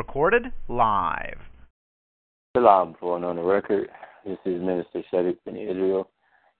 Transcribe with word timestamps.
Recorded 0.00 0.46
live. 0.66 1.36
Salam 2.56 2.96
for 2.98 3.22
on 3.22 3.36
the 3.36 3.42
record. 3.42 3.90
This 4.24 4.38
is 4.46 4.58
Minister 4.62 5.02
Shadid 5.12 5.36
in 5.44 5.56
Israel, 5.56 6.08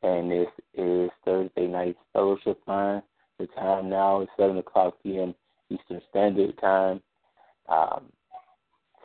and 0.02 0.30
this 0.30 0.48
is 0.74 1.08
Thursday 1.24 1.66
night 1.66 1.96
fellowship 2.12 2.62
time. 2.66 3.00
The 3.38 3.46
time 3.46 3.88
now 3.88 4.20
is 4.20 4.28
7 4.38 4.58
o'clock 4.58 4.96
p.m. 5.02 5.34
Eastern 5.70 6.02
Standard 6.10 6.58
Time, 6.60 7.00
um, 7.70 8.12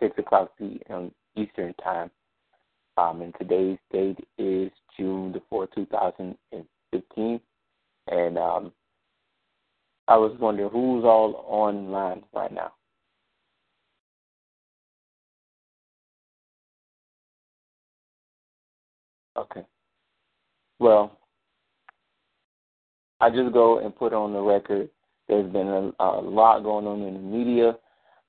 6 0.02 0.14
o'clock 0.18 0.52
p.m. 0.60 1.14
Eastern 1.38 1.74
Time. 1.82 2.12
Um, 2.98 3.22
and 3.22 3.34
today's 3.40 3.78
date 3.94 4.20
is 4.38 4.70
June 4.98 5.32
the 5.32 5.42
4th, 5.50 5.74
2015. 5.76 7.40
And 8.08 8.38
um, 8.38 8.74
I 10.10 10.18
was 10.18 10.38
wondering 10.42 10.72
who's 10.72 11.06
all 11.06 11.46
online 11.48 12.24
right 12.34 12.52
now. 12.52 12.74
Okay. 19.38 19.66
Well, 20.80 21.18
I 23.20 23.30
just 23.30 23.54
go 23.54 23.80
and 23.80 23.96
put 23.96 24.14
on 24.14 24.34
the 24.34 24.42
record. 24.42 24.90
There's 25.28 25.52
been 25.52 25.68
a, 25.68 26.04
a 26.04 26.22
lot 26.22 26.64
going 26.64 26.86
on 26.86 27.02
in 27.02 27.14
the 27.16 27.20
media, 27.20 27.76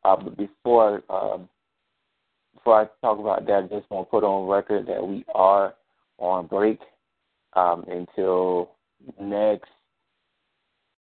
uh, 0.04 0.16
but 0.16 0.36
before 0.36 1.02
uh, 1.10 1.38
before 2.54 2.82
I 2.82 2.86
talk 3.06 3.18
about 3.18 3.46
that, 3.46 3.64
I 3.70 3.78
just 3.78 3.90
want 3.90 4.06
to 4.06 4.10
put 4.10 4.24
on 4.24 4.48
record 4.48 4.86
that 4.86 5.06
we 5.06 5.24
are 5.34 5.74
on 6.18 6.46
break 6.46 6.80
um, 7.54 7.84
until 7.88 8.70
next. 9.20 9.68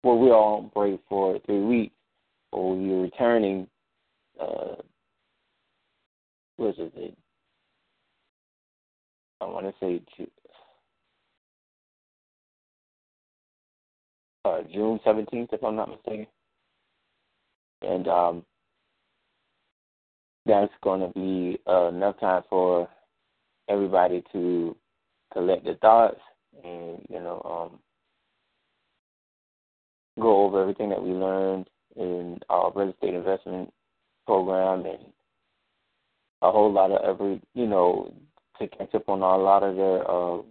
Well, 0.04 0.20
we're 0.20 0.34
on 0.36 0.70
break 0.74 1.00
for 1.08 1.40
three 1.46 1.62
weeks. 1.62 1.96
We'll 2.52 2.76
be 2.76 2.94
returning. 2.94 3.68
Uh, 4.40 4.76
what 6.58 6.70
is 6.70 6.92
it? 6.96 7.18
I 9.42 9.46
want 9.46 9.66
to 9.66 9.74
say 9.80 10.02
uh, 14.46 14.62
June 14.72 15.00
17th, 15.06 15.54
if 15.54 15.64
I'm 15.64 15.76
not 15.76 15.90
mistaken. 15.90 16.28
And 17.82 18.08
um, 18.08 18.46
that's 20.46 20.72
going 20.84 21.02
to 21.02 21.20
be 21.20 21.60
uh, 21.68 21.88
enough 21.88 22.20
time 22.20 22.44
for 22.50 22.88
everybody 23.70 24.24
to 24.32 24.76
collect 25.34 25.66
their 25.66 25.76
thoughts 25.76 26.20
and, 26.64 27.06
you 27.10 27.20
know, 27.20 27.42
um, 27.74 27.80
go 30.22 30.46
over 30.46 30.62
everything 30.62 30.90
that 30.90 31.04
we 31.04 31.12
learned 31.12 31.68
in 31.98 32.40
our 32.50 32.72
real 32.76 32.92
estate 32.92 33.14
investment 33.14 33.72
program 34.26 34.86
and 34.86 35.00
a 36.42 36.52
whole 36.52 36.72
lot 36.72 36.92
of 36.92 37.04
every, 37.04 37.42
you 37.54 37.68
know, 37.68 38.14
to 38.60 38.68
catch 38.68 38.94
up 38.96 39.10
on 39.10 39.22
a 39.22 39.38
lot 39.38 39.64
of 39.64 39.76
their 39.76 40.10
uh, 40.10 40.42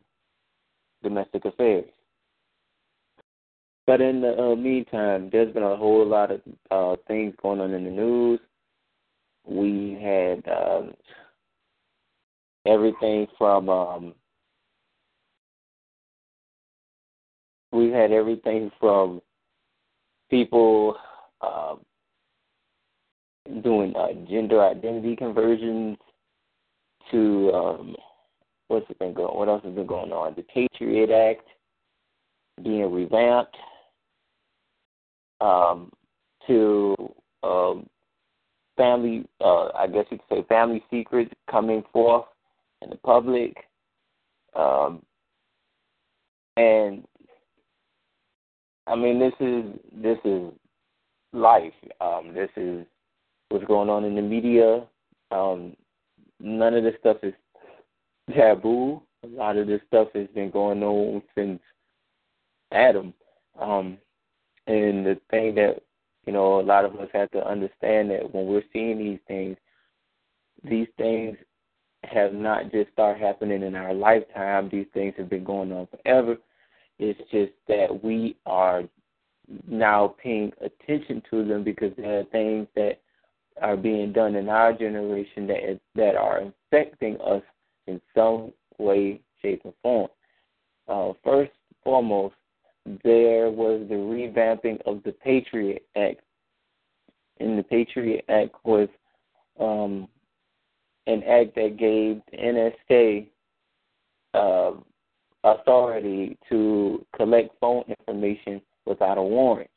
domestic 1.03 1.45
affairs. 1.45 1.85
But 3.87 4.01
in 4.01 4.23
the 4.23 4.39
uh, 4.39 4.57
meantime, 4.57 5.29
there's 5.31 5.53
been 5.53 5.63
a 5.63 5.77
whole 5.77 6.07
lot 6.07 6.31
of 6.31 6.41
uh, 6.71 6.97
things 7.07 7.35
going 7.43 7.61
on 7.61 7.73
in 7.73 7.85
the 7.85 7.91
news. 7.91 8.41
We 9.47 9.99
had 10.03 10.43
um, 10.51 10.95
everything 12.67 13.27
from 13.37 13.69
um, 13.69 14.15
we 17.73 17.91
had 17.91 18.11
everything 18.11 18.71
from 18.81 19.21
people 20.31 20.97
uh, 21.43 21.75
doing 23.63 23.95
uh, 23.97 24.13
gender 24.31 24.63
identity 24.63 25.15
conversions 25.17 25.99
to 27.11 27.51
um, 27.53 27.97
what's 28.69 28.87
been 28.99 29.15
going? 29.15 29.37
What 29.37 29.49
else 29.49 29.63
has 29.65 29.75
been 29.75 29.87
going 29.87 30.13
on? 30.13 30.35
The 30.37 30.43
Patriot 30.43 31.11
Act 31.11 31.47
being 32.63 32.91
revamped 32.93 33.57
um, 35.41 35.91
to 36.47 36.95
um, 37.43 37.87
family. 38.77 39.27
Uh, 39.41 39.69
I 39.77 39.87
guess 39.87 40.07
you 40.11 40.19
could 40.29 40.39
say 40.39 40.47
family 40.49 40.83
secrets 40.91 41.33
coming 41.51 41.83
forth 41.93 42.27
in 42.83 42.91
the 42.91 42.97
public, 42.97 43.57
um, 44.55 45.03
and 46.57 47.05
I 48.87 48.95
mean 48.95 49.19
this 49.19 49.35
is 49.41 49.65
this 50.03 50.19
is 50.25 50.53
life. 51.33 51.73
Um, 52.01 52.33
this 52.35 52.51
is 52.57 52.87
what's 53.49 53.65
going 53.65 53.89
on 53.89 54.05
in 54.05 54.15
the 54.15 54.23
media. 54.23 54.85
Um, 55.31 55.75
none 56.45 56.75
of 56.75 56.85
this 56.85 56.95
stuff 57.01 57.17
is 57.23 57.35
taboo. 58.35 59.03
A 59.25 59.27
lot 59.27 59.57
of 59.57 59.67
this 59.67 59.81
stuff 59.89 60.09
has 60.15 60.29
been 60.35 60.51
going 60.51 60.83
on 60.83 61.23
since 61.35 61.61
Adam. 62.73 63.15
Um, 63.59 63.99
and 64.67 65.07
the 65.07 65.19
thing 65.31 65.55
that, 65.57 65.83
you 66.27 66.33
know, 66.33 66.61
a 66.61 66.63
lot 66.63 66.85
of 66.85 66.95
us 66.97 67.09
have 67.13 67.31
to 67.33 67.47
understand 67.47 68.11
that 68.11 68.33
when 68.35 68.47
we're 68.47 68.63
seeing 68.73 68.99
these 68.99 69.19
things, 69.27 69.57
these 70.63 70.89
things 70.99 71.37
have 72.05 72.35
not 72.35 72.71
just 72.71 72.93
started 72.93 73.23
happening 73.23 73.63
in 73.63 73.75
our 73.75 73.95
lifetime. 73.95 74.69
These 74.71 74.87
things 74.93 75.15
have 75.17 75.31
been 75.31 75.45
going 75.45 75.73
on 75.73 75.89
forever. 75.89 76.37
It's 76.99 77.19
just 77.31 77.53
that 77.69 78.05
we 78.05 78.37
are 78.47 78.85
now 79.67 80.15
paying 80.23 80.53
attention 80.61 81.23
to 81.31 81.45
them 81.45 81.65
because 81.65 81.93
there 81.97 82.21
are 82.21 82.25
things 82.25 82.67
that 82.77 83.01
are 83.61 83.77
being 83.77 84.13
done 84.13 84.35
in 84.35 84.49
our 84.49 84.73
generation 84.73 85.47
that 85.47 85.71
is, 85.71 85.79
that 85.95 86.17
are 86.17 86.43
affecting 86.73 87.17
us 87.21 87.43
in 87.87 88.01
some 88.15 88.53
way, 88.79 89.21
shape, 89.41 89.63
or 89.65 89.75
form. 89.83 90.09
Uh, 90.89 91.13
first 91.23 91.53
foremost, 91.83 92.35
there 93.03 93.51
was 93.51 93.87
the 93.89 93.95
revamping 93.95 94.81
of 94.87 95.03
the 95.05 95.13
Patriot 95.13 95.85
Act. 95.97 96.21
And 97.41 97.59
the 97.59 97.63
Patriot 97.63 98.25
Act 98.29 98.55
was 98.65 98.89
um, 99.59 100.09
an 101.07 101.23
act 101.25 101.55
that 101.55 101.77
gave 101.79 102.21
NSA 102.39 103.29
uh, 104.35 104.73
authority 105.45 106.37
to 106.49 107.05
collect 107.15 107.51
phone 107.61 107.85
information 107.99 108.61
without 108.87 109.19
a 109.19 109.23
warrant. 109.23 109.71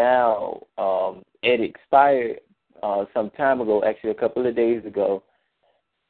Now 0.00 0.60
um, 0.78 1.22
it 1.42 1.60
expired 1.60 2.40
uh, 2.82 3.04
some 3.12 3.30
time 3.30 3.60
ago, 3.60 3.82
actually 3.84 4.10
a 4.10 4.14
couple 4.14 4.46
of 4.46 4.56
days 4.56 4.84
ago, 4.86 5.22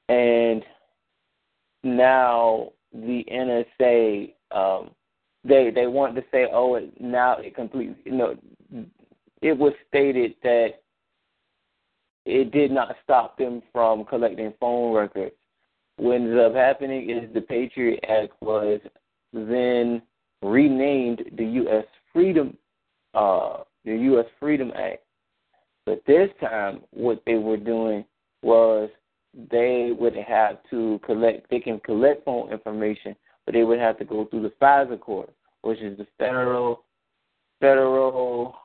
and 0.08 0.62
now 1.82 2.70
the 2.92 3.24
NSA 3.32 4.34
um, 4.52 4.90
they 5.44 5.70
they 5.74 5.86
want 5.86 6.14
to 6.16 6.22
say, 6.30 6.46
oh, 6.52 6.74
it, 6.76 7.00
now 7.00 7.36
it 7.38 7.54
completely 7.54 7.96
you 8.04 8.12
know 8.12 8.36
it 9.42 9.56
was 9.56 9.72
stated 9.88 10.34
that 10.42 10.70
it 12.26 12.52
did 12.52 12.70
not 12.70 12.94
stop 13.02 13.38
them 13.38 13.62
from 13.72 14.04
collecting 14.04 14.52
phone 14.60 14.94
records. 14.94 15.34
What 15.96 16.14
ended 16.14 16.38
up 16.38 16.54
happening 16.54 17.10
is 17.10 17.32
the 17.34 17.40
Patriot 17.40 18.04
Act 18.08 18.32
was 18.40 18.80
then 19.32 20.02
renamed 20.42 21.22
the 21.36 21.44
U.S. 21.44 21.84
Freedom 22.12 22.56
uh, 23.14 23.58
the 23.84 23.96
U.S. 23.96 24.26
Freedom 24.38 24.72
Act. 24.76 25.02
But 25.86 26.02
this 26.06 26.28
time, 26.40 26.80
what 26.90 27.22
they 27.26 27.36
were 27.36 27.56
doing 27.56 28.04
was 28.42 28.90
they 29.50 29.92
would 29.98 30.16
have 30.16 30.58
to 30.70 31.00
collect. 31.04 31.48
They 31.50 31.60
can 31.60 31.80
collect 31.80 32.24
phone 32.24 32.52
information, 32.52 33.16
but 33.46 33.54
they 33.54 33.64
would 33.64 33.78
have 33.78 33.98
to 33.98 34.04
go 34.04 34.26
through 34.26 34.42
the 34.42 34.52
FISA 34.60 35.00
court, 35.00 35.30
which 35.62 35.80
is 35.80 35.98
the 35.98 36.06
federal 36.18 36.84
federal 37.60 38.56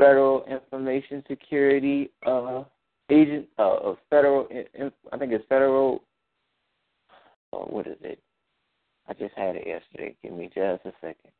Federal 0.00 0.44
Information 0.46 1.22
Security 1.28 2.10
uh, 2.26 2.64
agent 3.10 3.46
uh, 3.58 3.92
federal. 4.08 4.48
I 5.12 5.18
think 5.18 5.32
it's 5.32 5.44
federal. 5.46 6.02
Uh, 7.52 7.58
what 7.58 7.86
is 7.86 7.98
it? 8.00 8.18
I 9.08 9.12
just 9.12 9.34
had 9.36 9.56
it 9.56 9.66
yesterday. 9.66 10.16
Give 10.22 10.32
me 10.32 10.46
just 10.46 10.86
a 10.86 10.92
second. 11.02 11.32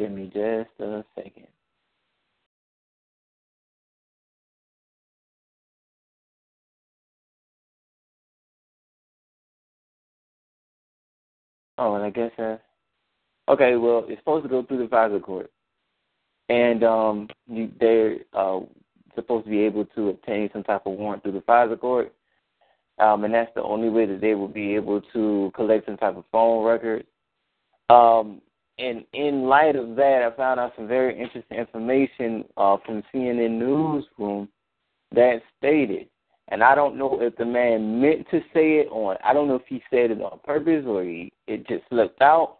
Give 0.00 0.12
me 0.12 0.30
just 0.32 0.70
a 0.80 1.04
second. 1.14 1.46
Oh, 11.76 11.96
and 11.96 12.04
I 12.04 12.08
guess 12.08 12.30
uh 12.38 12.56
okay, 13.50 13.76
well, 13.76 14.06
it's 14.08 14.18
supposed 14.22 14.44
to 14.44 14.48
go 14.48 14.62
through 14.62 14.78
the 14.78 14.84
FISA 14.84 15.20
court. 15.22 15.50
And 16.48 16.82
um 16.82 17.28
you, 17.46 17.70
they're 17.78 18.20
uh 18.32 18.60
supposed 19.14 19.44
to 19.44 19.50
be 19.50 19.60
able 19.60 19.84
to 19.84 20.08
obtain 20.08 20.48
some 20.54 20.62
type 20.64 20.86
of 20.86 20.94
warrant 20.94 21.22
through 21.22 21.32
the 21.32 21.40
FISA 21.40 21.78
court. 21.78 22.14
Um, 22.98 23.24
and 23.24 23.34
that's 23.34 23.52
the 23.54 23.62
only 23.62 23.90
way 23.90 24.06
that 24.06 24.22
they 24.22 24.34
will 24.34 24.48
be 24.48 24.74
able 24.76 25.02
to 25.12 25.52
collect 25.54 25.84
some 25.84 25.98
type 25.98 26.16
of 26.16 26.24
phone 26.32 26.64
records. 26.64 27.06
Um, 27.90 28.40
and 28.80 29.04
in 29.12 29.44
light 29.44 29.76
of 29.76 29.96
that, 29.96 30.22
I 30.22 30.36
found 30.36 30.60
out 30.60 30.72
some 30.76 30.88
very 30.88 31.18
interesting 31.18 31.58
information 31.58 32.44
uh, 32.56 32.76
from 32.84 33.02
CNN 33.12 33.58
Newsroom 33.58 34.48
that 35.12 35.40
stated 35.58 36.08
and 36.50 36.64
I 36.64 36.74
don't 36.74 36.98
know 36.98 37.20
if 37.20 37.36
the 37.36 37.44
man 37.44 38.00
meant 38.00 38.26
to 38.30 38.40
say 38.52 38.78
it 38.78 38.88
on. 38.90 39.16
I 39.24 39.32
don't 39.32 39.46
know 39.46 39.54
if 39.54 39.66
he 39.68 39.82
said 39.88 40.10
it 40.10 40.20
on 40.20 40.40
purpose 40.44 40.84
or 40.86 41.04
he 41.04 41.32
it 41.46 41.66
just 41.66 41.84
slipped 41.88 42.20
out. 42.20 42.58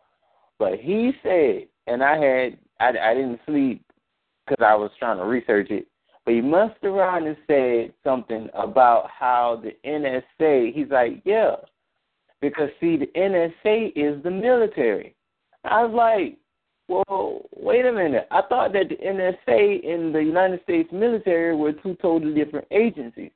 But 0.59 0.79
he 0.79 1.13
said, 1.23 1.67
and 1.87 2.03
I 2.03 2.17
had 2.17 2.59
I, 2.79 3.11
I 3.11 3.15
didn't 3.15 3.41
sleep 3.47 3.85
because 4.47 4.65
I 4.65 4.75
was 4.75 4.91
trying 4.99 5.19
to 5.19 5.25
research 5.25 5.71
it. 5.71 5.87
But 6.25 6.35
he 6.35 6.41
must 6.41 6.75
have 6.83 6.93
around 6.93 7.27
and 7.27 7.37
said 7.47 7.93
something 8.05 8.49
about 8.55 9.11
how 9.11 9.61
the 9.63 9.73
NSA. 9.89 10.73
He's 10.73 10.91
like, 10.91 11.23
yeah, 11.25 11.57
because 12.41 12.69
see, 12.79 12.97
the 12.97 13.07
NSA 13.17 13.93
is 13.97 14.23
the 14.23 14.31
military. 14.31 15.17
I 15.65 15.85
was 15.85 15.95
like, 15.95 16.39
well, 16.91 17.43
wait 17.57 17.87
a 17.87 17.93
minute. 17.93 18.27
I 18.33 18.43
thought 18.43 18.73
that 18.73 18.89
the 18.89 18.97
NSA 18.97 19.89
and 19.89 20.13
the 20.13 20.19
United 20.19 20.61
States 20.65 20.89
military 20.93 21.55
were 21.55 21.73
two 21.73 21.97
totally 22.03 22.35
different 22.35 22.67
agencies. 22.73 23.31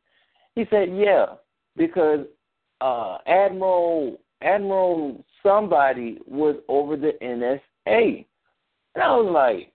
He 0.56 0.65
said, 0.71 0.88
"Yeah, 0.93 1.26
because 1.76 2.26
uh, 2.81 3.19
Admiral 3.29 4.19
Admiral 4.43 5.25
somebody 5.41 6.19
was 6.26 6.56
over 6.69 6.97
the 6.97 7.12
NSA." 7.23 8.25
And 8.94 9.05
I 9.05 9.17
was 9.17 9.31
like, 9.32 9.73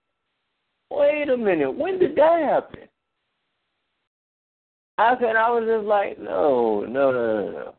"Wait 0.92 1.30
a 1.30 1.38
minute, 1.38 1.72
when 1.72 2.00
did 2.00 2.18
that 2.18 2.42
happen?" 2.42 2.90
I 4.98 5.16
said, 5.22 5.38
I 5.38 5.50
was 5.52 5.64
just 5.66 5.86
like, 5.86 6.20
"No, 6.20 6.82
no, 6.82 7.12
no, 7.14 7.46
no, 7.46 7.52
no." 7.52 7.76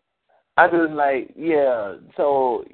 I 0.56 0.66
was 0.66 0.90
like, 0.92 1.34
"Yeah." 1.36 1.96
So 2.16 2.64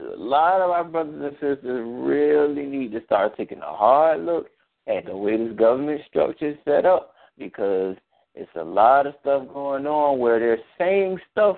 a 0.00 0.16
lot 0.16 0.60
of 0.60 0.70
our 0.70 0.84
brothers 0.84 1.14
and 1.22 1.32
sisters 1.34 1.86
really 1.86 2.66
need 2.66 2.92
to 2.92 3.04
start 3.04 3.36
taking 3.36 3.58
a 3.58 3.74
hard 3.76 4.24
look 4.24 4.48
at 4.86 5.06
the 5.06 5.16
way 5.16 5.36
this 5.36 5.56
government 5.56 6.00
structure 6.08 6.50
is 6.50 6.56
set 6.64 6.84
up 6.84 7.14
because 7.38 7.96
it's 8.34 8.50
a 8.56 8.64
lot 8.64 9.06
of 9.06 9.14
stuff 9.20 9.46
going 9.52 9.86
on 9.86 10.18
where 10.18 10.40
they're 10.40 10.58
saying 10.78 11.18
stuff 11.30 11.56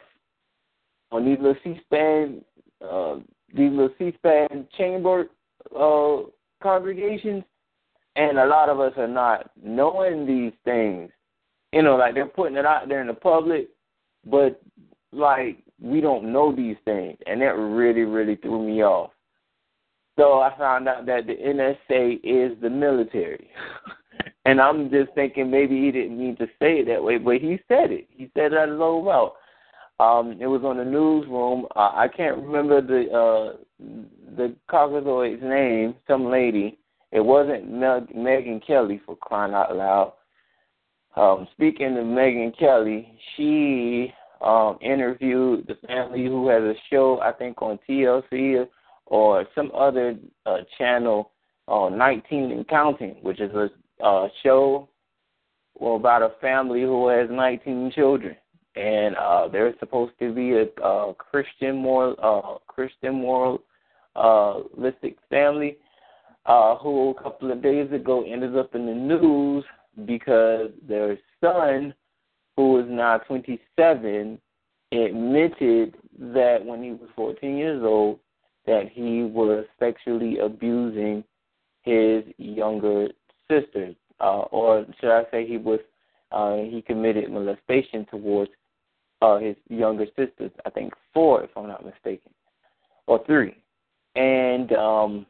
on 1.11 1.25
these 1.25 1.39
little 1.39 1.57
C-SPAN, 1.65 2.45
uh, 2.87 3.17
these 3.55 3.71
little 3.71 3.91
C-SPAN 3.99 4.69
chamber 4.77 5.29
uh, 5.75 6.19
congregations, 6.63 7.43
and 8.17 8.39
a 8.39 8.47
lot 8.47 8.69
of 8.69 8.81
us 8.81 8.93
are 8.97 9.09
not 9.09 9.51
knowing 9.63 10.27
these 10.27 10.53
things. 10.65 11.11
You 11.73 11.83
know, 11.83 11.97
like 11.97 12.15
they're 12.15 12.27
putting 12.27 12.57
it 12.57 12.67
out 12.67 12.89
there 12.89 13.01
in 13.01 13.07
the 13.07 13.15
public, 13.15 13.69
but 14.25 14.61
like 15.13 15.59
we 15.81 16.01
don't 16.01 16.33
know 16.33 16.55
these 16.55 16.77
things, 16.85 17.19
and 17.27 17.41
that 17.43 17.57
really, 17.57 18.03
really 18.03 18.37
threw 18.37 18.65
me 18.65 18.83
off. 18.83 19.11
So 20.19 20.41
I 20.41 20.57
found 20.57 20.89
out 20.89 21.07
that 21.07 21.27
the 21.27 21.35
NSA 21.35 22.21
is 22.25 22.61
the 22.61 22.71
military. 22.71 23.51
And 24.47 24.61
I'm 24.61 24.91
just 24.91 25.13
thinking 25.17 25.51
maybe 25.51 25.81
he 25.81 25.91
didn't 25.91 26.17
mean 26.17 26.37
to 26.37 26.47
say 26.61 26.79
it 26.79 26.87
that 26.87 27.03
way, 27.03 27.19
but 27.19 27.39
he 27.39 27.59
said 27.67 27.91
it. 27.91 28.07
He 28.09 28.31
said 28.33 28.53
of 28.53 28.79
low 28.79 29.03
mouth. 29.03 29.33
Um, 29.99 30.39
it 30.41 30.47
was 30.47 30.63
on 30.63 30.77
the 30.77 30.85
newsroom. 30.85 31.67
Uh, 31.75 31.91
I 31.95 32.07
can't 32.07 32.37
remember 32.37 32.81
the 32.81 33.11
uh, 33.11 33.57
the 34.37 34.55
Caucasoid's 34.71 35.43
name. 35.43 35.97
Some 36.07 36.31
lady. 36.31 36.79
It 37.11 37.21
wasn't 37.21 37.69
Meg- 37.69 38.15
Megyn 38.15 38.65
Kelly 38.65 39.01
for 39.05 39.17
crying 39.17 39.53
out 39.53 39.75
loud. 39.75 40.13
Um, 41.17 41.49
speaking 41.53 41.97
of 41.99 42.05
Megyn 42.05 42.57
Kelly, 42.57 43.19
she 43.37 44.13
um, 44.41 44.79
interviewed 44.81 45.67
the 45.67 45.77
family 45.87 46.27
who 46.27 46.49
has 46.49 46.63
a 46.63 46.75
show, 46.91 47.21
I 47.21 47.33
think, 47.33 47.63
on 47.63 47.79
TLC 47.89 48.67
or 49.07 49.47
some 49.55 49.71
other 49.75 50.17
uh, 50.45 50.59
channel, 50.79 51.33
uh, 51.69 51.89
19 51.89 52.53
and 52.53 52.69
Counting, 52.69 53.17
which 53.23 53.41
is 53.41 53.51
a 53.55 53.69
uh, 54.05 54.29
show 54.43 54.89
well, 55.79 55.97
about 55.97 56.23
a 56.23 56.33
family 56.41 56.83
who 56.83 57.09
has 57.09 57.29
19 57.31 57.93
children, 57.95 58.37
and 58.77 59.15
uh, 59.17 59.49
they're 59.49 59.75
supposed 59.79 60.13
to 60.19 60.33
be 60.35 60.53
a, 60.53 60.83
a 60.83 61.15
Christian 61.15 61.77
moral, 61.77 62.17
uh, 62.23 62.73
Christian 62.73 63.15
moral, 63.15 63.63
uh, 64.15 64.61
family, 65.29 65.77
uh, 66.47 66.77
who 66.77 67.11
a 67.11 67.23
couple 67.23 67.53
of 67.53 67.63
days 67.63 67.91
ago 67.93 68.25
ended 68.27 68.57
up 68.57 68.75
in 68.75 68.87
the 68.87 68.95
news 68.95 69.65
because 70.07 70.71
their 70.89 71.19
son, 71.41 71.93
who 72.57 72.81
is 72.81 72.87
now 72.89 73.19
27, 73.19 74.41
admitted 74.93 75.97
that 76.19 76.65
when 76.65 76.83
he 76.83 76.91
was 76.91 77.09
14 77.15 77.57
years 77.57 77.83
old, 77.85 78.19
that 78.67 78.89
he 78.91 79.23
was 79.23 79.65
sexually 79.79 80.39
abusing 80.39 81.23
his 81.83 82.25
younger 82.39 83.09
sisters, 83.49 83.95
uh, 84.21 84.41
or 84.51 84.87
should 85.01 85.11
I 85.11 85.23
say 85.31 85.47
he 85.47 85.57
was 85.57 85.81
uh, 86.33 86.57
he 86.57 86.83
committed 86.83 87.31
molestation 87.31 88.05
towards 88.11 88.51
uh, 89.23 89.39
his 89.39 89.55
younger 89.69 90.07
sisters. 90.17 90.51
I 90.65 90.71
think 90.71 90.93
four, 91.15 91.45
if 91.45 91.51
I'm 91.57 91.69
not 91.69 91.85
mistaken, 91.85 92.33
or 93.07 93.25
three, 93.25 93.57
and 94.17 94.73
um, 94.73 95.27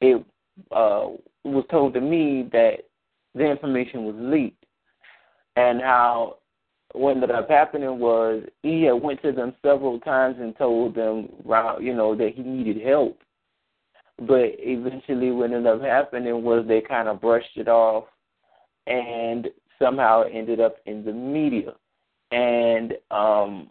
it 0.00 0.22
uh, 0.70 1.06
was 1.44 1.64
told 1.70 1.94
to 1.94 2.00
me 2.00 2.48
that 2.52 2.80
the 3.34 3.44
information 3.44 4.04
was 4.04 4.14
leaked, 4.18 4.64
and 5.58 5.80
how 5.80 6.36
what 6.92 7.16
ended 7.16 7.32
up 7.32 7.50
happening 7.50 7.98
was 7.98 8.44
he 8.62 8.84
had 8.84 8.92
went 8.92 9.20
to 9.22 9.32
them 9.32 9.54
several 9.60 9.98
times 10.00 10.36
and 10.38 10.56
told 10.56 10.94
them, 10.94 11.28
you 11.80 11.94
know, 11.94 12.14
that 12.14 12.32
he 12.34 12.42
needed 12.42 12.80
help, 12.86 13.18
but 14.20 14.52
eventually, 14.58 15.32
what 15.32 15.50
ended 15.52 15.66
up 15.66 15.82
happening 15.82 16.42
was 16.44 16.64
they 16.66 16.80
kind 16.80 17.08
of 17.08 17.20
brushed 17.20 17.56
it 17.56 17.68
off, 17.68 18.04
and 18.86 19.48
somehow 19.80 20.22
ended 20.32 20.60
up 20.60 20.76
in 20.86 21.04
the 21.04 21.12
media, 21.12 21.72
and 22.30 22.94
um, 23.10 23.68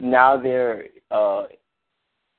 now 0.00 0.36
they're 0.38 0.86
uh, 1.10 1.44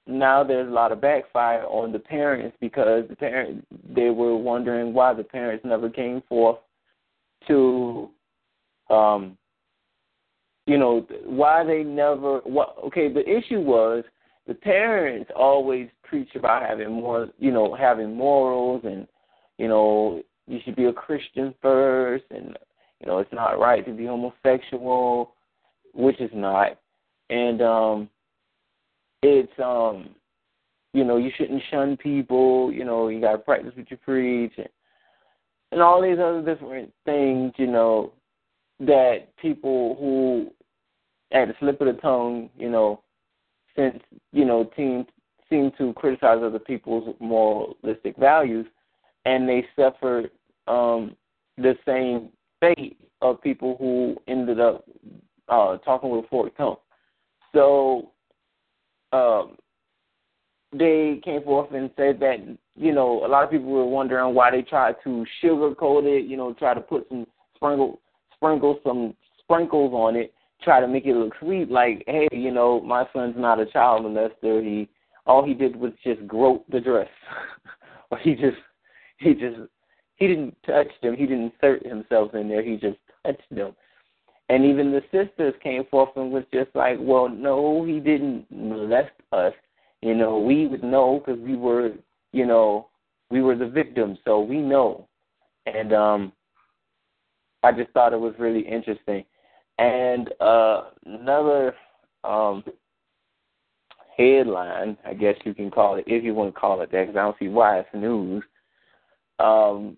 now 0.08 0.44
there's 0.44 0.68
a 0.68 0.74
lot 0.74 0.92
of 0.92 1.02
backfire 1.02 1.66
on 1.66 1.92
the 1.92 2.00
parents 2.00 2.58
because 2.60 3.04
the 3.10 3.16
parents 3.16 3.66
they 3.96 4.10
were 4.10 4.36
wondering 4.36 4.94
why 4.94 5.14
the 5.14 5.24
parents 5.24 5.64
never 5.66 5.90
came 5.90 6.22
forth 6.28 6.58
to 7.48 8.10
um 8.90 9.38
you 10.66 10.78
know 10.78 11.06
why 11.26 11.64
they 11.64 11.84
never 11.84 12.40
what 12.40 12.76
okay 12.84 13.12
the 13.12 13.28
issue 13.28 13.60
was 13.60 14.04
the 14.48 14.54
parents 14.54 15.30
always 15.36 15.90
preach 16.04 16.30
about 16.36 16.64
having 16.64 16.92
more, 16.92 17.28
you 17.38 17.52
know, 17.52 17.76
having 17.76 18.16
morals 18.16 18.82
and, 18.86 19.06
you 19.58 19.68
know, 19.68 20.24
you 20.48 20.60
should 20.64 20.76
be 20.76 20.86
a 20.86 20.94
Christian 20.94 21.54
first 21.62 22.24
and, 22.32 22.58
you 23.02 23.08
know, 23.08 23.20
it's 23.20 23.34
not 23.34 23.60
right 23.60 23.86
to 23.86 23.92
be 23.92 24.06
homosexual, 24.06 25.34
which 25.94 26.20
is 26.22 26.32
not. 26.34 26.80
And 27.30 27.62
um 27.62 28.10
it's 29.22 29.52
um 29.60 30.16
you 30.94 31.04
know, 31.04 31.18
you 31.18 31.30
shouldn't 31.38 31.62
shun 31.70 31.98
people, 31.98 32.72
you 32.72 32.86
know, 32.86 33.10
you 33.10 33.20
gotta 33.20 33.38
practice 33.38 33.74
what 33.76 33.92
you 33.92 33.98
preach 33.98 34.54
and 34.58 34.70
and 35.72 35.82
all 35.82 36.02
these 36.02 36.20
other 36.20 36.42
different 36.42 36.92
things, 37.06 37.54
you 37.58 37.68
know, 37.68 38.14
that 38.80 39.36
people 39.38 39.96
who 40.00 40.52
at 41.32 41.48
the 41.48 41.54
slip 41.60 41.82
of 41.82 41.88
the 41.88 42.02
tongue, 42.02 42.50
you 42.58 42.70
know, 42.70 43.02
since 43.76 44.02
you 44.32 44.46
know 44.46 44.64
teams 44.76 45.06
seem 45.50 45.72
to 45.78 45.94
criticize 45.94 46.40
other 46.44 46.60
people's 46.60 47.16
moralistic 47.20 48.18
values, 48.18 48.66
and 49.26 49.48
they 49.48 49.66
suffered 49.76 50.32
um, 50.68 51.16
the 51.58 51.76
same 51.86 52.30
fate 52.60 53.00
of 53.22 53.42
people 53.42 53.76
who 53.80 54.16
ended 54.28 54.60
up 54.60 54.86
uh, 55.50 55.78
talking 55.78 56.10
with 56.10 56.26
a 56.26 56.28
forked 56.28 56.58
tongue. 56.58 56.78
So 57.54 58.12
um, 59.12 59.58
they 60.74 61.22
came 61.24 61.44
forth 61.44 61.72
and 61.74 61.90
said 61.96 62.20
that 62.20 62.38
you 62.76 62.94
know 62.94 63.26
a 63.26 63.28
lot 63.28 63.44
of 63.44 63.52
people 63.52 63.68
were 63.68 63.86
wondering 63.86 64.34
why 64.36 64.52
they 64.52 64.62
tried 64.62 64.96
to 65.04 65.26
sugarcoat 65.44 66.04
it, 66.04 66.26
you 66.26 66.38
know, 66.38 66.54
try 66.54 66.74
to 66.74 66.82
put 66.82 67.08
some 67.10 67.26
sprinkle 67.56 68.00
sprinkle 68.36 68.80
some 68.86 69.16
sprinkles 69.40 69.94
on 69.94 70.16
it, 70.16 70.34
try 70.64 70.80
to 70.80 70.88
make 70.88 71.06
it 71.06 71.16
look 71.16 71.34
sweet. 71.40 71.72
Like, 71.72 72.04
hey, 72.08 72.28
you 72.32 72.52
know, 72.52 72.82
my 72.82 73.06
son's 73.14 73.36
not 73.38 73.60
a 73.60 73.66
child 73.66 74.04
molester. 74.06 74.64
He 74.64 74.90
all 75.26 75.46
he 75.46 75.54
did 75.54 75.76
was 75.76 75.92
just 76.04 76.26
grope 76.28 76.66
the 76.70 76.80
dress, 76.80 77.10
or 78.12 78.18
he 78.20 78.36
just 78.36 78.58
he 79.20 79.34
just 79.34 79.60
he 80.16 80.28
didn't 80.28 80.56
touch 80.66 80.88
them. 81.02 81.16
He 81.16 81.26
didn't 81.26 81.54
insert 81.54 81.86
himself 81.86 82.34
in 82.34 82.50
there. 82.50 82.64
He 82.64 82.78
just 82.78 82.98
touched 83.26 83.44
them. 83.52 83.74
And 84.50 84.64
even 84.66 84.92
the 84.92 85.02
sisters 85.12 85.54
came 85.62 85.84
forth 85.92 86.10
and 86.16 86.32
was 86.32 86.46
just 86.54 86.70
like, 86.74 86.98
well, 87.00 87.28
no, 87.28 87.84
he 87.84 88.00
didn't 88.00 88.46
molest 88.50 89.12
us. 89.34 89.54
You 90.02 90.16
know, 90.16 90.40
we 90.40 90.68
would 90.68 90.84
know 90.84 91.22
because 91.24 91.42
we 91.42 91.56
were, 91.56 91.92
you 92.32 92.46
know, 92.46 92.88
we 93.30 93.42
were 93.42 93.56
the 93.56 93.68
victims, 93.68 94.20
so 94.26 94.40
we 94.40 94.58
know. 94.58 95.08
And 95.66 95.94
um 95.94 96.32
I 97.64 97.72
just 97.72 97.92
thought 97.92 98.14
it 98.14 98.20
was 98.20 98.36
really 98.40 98.62
interesting. 98.68 99.26
And 99.78 100.30
uh 100.40 100.86
another 101.06 101.76
um 102.24 102.64
headline, 104.18 104.98
I 105.06 105.14
guess 105.14 105.36
you 105.46 105.54
can 105.54 105.70
call 105.70 105.96
it, 105.96 106.06
if 106.08 106.24
you 106.24 106.34
want 106.34 106.54
to 106.54 106.60
call 106.60 106.82
it 106.82 106.92
that, 106.92 107.08
because 107.08 107.16
I 107.16 107.22
don't 107.22 107.38
see 107.40 107.48
why 107.48 107.80
it's 107.80 107.90
news. 107.94 108.44
Um, 109.40 109.96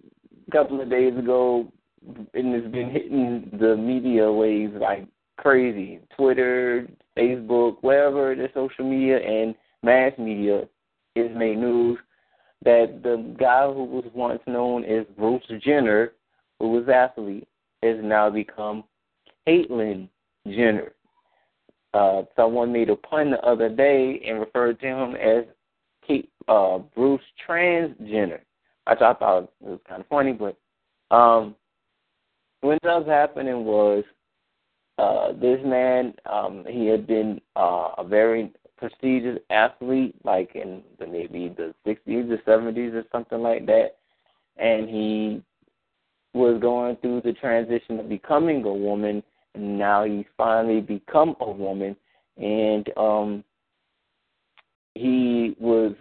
a 0.48 0.52
couple 0.52 0.82
of 0.82 0.90
days 0.90 1.18
ago, 1.18 1.72
and 2.06 2.54
it's 2.56 2.68
been 2.72 2.90
hitting 2.90 3.50
the 3.60 3.78
media 3.78 4.30
waves 4.30 4.74
like 4.80 5.08
crazy. 5.38 6.00
Twitter, 6.18 6.88
Facebook, 7.18 7.78
wherever 7.82 8.36
the 8.36 8.50
social 8.54 8.90
media 8.90 9.18
and 9.18 9.56
mass 9.84 10.12
media 10.18 10.68
is 11.16 11.30
made 11.36 11.58
news 11.58 11.98
that 12.64 13.00
the 13.04 13.36
guy 13.40 13.66
who 13.68 13.84
was 13.84 14.06
once 14.14 14.42
known 14.48 14.84
as 14.84 15.06
Bruce 15.18 15.44
Jenner, 15.64 16.14
who 16.60 16.70
was 16.72 16.90
athlete, 16.90 17.48
has 17.84 17.98
now 18.02 18.30
become 18.30 18.84
Caitlyn 19.48 20.10
Jenner. 20.46 20.94
Uh, 21.94 22.24
someone 22.36 22.72
made 22.72 22.90
a 22.90 22.96
pun 22.96 23.32
the 23.32 23.40
other 23.40 23.70
day 23.70 24.22
and 24.28 24.40
referred 24.40 24.80
to 24.80 24.88
him 24.88 25.16
as 25.16 25.46
Kate, 26.06 26.30
uh, 26.48 26.80
Bruce 26.96 27.22
Transgender, 27.48 28.40
which 28.88 29.02
I 29.02 29.14
thought 29.14 29.44
it 29.44 29.50
was 29.62 29.80
kind 29.88 30.02
of 30.02 30.08
funny. 30.08 30.34
But 30.34 30.58
um, 31.16 31.56
what 32.62 32.78
ended 32.84 32.92
up 32.92 33.08
happening 33.08 33.64
was 33.66 34.04
uh, 35.00 35.32
this 35.34 35.60
man, 35.64 36.14
um, 36.32 36.66
he 36.68 36.86
had 36.88 37.08
been 37.08 37.40
uh, 37.56 37.92
a 37.98 38.04
very 38.08 38.52
prestigious 38.80 39.40
athlete, 39.50 40.16
like 40.24 40.56
in 40.56 40.82
the 40.98 41.06
maybe 41.06 41.54
the 41.56 41.74
60s 41.86 42.32
or 42.32 42.38
70s 42.48 42.94
or 42.94 43.04
something 43.12 43.40
like 43.40 43.66
that, 43.66 43.98
and 44.58 44.90
he 44.90 45.44
was 46.34 46.60
going 46.62 46.96
through 46.98 47.22
the 47.22 47.34
transition 47.34 48.00
of 48.00 48.08
becoming 48.08 48.64
a 48.64 48.74
woman 48.74 49.24
and 49.56 49.78
now 49.80 50.04
he's 50.06 50.26
finally 50.38 50.80
become 50.80 51.36
a 51.42 51.52
woman 51.52 51.96
and 52.38 52.90
um 52.98 53.44
he 54.94 55.56
was 55.60 55.94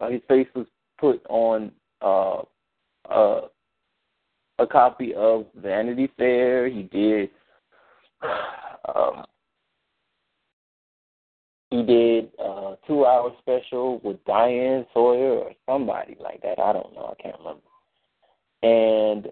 uh, 0.00 0.08
his 0.08 0.22
face 0.28 0.48
was 0.54 0.66
put 0.98 1.22
on 1.28 1.70
uh 2.00 2.40
uh 3.10 3.42
a 4.60 4.66
copy 4.68 5.12
of 5.14 5.46
Vanity 5.56 6.08
Fair. 6.16 6.68
He 6.68 6.84
did 6.84 7.30
um 8.94 9.24
he 11.74 11.82
did 11.82 12.30
a 12.38 12.76
two 12.86 13.04
hour 13.04 13.32
special 13.40 14.00
with 14.04 14.24
Diane 14.26 14.86
Sawyer 14.94 15.38
or 15.38 15.50
somebody 15.66 16.16
like 16.20 16.40
that. 16.42 16.60
I 16.60 16.72
don't 16.72 16.94
know, 16.94 17.12
I 17.18 17.22
can't 17.22 17.36
remember. 17.38 17.62
And 18.62 19.28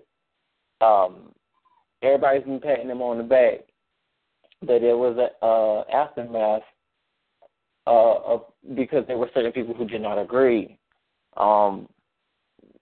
um 0.80 1.32
everybody's 2.02 2.42
been 2.42 2.58
patting 2.58 2.88
him 2.88 3.00
on 3.00 3.18
the 3.18 3.24
back, 3.24 3.60
but 4.60 4.80
there 4.80 4.96
was 4.96 5.16
a 5.18 5.44
uh, 5.46 5.84
aftermath 5.96 6.62
uh, 7.86 8.14
of 8.24 8.44
because 8.74 9.04
there 9.06 9.18
were 9.18 9.30
certain 9.34 9.52
people 9.52 9.74
who 9.74 9.86
did 9.86 10.02
not 10.02 10.18
agree. 10.18 10.76
Um, 11.36 11.88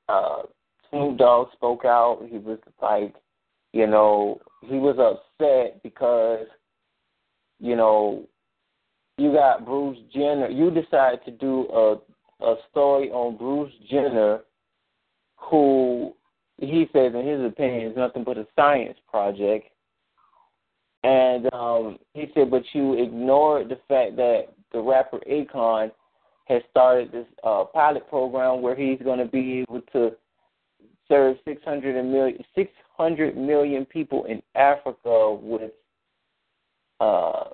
uh, 0.08 0.42
Snoop 0.88 1.18
Dogg 1.18 1.48
spoke 1.52 1.84
out. 1.84 2.26
He 2.30 2.38
was 2.38 2.58
like, 2.80 3.14
you 3.74 3.86
know, 3.86 4.40
he 4.62 4.76
was 4.76 4.96
upset 4.98 5.82
because, 5.82 6.46
you 7.58 7.76
know, 7.76 8.26
you 9.20 9.32
got 9.32 9.64
Bruce 9.64 9.98
Jenner. 10.12 10.48
You 10.48 10.70
decided 10.70 11.24
to 11.24 11.30
do 11.30 11.68
a 11.72 11.96
a 12.42 12.54
story 12.70 13.10
on 13.10 13.36
Bruce 13.36 13.72
Jenner, 13.90 14.40
who 15.36 16.14
he 16.58 16.86
says 16.92 17.12
in 17.14 17.26
his 17.26 17.44
opinion 17.44 17.90
is 17.90 17.96
nothing 17.96 18.24
but 18.24 18.38
a 18.38 18.46
science 18.56 18.98
project. 19.10 19.68
And 21.02 21.52
um, 21.52 21.98
he 22.12 22.30
said, 22.34 22.50
but 22.50 22.62
you 22.72 23.02
ignored 23.02 23.68
the 23.70 23.78
fact 23.88 24.16
that 24.16 24.48
the 24.72 24.80
rapper 24.80 25.18
Akon 25.30 25.90
has 26.46 26.62
started 26.70 27.10
this 27.10 27.26
uh, 27.42 27.64
pilot 27.64 28.08
program 28.08 28.60
where 28.60 28.76
he's 28.76 28.98
going 29.02 29.18
to 29.18 29.24
be 29.24 29.60
able 29.60 29.80
to 29.92 30.12
serve 31.08 31.36
600 31.46 32.02
million, 32.04 32.44
600 32.54 33.36
million 33.36 33.86
people 33.86 34.24
in 34.24 34.42
Africa 34.54 35.34
with 35.40 35.72
uh, 37.00 37.44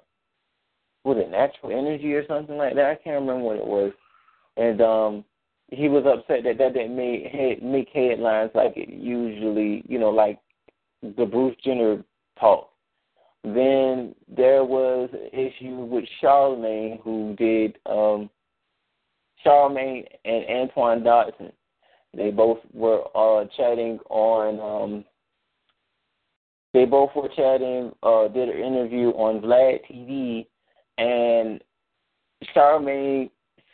with 1.07 1.19
a 1.19 1.31
natural 1.31 1.71
energy 1.71 2.13
or 2.15 2.27
something 2.27 2.57
like 2.57 2.75
that. 2.75 2.91
I 2.91 2.95
can't 2.97 3.21
remember 3.21 3.45
what 3.45 3.57
it 3.57 3.65
was. 3.65 3.93
And 4.57 4.81
um, 4.81 5.25
he 5.69 5.89
was 5.89 6.05
upset 6.05 6.43
that 6.45 6.59
that 6.59 6.75
didn't 6.75 6.97
make 6.97 7.63
make 7.63 7.89
headlines 7.95 8.51
like 8.55 8.73
it 8.77 8.89
usually, 8.89 9.85
you 9.89 10.01
know, 10.01 10.11
like 10.11 10.41
the 11.03 11.25
Bruce 11.25 11.57
Jenner 11.65 12.03
talk. 12.41 12.71
Then 13.45 14.17
there 14.29 14.65
was 14.65 15.09
an 15.13 15.29
issue 15.33 15.77
with 15.85 16.05
Charlemagne, 16.21 16.99
who 17.05 17.37
did 17.39 17.79
um, 17.87 18.29
Charlemagne 19.45 20.05
and 20.25 20.45
Antoine 20.47 21.05
Dodson. 21.05 21.53
They 22.15 22.31
both 22.33 22.59
were 22.73 23.03
uh, 23.15 23.45
chatting 23.57 24.01
on. 24.11 24.59
Um, 24.59 25.05
they 26.73 26.85
both 26.85 27.11
were 27.15 27.29
chatting. 27.37 27.93
Uh, 28.03 28.27
did 28.29 28.49
an 28.49 28.59
interview 28.59 29.11
on 29.11 29.41
Vlad 29.41 29.79
TV, 29.89 30.47
and 30.99 31.63
Charlemagne 32.53 33.31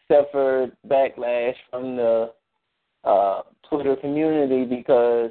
suffered 0.09 0.73
backlash 0.87 1.55
from 1.71 1.97
the 1.97 2.33
uh, 3.05 3.43
Twitter 3.69 3.97
community 3.97 4.64
because 4.64 5.31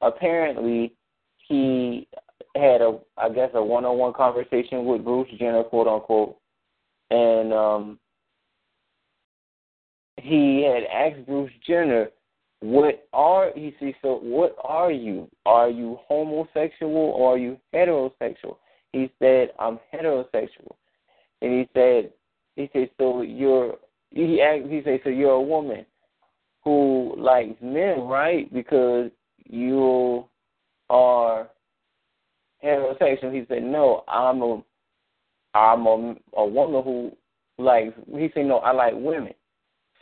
apparently 0.00 0.92
he 1.46 2.06
had 2.54 2.80
a, 2.80 2.98
I 3.16 3.28
guess, 3.28 3.50
a 3.54 3.62
one-on-one 3.62 4.12
conversation 4.14 4.84
with 4.84 5.04
Bruce 5.04 5.28
Jenner, 5.38 5.64
quote 5.64 5.86
unquote, 5.86 6.36
and 7.10 7.52
um, 7.52 7.98
he 10.20 10.62
had 10.62 10.84
asked 10.84 11.26
Bruce 11.26 11.52
Jenner, 11.66 12.08
"What 12.60 13.06
are 13.12 13.50
he 13.54 13.74
said? 13.78 13.94
So 14.02 14.18
what 14.22 14.56
are 14.62 14.90
you? 14.90 15.30
Are 15.46 15.70
you 15.70 15.98
homosexual 16.06 16.94
or 16.94 17.34
are 17.34 17.38
you 17.38 17.58
heterosexual?" 17.74 18.56
He 18.92 19.10
said, 19.18 19.52
"I'm 19.58 19.78
heterosexual," 19.92 20.74
and 21.42 21.52
he 21.52 21.68
said, 21.74 22.12
he 22.56 22.68
said, 22.72 22.90
so 22.98 23.22
you're 23.22 23.74
he 24.10 24.40
asked, 24.40 24.70
he 24.70 24.80
said, 24.84 25.00
so 25.04 25.10
you're 25.10 25.32
a 25.32 25.42
woman 25.42 25.84
who 26.64 27.14
likes 27.16 27.60
men, 27.60 28.00
right? 28.02 28.52
Because 28.52 29.10
you 29.44 30.24
are 30.90 31.48
heterosexual. 32.64 33.34
He 33.34 33.44
said, 33.48 33.62
no, 33.62 34.04
I'm 34.08 34.42
a 34.42 34.62
I'm 35.54 35.86
a 35.86 36.14
a 36.36 36.46
woman 36.46 36.82
who 36.82 37.12
likes. 37.58 37.92
He 38.12 38.30
said, 38.34 38.46
no, 38.46 38.58
I 38.58 38.72
like 38.72 38.94
women. 38.94 39.34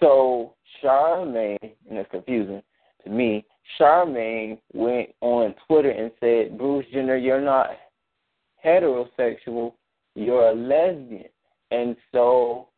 So 0.01 0.55
Charlemagne, 0.81 1.59
and 1.63 1.99
it's 1.99 2.11
confusing 2.11 2.63
to 3.05 3.11
me. 3.11 3.45
Charlemagne 3.79 4.59
went 4.73 5.11
on 5.21 5.55
Twitter 5.67 5.91
and 5.91 6.11
said, 6.21 6.57
Bruce 6.57 6.87
Jenner, 6.93 7.17
you're 7.17 7.41
not 7.41 7.71
heterosexual, 8.65 9.73
you're 10.17 10.49
a 10.49 10.55
lesbian. 10.55 11.29
And 11.71 11.97
so 12.13 12.69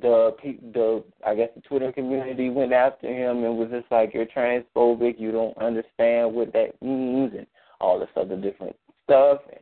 the 0.00 0.34
the 0.72 1.02
I 1.26 1.34
guess 1.34 1.48
the 1.54 1.62
Twitter 1.62 1.92
community 1.92 2.50
went 2.50 2.72
after 2.72 3.08
him 3.08 3.44
and 3.44 3.56
was 3.56 3.70
just 3.70 3.90
like 3.90 4.12
you're 4.12 4.26
transphobic, 4.26 5.18
you 5.18 5.32
don't 5.32 5.56
understand 5.58 6.34
what 6.34 6.52
that 6.52 6.80
means, 6.82 7.32
and 7.36 7.46
all 7.80 7.98
this 7.98 8.08
other 8.16 8.36
different 8.36 8.76
stuff. 9.04 9.40
And 9.50 9.60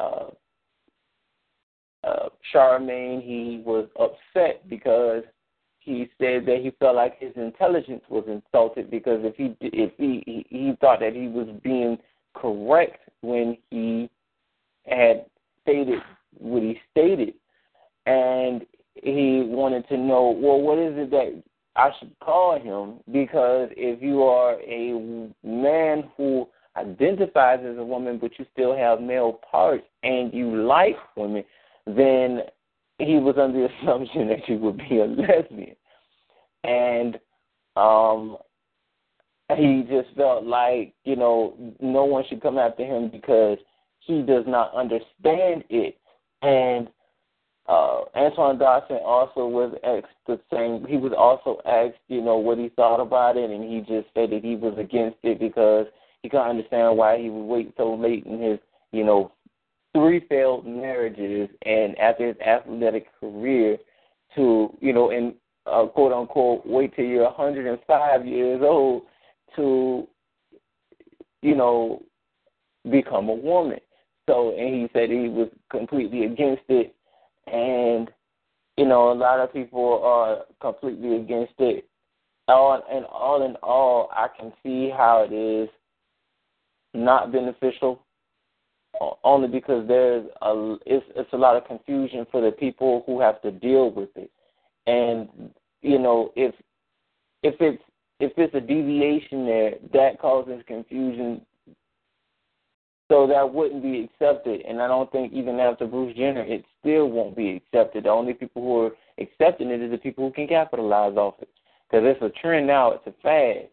uh, 0.00 0.30
uh, 2.06 2.28
Charlemagne, 2.52 3.20
he 3.20 3.62
was 3.64 3.88
upset 3.98 4.68
because 4.68 5.22
he 5.78 6.08
said 6.18 6.46
that 6.46 6.60
he 6.62 6.72
felt 6.78 6.96
like 6.96 7.18
his 7.18 7.32
intelligence 7.36 8.02
was 8.08 8.24
insulted 8.28 8.90
because 8.90 9.20
if 9.22 9.36
he 9.36 9.56
if 9.60 9.92
he, 9.96 10.46
he 10.48 10.72
thought 10.80 11.00
that 11.00 11.14
he 11.14 11.28
was 11.28 11.48
being 11.62 11.98
correct 12.34 13.08
when 13.22 13.56
he 13.70 14.10
had 14.86 15.26
stated 15.62 16.00
what 16.38 16.62
he 16.62 16.78
stated, 16.90 17.34
and 18.06 18.64
he 18.94 19.42
wanted 19.46 19.86
to 19.88 19.96
know, 19.96 20.30
well, 20.30 20.60
what 20.60 20.78
is 20.78 20.94
it 20.96 21.10
that 21.10 21.42
I 21.76 21.90
should 21.98 22.18
call 22.20 22.58
him? 22.58 23.00
Because 23.12 23.68
if 23.76 24.02
you 24.02 24.22
are 24.22 24.60
a 24.60 25.30
man 25.46 26.10
who 26.16 26.48
identifies 26.76 27.60
as 27.64 27.78
a 27.78 27.84
woman, 27.84 28.18
but 28.18 28.38
you 28.38 28.46
still 28.52 28.76
have 28.76 29.00
male 29.00 29.40
parts 29.50 29.84
and 30.02 30.32
you 30.32 30.64
like 30.64 30.96
women, 31.16 31.44
then 31.86 32.40
he 32.98 33.16
was 33.16 33.36
under 33.40 33.68
the 33.68 33.74
assumption 33.82 34.28
that 34.28 34.48
you 34.48 34.58
would 34.58 34.78
be 34.78 34.98
a 34.98 35.04
lesbian. 35.04 35.76
And 36.64 37.18
um 37.76 38.38
he 39.56 39.86
just 39.88 40.08
felt 40.16 40.44
like, 40.44 40.92
you 41.04 41.14
know, 41.14 41.54
no 41.80 42.04
one 42.04 42.24
should 42.28 42.42
come 42.42 42.58
after 42.58 42.84
him 42.84 43.08
because 43.10 43.58
he 44.00 44.22
does 44.22 44.44
not 44.46 44.74
understand 44.74 45.62
it. 45.70 45.98
And 46.46 46.88
uh, 47.66 48.02
Antoine 48.14 48.58
Dodson 48.58 48.98
also 49.04 49.48
was 49.48 49.74
asked 49.82 50.14
the 50.28 50.38
same. 50.52 50.86
He 50.88 50.96
was 50.96 51.12
also 51.16 51.60
asked, 51.66 51.98
you 52.06 52.22
know, 52.22 52.36
what 52.36 52.58
he 52.58 52.68
thought 52.68 53.00
about 53.00 53.36
it, 53.36 53.50
and 53.50 53.64
he 53.64 53.80
just 53.80 54.06
said 54.14 54.30
that 54.30 54.44
he 54.44 54.54
was 54.54 54.78
against 54.78 55.18
it 55.24 55.40
because 55.40 55.86
he 56.22 56.28
couldn't 56.28 56.46
understand 56.46 56.96
why 56.96 57.18
he 57.18 57.30
would 57.30 57.46
wait 57.46 57.74
so 57.76 57.94
late 57.94 58.24
in 58.26 58.40
his, 58.40 58.60
you 58.92 59.02
know, 59.02 59.32
three 59.92 60.20
failed 60.28 60.64
marriages 60.64 61.48
and 61.62 61.98
after 61.98 62.28
his 62.28 62.36
athletic 62.46 63.08
career 63.18 63.76
to, 64.36 64.72
you 64.80 64.92
know, 64.92 65.10
and 65.10 65.34
uh, 65.66 65.86
quote 65.86 66.12
unquote, 66.12 66.64
wait 66.64 66.94
till 66.94 67.04
you're 67.04 67.24
105 67.24 68.24
years 68.24 68.60
old 68.62 69.02
to, 69.56 70.06
you 71.42 71.56
know, 71.56 72.02
become 72.88 73.28
a 73.28 73.34
woman. 73.34 73.80
So, 74.28 74.50
and 74.50 74.74
he 74.74 74.88
said 74.92 75.10
he 75.10 75.28
was 75.28 75.48
completely 75.70 76.24
against 76.24 76.64
it, 76.68 76.94
and 77.46 78.10
you 78.76 78.86
know, 78.86 79.12
a 79.12 79.14
lot 79.14 79.40
of 79.40 79.52
people 79.52 80.02
are 80.02 80.44
completely 80.60 81.16
against 81.16 81.54
it. 81.58 81.88
All 82.48 82.80
and 82.90 83.04
all 83.06 83.44
in 83.44 83.56
all, 83.62 84.08
I 84.12 84.28
can 84.36 84.52
see 84.62 84.90
how 84.90 85.26
it 85.28 85.34
is 85.34 85.68
not 86.94 87.32
beneficial, 87.32 88.02
only 89.24 89.48
because 89.48 89.86
there's 89.88 90.26
a 90.42 90.76
it's 90.86 91.06
it's 91.14 91.32
a 91.32 91.36
lot 91.36 91.56
of 91.56 91.66
confusion 91.66 92.26
for 92.30 92.40
the 92.40 92.52
people 92.52 93.02
who 93.06 93.20
have 93.20 93.40
to 93.42 93.50
deal 93.50 93.90
with 93.90 94.10
it, 94.16 94.30
and 94.86 95.28
you 95.82 95.98
know, 95.98 96.32
if 96.36 96.54
if 97.42 97.54
it's 97.60 97.82
if 98.18 98.32
it's 98.36 98.54
a 98.54 98.60
deviation 98.60 99.44
there, 99.44 99.74
that 99.92 100.18
causes 100.20 100.62
confusion 100.66 101.42
so 103.08 103.26
that 103.28 103.54
wouldn't 103.54 103.82
be 103.82 104.00
accepted, 104.00 104.62
and 104.62 104.82
I 104.82 104.88
don't 104.88 105.10
think 105.12 105.32
even 105.32 105.60
after 105.60 105.86
Bruce 105.86 106.16
Jenner, 106.16 106.42
it 106.42 106.64
still 106.80 107.06
won't 107.08 107.36
be 107.36 107.56
accepted. 107.56 108.04
The 108.04 108.08
only 108.10 108.34
people 108.34 108.62
who 108.62 108.80
are 108.82 108.90
accepting 109.18 109.70
it 109.70 109.80
is 109.80 109.92
the 109.92 109.98
people 109.98 110.26
who 110.26 110.32
can 110.32 110.48
capitalize 110.48 111.16
off 111.16 111.34
it, 111.40 111.48
because 111.88 112.04
it's 112.04 112.22
a 112.22 112.40
trend 112.40 112.66
now. 112.66 112.92
It's 112.92 113.06
a 113.06 113.14
fad, 113.22 113.68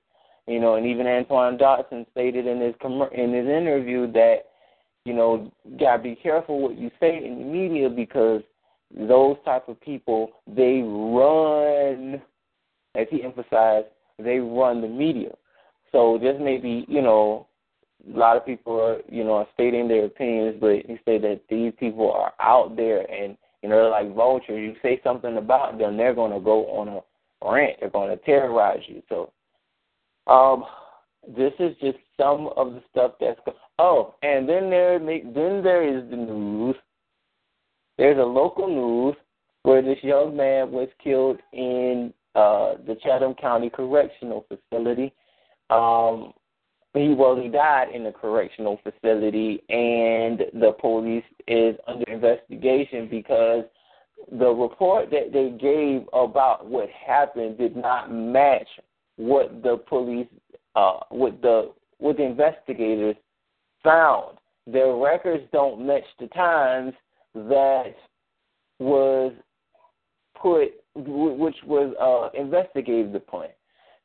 you 0.47 0.59
know. 0.59 0.75
And 0.75 0.85
even 0.85 1.07
Antoine 1.07 1.57
Dodson 1.57 2.05
stated 2.11 2.45
in 2.45 2.61
his 2.61 2.75
in 2.83 3.33
his 3.33 3.47
interview 3.47 4.11
that, 4.11 4.45
you 5.05 5.13
know, 5.13 5.51
gotta 5.79 6.03
be 6.03 6.15
careful 6.15 6.61
what 6.61 6.77
you 6.77 6.91
say 6.99 7.25
in 7.25 7.39
the 7.39 7.45
media 7.45 7.89
because 7.89 8.43
those 8.95 9.37
type 9.45 9.67
of 9.67 9.81
people 9.81 10.29
they 10.45 10.83
run, 10.85 12.21
as 12.93 13.07
he 13.09 13.23
emphasized, 13.23 13.87
they 14.19 14.37
run 14.37 14.79
the 14.81 14.87
media. 14.87 15.31
So 15.91 16.19
this 16.21 16.35
may 16.39 16.57
be, 16.57 16.85
you 16.87 17.01
know, 17.01 17.47
a 18.11 18.17
lot 18.17 18.37
of 18.37 18.45
people 18.45 18.79
are, 18.79 18.97
you 19.09 19.23
know, 19.23 19.33
are 19.35 19.47
stating 19.53 19.87
their 19.87 20.05
opinions, 20.05 20.57
but 20.59 20.85
he 20.85 20.97
said 21.05 21.21
that 21.21 21.41
these 21.49 21.73
people 21.79 22.11
are 22.11 22.33
out 22.39 22.75
there 22.75 23.09
and 23.11 23.37
you 23.61 23.69
know 23.69 23.75
they're 23.75 23.89
like 23.89 24.13
vultures. 24.13 24.59
You 24.59 24.75
say 24.81 24.99
something 25.03 25.37
about 25.37 25.77
them, 25.77 25.95
they're 25.95 26.13
going 26.13 26.31
to 26.31 26.39
go 26.39 26.65
on 26.67 26.87
a 26.89 27.49
rant. 27.49 27.77
They're 27.79 27.89
going 27.89 28.09
to 28.09 28.23
terrorize 28.23 28.81
you. 28.87 29.01
So, 29.07 29.31
um, 30.27 30.65
this 31.35 31.53
is 31.59 31.75
just 31.81 31.97
some 32.19 32.49
of 32.57 32.73
the 32.73 32.83
stuff 32.91 33.13
that's. 33.19 33.39
Go- 33.45 33.55
oh, 33.79 34.15
and 34.21 34.47
then 34.47 34.69
there, 34.69 34.99
then 34.99 35.63
there 35.63 35.87
is 35.87 36.09
the 36.09 36.17
news. 36.17 36.75
There's 37.97 38.17
a 38.17 38.23
local 38.23 38.67
news 38.67 39.15
where 39.61 39.81
this 39.81 39.99
young 40.01 40.35
man 40.35 40.71
was 40.71 40.89
killed 41.01 41.39
in 41.53 42.13
uh, 42.35 42.73
the 42.85 42.97
Chatham 43.01 43.33
County 43.35 43.69
Correctional 43.69 44.45
Facility. 44.49 45.13
Um, 45.69 46.33
he 46.93 47.13
well 47.13 47.35
he 47.35 47.47
died 47.47 47.89
in 47.93 48.03
the 48.03 48.11
correctional 48.11 48.79
facility 48.83 49.63
and 49.69 50.39
the 50.53 50.75
police 50.79 51.23
is 51.47 51.75
under 51.87 52.09
investigation 52.11 53.07
because 53.09 53.63
the 54.39 54.49
report 54.49 55.09
that 55.09 55.33
they 55.33 55.49
gave 55.59 56.07
about 56.13 56.65
what 56.65 56.89
happened 56.89 57.57
did 57.57 57.75
not 57.75 58.11
match 58.11 58.67
what 59.17 59.61
the 59.63 59.77
police 59.87 60.27
uh 60.75 60.99
what 61.09 61.41
the 61.41 61.71
what 61.97 62.17
the 62.17 62.23
investigators 62.23 63.15
found. 63.83 64.37
Their 64.65 64.95
records 64.95 65.43
don't 65.51 65.85
match 65.85 66.03
the 66.19 66.27
times 66.27 66.93
that 67.33 67.95
was 68.79 69.33
put 70.39 70.69
which 70.95 71.55
was 71.65 71.93
uh 71.99 72.39
investigated 72.39 73.15
upon 73.15 73.47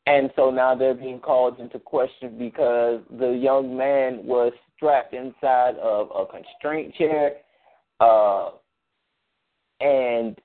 and 0.09 0.31
so 0.37 0.51
now 0.51 0.75
they're 0.75 0.95
being 0.95 1.21
called 1.21 1.61
into 1.61 1.79
question 1.79 2.39
because 2.39 3.03
the 3.19 3.29
young 3.29 3.77
man 3.77 4.25
was 4.25 4.55
strapped 4.75 5.13
inside 5.13 5.77
of 5.83 6.09
a 6.17 6.25
constraint 6.25 6.95
chair, 6.95 7.33
uh, 8.01 8.53
and 9.81 10.41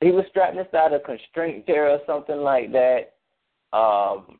he 0.00 0.12
was 0.12 0.24
strapped 0.30 0.56
inside 0.56 0.92
a 0.92 1.00
constraint 1.00 1.66
chair 1.66 1.90
or 1.90 1.98
something 2.06 2.36
like 2.36 2.70
that. 2.70 3.14
Um, 3.76 4.38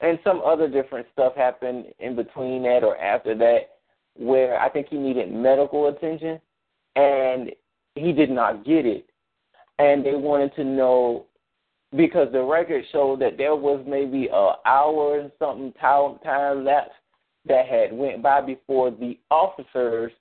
and 0.00 0.18
some 0.22 0.42
other 0.44 0.68
different 0.68 1.06
stuff 1.14 1.34
happened 1.34 1.86
in 1.98 2.14
between 2.14 2.62
that 2.64 2.84
or 2.84 2.98
after 2.98 3.34
that, 3.38 3.70
where 4.16 4.60
I 4.60 4.68
think 4.68 4.88
he 4.90 4.98
needed 4.98 5.32
medical 5.32 5.88
attention, 5.88 6.40
and 6.94 7.52
he 7.94 8.12
did 8.12 8.28
not 8.28 8.66
get 8.66 8.84
it. 8.84 9.06
And 9.78 10.04
they 10.04 10.14
wanted 10.14 10.54
to 10.56 10.64
know 10.64 11.24
because 11.96 12.28
the 12.32 12.42
record 12.42 12.84
showed 12.92 13.20
that 13.20 13.36
there 13.36 13.56
was 13.56 13.84
maybe 13.86 14.28
a 14.32 14.52
hour 14.64 15.18
and 15.18 15.32
something 15.38 15.72
time, 15.80 16.64
lapse 16.64 16.90
that 17.46 17.66
had 17.66 17.92
went 17.92 18.22
by 18.22 18.40
before 18.40 18.90
the 18.90 19.18
officers 19.30 20.12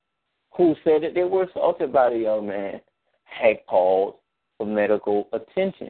who 0.56 0.76
said 0.84 1.04
that 1.04 1.14
they 1.14 1.24
were 1.24 1.44
assaulted 1.44 1.94
by 1.94 2.10
the 2.10 2.18
young 2.18 2.48
man 2.48 2.82
had 3.24 3.58
called 3.68 4.16
for 4.58 4.66
medical 4.66 5.28
attention. 5.34 5.90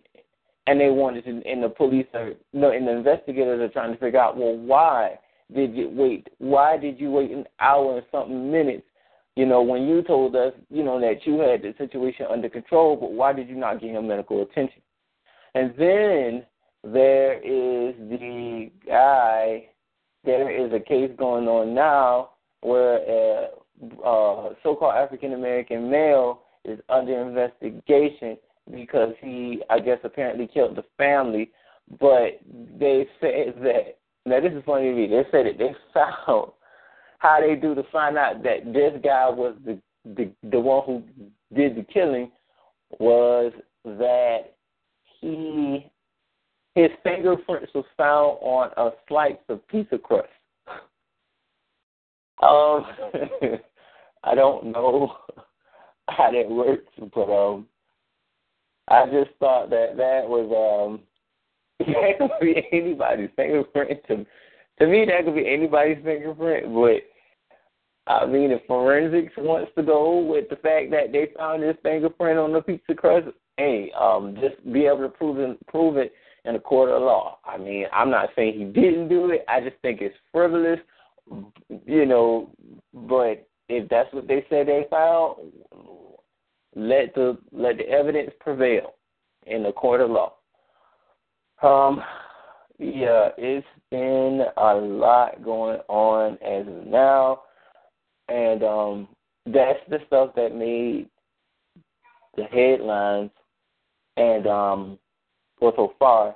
And 0.68 0.80
they 0.80 0.90
wanted 0.90 1.26
to, 1.26 1.42
and 1.50 1.64
the 1.64 1.70
police 1.70 2.06
are, 2.14 2.34
no, 2.54 2.72
and 2.72 2.88
the 2.88 2.92
investigators 2.92 3.60
are 3.62 3.74
trying 3.74 3.94
to 3.94 4.00
figure 4.00 4.20
out, 4.20 4.38
well, 4.38 4.56
why 4.56 5.18
did 5.56 5.76
you 5.76 5.90
wait? 5.92 6.28
Why 6.38 6.78
did 6.78 7.00
you 7.00 7.10
wait 7.10 7.32
an 7.32 7.46
hour 7.60 7.98
and 7.98 8.06
something 8.12 8.52
minutes? 8.52 8.84
You 9.36 9.46
know, 9.46 9.62
when 9.62 9.88
you 9.88 10.04
told 10.04 10.36
us, 10.36 10.54
you 10.70 10.84
know, 10.84 11.00
that 11.00 11.26
you 11.26 11.40
had 11.40 11.62
the 11.62 11.74
situation 11.78 12.28
under 12.30 12.50
control, 12.50 12.96
but 12.96 13.14
why 13.14 13.34
did 13.34 13.48
you 13.48 13.56
not 13.56 13.82
give 13.82 13.92
him 13.92 14.08
medical 14.08 14.42
attention? 14.44 14.82
And 15.56 15.74
then 15.78 16.46
there 16.84 17.34
is 17.38 17.96
the 18.10 18.72
guy, 18.88 19.70
there 20.24 20.50
is 20.50 20.72
a 20.74 20.80
case 20.80 21.12
going 21.18 21.48
on 21.48 21.74
now 21.74 22.32
where 22.62 22.98
a, 22.98 23.48
a 24.06 24.56
so 24.64 24.76
called 24.76 24.96
African 24.96 25.34
American 25.34 25.90
male 25.90 26.44
is 26.66 26.80
under 26.90 27.28
investigation 27.28 28.38
because 28.72 29.14
he, 29.22 29.62
I 29.70 29.80
guess, 29.80 30.00
apparently 30.04 30.48
killed 30.48 30.76
the 30.76 30.84
family. 30.98 31.52
But 32.00 32.40
they 32.80 33.08
said 33.20 33.56
that, 33.64 33.98
now 34.26 34.40
this 34.42 34.54
is 34.54 34.64
funny 34.66 34.90
to 34.90 34.96
me, 34.96 35.08
they 35.08 35.24
said 35.32 35.48
that 35.48 35.58
they 35.58 35.76
found 35.94 36.52
how 37.20 37.40
they 37.42 37.56
do 37.56 37.76
to 37.76 37.84
find 37.92 38.18
out 38.18 38.44
that 38.44 38.74
this 38.74 38.94
guy 39.04 39.30
was 39.30 39.56
the 39.66 39.80
the 40.16 40.32
the 40.50 40.60
one 40.60 40.84
who 40.86 41.04
did 41.54 41.76
the 41.76 41.84
killing 41.94 42.32
was 43.00 43.52
that 43.84 44.56
he 45.22 45.90
his 46.76 46.92
fingerprints 47.04 47.74
was 47.74 47.86
found 47.98 48.38
on 48.42 48.72
a 48.78 48.92
slice 49.08 49.34
of 49.50 49.68
pizza 49.68 49.98
crust. 49.98 50.30
Um, 52.42 52.86
I 54.24 54.34
don't 54.34 54.72
know 54.72 55.12
how 56.10 56.32
that 56.32 56.50
works, 56.50 56.86
but 57.14 57.30
um, 57.30 57.68
I 58.88 59.08
just 59.08 59.32
thought 59.42 59.70
that 59.72 59.98
that 59.98 60.22
was 60.26 60.48
um, 60.56 61.02
that 61.86 62.18
could 62.18 62.30
be 62.40 62.66
anybody's 62.72 63.30
fingerprint. 63.36 64.00
To 64.08 64.26
to 64.80 64.88
me, 64.88 65.04
that 65.06 65.26
could 65.26 65.36
be 65.36 65.52
anybody's 65.52 66.02
fingerprint, 66.04 66.74
but. 66.74 67.04
I 68.08 68.26
mean, 68.26 68.52
if 68.52 68.66
forensics 68.66 69.34
wants 69.38 69.72
to 69.76 69.84
go 69.84 70.18
with 70.18 70.50
the 70.50 70.56
fact 70.56 70.90
that 70.92 71.12
they 71.12 71.28
found 71.38 71.62
his 71.62 71.76
fingerprint 71.84 72.40
on 72.40 72.54
the 72.54 72.62
pizza 72.62 72.96
crust, 72.96 73.28
hey, 73.60 73.92
um, 74.00 74.38
just 74.40 74.56
be 74.72 74.86
able 74.86 75.00
to 75.00 75.10
prove 75.10 75.38
it, 75.38 75.68
prove 75.68 75.98
it 75.98 76.14
in 76.46 76.56
a 76.56 76.60
court 76.60 76.90
of 76.90 77.02
law. 77.02 77.40
I 77.44 77.58
mean, 77.58 77.86
I'm 77.92 78.10
not 78.10 78.30
saying 78.36 78.58
he 78.58 78.64
didn't 78.64 79.10
do 79.10 79.30
it. 79.32 79.44
I 79.50 79.60
just 79.60 79.76
think 79.82 80.00
it's 80.02 80.16
frivolous, 80.32 80.80
you 81.86 82.06
know. 82.06 82.50
But 82.94 83.48
if 83.68 83.90
that's 83.90 84.12
what 84.14 84.28
they 84.28 84.46
said 84.50 84.68
they 84.68 84.86
found, 84.90 85.36
let 86.76 87.14
the 87.16 87.38
let 87.52 87.78
the 87.78 87.90
evidence 87.90 88.32
prevail 88.40 88.94
in 89.46 89.64
the 89.64 89.74
court 89.74 90.00
of 90.00 90.10
law. 90.10 90.36
Um, 91.62 92.02
yeah, 92.78 93.30
it's 93.38 93.68
been 93.92 94.46
a 94.56 94.74
lot 94.76 95.44
going 95.44 95.80
on 95.90 96.38
as 96.42 96.66
of 96.66 96.88
now, 96.88 97.42
and 98.30 98.64
um, 98.64 99.08
that's 99.46 99.80
the 99.90 99.98
stuff 100.08 100.30
that 100.38 100.56
made 100.56 101.10
the 102.38 102.44
headlines 102.46 103.32
and 104.20 104.46
um, 104.48 105.00
for 105.60 105.74
so 105.76 105.94
far. 105.98 106.36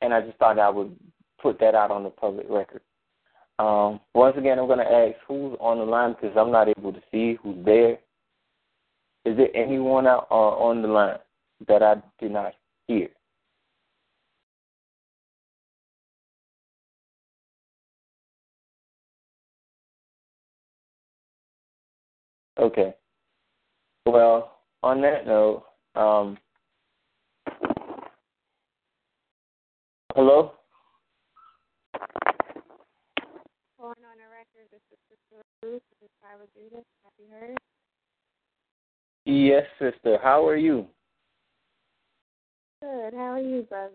And 0.00 0.14
I 0.14 0.20
just 0.20 0.38
thought 0.38 0.58
I 0.58 0.70
would 0.70 0.96
put 1.40 1.58
that 1.60 1.74
out 1.74 1.90
on 1.90 2.04
the 2.04 2.10
public 2.10 2.46
record. 2.48 2.80
Um, 3.58 4.00
once 4.14 4.36
again, 4.38 4.58
I'm 4.58 4.66
going 4.66 4.78
to 4.78 4.84
ask 4.90 5.16
who's 5.28 5.56
on 5.60 5.78
the 5.78 5.84
line 5.84 6.14
because 6.14 6.36
I'm 6.36 6.50
not 6.50 6.68
able 6.68 6.92
to 6.92 7.02
see 7.10 7.38
who's 7.42 7.64
there. 7.64 7.98
Is 9.24 9.36
there 9.36 9.54
anyone 9.54 10.06
out 10.06 10.26
uh, 10.30 10.34
on 10.34 10.82
the 10.82 10.88
line 10.88 11.18
that 11.68 11.82
I 11.82 11.96
did 12.18 12.32
not 12.32 12.54
hear? 12.88 13.08
Okay. 22.58 22.94
Well, 24.06 24.58
on 24.82 25.00
that 25.02 25.26
note, 25.26 25.64
um, 25.94 26.36
hello. 30.14 30.52
Going 33.78 33.94
on 34.04 34.18
the 34.18 34.28
record, 34.30 34.68
this 34.70 34.80
is 34.92 34.98
Sister 35.08 35.42
Ruth. 35.62 35.82
This 36.00 36.08
is 36.08 36.10
Tyler 36.22 36.46
Judith. 36.54 36.86
Have 37.04 37.12
you 37.18 37.26
heard? 37.30 37.58
Yes, 39.24 39.64
sister. 39.78 40.18
How 40.22 40.46
are 40.46 40.56
you? 40.56 40.86
Good. 42.82 43.14
How 43.14 43.32
are 43.32 43.40
you, 43.40 43.62
brother? 43.62 43.92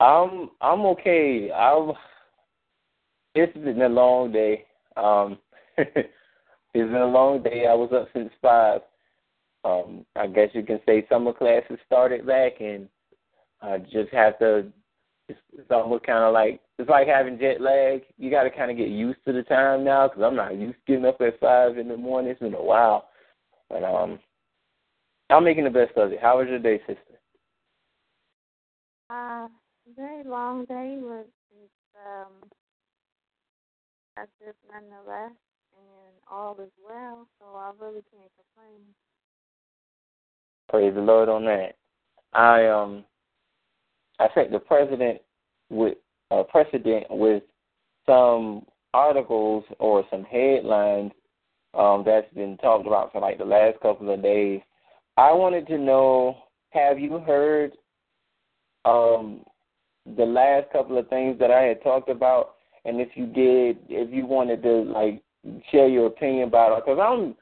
I'm 0.00 0.50
I'm 0.60 0.80
okay. 0.86 1.50
I'm. 1.52 1.92
It's 3.34 3.56
been 3.56 3.82
a 3.82 3.88
long 3.88 4.32
day. 4.32 4.64
Um, 4.96 5.38
it's 5.78 6.08
been 6.72 6.94
a 6.94 7.06
long 7.06 7.42
day. 7.42 7.66
I 7.68 7.74
was 7.74 7.90
up 7.92 8.08
since 8.12 8.30
five. 8.40 8.80
Um, 9.64 10.06
I 10.16 10.28
guess 10.28 10.50
you 10.54 10.62
can 10.62 10.80
say 10.86 11.06
summer 11.08 11.32
classes 11.32 11.78
started 11.86 12.26
back, 12.26 12.60
and 12.60 12.88
I 13.60 13.78
just 13.78 14.12
have 14.12 14.38
to. 14.38 14.66
It's, 15.28 15.38
it's 15.58 15.70
almost 15.70 16.06
kind 16.06 16.24
of 16.24 16.32
like 16.32 16.60
it's 16.78 16.88
like 16.88 17.06
having 17.06 17.38
jet 17.38 17.60
lag. 17.60 18.02
You 18.16 18.30
got 18.30 18.44
to 18.44 18.50
kind 18.50 18.70
of 18.70 18.76
get 18.76 18.88
used 18.88 19.18
to 19.26 19.32
the 19.32 19.42
time 19.42 19.84
now 19.84 20.08
because 20.08 20.22
I'm 20.24 20.36
not 20.36 20.56
used 20.56 20.76
to 20.86 20.92
getting 20.92 21.04
up 21.04 21.20
at 21.20 21.38
five 21.40 21.76
in 21.76 21.88
the 21.88 21.96
morning. 21.96 22.30
It's 22.30 22.40
been 22.40 22.54
a 22.54 22.62
while, 22.62 23.08
but 23.68 23.84
um, 23.84 24.18
I'm 25.30 25.44
making 25.44 25.64
the 25.64 25.70
best 25.70 25.96
of 25.96 26.12
it. 26.12 26.20
How 26.20 26.38
was 26.38 26.48
your 26.48 26.58
day, 26.58 26.78
sister? 26.86 26.96
Uh, 29.10 29.48
very 29.96 30.24
long 30.24 30.64
day, 30.64 30.98
but 31.02 31.28
it's 31.62 31.96
um, 32.06 32.48
active 34.18 34.54
nonetheless, 34.72 35.32
and 35.72 36.14
all 36.30 36.58
is 36.60 36.70
well. 36.82 37.26
So 37.38 37.46
I 37.54 37.72
really 37.78 38.02
can't 38.10 38.30
complain. 38.36 38.82
Praise 40.68 40.94
the 40.94 41.00
Lord 41.00 41.28
on 41.28 41.44
that. 41.44 41.76
I 42.34 42.66
um, 42.66 43.04
I 44.18 44.28
think 44.34 44.50
the 44.50 44.58
president 44.58 45.20
with 45.70 45.98
uh, 46.30 46.42
precedent 46.44 47.06
with 47.10 47.42
some 48.06 48.64
articles 48.94 49.64
or 49.78 50.04
some 50.10 50.24
headlines 50.24 51.12
um, 51.74 52.02
that's 52.04 52.32
been 52.34 52.56
talked 52.58 52.86
about 52.86 53.12
for 53.12 53.20
like 53.20 53.38
the 53.38 53.44
last 53.44 53.78
couple 53.80 54.12
of 54.12 54.22
days. 54.22 54.60
I 55.16 55.32
wanted 55.32 55.66
to 55.68 55.78
know: 55.78 56.36
Have 56.70 56.98
you 56.98 57.18
heard 57.18 57.72
um, 58.84 59.44
the 60.16 60.24
last 60.24 60.70
couple 60.72 60.98
of 60.98 61.08
things 61.08 61.38
that 61.38 61.50
I 61.50 61.62
had 61.62 61.82
talked 61.82 62.08
about? 62.08 62.54
And 62.84 63.00
if 63.00 63.08
you 63.14 63.26
did, 63.26 63.78
if 63.88 64.12
you 64.12 64.26
wanted 64.26 64.62
to 64.62 64.82
like 64.82 65.22
share 65.70 65.88
your 65.88 66.06
opinion 66.06 66.48
about 66.48 66.78
it, 66.78 66.84
because 66.84 66.98
I'm, 67.00 67.36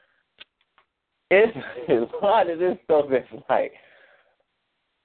it's, 1.31 1.57
a 2.23 2.25
lot 2.25 2.51
of 2.51 2.59
this 2.59 2.77
stuff 2.85 3.07
that's 3.11 3.27
like 3.49 3.73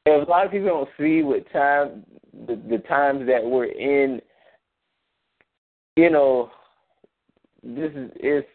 a 0.07 0.25
lot 0.27 0.45
of 0.45 0.51
people 0.51 0.67
don't 0.67 0.89
see 0.97 1.21
what 1.21 1.49
time 1.51 2.03
the, 2.47 2.59
the 2.69 2.79
times 2.87 3.27
that 3.27 3.43
we're 3.43 3.65
in, 3.65 4.21
you 5.95 6.09
know, 6.09 6.49
this 7.63 7.91
is 7.93 8.11
it's. 8.15 8.47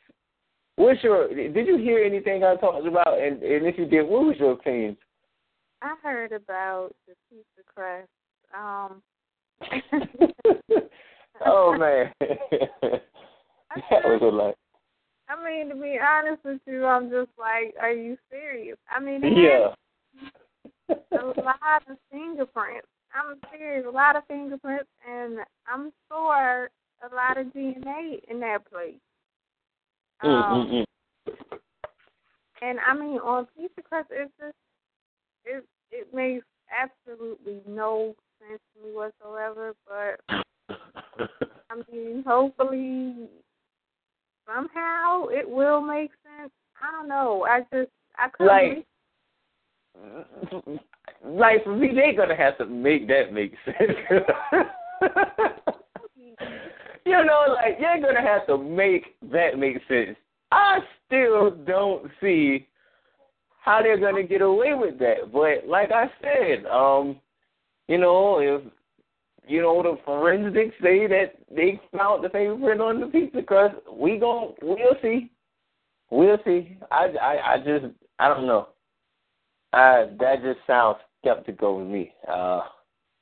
What's 0.76 1.02
your? 1.02 1.28
Did 1.28 1.66
you 1.66 1.78
hear 1.78 2.04
anything 2.04 2.44
I 2.44 2.56
talked 2.56 2.86
about? 2.86 3.18
And, 3.18 3.42
and 3.42 3.66
if 3.66 3.78
you 3.78 3.86
did, 3.86 4.02
what 4.02 4.26
was 4.26 4.36
your 4.38 4.52
opinion? 4.52 4.96
I 5.80 5.94
heard 6.02 6.32
about 6.32 6.90
the 7.06 7.14
pizza 7.30 7.62
crust. 7.72 8.08
Um. 8.54 9.02
oh 11.46 11.76
man, 11.78 12.12
that 12.20 14.04
was 14.04 14.20
a 14.22 14.26
lot. 14.26 14.54
I 15.28 15.44
mean, 15.44 15.68
to 15.70 15.74
be 15.74 15.98
honest 15.98 16.44
with 16.44 16.60
you, 16.66 16.84
I'm 16.84 17.10
just 17.10 17.30
like, 17.38 17.74
are 17.80 17.92
you 17.92 18.16
serious? 18.30 18.78
I 18.94 19.00
mean, 19.00 19.22
Yeah. 19.22 19.74
A 20.88 21.40
lot 21.40 21.82
of 21.88 21.96
fingerprints. 22.10 22.86
I'm 23.14 23.36
serious, 23.50 23.84
a 23.86 23.90
lot 23.90 24.16
of 24.16 24.26
fingerprints, 24.26 24.88
and 25.08 25.38
I'm 25.66 25.92
sure 26.08 26.70
a 27.02 27.14
lot 27.14 27.38
of 27.38 27.46
DNA 27.48 28.20
in 28.28 28.40
that 28.40 28.68
place. 28.70 28.94
Mm, 30.24 30.28
mm, 30.28 30.50
um, 30.50 30.66
Mm-mm-mm. 31.26 31.66
and 32.62 32.78
I 32.86 32.94
mean, 32.94 33.18
on 33.18 33.46
pizza 33.56 33.82
crust, 33.82 34.08
it's 34.10 34.32
just 34.40 34.56
it 35.44 35.64
it 35.90 36.14
makes 36.14 36.44
absolutely 36.70 37.60
no 37.66 38.14
sense 38.40 38.60
to 38.74 38.86
me 38.86 38.94
whatsoever. 38.94 39.74
But 39.86 40.20
I 41.70 41.82
mean, 41.92 42.24
hopefully, 42.26 43.28
somehow 44.46 45.26
it 45.28 45.48
will 45.48 45.80
make 45.80 46.10
sense. 46.22 46.52
I 46.82 46.90
don't 46.92 47.08
know. 47.08 47.46
I 47.48 47.60
just 47.72 47.90
I 48.18 48.28
couldn't. 48.28 48.46
Like- 48.46 48.86
like 51.24 51.64
for 51.64 51.74
me, 51.76 51.92
they're 51.94 52.16
gonna 52.16 52.36
have 52.36 52.58
to 52.58 52.66
make 52.66 53.08
that 53.08 53.32
make 53.32 53.54
sense. 53.64 53.98
you 57.04 57.24
know, 57.24 57.44
like 57.54 57.78
you're 57.80 58.00
gonna 58.00 58.22
have 58.22 58.46
to 58.46 58.58
make 58.58 59.16
that 59.32 59.58
make 59.58 59.78
sense. 59.88 60.16
I 60.52 60.78
still 61.06 61.50
don't 61.50 62.10
see 62.20 62.66
how 63.60 63.82
they're 63.82 63.98
gonna 63.98 64.22
get 64.22 64.42
away 64.42 64.74
with 64.74 64.98
that. 65.00 65.32
But 65.32 65.68
like 65.68 65.90
I 65.90 66.10
said, 66.22 66.66
um, 66.66 67.20
you 67.88 67.98
know, 67.98 68.38
if 68.38 68.62
you 69.48 69.62
know 69.62 69.82
the 69.82 69.98
forensics 70.04 70.74
say 70.82 71.06
that 71.06 71.34
they 71.54 71.80
found 71.96 72.24
the 72.24 72.28
fingerprint 72.28 72.80
on 72.80 73.00
the 73.00 73.06
pizza 73.06 73.42
crust, 73.42 73.76
we 73.92 74.18
gon' 74.18 74.54
we'll 74.62 74.96
see. 75.02 75.30
We'll 76.10 76.38
see. 76.44 76.78
I 76.90 77.08
I, 77.20 77.52
I 77.54 77.58
just 77.58 77.86
I 78.18 78.28
don't 78.28 78.46
know. 78.46 78.68
Uh, 79.72 80.06
that 80.18 80.42
just 80.42 80.60
sounds 80.66 80.98
skeptical 81.20 81.78
to 81.78 81.84
me. 81.84 82.12
Uh, 82.28 82.60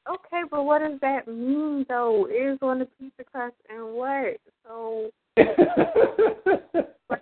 Okay, 0.06 0.42
but 0.50 0.64
what 0.64 0.80
does 0.80 1.00
that 1.00 1.26
mean 1.26 1.86
though? 1.88 2.26
Is 2.26 2.58
on 2.60 2.78
the 2.78 2.84
pizza 2.98 3.24
crust 3.24 3.54
and 3.70 3.94
what? 3.94 4.36
So 4.66 5.10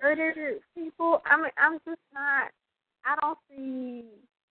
murder 0.03 0.55
people? 0.77 1.23
I 1.25 1.37
mean, 1.37 1.51
I'm 1.59 1.79
just 1.87 2.01
not. 2.13 2.51
I 3.05 3.15
don't 3.21 3.39
see 3.49 4.05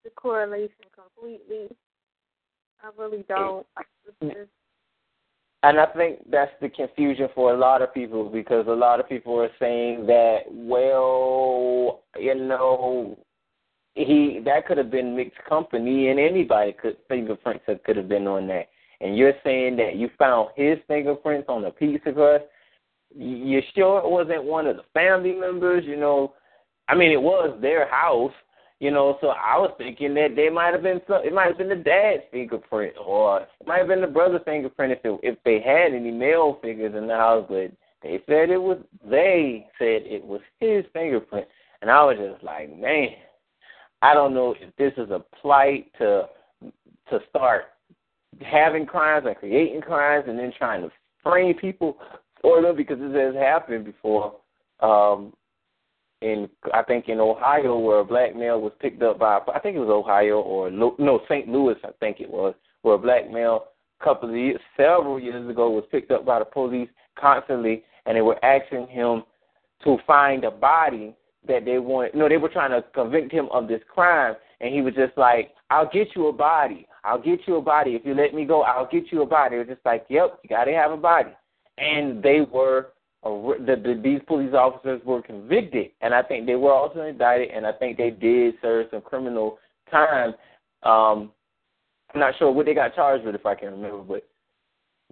the 0.04 0.10
correlation 0.10 0.84
completely. 0.94 1.76
I 2.82 2.90
really 2.96 3.24
don't. 3.28 3.66
It's 4.20 4.50
and 5.62 5.78
I 5.78 5.86
think 5.86 6.20
that's 6.30 6.52
the 6.62 6.70
confusion 6.70 7.28
for 7.34 7.52
a 7.52 7.58
lot 7.58 7.82
of 7.82 7.92
people 7.92 8.30
because 8.30 8.66
a 8.66 8.72
lot 8.72 8.98
of 8.98 9.08
people 9.08 9.38
are 9.38 9.50
saying 9.58 10.06
that, 10.06 10.44
well, 10.48 12.00
you 12.18 12.34
know, 12.34 13.18
he 13.94 14.40
that 14.44 14.66
could 14.66 14.78
have 14.78 14.90
been 14.90 15.16
mixed 15.16 15.42
company, 15.48 16.08
and 16.08 16.18
anybody 16.18 16.72
could 16.72 16.96
fingerprints 17.08 17.64
could 17.84 17.96
have 17.96 18.08
been 18.08 18.26
on 18.26 18.46
that. 18.48 18.68
And 19.00 19.16
you're 19.16 19.34
saying 19.42 19.76
that 19.76 19.96
you 19.96 20.10
found 20.18 20.50
his 20.56 20.78
fingerprints 20.86 21.46
on 21.48 21.62
the 21.62 21.70
pizza 21.70 22.12
crust. 22.12 22.44
You 23.14 23.60
sure 23.74 23.98
it 23.98 24.10
wasn't 24.10 24.44
one 24.44 24.66
of 24.66 24.76
the 24.76 24.84
family 24.94 25.32
members? 25.32 25.84
You 25.84 25.96
know, 25.96 26.34
I 26.88 26.94
mean, 26.94 27.10
it 27.10 27.20
was 27.20 27.58
their 27.60 27.90
house. 27.90 28.32
You 28.78 28.90
know, 28.90 29.18
so 29.20 29.28
I 29.28 29.58
was 29.58 29.74
thinking 29.76 30.14
that 30.14 30.34
they 30.36 30.48
might 30.48 30.72
have 30.72 30.82
been 30.82 31.02
some. 31.06 31.22
It 31.22 31.34
might 31.34 31.48
have 31.48 31.58
been 31.58 31.68
the 31.68 31.76
dad's 31.76 32.22
fingerprint, 32.30 32.94
or 33.04 33.42
it 33.42 33.66
might 33.66 33.78
have 33.78 33.88
been 33.88 34.00
the 34.00 34.06
brother's 34.06 34.40
fingerprint 34.46 34.92
if 34.92 35.00
it, 35.04 35.20
if 35.22 35.38
they 35.44 35.60
had 35.60 35.92
any 35.92 36.10
male 36.10 36.58
figures 36.62 36.94
in 36.96 37.06
the 37.06 37.14
house. 37.14 37.44
But 37.46 37.72
they 38.02 38.22
said 38.26 38.48
it 38.48 38.60
was. 38.60 38.78
They 39.04 39.66
said 39.78 40.02
it 40.06 40.24
was 40.24 40.40
his 40.60 40.84
fingerprint, 40.94 41.46
and 41.82 41.90
I 41.90 42.02
was 42.04 42.16
just 42.16 42.42
like, 42.42 42.74
man, 42.74 43.08
I 44.02 44.14
don't 44.14 44.34
know 44.34 44.54
if 44.58 44.74
this 44.76 44.92
is 44.96 45.10
a 45.10 45.24
plight 45.40 45.90
to 45.98 46.28
to 47.10 47.18
start 47.28 47.64
having 48.40 48.86
crimes 48.86 49.26
and 49.26 49.36
creating 49.36 49.80
crimes 49.80 50.26
and 50.28 50.38
then 50.38 50.52
trying 50.56 50.82
to 50.82 50.90
frame 51.22 51.54
people 51.54 51.98
for 52.40 52.62
them 52.62 52.76
because 52.76 52.98
this 52.98 53.12
has 53.14 53.34
happened 53.34 53.84
before. 53.84 54.36
Um, 54.80 55.32
in 56.22 56.48
I 56.74 56.82
think 56.82 57.08
in 57.08 57.18
Ohio 57.18 57.78
where 57.78 58.00
a 58.00 58.04
black 58.04 58.36
male 58.36 58.60
was 58.60 58.72
picked 58.80 59.02
up 59.02 59.18
by 59.18 59.40
I 59.54 59.58
think 59.58 59.76
it 59.76 59.80
was 59.80 59.88
Ohio 59.88 60.40
or 60.40 60.70
no 60.70 61.20
St. 61.28 61.48
Louis 61.48 61.76
I 61.82 61.90
think 61.98 62.20
it 62.20 62.30
was 62.30 62.54
where 62.82 62.94
a 62.94 62.98
black 62.98 63.30
male 63.30 63.68
a 64.00 64.04
couple 64.04 64.28
of 64.28 64.36
years 64.36 64.60
several 64.76 65.18
years 65.18 65.48
ago 65.48 65.70
was 65.70 65.84
picked 65.90 66.10
up 66.10 66.26
by 66.26 66.38
the 66.38 66.44
police 66.44 66.88
constantly 67.18 67.84
and 68.04 68.16
they 68.16 68.20
were 68.20 68.42
asking 68.44 68.86
him 68.88 69.22
to 69.84 69.96
find 70.06 70.44
a 70.44 70.50
body 70.50 71.14
that 71.46 71.64
they 71.64 71.78
wanted 71.78 72.14
no 72.14 72.28
they 72.28 72.36
were 72.36 72.48
trying 72.48 72.70
to 72.70 72.86
convict 72.92 73.32
him 73.32 73.48
of 73.52 73.68
this 73.68 73.80
crime 73.92 74.34
and 74.60 74.74
he 74.74 74.82
was 74.82 74.94
just 74.94 75.16
like 75.16 75.52
I'll 75.70 75.88
get 75.88 76.08
you 76.16 76.26
a 76.26 76.32
body. 76.32 76.86
I'll 77.04 77.22
get 77.22 77.40
you 77.46 77.56
a 77.56 77.62
body. 77.62 77.92
If 77.92 78.04
you 78.04 78.14
let 78.14 78.34
me 78.34 78.44
go 78.44 78.62
I'll 78.62 78.88
get 78.90 79.10
you 79.10 79.22
a 79.22 79.26
body. 79.26 79.56
It 79.56 79.60
was 79.60 79.68
just 79.68 79.86
like 79.86 80.06
yep 80.08 80.38
you 80.42 80.48
got 80.48 80.64
to 80.64 80.72
have 80.72 80.90
a 80.90 80.96
body. 80.96 81.30
And 81.78 82.22
they 82.22 82.40
were 82.40 82.88
the, 83.22 83.76
the, 83.82 84.00
these 84.02 84.20
police 84.26 84.54
officers 84.54 85.00
were 85.04 85.22
convicted, 85.22 85.90
and 86.00 86.14
I 86.14 86.22
think 86.22 86.46
they 86.46 86.54
were 86.54 86.72
also 86.72 87.02
indicted, 87.02 87.50
and 87.50 87.66
I 87.66 87.72
think 87.72 87.98
they 87.98 88.10
did 88.10 88.54
serve 88.62 88.86
some 88.90 89.02
criminal 89.02 89.58
time. 89.90 90.34
Um, 90.82 91.30
I'm 92.12 92.20
not 92.20 92.34
sure 92.38 92.50
what 92.50 92.66
they 92.66 92.74
got 92.74 92.94
charged 92.94 93.24
with, 93.24 93.34
if 93.34 93.44
I 93.44 93.54
can 93.54 93.72
remember, 93.72 93.98
but 93.98 94.26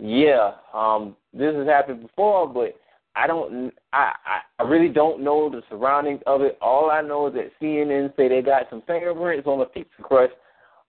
yeah, 0.01 0.53
um, 0.73 1.17
this 1.33 1.55
has 1.55 1.67
happened 1.67 2.03
before, 2.03 2.49
but 2.49 2.77
I 3.19 3.27
don't, 3.27 3.73
I, 3.93 4.13
I, 4.25 4.63
I 4.63 4.63
really 4.63 4.89
don't 4.89 5.25
know 5.25 5.51
the 5.51 5.63
surroundings 5.69 6.21
of 6.27 6.43
it. 6.43 6.57
All 6.63 6.91
I 6.91 7.03
know 7.03 7.27
is 7.27 7.35
that 7.35 7.51
CNN 7.61 8.15
say 8.17 8.29
they 8.29 8.43
got 8.43 8.71
some 8.71 8.83
fingerprints 8.87 9.47
on 9.47 9.59
the 9.59 9.65
pizza 9.65 10.03
crust. 10.03 10.35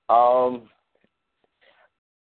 Um, 0.09 0.69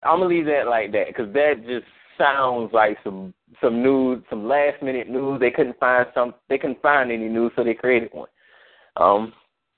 I'm 0.03 0.21
gonna 0.21 0.27
leave 0.27 0.45
that 0.47 0.67
like 0.69 0.93
that 0.93 1.07
because 1.09 1.33
that 1.33 1.65
just 1.67 1.87
sounds 2.19 2.73
like 2.73 2.99
some 3.03 3.33
some 3.63 3.83
news, 3.83 4.23
some 4.29 4.47
last 4.47 4.83
minute 4.83 5.09
news. 5.09 5.41
They 5.41 5.51
couldn't 5.51 5.79
find 5.79 6.07
some. 6.15 6.35
They 6.49 6.59
couldn't 6.59 6.83
find 6.83 7.11
any 7.11 7.29
news, 7.29 7.53
so 7.57 7.65
they 7.65 7.75
created 7.75 8.11
one. 8.13 8.29
Um. 8.97 9.33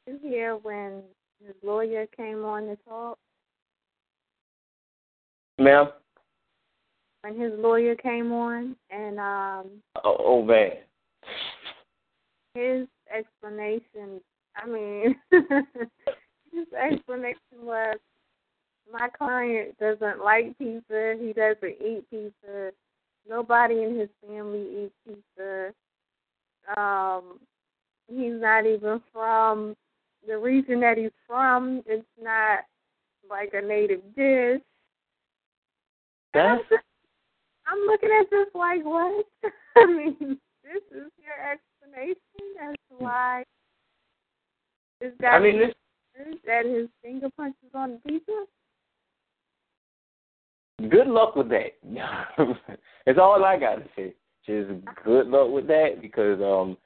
You 0.07 0.19
hear 0.23 0.57
when 0.57 1.03
his 1.45 1.55
lawyer 1.63 2.07
came 2.17 2.45
on 2.45 2.67
to 2.67 2.77
talk? 2.89 3.19
Ma'am. 5.59 5.89
When 7.29 7.39
his 7.39 7.53
lawyer 7.59 7.95
came 7.95 8.33
on 8.33 8.75
and 8.91 9.19
um. 9.19 9.67
Oh, 10.03 10.17
oh 10.19 10.43
man. 10.43 10.73
His 12.55 12.87
explanation. 13.15 14.21
I 14.57 14.67
mean, 14.67 15.15
his 15.31 16.67
explanation 16.73 17.37
was 17.63 17.99
my 18.91 19.09
client 19.17 19.77
doesn't 19.79 20.25
like 20.25 20.57
pizza. 20.57 21.17
He 21.21 21.35
doesn't 21.35 21.77
eat 21.85 22.05
pizza. 22.11 22.73
Nobody 23.29 23.83
in 23.83 23.99
his 23.99 24.09
family 24.27 24.85
eats 24.85 24.95
pizza. 25.07 25.75
Um, 26.81 27.39
he's 28.09 28.41
not 28.41 28.65
even 28.65 29.03
from 29.13 29.77
the 30.27 30.39
region 30.39 30.81
that 30.81 30.97
he's 30.97 31.11
from. 31.27 31.83
It's 31.87 32.07
not 32.21 32.61
like 33.29 33.53
a 33.53 33.61
native 33.61 34.01
dish. 34.17 34.63
That's... 36.33 36.63
I'm 37.71 37.87
looking 37.87 38.11
at 38.21 38.31
this 38.31 38.49
like 38.55 38.85
what? 38.85 39.27
I 39.77 39.87
mean, 39.87 40.39
this 40.65 40.83
is 40.91 41.11
your 41.19 41.39
explanation 41.53 42.17
as 42.63 42.75
to 42.91 43.05
why 43.05 43.45
this 45.01 45.13
guy 45.21 45.29
I 45.29 45.39
mean, 45.41 45.59
this... 45.59 45.75
that 46.47 46.65
his 46.65 46.89
fingerprints 47.03 47.59
is 47.65 47.71
on 47.75 47.93
the 47.93 47.99
pizza 48.11 48.47
good 50.89 51.09
luck 51.09 51.35
with 51.37 51.49
that. 51.51 51.75
That's 53.07 53.19
all 53.19 53.45
I 53.45 53.59
gotta 53.59 53.85
say. 53.97 54.15
Just 54.47 54.71
good 55.05 55.27
luck 55.27 55.51
with 55.51 55.67
that 55.67 56.01
because 56.01 56.41
um 56.41 56.77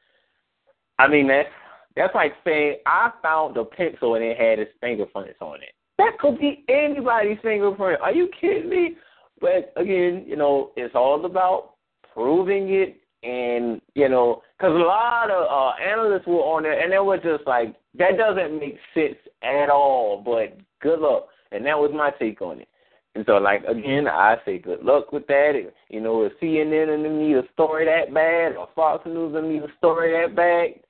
I 0.99 1.07
mean 1.07 1.29
that's 1.29 1.49
that's 1.95 2.14
like 2.14 2.33
saying 2.45 2.79
I 2.87 3.11
found 3.23 3.57
a 3.57 3.64
pencil 3.64 4.16
and 4.16 4.25
it 4.25 4.37
had 4.37 4.59
his 4.59 4.68
fingerprints 4.81 5.38
on 5.40 5.57
it. 5.57 5.73
That 5.99 6.18
could 6.18 6.38
be 6.40 6.64
anybody's 6.68 7.38
fingerprint. 7.40 8.01
Are 8.01 8.12
you 8.12 8.29
kidding 8.40 8.68
me? 8.68 8.97
But 9.42 9.74
again, 9.76 10.24
you 10.26 10.37
know, 10.37 10.70
it's 10.76 10.94
all 10.94 11.26
about 11.26 11.74
proving 12.14 12.72
it 12.72 12.96
and 13.22 13.81
you 13.94 14.09
know, 14.09 14.42
because 14.59 14.74
a 14.74 14.78
lot 14.78 15.31
of 15.31 15.46
uh, 15.50 15.83
analysts 15.83 16.26
were 16.26 16.40
on 16.40 16.64
there, 16.64 16.81
and 16.81 16.92
they 16.92 16.98
were 16.98 17.18
just 17.18 17.46
like, 17.46 17.74
that 17.98 18.16
doesn't 18.16 18.59
make 18.59 18.78
sense 18.94 19.18
at 19.42 19.70
all. 19.70 20.22
But 20.24 20.59
good 20.81 20.98
luck, 20.98 21.28
and 21.52 21.64
that 21.66 21.78
was 21.78 21.90
my 21.94 22.11
take 22.18 22.42
on 22.42 22.61
it. 22.61 22.68
And 23.14 23.24
so, 23.26 23.35
like 23.35 23.62
again, 23.64 24.09
I 24.09 24.37
say 24.44 24.59
good 24.59 24.83
luck 24.83 25.12
with 25.12 25.26
that. 25.28 25.52
You 25.88 26.00
know, 26.00 26.22
if 26.22 26.33
CNN 26.42 26.92
and 26.92 27.05
them 27.05 27.18
need 27.18 27.37
a 27.37 27.42
story 27.52 27.85
that 27.85 28.12
bad, 28.12 28.57
or 28.57 28.68
Fox 28.74 29.07
News 29.07 29.35
and 29.37 29.52
need 29.52 29.62
a 29.62 29.76
story 29.78 30.12
that 30.12 30.35
bad, 30.35 30.81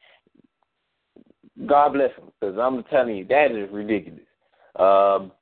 God 1.67 1.93
bless 1.93 2.15
them, 2.17 2.31
because 2.41 2.57
I'm 2.59 2.83
telling 2.85 3.17
you 3.17 3.27
that 3.27 3.51
is 3.51 3.71
ridiculous. 3.73 4.21
Um, 4.79 5.33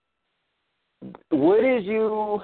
what 1.31 1.65
is 1.65 1.85
you? 1.85 2.41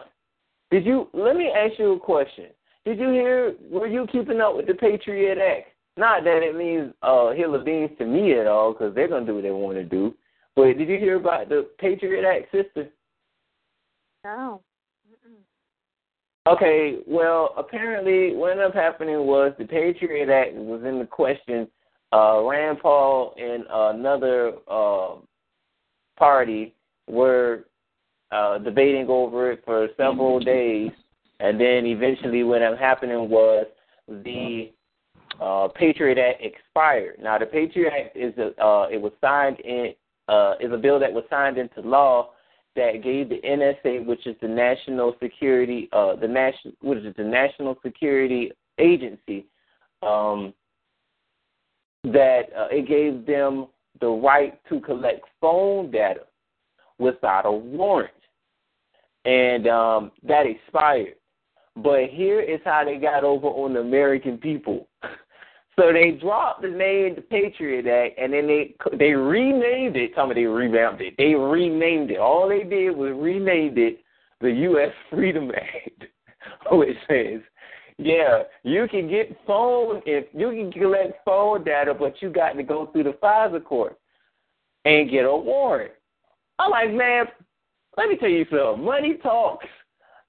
Did 0.71 0.85
you? 0.85 1.09
Let 1.13 1.37
me 1.37 1.51
ask 1.57 1.79
you 1.79 1.93
a 1.93 2.01
question. 2.01 2.47
Did 2.85 2.99
you 2.99 3.11
hear? 3.11 3.55
Were 3.71 3.87
you 3.87 4.07
keeping 4.11 4.41
up 4.41 4.57
with 4.57 4.67
the 4.67 4.75
Patriot 4.75 5.39
Act? 5.39 5.69
Not 5.97 6.25
that 6.25 6.43
it 6.43 6.55
means 6.57 6.93
uh, 7.03 7.31
hill 7.33 7.55
of 7.55 7.65
beans 7.65 7.91
to 7.99 8.05
me 8.05 8.39
at 8.39 8.47
all, 8.47 8.73
because 8.73 8.95
they're 8.95 9.09
gonna 9.09 9.27
do 9.27 9.35
what 9.35 9.43
they 9.43 9.51
want 9.51 9.77
to 9.77 9.85
do. 9.85 10.15
But 10.55 10.79
did 10.79 10.89
you 10.89 10.99
hear 10.99 11.17
about 11.17 11.49
the 11.49 11.69
Patriot 11.79 12.25
Act, 12.27 12.51
sister? 12.53 12.89
No. 14.25 14.63
Okay, 16.49 16.99
well, 17.09 17.55
apparently 17.57 18.37
what 18.37 18.53
ended 18.53 18.67
up 18.67 18.75
happening 18.75 19.27
was 19.27 19.53
the 19.59 19.65
Patriot 19.65 20.31
Act 20.33 20.55
was 20.55 20.83
in 20.85 21.01
the 21.01 21.05
question. 21.05 21.67
Uh, 22.13 22.43
Rand 22.45 22.79
Paul 22.81 23.35
and 23.37 23.65
another 23.69 24.53
uh, 24.69 25.17
party 26.17 26.73
were 27.09 27.65
uh, 28.33 28.59
debating 28.59 29.07
over 29.09 29.53
it 29.53 29.63
for 29.65 29.89
several 29.97 30.41
days, 30.41 30.91
and 31.41 31.61
then 31.61 31.87
eventually 31.87 32.43
what 32.43 32.63
ended 32.63 32.75
up 32.75 32.79
happening 32.79 33.29
was 33.29 33.67
the 34.09 34.73
uh, 35.41 35.69
Patriot 35.75 36.19
Act 36.19 36.43
expired. 36.43 37.19
Now, 37.21 37.39
the 37.39 37.47
Patriot 37.47 37.93
Act 37.93 38.17
is 38.17 38.33
a, 38.39 38.47
uh, 38.63 38.89
it 38.91 39.01
was 39.01 39.13
signed 39.21 39.61
in 39.61 39.93
uh, 40.29 40.55
is 40.61 40.73
a 40.73 40.77
bill 40.77 40.99
that 40.99 41.13
was 41.13 41.25
signed 41.31 41.57
into 41.57 41.81
law 41.81 42.31
that 42.75 43.03
gave 43.03 43.29
the 43.29 43.41
NSA, 43.45 44.05
which 44.05 44.27
is 44.27 44.37
the 44.43 44.49
National 44.49 45.15
Security, 45.23 45.89
uh, 45.93 46.17
the 46.17 46.29
national, 46.29 46.75
what 46.81 46.99
is 46.99 47.07
it, 47.07 47.17
the 47.17 47.25
National 47.25 47.77
Security 47.83 48.51
Agency, 48.79 49.47
um, 50.03 50.53
that 52.05 52.43
uh, 52.57 52.67
it 52.71 52.87
gave 52.87 53.27
them 53.27 53.67
the 54.01 54.09
right 54.09 54.61
to 54.69 54.81
collect 54.81 55.25
phone 55.41 55.91
data 55.91 56.21
without 56.99 57.47
a 57.47 57.53
warrant, 57.53 58.11
and 59.27 59.67
um, 59.67 60.13
that 60.23 60.45
expired. 60.47 61.15
But 61.77 62.09
here 62.11 62.41
is 62.41 62.61
how 62.65 62.85
they 62.85 62.97
got 62.97 63.25
over 63.25 63.49
on 63.49 63.75
the 63.75 63.81
American 63.81 64.39
people. 64.39 64.89
So 65.79 65.93
they 65.93 66.13
dropped 66.13 66.63
the 66.63 66.69
name 66.69 67.17
the 67.17 67.21
Patriot 67.21 67.87
Act, 67.87 68.19
and 68.19 68.33
then 68.33 68.47
they 68.47 68.75
they 68.99 69.13
renamed 69.13 69.95
it. 69.95 70.15
Tell 70.15 70.27
me 70.27 70.35
they 70.35 70.47
revamped 70.47 71.03
it. 71.03 71.13
They 71.19 71.35
renamed 71.35 72.11
it. 72.11 72.17
All 72.17 72.49
they 72.49 72.63
did 72.63 72.97
was 72.97 73.13
renamed 73.15 73.77
it 73.77 74.03
the 74.41 74.51
U.S. 74.51 74.91
Freedom 75.11 75.51
Act, 75.51 76.05
which 76.73 76.97
says, 77.09 77.41
yeah, 77.99 78.43
you 78.63 78.87
can 78.89 79.09
get 79.09 79.37
phone 79.47 80.03
if 80.05 80.27
you 80.35 80.51
can 80.51 80.73
collect 80.73 81.25
phone 81.25 81.65
data, 81.65 81.95
but 81.95 82.21
you 82.21 82.31
got 82.31 82.53
to 82.53 82.63
go 82.63 82.87
through 82.87 83.05
the 83.05 83.17
FISA 83.23 83.65
court 83.65 83.99
and 84.85 85.11
get 85.11 85.25
a 85.25 85.37
warrant. 85.37 85.93
I'm 86.59 86.71
like, 86.71 86.93
man, 86.93 87.27
let 87.97 88.09
me 88.09 88.17
tell 88.17 88.29
you 88.29 88.47
something. 88.51 88.85
Money 88.85 89.19
talks. 89.23 89.67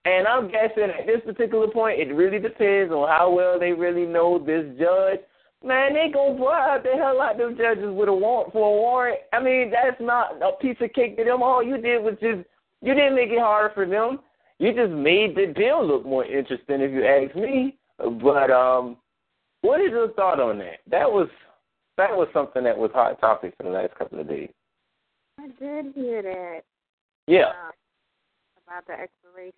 And 0.06 0.26
I'm 0.26 0.50
guessing 0.50 0.84
at 0.84 1.06
this 1.06 1.20
particular 1.26 1.68
point, 1.68 2.00
it 2.00 2.14
really 2.14 2.40
depends 2.40 2.94
on 2.94 3.10
how 3.10 3.30
well 3.30 3.60
they 3.60 3.74
really 3.74 4.06
know 4.06 4.40
this 4.40 4.66
judge 4.80 5.20
Man, 5.64 5.94
they 5.94 6.12
gonna 6.14 6.38
bribe 6.38 6.84
the 6.84 6.92
hell 6.92 7.20
out 7.20 7.38
them 7.38 7.58
judges 7.58 7.90
with 7.90 8.10
a 8.10 8.14
warrant 8.14 8.54
for 8.54 8.68
a 8.68 8.80
warrant. 8.80 9.20
I 9.34 9.42
mean, 9.42 9.72
that's 9.72 10.00
not 10.00 10.42
a 10.42 10.52
piece 10.62 10.78
of 10.82 10.94
cake 10.94 11.18
to 11.18 11.24
them. 11.24 11.42
All 11.42 11.64
you 11.64 11.78
did 11.78 12.04
was 12.04 12.14
just 12.22 12.48
you 12.82 12.94
didn't 12.94 13.16
make 13.16 13.30
it 13.30 13.40
harder 13.40 13.74
for 13.74 13.88
them. 13.88 14.20
You 14.60 14.74
just 14.74 14.92
made 14.92 15.36
the 15.36 15.54
deal 15.56 15.86
look 15.86 16.06
more 16.06 16.26
interesting, 16.26 16.82
if 16.82 16.92
you 16.92 17.06
ask 17.06 17.36
me. 17.36 17.78
But 17.98 18.52
um, 18.52 18.98
what 19.62 19.82
is 19.82 19.90
your 19.90 20.14
thought 20.14 20.40
on 20.40 20.60
that? 20.60 20.80
That 20.90 21.12
was 21.12 21.28
that 21.98 22.12
was 22.12 22.28
something 22.34 22.64
that 22.64 22.78
was 22.78 22.92
hot 22.94 23.20
topic 23.20 23.56
for 23.58 23.64
the 23.64 23.70
last 23.70 23.96
couple 23.96 24.20
of 24.20 24.28
days. 24.28 24.52
I 25.40 25.48
did 25.60 25.94
hear 25.96 26.22
that. 26.22 26.62
Yeah. 27.28 27.50
Um, 27.50 27.72
about 28.66 28.88
the 28.88 28.94
expiration. 28.94 29.54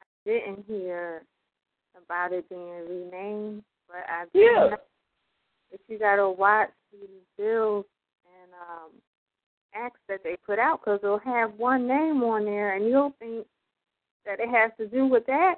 I 0.00 0.06
didn't 0.24 0.64
hear 0.66 1.22
about 1.96 2.32
it 2.32 2.48
being 2.48 2.86
renamed, 2.88 3.62
but 3.86 4.04
I 4.08 4.24
yeah 4.32 4.76
that 5.70 5.80
you 5.88 5.98
got 5.98 6.16
to 6.16 6.30
watch 6.30 6.70
these 6.92 7.08
bills 7.36 7.84
and 8.24 8.52
um, 8.52 8.90
acts 9.74 10.00
that 10.08 10.20
they 10.24 10.36
put 10.46 10.58
out 10.58 10.80
because 10.80 10.98
they'll 11.02 11.18
have 11.18 11.52
one 11.58 11.86
name 11.86 12.22
on 12.22 12.44
there 12.44 12.74
and 12.74 12.86
you'll 12.86 13.14
think 13.18 13.46
that 14.24 14.40
it 14.40 14.48
has 14.48 14.70
to 14.78 14.86
do 14.86 15.06
with 15.06 15.24
that, 15.26 15.56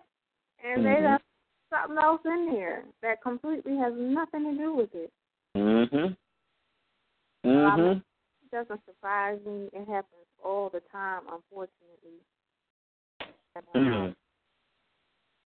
and 0.64 0.84
mm-hmm. 0.84 1.02
they 1.02 1.08
got 1.08 1.22
something 1.70 1.98
else 2.02 2.20
in 2.24 2.52
there 2.52 2.84
that 3.02 3.22
completely 3.22 3.76
has 3.76 3.92
nothing 3.96 4.44
to 4.44 4.56
do 4.56 4.74
with 4.74 4.90
it. 4.94 5.12
Mhm. 5.56 6.16
Mhm. 7.44 8.02
It 8.52 8.56
doesn't 8.56 8.80
surprise 8.86 9.38
me. 9.46 9.68
It 9.72 9.88
happens 9.88 10.26
all 10.44 10.70
the 10.70 10.80
time, 10.92 11.22
unfortunately. 11.30 12.20
Mm-hmm. 13.74 14.12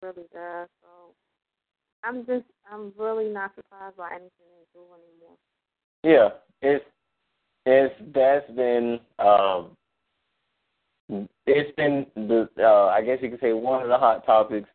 Really 0.02 0.26
does. 0.32 0.68
So 0.82 1.14
I'm 2.02 2.24
just 2.26 2.44
I'm 2.70 2.92
really 2.98 3.28
not 3.28 3.54
surprised 3.54 3.96
by 3.96 4.10
anything 4.10 4.30
they 4.38 4.66
do 4.72 4.80
anymore. 4.94 5.36
Yeah, 6.02 6.28
it's 6.62 6.84
it's 7.66 7.94
that's 8.14 8.50
been 8.56 8.98
um 9.18 9.72
it's 11.46 11.76
been 11.76 12.06
the 12.16 12.48
uh 12.58 12.86
I 12.86 13.02
guess 13.02 13.18
you 13.20 13.30
could 13.30 13.40
say 13.40 13.52
one 13.52 13.82
of 13.82 13.88
the 13.88 13.98
hot 13.98 14.24
topics. 14.24 14.68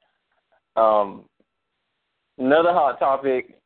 Um 0.75 1.25
another 2.37 2.73
hot 2.73 2.99
topic 2.99 3.59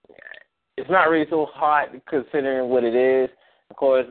it's 0.77 0.89
not 0.89 1.09
really 1.09 1.25
so 1.29 1.47
hot 1.51 1.89
considering 2.07 2.69
what 2.69 2.85
it 2.85 2.95
is. 2.95 3.29
Of 3.69 3.75
course, 3.75 4.05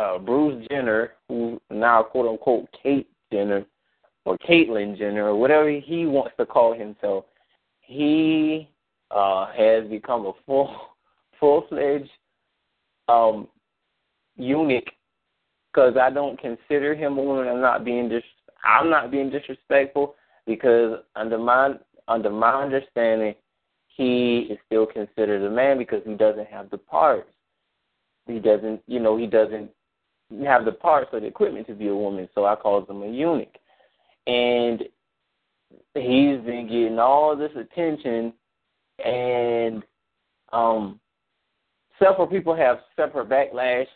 uh 0.00 0.18
Bruce 0.18 0.66
Jenner, 0.70 1.12
who 1.28 1.60
now 1.70 2.02
quote 2.02 2.28
unquote 2.28 2.68
Kate 2.82 3.08
Jenner 3.32 3.64
or 4.24 4.38
Caitlyn 4.38 4.96
Jenner 4.96 5.26
or 5.26 5.36
whatever 5.36 5.70
he 5.70 6.06
wants 6.06 6.32
to 6.38 6.46
call 6.46 6.72
himself, 6.76 7.26
he 7.80 8.68
uh 9.10 9.46
has 9.52 9.88
become 9.88 10.26
a 10.26 10.32
full 10.46 10.74
full 11.40 11.66
fledged 11.68 12.10
um 13.08 13.46
eunuch 14.36 14.88
because 15.72 15.96
I 16.00 16.10
don't 16.10 16.40
consider 16.40 16.94
him 16.94 17.18
a 17.18 17.22
woman. 17.22 17.48
I'm 17.48 17.60
not 17.60 17.84
being 17.84 18.08
dis- 18.08 18.22
I'm 18.64 18.90
not 18.90 19.10
being 19.10 19.30
disrespectful 19.30 20.14
because 20.46 21.00
under 21.14 21.38
my 21.38 21.74
under 22.08 22.30
my 22.30 22.62
understanding, 22.62 23.34
he 23.86 24.48
is 24.50 24.58
still 24.66 24.86
considered 24.86 25.42
a 25.42 25.50
man 25.50 25.76
because 25.76 26.02
he 26.06 26.14
doesn't 26.14 26.48
have 26.48 26.70
the 26.70 26.78
parts. 26.78 27.30
He 28.26 28.38
doesn't, 28.38 28.82
you 28.86 29.00
know, 29.00 29.16
he 29.16 29.26
doesn't 29.26 29.70
have 30.44 30.64
the 30.64 30.72
parts 30.72 31.10
or 31.12 31.20
the 31.20 31.26
equipment 31.26 31.66
to 31.66 31.74
be 31.74 31.88
a 31.88 31.94
woman. 31.94 32.28
So 32.34 32.46
I 32.46 32.56
call 32.56 32.84
him 32.84 33.02
a 33.02 33.08
eunuch, 33.08 33.56
and 34.26 34.82
he's 35.94 36.40
been 36.40 36.68
getting 36.68 36.98
all 36.98 37.36
this 37.36 37.52
attention, 37.56 38.32
and 39.04 39.82
um, 40.52 41.00
several 41.98 42.26
people 42.26 42.54
have 42.54 42.80
separate 42.96 43.28
backlash. 43.28 43.86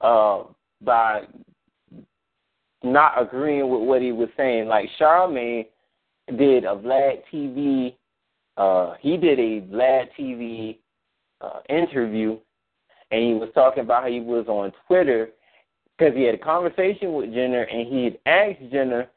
Uh, 0.00 0.44
by 0.82 1.22
not 2.82 3.20
agreeing 3.20 3.68
with 3.68 3.86
what 3.86 4.02
he 4.02 4.12
was 4.12 4.28
saying. 4.36 4.66
Like 4.66 4.88
Charlemagne 4.98 5.66
did 6.38 6.64
a 6.64 6.74
Vlad 6.76 7.22
TV, 7.32 7.94
uh, 8.56 8.94
he 9.00 9.16
did 9.16 9.38
a 9.38 9.60
Vlad 9.62 10.08
TV 10.18 10.78
uh, 11.40 11.60
interview, 11.68 12.38
and 13.10 13.22
he 13.22 13.34
was 13.34 13.50
talking 13.54 13.82
about 13.82 14.04
how 14.04 14.08
he 14.08 14.20
was 14.20 14.46
on 14.48 14.72
Twitter 14.86 15.30
because 16.00 16.16
he 16.16 16.22
had 16.22 16.34
a 16.34 16.38
conversation 16.38 17.12
with 17.12 17.32
Jenner, 17.34 17.62
and 17.62 17.86
he 17.86 18.04
had 18.04 18.18
asked 18.24 18.72
Jenner, 18.72 19.08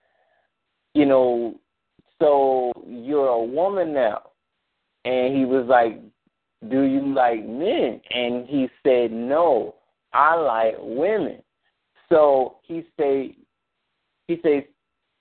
you 0.94 1.06
know, 1.06 1.56
so 2.20 2.74
you're 2.86 3.28
a 3.28 3.44
woman 3.44 3.94
now, 3.94 4.22
and 5.06 5.36
he 5.36 5.46
was 5.46 5.66
like, 5.68 6.02
do 6.70 6.82
you 6.82 7.14
like 7.14 7.46
men? 7.46 8.02
And 8.12 8.48
he 8.48 8.68
said, 8.84 9.12
no, 9.12 9.76
I 10.14 10.36
like 10.36 10.76
women. 10.80 11.42
So 12.10 12.58
he 12.64 12.84
said, 12.98 13.32
he 14.28 14.40
says, 14.44 14.64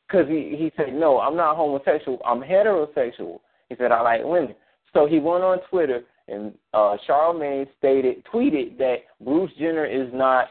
because 0.06 0.28
he 0.28 0.56
he 0.58 0.70
said, 0.76 0.92
no, 0.92 1.20
I'm 1.20 1.36
not 1.36 1.56
homosexual. 1.56 2.20
I'm 2.24 2.40
heterosexual. 2.40 3.40
He 3.68 3.76
said 3.76 3.92
I 3.92 4.02
like 4.02 4.20
women. 4.24 4.54
So 4.92 5.06
he 5.06 5.18
went 5.18 5.42
on 5.42 5.58
Twitter 5.70 6.02
and 6.28 6.52
uh 6.74 6.96
Charlemagne 7.06 7.66
stated, 7.78 8.24
tweeted 8.32 8.76
that 8.78 8.96
Bruce 9.24 9.50
Jenner 9.58 9.86
is 9.86 10.08
not 10.12 10.48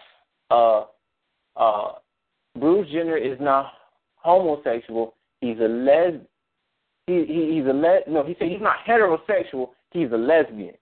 uh 0.50 0.86
uh 1.56 1.94
Bruce 2.60 2.90
Jenner 2.92 3.18
is 3.18 3.38
not 3.40 3.74
homosexual. 4.16 5.16
He's 5.40 5.58
a 5.60 5.68
les 5.68 6.20
he, 7.08 7.26
he 7.26 7.56
he's 7.56 7.66
a 7.66 7.74
le- 7.74 8.02
no, 8.08 8.24
he 8.24 8.36
said 8.38 8.50
he's 8.50 8.62
not 8.62 8.78
heterosexual, 8.88 9.70
he's 9.92 10.12
a 10.12 10.18
lesbian. 10.18 10.76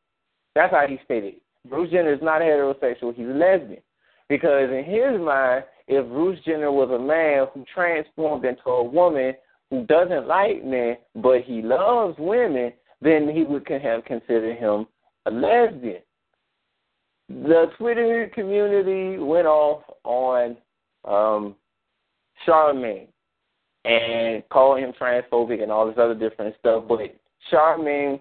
That's 0.56 0.74
how 0.74 0.86
he 0.88 1.00
stated. 1.06 1.36
Bruce 1.68 1.92
Jenner 1.92 2.14
is 2.14 2.22
not 2.22 2.42
heterosexual, 2.42 3.16
he's 3.16 3.28
a 3.28 3.30
lesbian. 3.30 3.82
Because 4.28 4.70
in 4.70 4.84
his 4.84 5.20
mind, 5.20 5.64
if 5.88 6.06
Bruce 6.08 6.40
Jenner 6.46 6.72
was 6.72 6.90
a 6.92 7.00
man 7.00 7.48
who 7.54 7.66
transformed 7.74 8.46
into 8.46 8.70
a 8.70 8.84
woman 8.84 9.34
who 9.72 9.86
doesn't 9.86 10.28
like 10.28 10.64
men 10.64 10.98
but 11.16 11.42
he 11.42 11.62
loves 11.62 12.16
women, 12.20 12.74
then 13.02 13.30
he 13.30 13.44
would 13.44 13.68
have 13.68 14.06
considered 14.06 14.58
him 14.58 14.86
a 15.26 15.32
lesbian. 15.32 16.02
The 17.30 17.68
Twitter 17.78 18.32
community 18.34 19.18
went 19.18 19.48
off 19.48 19.84
on 20.04 20.58
um, 21.06 21.56
Charlemagne 22.46 23.08
and 23.86 24.44
called 24.50 24.80
him 24.80 24.94
transphobic 25.00 25.62
and 25.62 25.72
all 25.72 25.88
this 25.88 25.98
other 25.98 26.16
different 26.16 26.56
stuff. 26.60 26.86
But 26.88 27.00
Charlemagne, 27.50 28.20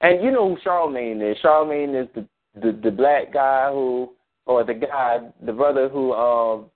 and 0.00 0.24
you 0.24 0.30
know 0.30 0.48
who 0.48 0.60
Charlemagne 0.62 1.20
is. 1.20 1.36
Charlemagne 1.42 1.94
is 1.94 2.08
the 2.14 2.26
the, 2.54 2.78
the 2.82 2.90
black 2.90 3.32
guy 3.32 3.70
who 3.70 4.12
or 4.46 4.64
the 4.64 4.74
guy, 4.74 5.18
the 5.44 5.52
brother 5.52 5.88
who 5.88 6.12
um 6.12 6.66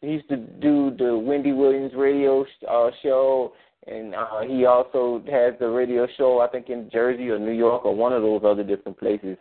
he 0.00 0.08
used 0.08 0.28
to 0.28 0.36
do 0.36 0.94
the 0.98 1.16
Wendy 1.16 1.52
Williams 1.52 1.92
radio 1.94 2.44
uh, 2.68 2.90
show, 3.02 3.52
and 3.86 4.14
uh, 4.16 4.40
he 4.40 4.64
also 4.64 5.22
has 5.30 5.54
the 5.60 5.68
radio 5.68 6.08
show 6.16 6.40
I 6.40 6.48
think 6.48 6.70
in 6.70 6.90
Jersey 6.92 7.28
or 7.30 7.38
New 7.38 7.52
York 7.52 7.84
or 7.84 7.94
one 7.94 8.12
of 8.12 8.22
those 8.22 8.42
other 8.44 8.64
different 8.64 8.98
places. 8.98 9.36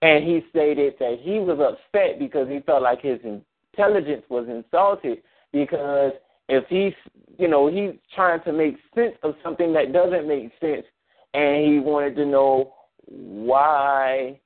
And 0.00 0.24
he 0.24 0.44
stated 0.50 0.94
that 1.00 1.18
he 1.20 1.40
was 1.40 1.58
upset 1.58 2.18
because 2.18 2.48
he 2.48 2.60
felt 2.60 2.82
like 2.82 3.02
his 3.02 3.18
intelligence 3.24 4.22
was 4.28 4.46
insulted 4.48 5.22
because 5.52 6.12
if 6.48 6.64
he's 6.68 6.94
you 7.36 7.48
know 7.48 7.68
he's 7.68 7.98
trying 8.14 8.42
to 8.44 8.52
make 8.52 8.76
sense 8.94 9.14
of 9.22 9.34
something 9.42 9.72
that 9.72 9.92
doesn't 9.92 10.28
make 10.28 10.50
sense, 10.60 10.86
and 11.34 11.66
he 11.66 11.80
wanted 11.80 12.14
to 12.16 12.26
know 12.26 12.74
why 13.10 14.38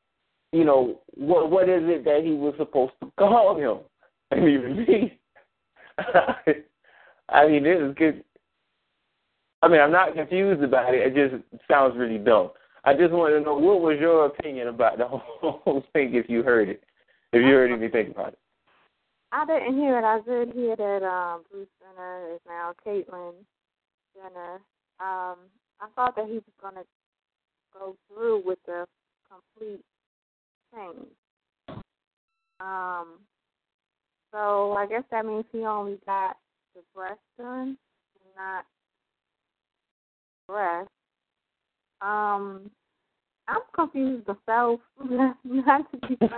you 0.53 0.65
know, 0.65 1.01
what 1.15 1.51
what 1.51 1.69
is 1.69 1.83
it 1.85 2.05
that 2.05 2.21
he 2.23 2.33
was 2.33 2.55
supposed 2.59 2.93
to 3.03 3.11
call 3.19 3.57
him? 3.59 3.79
I 4.31 4.37
mean, 4.37 4.77
me. 4.87 5.19
I 7.29 7.47
mean, 7.47 7.65
this 7.65 7.79
is 7.81 7.95
good. 7.97 8.25
I 9.63 9.69
mean, 9.69 9.81
I'm 9.81 9.93
not 9.93 10.15
confused 10.15 10.63
about 10.63 10.95
it. 10.95 11.17
It 11.17 11.31
just 11.31 11.43
sounds 11.71 11.97
really 11.97 12.19
dumb. 12.19 12.51
I 12.85 12.95
just 12.95 13.13
want 13.13 13.35
to 13.35 13.41
know 13.41 13.55
what 13.55 13.81
was 13.81 13.99
your 14.01 14.27
opinion 14.27 14.69
about 14.69 14.99
the 14.99 15.07
whole 15.09 15.85
thing 15.93 16.15
if 16.15 16.29
you 16.29 16.43
heard 16.43 16.69
it, 16.69 16.83
if 17.33 17.41
you 17.41 17.53
heard 17.53 17.71
anything 17.73 18.11
about 18.11 18.33
it. 18.33 18.39
I 19.31 19.47
didn't 19.47 19.79
hear 19.79 19.99
it. 19.99 20.05
I 20.05 20.21
did 20.21 20.55
hear 20.55 20.77
that 20.77 21.03
um, 21.07 21.45
Bruce 21.51 21.69
Jenner 21.81 22.35
is 22.35 22.41
now 22.47 22.75
Caitlyn 22.87 23.33
Jenner. 24.15 24.55
Um, 25.01 25.37
I 25.81 25.89
thought 25.97 26.17
that 26.17 26.27
he 26.27 26.35
was 26.35 26.43
going 26.61 26.75
to 26.75 26.85
go 27.73 27.97
through 28.09 28.43
with 28.45 28.59
the 28.67 28.87
complete 29.29 29.85
change. 30.75 31.09
Um, 32.61 33.21
so 34.33 34.73
I 34.73 34.87
guess 34.87 35.03
that 35.11 35.25
means 35.25 35.45
he 35.51 35.65
only 35.65 35.99
got 36.05 36.37
the 36.75 36.83
breast 36.95 37.21
done, 37.39 37.79
not 38.37 38.65
breast. 40.47 40.91
Um, 42.03 42.71
I'm 43.49 43.63
confused 43.75 44.27
myself. 44.27 44.81
not 45.01 45.91
to 45.93 45.99
be 46.09 46.17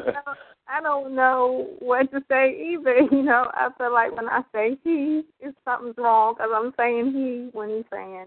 I 0.72 0.80
don't 0.82 1.16
know 1.16 1.68
what 1.80 2.10
to 2.12 2.20
say 2.30 2.72
either. 2.72 3.00
You 3.10 3.22
know, 3.22 3.50
I 3.52 3.70
feel 3.76 3.92
like 3.92 4.16
when 4.16 4.28
I 4.28 4.42
say 4.54 4.78
he, 4.84 5.22
it's 5.40 5.56
something's 5.64 5.96
wrong 5.98 6.34
because 6.34 6.50
I'm 6.54 6.72
saying 6.76 7.12
he 7.12 7.48
when 7.56 7.70
he's 7.70 7.84
saying, 7.92 8.26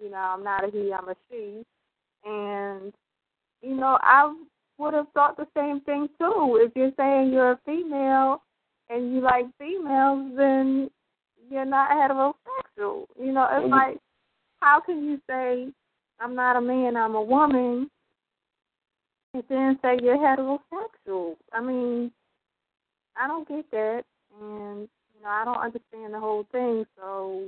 you 0.00 0.10
know, 0.10 0.16
I'm 0.16 0.42
not 0.42 0.64
a 0.64 0.70
he, 0.70 0.92
I'm 0.92 1.08
a 1.08 1.14
she. 1.30 1.62
And, 2.24 2.92
you 3.62 3.76
know, 3.76 3.98
I 4.00 4.34
would 4.78 4.94
have 4.94 5.08
thought 5.12 5.36
the 5.36 5.46
same 5.56 5.80
thing 5.82 6.08
too. 6.18 6.58
If 6.62 6.72
you're 6.74 6.92
saying 6.96 7.32
you're 7.32 7.52
a 7.52 7.60
female 7.66 8.42
and 8.88 9.12
you 9.14 9.20
like 9.20 9.46
females, 9.58 10.32
then 10.36 10.90
you're 11.50 11.64
not 11.64 11.90
heterosexual. 11.90 13.06
You 13.20 13.32
know, 13.32 13.48
it's 13.50 13.64
mm-hmm. 13.64 13.70
like, 13.70 13.98
how 14.60 14.80
can 14.80 15.04
you 15.04 15.20
say, 15.28 15.68
I'm 16.20 16.34
not 16.34 16.56
a 16.56 16.60
man, 16.60 16.96
I'm 16.96 17.14
a 17.14 17.22
woman, 17.22 17.90
and 19.34 19.42
then 19.48 19.78
say 19.82 19.98
you're 20.02 20.16
heterosexual? 20.16 21.36
I 21.52 21.60
mean, 21.60 22.10
I 23.16 23.26
don't 23.26 23.48
get 23.48 23.70
that. 23.70 24.02
And, 24.40 24.88
you 25.14 25.22
know, 25.22 25.28
I 25.28 25.44
don't 25.44 25.58
understand 25.60 26.14
the 26.14 26.20
whole 26.20 26.46
thing. 26.52 26.84
So, 26.96 27.44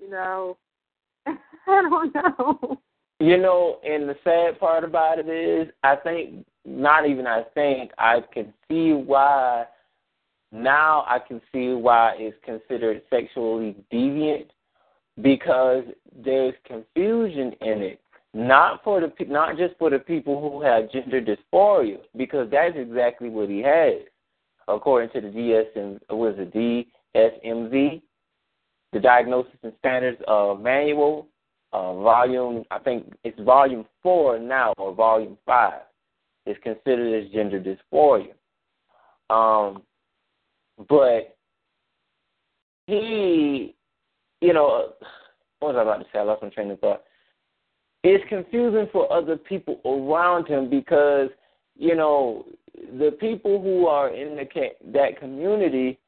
you 0.00 0.10
know, 0.10 0.56
I 1.26 1.34
don't 1.66 2.14
know. 2.14 2.78
You 3.20 3.36
know, 3.36 3.78
and 3.84 4.08
the 4.08 4.14
sad 4.22 4.60
part 4.60 4.84
about 4.84 5.18
it 5.18 5.28
is, 5.28 5.68
I 5.82 5.96
think, 5.96 6.46
not 6.64 7.08
even 7.08 7.26
I 7.26 7.42
think, 7.54 7.90
I 7.98 8.20
can 8.32 8.52
see 8.68 8.92
why, 8.92 9.64
now 10.52 11.04
I 11.06 11.18
can 11.18 11.40
see 11.52 11.72
why 11.72 12.14
it's 12.18 12.36
considered 12.44 13.02
sexually 13.10 13.76
deviant 13.92 14.46
because 15.20 15.84
there's 16.24 16.54
confusion 16.64 17.52
in 17.60 17.82
it. 17.82 18.00
not 18.34 18.82
for 18.84 19.00
the 19.00 19.12
not 19.26 19.56
just 19.56 19.74
for 19.78 19.90
the 19.90 19.98
people 19.98 20.40
who 20.40 20.62
have 20.62 20.90
gender 20.90 21.20
dysphoria, 21.20 21.98
because 22.16 22.48
that's 22.50 22.76
exactly 22.76 23.28
what 23.28 23.48
he 23.48 23.60
has, 23.60 24.02
according 24.68 25.10
to 25.10 25.20
the 25.20 25.28
DSM 25.28 25.98
was 26.10 26.34
it 26.38 26.54
DSMZ, 27.14 28.02
the 28.92 29.00
Diagnosis 29.00 29.52
and 29.62 29.72
Standards 29.80 30.20
uh, 30.28 30.54
Manual, 30.58 31.26
uh, 31.72 31.94
volume 31.94 32.64
I 32.70 32.78
think 32.78 33.12
it's 33.24 33.38
volume 33.40 33.84
four 34.02 34.38
now 34.38 34.72
or 34.78 34.94
volume 34.94 35.36
five. 35.44 35.82
is 36.46 36.56
considered 36.62 37.24
as 37.24 37.32
gender 37.32 37.60
dysphoria. 37.60 38.32
Um, 39.30 39.82
but 40.88 41.36
he, 42.86 43.74
you 44.40 44.52
know, 44.52 44.92
what 45.58 45.74
was 45.74 45.76
I 45.76 45.82
about 45.82 45.98
to 45.98 46.04
say? 46.12 46.18
I 46.18 46.22
lost 46.22 46.42
my 46.42 46.48
train 46.50 46.70
of 46.70 46.80
thought. 46.80 47.02
It's 48.04 48.24
confusing 48.28 48.88
for 48.92 49.12
other 49.12 49.36
people 49.36 49.80
around 49.84 50.46
him 50.46 50.70
because, 50.70 51.30
you 51.76 51.96
know, 51.96 52.46
the 52.98 53.16
people 53.18 53.60
who 53.60 53.86
are 53.86 54.14
in 54.14 54.36
the 54.36 54.46
that 54.92 55.18
community 55.18 55.98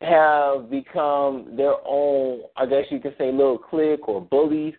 have 0.00 0.68
become 0.68 1.54
their 1.56 1.74
own, 1.86 2.40
I 2.56 2.66
guess 2.66 2.84
you 2.90 2.98
could 2.98 3.14
say, 3.18 3.30
little 3.30 3.58
clique 3.58 4.08
or 4.08 4.20
bullies, 4.20 4.74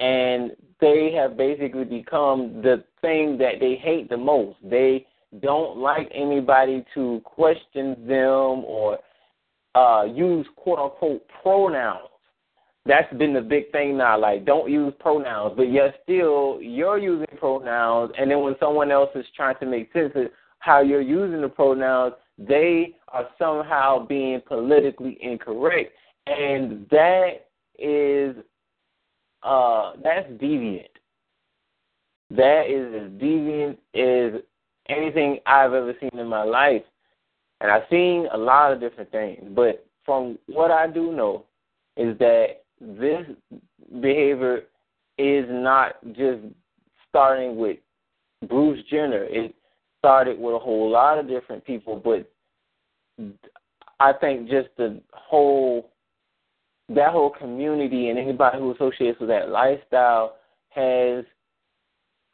and 0.00 0.50
they 0.80 1.12
have 1.16 1.36
basically 1.36 1.84
become 1.84 2.60
the 2.62 2.84
thing 3.00 3.38
that 3.38 3.60
they 3.60 3.76
hate 3.76 4.08
the 4.08 4.16
most. 4.16 4.58
They 4.62 5.06
don't 5.40 5.78
like 5.78 6.10
anybody 6.14 6.84
to 6.94 7.20
question 7.24 7.96
them 8.06 8.64
or 8.64 8.98
uh, 9.74 10.04
use 10.04 10.46
quote 10.56 10.78
unquote 10.78 11.22
pronouns. 11.42 12.08
That's 12.86 13.12
been 13.14 13.34
the 13.34 13.40
big 13.40 13.72
thing 13.72 13.98
now. 13.98 14.18
Like, 14.18 14.44
don't 14.44 14.70
use 14.70 14.94
pronouns, 15.00 15.54
but 15.56 15.72
yet 15.72 16.00
still 16.04 16.58
you're 16.62 16.98
using 16.98 17.26
pronouns, 17.38 18.12
and 18.16 18.30
then 18.30 18.40
when 18.42 18.54
someone 18.60 18.92
else 18.92 19.10
is 19.16 19.26
trying 19.34 19.56
to 19.58 19.66
make 19.66 19.92
sense 19.92 20.12
of 20.14 20.26
how 20.60 20.82
you're 20.82 21.00
using 21.00 21.40
the 21.40 21.48
pronouns, 21.48 22.14
they 22.38 22.94
are 23.08 23.28
somehow 23.38 24.06
being 24.06 24.40
politically 24.46 25.18
incorrect, 25.20 25.92
and 26.26 26.86
that 26.90 27.48
is 27.78 28.36
uh, 29.42 29.92
that's 30.02 30.30
deviant. 30.32 30.86
That 32.30 32.64
is 32.68 33.04
as 33.04 33.10
deviant 33.20 33.78
as 33.94 34.42
anything 34.88 35.38
I've 35.46 35.72
ever 35.72 35.94
seen 36.00 36.18
in 36.18 36.28
my 36.28 36.42
life. 36.42 36.82
And 37.60 37.70
I've 37.70 37.88
seen 37.90 38.28
a 38.32 38.36
lot 38.36 38.72
of 38.72 38.80
different 38.80 39.10
things. 39.10 39.42
But 39.54 39.86
from 40.04 40.38
what 40.46 40.70
I 40.70 40.86
do 40.86 41.12
know 41.12 41.44
is 41.96 42.18
that 42.18 42.62
this 42.80 43.26
behavior 44.00 44.62
is 45.18 45.46
not 45.48 45.94
just 46.08 46.42
starting 47.08 47.56
with 47.56 47.78
Bruce 48.46 48.84
Jenner. 48.90 49.24
It 49.24 49.54
started 49.98 50.38
with 50.38 50.54
a 50.54 50.58
whole 50.58 50.90
lot 50.90 51.18
of 51.18 51.28
different 51.28 51.64
people, 51.64 51.96
but 51.96 52.30
I 53.98 54.12
think 54.12 54.48
just 54.48 54.68
the 54.76 55.00
whole 55.12 55.90
that 56.88 57.10
whole 57.10 57.30
community 57.30 58.10
and 58.10 58.18
anybody 58.18 58.58
who 58.58 58.72
associates 58.72 59.18
with 59.18 59.28
that 59.28 59.48
lifestyle 59.48 60.36
has 60.68 61.24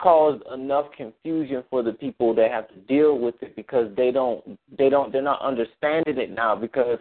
caused 0.02 0.42
enough 0.52 0.86
confusion 0.96 1.62
for 1.70 1.82
the 1.82 1.92
people 1.92 2.34
that 2.34 2.50
have 2.50 2.68
to 2.68 2.76
deal 2.88 3.18
with 3.18 3.36
it 3.40 3.54
because 3.54 3.90
they 3.96 4.10
don't 4.10 4.58
they 4.76 4.88
don't 4.88 5.12
they're 5.12 5.22
not 5.22 5.40
understanding 5.40 6.18
it 6.18 6.30
now 6.30 6.56
because 6.56 6.98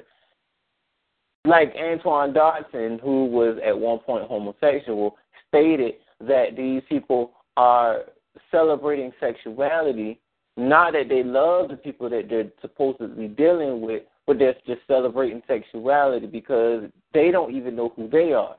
like 1.45 1.74
Antoine 1.76 2.34
Dodson, 2.34 2.99
who 3.02 3.26
was 3.26 3.58
at 3.66 3.78
one 3.78 3.99
point 3.99 4.28
homosexual, 4.28 5.18
stated 5.47 5.95
that 6.20 6.56
these 6.56 6.84
people 6.88 7.32
are 7.58 8.04
celebrating 8.52 9.12
sexuality, 9.20 10.20
not 10.56 10.93
that 10.93 11.10
they 11.10 11.24
love 11.24 11.70
the 11.70 11.78
people 11.78 12.10
that 12.10 12.30
they're 12.30 12.52
supposedly 12.62 13.28
dealing 13.28 13.82
with, 13.82 14.04
but 14.28 14.38
they're 14.38 14.56
just 14.68 14.82
celebrating 14.88 15.41
sexuality 15.47 16.28
because 16.28 16.84
they 17.14 17.32
don't 17.32 17.56
even 17.56 17.76
know 17.76 17.91
who 17.95 18.08
they 18.08 18.34
are. 18.34 18.56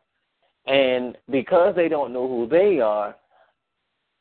And 0.66 1.16
because 1.30 1.74
they 1.76 1.88
don't 1.88 2.12
know 2.12 2.28
who 2.28 2.48
they 2.48 2.80
are, 2.80 3.16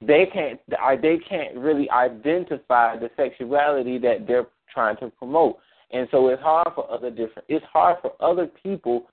they 0.01 0.25
can't 0.25 0.59
they 1.01 1.17
can't 1.17 1.55
really 1.55 1.89
identify 1.89 2.97
the 2.97 3.09
sexuality 3.15 3.97
that 3.99 4.27
they're 4.27 4.47
trying 4.73 4.97
to 4.97 5.09
promote. 5.09 5.59
And 5.91 6.07
so 6.11 6.29
it's 6.29 6.41
hard 6.41 6.69
for 6.73 6.89
other 6.91 7.09
different 7.09 7.45
it's 7.47 7.65
hard 7.71 7.97
for 8.01 8.13
other 8.19 8.47
people 8.47 9.07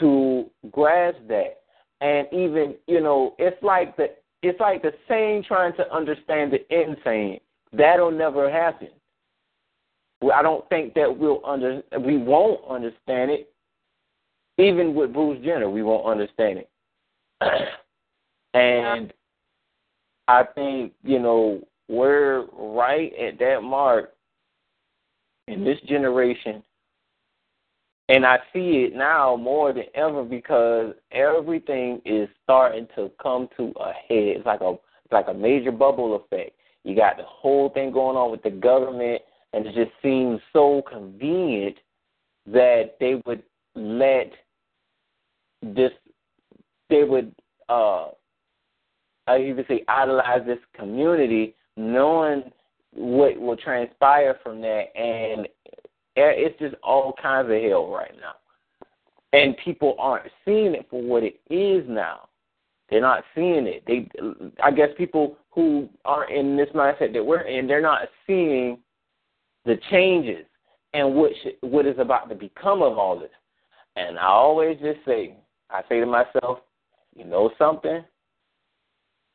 to 0.00 0.50
grasp 0.70 1.18
that. 1.28 1.60
And 2.00 2.26
even, 2.32 2.74
you 2.86 3.00
know, 3.00 3.34
it's 3.38 3.62
like 3.62 3.96
the 3.96 4.14
it's 4.42 4.60
like 4.60 4.82
the 4.82 4.92
sane 5.08 5.42
trying 5.42 5.74
to 5.76 5.94
understand 5.94 6.52
the 6.52 6.60
insane. 6.74 7.40
That'll 7.72 8.10
never 8.10 8.50
happen. 8.50 8.88
I 10.32 10.42
don't 10.42 10.68
think 10.68 10.94
that 10.94 11.16
we'll 11.16 11.40
under 11.46 11.82
we 12.00 12.18
won't 12.18 12.60
understand 12.68 13.30
it. 13.30 13.50
Even 14.58 14.94
with 14.94 15.12
Bruce 15.12 15.42
Jenner, 15.44 15.68
we 15.68 15.82
won't 15.82 16.06
understand 16.06 16.58
it. 16.58 16.70
and 18.54 19.12
I 20.28 20.44
think, 20.54 20.92
you 21.02 21.18
know, 21.18 21.60
we're 21.88 22.46
right 22.52 23.12
at 23.14 23.38
that 23.38 23.60
mark 23.62 24.14
in 25.48 25.64
this 25.64 25.78
generation. 25.86 26.62
And 28.08 28.26
I 28.26 28.38
see 28.52 28.86
it 28.86 28.94
now 28.94 29.36
more 29.36 29.72
than 29.72 29.84
ever 29.94 30.24
because 30.24 30.94
everything 31.10 32.02
is 32.04 32.28
starting 32.42 32.86
to 32.96 33.10
come 33.22 33.48
to 33.56 33.72
a 33.80 33.92
head. 33.92 34.36
It's 34.36 34.46
like 34.46 34.60
a 34.60 34.72
it's 35.04 35.12
like 35.12 35.28
a 35.28 35.34
major 35.34 35.72
bubble 35.72 36.16
effect. 36.16 36.52
You 36.84 36.94
got 36.94 37.16
the 37.16 37.24
whole 37.24 37.70
thing 37.70 37.92
going 37.92 38.16
on 38.16 38.30
with 38.30 38.42
the 38.42 38.50
government 38.50 39.22
and 39.54 39.66
it 39.66 39.74
just 39.74 39.92
seems 40.02 40.40
so 40.52 40.82
convenient 40.90 41.76
that 42.46 42.96
they 43.00 43.22
would 43.24 43.42
let 43.74 44.32
this 45.62 45.92
they 46.90 47.04
would 47.04 47.34
uh 47.68 48.08
I 49.26 49.38
even 49.38 49.64
say 49.68 49.84
idolize 49.88 50.46
this 50.46 50.58
community, 50.76 51.54
knowing 51.76 52.44
what 52.92 53.38
will 53.38 53.56
transpire 53.56 54.38
from 54.42 54.60
that, 54.60 54.96
and 54.96 55.48
it's 56.16 56.58
just 56.58 56.74
all 56.82 57.14
kinds 57.20 57.50
of 57.50 57.62
hell 57.62 57.90
right 57.90 58.14
now. 58.20 58.34
And 59.32 59.56
people 59.64 59.96
aren't 59.98 60.30
seeing 60.44 60.74
it 60.74 60.86
for 60.88 61.02
what 61.02 61.24
it 61.24 61.40
is 61.50 61.84
now. 61.88 62.28
They're 62.88 63.00
not 63.00 63.24
seeing 63.34 63.66
it. 63.66 63.82
They, 63.86 64.08
I 64.62 64.70
guess, 64.70 64.90
people 64.96 65.38
who 65.50 65.88
are 66.04 66.30
in 66.30 66.56
this 66.56 66.68
mindset 66.74 67.12
that 67.14 67.24
we're 67.24 67.40
in, 67.40 67.66
they're 67.66 67.80
not 67.80 68.02
seeing 68.26 68.78
the 69.64 69.78
changes 69.90 70.44
and 70.92 71.14
what 71.14 71.32
should, 71.42 71.56
what 71.62 71.86
is 71.86 71.98
about 71.98 72.28
to 72.28 72.34
become 72.34 72.82
of 72.82 72.98
all 72.98 73.18
this. 73.18 73.30
And 73.96 74.18
I 74.18 74.26
always 74.26 74.78
just 74.78 74.98
say, 75.04 75.34
I 75.70 75.82
say 75.88 75.98
to 76.00 76.06
myself, 76.06 76.60
you 77.16 77.24
know 77.24 77.50
something? 77.58 78.04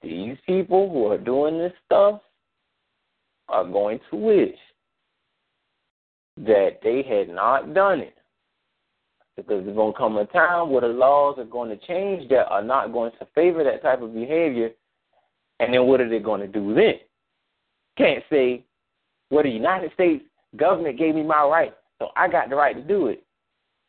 These 0.01 0.37
people 0.45 0.89
who 0.89 1.07
are 1.07 1.17
doing 1.17 1.57
this 1.57 1.73
stuff 1.85 2.21
are 3.49 3.65
going 3.65 3.99
to 4.09 4.15
wish 4.15 4.55
that 6.37 6.79
they 6.83 7.03
had 7.03 7.33
not 7.33 7.73
done 7.73 7.99
it. 7.99 8.15
Because 9.35 9.63
there's 9.63 9.75
going 9.75 9.93
to 9.93 9.97
come 9.97 10.17
a 10.17 10.25
time 10.25 10.69
where 10.69 10.81
the 10.81 10.87
laws 10.87 11.37
are 11.37 11.45
going 11.45 11.69
to 11.69 11.87
change 11.87 12.29
that 12.29 12.47
are 12.47 12.63
not 12.63 12.93
going 12.93 13.11
to 13.19 13.27
favor 13.35 13.63
that 13.63 13.81
type 13.81 14.01
of 14.01 14.13
behavior. 14.13 14.71
And 15.59 15.73
then 15.73 15.85
what 15.85 16.01
are 16.01 16.09
they 16.09 16.19
going 16.19 16.41
to 16.41 16.47
do 16.47 16.73
then? 16.73 16.95
Can't 17.97 18.23
say, 18.29 18.63
well, 19.29 19.43
the 19.43 19.49
United 19.49 19.91
States 19.93 20.23
government 20.55 20.97
gave 20.97 21.15
me 21.15 21.23
my 21.23 21.43
right, 21.43 21.73
so 21.99 22.09
I 22.15 22.27
got 22.27 22.49
the 22.49 22.55
right 22.55 22.75
to 22.75 22.81
do 22.81 23.07
it. 23.07 23.23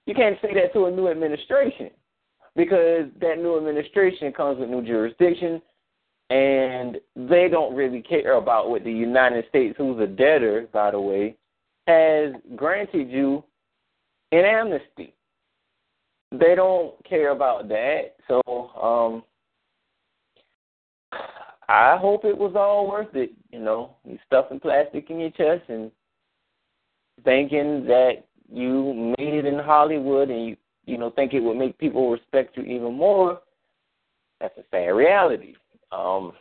You 0.06 0.14
can't 0.14 0.38
say 0.42 0.54
that 0.54 0.72
to 0.72 0.86
a 0.86 0.90
new 0.90 1.08
administration 1.08 1.90
because 2.56 3.06
that 3.20 3.38
new 3.38 3.56
administration 3.56 4.32
comes 4.32 4.58
with 4.58 4.68
new 4.68 4.84
jurisdiction, 4.84 5.62
and 6.30 6.98
they 7.16 7.48
don't 7.48 7.74
really 7.74 8.00
care 8.00 8.34
about 8.34 8.70
what 8.70 8.84
the 8.84 8.92
United 8.92 9.44
States, 9.48 9.74
who's 9.76 10.00
a 10.00 10.06
debtor, 10.06 10.68
by 10.72 10.92
the 10.92 11.00
way, 11.00 11.36
has 11.88 12.32
granted 12.54 13.10
you 13.10 13.42
in 14.30 14.44
amnesty. 14.44 15.14
They 16.30 16.54
don't 16.54 16.94
care 17.04 17.32
about 17.32 17.68
that. 17.68 18.14
So 18.28 18.40
um 18.80 19.24
I 21.68 21.96
hope 21.96 22.24
it 22.24 22.36
was 22.36 22.54
all 22.56 22.88
worth 22.88 23.14
it, 23.14 23.32
you 23.52 23.60
know, 23.60 23.96
you 24.04 24.18
stuffing 24.26 24.58
plastic 24.58 25.08
in 25.10 25.20
your 25.20 25.30
chest 25.30 25.68
and 25.68 25.90
thinking 27.24 27.84
that 27.86 28.24
you 28.52 29.14
made 29.18 29.34
it 29.34 29.46
in 29.46 29.58
Hollywood 29.58 30.30
and 30.30 30.46
you 30.46 30.56
you 30.86 30.96
know 30.96 31.10
think 31.10 31.34
it 31.34 31.40
would 31.40 31.56
make 31.56 31.76
people 31.78 32.10
respect 32.10 32.56
you 32.56 32.62
even 32.62 32.94
more. 32.94 33.40
That's 34.40 34.56
a 34.58 34.62
sad 34.70 34.90
reality. 34.90 35.54
Um, 35.92 36.32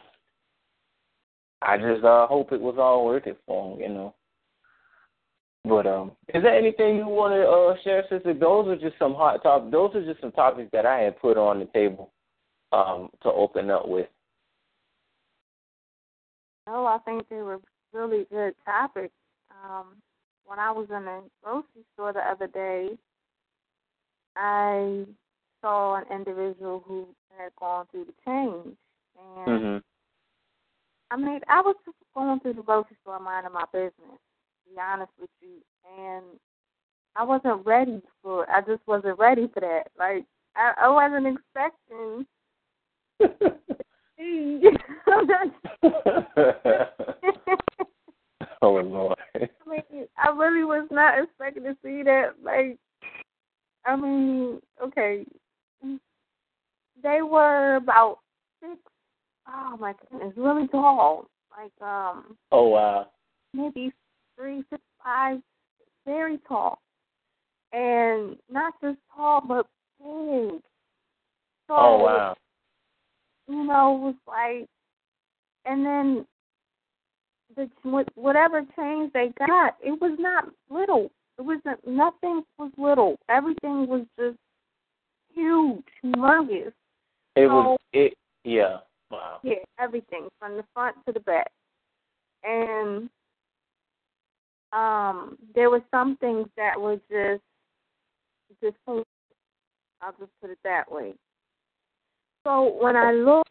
I 1.61 1.77
just 1.77 2.03
uh, 2.03 2.27
hope 2.27 2.51
it 2.51 2.61
was 2.61 2.75
all 2.77 3.05
worth 3.05 3.27
it 3.27 3.37
for 3.45 3.73
him, 3.73 3.81
you 3.81 3.89
know. 3.89 4.15
But 5.65 5.85
um, 5.87 6.11
is 6.33 6.41
there 6.41 6.57
anything 6.57 6.97
you 6.97 7.07
want 7.07 7.33
to 7.33 7.47
uh, 7.47 7.83
share, 7.83 8.03
sister? 8.09 8.33
Those 8.33 8.67
are 8.67 8.77
just 8.77 8.97
some 8.97 9.13
hot 9.13 9.43
topics. 9.43 9.71
Those 9.71 9.95
are 9.95 10.05
just 10.05 10.21
some 10.21 10.31
topics 10.31 10.69
that 10.71 10.85
I 10.85 10.99
had 10.99 11.19
put 11.19 11.37
on 11.37 11.59
the 11.59 11.65
table 11.65 12.11
um, 12.71 13.09
to 13.23 13.29
open 13.29 13.69
up 13.69 13.87
with. 13.87 14.07
No, 16.65 16.85
I 16.85 16.99
think 17.03 17.27
they 17.29 17.37
were 17.41 17.59
really 17.93 18.25
good 18.31 18.53
topics. 18.63 19.13
Um, 19.51 19.97
when 20.45 20.59
I 20.59 20.71
was 20.71 20.87
in 20.89 21.05
the 21.05 21.23
grocery 21.43 21.83
store 21.93 22.13
the 22.13 22.19
other 22.19 22.47
day, 22.47 22.97
I 24.35 25.05
saw 25.61 25.95
an 25.95 26.05
individual 26.11 26.83
who 26.87 27.07
had 27.37 27.51
gone 27.59 27.85
through 27.91 28.05
the 28.05 28.13
change, 28.25 28.77
and 29.45 29.61
hmm 29.61 29.77
I 31.11 31.17
mean, 31.17 31.39
I 31.49 31.61
was 31.61 31.75
just 31.85 31.97
going 32.13 32.39
through 32.39 32.53
the 32.53 32.61
grocery 32.61 32.95
store 33.01 33.19
minding 33.19 33.53
my 33.53 33.65
business. 33.73 33.93
To 33.97 34.69
be 34.69 34.75
honest 34.79 35.11
with 35.19 35.31
you, 35.41 35.57
and 35.97 36.23
I 37.15 37.23
wasn't 37.23 37.65
ready 37.65 37.99
for. 38.21 38.47
I 38.49 38.61
just 38.61 38.85
wasn't 38.85 39.17
ready 39.17 39.49
for 39.51 39.61
that. 39.61 39.87
Like 39.97 40.25
I, 40.55 40.73
I 40.81 40.89
wasn't 40.89 41.37
expecting. 41.37 42.27
oh 48.61 48.73
Lord. 48.73 49.17
I 49.35 49.49
mean, 49.67 50.07
I 50.17 50.29
really 50.29 50.63
was 50.63 50.87
not 50.91 51.23
expecting 51.23 51.63
to 51.63 51.75
see 51.83 52.03
that. 52.03 52.33
Like, 52.43 52.77
I 53.85 53.95
mean, 53.95 54.59
okay, 54.83 55.25
they 57.01 57.21
were 57.21 57.75
about 57.75 58.19
six. 58.61 58.77
Oh 59.47 59.77
goodness, 60.29 60.43
really 60.45 60.67
tall. 60.67 61.27
Like, 61.51 61.71
um, 61.87 62.37
Oh 62.51 62.67
wow. 62.69 63.07
maybe 63.53 63.91
three, 64.35 64.63
six, 64.69 64.81
five, 65.03 65.39
very 66.05 66.39
tall, 66.47 66.79
and 67.73 68.35
not 68.49 68.73
just 68.81 68.97
tall, 69.15 69.41
but 69.45 69.65
big. 69.99 70.61
So, 71.67 71.75
Oh 71.75 71.97
wow. 72.03 72.35
you 73.47 73.63
know, 73.65 73.95
it 73.95 73.99
was 73.99 74.15
like, 74.27 74.67
and 75.65 75.85
then 75.85 76.25
the 77.55 77.69
wh- 77.89 78.17
whatever 78.17 78.61
change 78.77 79.11
they 79.13 79.31
got, 79.47 79.75
it 79.83 79.99
was 79.99 80.17
not 80.19 80.45
little. 80.69 81.11
It 81.37 81.41
wasn't. 81.43 81.85
Nothing 81.87 82.43
was 82.57 82.71
little. 82.77 83.17
Everything 83.29 83.87
was 83.87 84.05
just 84.17 84.37
huge, 85.33 85.83
humongous. 86.03 86.73
It 87.35 87.47
So- 87.47 87.53
was 87.53 87.79
it 87.93 88.13
yeah. 88.43 88.77
Wow. 89.11 89.39
Yeah, 89.43 89.55
everything 89.79 90.27
from 90.39 90.55
the 90.57 90.63
front 90.73 90.95
to 91.07 91.11
the 91.11 91.19
back. 91.21 91.51
And 92.43 93.09
um 94.71 95.37
there 95.55 95.69
were 95.69 95.81
some 95.89 96.15
things 96.17 96.47
that 96.55 96.79
were 96.79 96.97
just 97.09 97.41
just 98.61 98.75
so- 98.85 99.03
I'll 100.01 100.11
just 100.19 100.31
put 100.41 100.51
it 100.51 100.59
that 100.63 100.91
way. 100.91 101.13
So 102.45 102.77
when 102.89 102.97
I 102.97 103.11
look 103.11 103.45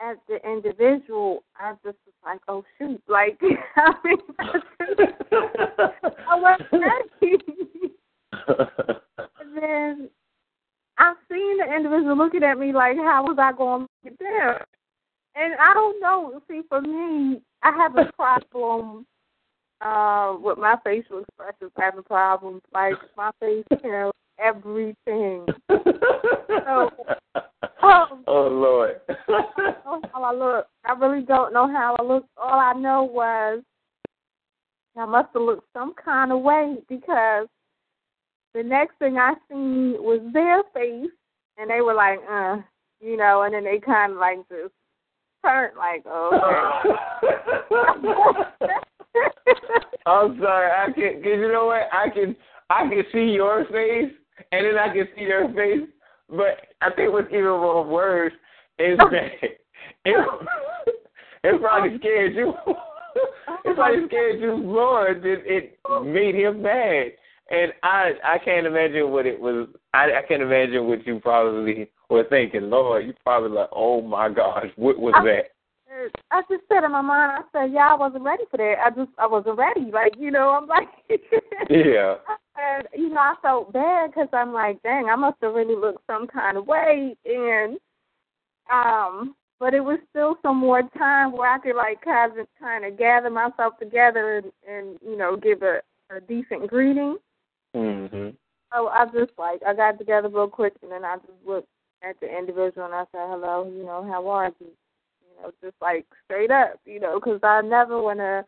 at 0.00 0.18
the 0.28 0.38
individual, 0.48 1.42
I 1.56 1.72
just 1.84 1.98
was 2.06 2.14
like, 2.24 2.40
Oh 2.46 2.64
shoot, 2.78 3.02
like 3.08 3.40
I 3.76 3.92
mean 4.04 4.18
I 6.28 6.38
wasn't 6.38 6.84
ready. 7.20 7.38
And 9.40 9.62
then 9.62 10.10
I've 10.98 11.16
seen 11.30 11.58
the 11.58 11.74
individual 11.74 12.16
looking 12.16 12.42
at 12.42 12.58
me 12.58 12.72
like, 12.72 12.96
how 12.96 13.24
was 13.24 13.36
I 13.38 13.52
going 13.52 13.82
to 13.82 13.88
get 14.10 14.18
there? 14.18 14.64
And 15.34 15.54
I 15.60 15.74
don't 15.74 16.00
know. 16.00 16.40
See, 16.48 16.62
for 16.68 16.80
me, 16.80 17.40
I 17.62 17.70
have 17.72 17.96
a 17.96 18.10
problem 18.12 19.06
uh, 19.80 20.36
with 20.40 20.58
my 20.58 20.76
facial 20.84 21.20
expressions. 21.20 21.72
I 21.76 21.84
have 21.84 21.98
a 21.98 22.02
problem. 22.02 22.60
Like, 22.72 22.94
my 23.16 23.30
face 23.38 23.64
tells 23.82 24.14
everything. 24.38 25.46
So, 25.68 26.90
um, 27.84 28.24
oh 28.26 28.48
Lord. 28.48 29.00
I 29.08 30.00
how 30.12 30.22
I 30.22 30.32
look. 30.32 30.66
I 30.84 30.92
really 30.92 31.24
don't 31.24 31.52
know 31.52 31.66
how 31.68 31.96
I 31.98 32.02
look. 32.02 32.26
All 32.36 32.58
I 32.58 32.72
know 32.72 33.04
was 33.04 33.62
I 34.96 35.06
must 35.06 35.28
have 35.34 35.42
looked 35.42 35.68
some 35.72 35.94
kind 36.02 36.32
of 36.32 36.40
way 36.40 36.76
because 36.88 37.48
the 38.54 38.62
next 38.62 38.98
thing 38.98 39.18
I 39.18 39.34
seen 39.48 39.94
was 39.98 40.20
their 40.32 40.62
face, 40.72 41.10
and 41.58 41.68
they 41.68 41.80
were 41.80 41.94
like, 41.94 42.20
uh, 42.30 42.58
you 43.00 43.16
know, 43.16 43.42
and 43.42 43.54
then 43.54 43.64
they 43.64 43.80
kind 43.80 44.12
of 44.12 44.18
like 44.18 44.38
just 44.48 44.72
turned 45.44 45.76
like, 45.76 46.04
oh, 46.06 46.94
okay. 48.62 48.72
I'm 50.06 50.38
sorry. 50.40 50.70
I 50.70 50.92
can. 50.92 51.22
Cause 51.22 51.38
you 51.38 51.52
know 51.52 51.66
what? 51.66 51.88
I 51.92 52.08
can. 52.10 52.36
I 52.70 52.88
can 52.88 53.02
see 53.12 53.32
your 53.32 53.64
face, 53.66 54.12
and 54.52 54.66
then 54.66 54.78
I 54.78 54.92
can 54.92 55.08
see 55.16 55.26
their 55.26 55.48
face. 55.48 55.88
But 56.28 56.58
I 56.80 56.90
think 56.94 57.12
what's 57.12 57.28
even 57.28 57.44
more 57.44 57.84
worse 57.84 58.32
is 58.78 58.98
that 58.98 59.30
it, 60.04 60.38
it 61.44 61.60
probably 61.60 61.98
scared 61.98 62.34
you. 62.34 62.54
it 62.66 62.76
oh 63.66 63.74
probably 63.74 64.06
scared 64.06 64.40
you 64.40 64.56
more 64.56 65.14
than 65.14 65.42
it 65.44 65.78
made 66.04 66.34
him 66.34 66.62
mad. 66.62 67.12
And 67.50 67.72
I 67.82 68.12
I 68.24 68.38
can't 68.44 68.66
imagine 68.66 69.10
what 69.10 69.26
it 69.26 69.38
was. 69.38 69.68
I 69.92 70.04
I 70.04 70.22
can't 70.26 70.42
imagine 70.42 70.86
what 70.86 71.06
you 71.06 71.20
probably 71.20 71.90
were 72.08 72.24
thinking. 72.30 72.70
Lord, 72.70 73.06
you 73.06 73.14
probably 73.22 73.50
like, 73.50 73.68
oh 73.72 74.00
my 74.00 74.30
gosh, 74.30 74.68
what 74.76 74.98
was 74.98 75.14
that? 75.24 75.53
I 76.30 76.42
just 76.50 76.64
said 76.68 76.84
in 76.84 76.92
my 76.92 77.00
mind, 77.00 77.32
I 77.32 77.42
said, 77.52 77.72
yeah, 77.72 77.88
I 77.90 77.94
wasn't 77.94 78.24
ready 78.24 78.44
for 78.50 78.56
that. 78.56 78.76
I 78.84 78.90
just, 78.90 79.10
I 79.18 79.26
wasn't 79.26 79.58
ready. 79.58 79.90
Like, 79.92 80.14
you 80.18 80.30
know, 80.30 80.50
I'm 80.50 80.66
like, 80.66 80.88
Yeah. 81.70 82.16
and 82.56 82.88
you 82.94 83.10
know, 83.10 83.20
I 83.20 83.34
felt 83.42 83.72
bad 83.72 84.10
because 84.10 84.28
I'm 84.32 84.52
like, 84.52 84.82
dang, 84.82 85.06
I 85.08 85.16
must 85.16 85.36
have 85.42 85.54
really 85.54 85.76
looked 85.76 86.04
some 86.06 86.26
kind 86.26 86.56
of 86.56 86.66
way, 86.66 87.16
and 87.24 87.78
um, 88.70 89.34
but 89.60 89.74
it 89.74 89.80
was 89.80 89.98
still 90.10 90.36
some 90.42 90.56
more 90.58 90.82
time 90.96 91.32
where 91.32 91.50
I 91.50 91.58
could 91.58 91.76
like 91.76 92.02
kind 92.02 92.38
of 92.38 92.46
kind 92.58 92.84
of 92.84 92.98
gather 92.98 93.30
myself 93.30 93.78
together 93.78 94.38
and, 94.38 94.52
and 94.68 94.98
you 95.02 95.16
know 95.16 95.36
give 95.36 95.62
a, 95.62 95.80
a 96.14 96.20
decent 96.20 96.68
greeting. 96.68 97.16
Mhm. 97.74 98.34
So 98.72 98.88
I 98.88 99.06
just 99.06 99.32
like 99.38 99.60
I 99.66 99.74
got 99.74 99.98
together 99.98 100.28
real 100.28 100.48
quick 100.48 100.74
and 100.82 100.90
then 100.90 101.04
I 101.04 101.16
just 101.16 101.46
looked 101.46 101.68
at 102.02 102.18
the 102.20 102.26
individual 102.26 102.86
and 102.86 102.94
I 102.94 103.04
said, 103.12 103.28
hello, 103.28 103.70
you 103.74 103.84
know, 103.84 104.04
how 104.04 104.28
are 104.28 104.52
you? 104.60 104.66
You 105.36 105.42
know, 105.42 105.52
just 105.62 105.76
like 105.80 106.06
straight 106.24 106.50
up, 106.50 106.80
you 106.84 107.00
know, 107.00 107.18
because 107.18 107.40
I 107.42 107.60
never 107.62 108.00
want 108.00 108.18
to 108.18 108.44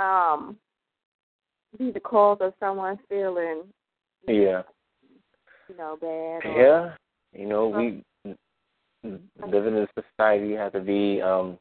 um 0.00 0.56
be 1.78 1.90
the 1.90 2.00
cause 2.00 2.38
of 2.40 2.52
someone 2.60 2.98
feeling 3.08 3.62
Yeah. 4.26 4.62
you 5.68 5.76
know 5.76 5.96
bad. 6.00 6.44
Or, 6.44 6.62
Yeah. 6.62 6.94
You 7.32 7.46
know, 7.46 7.68
we 7.68 8.04
living 9.04 9.76
in 9.76 9.84
a 9.84 10.02
society 10.02 10.48
you 10.48 10.56
have 10.56 10.72
to 10.72 10.80
be 10.80 11.20
um 11.22 11.58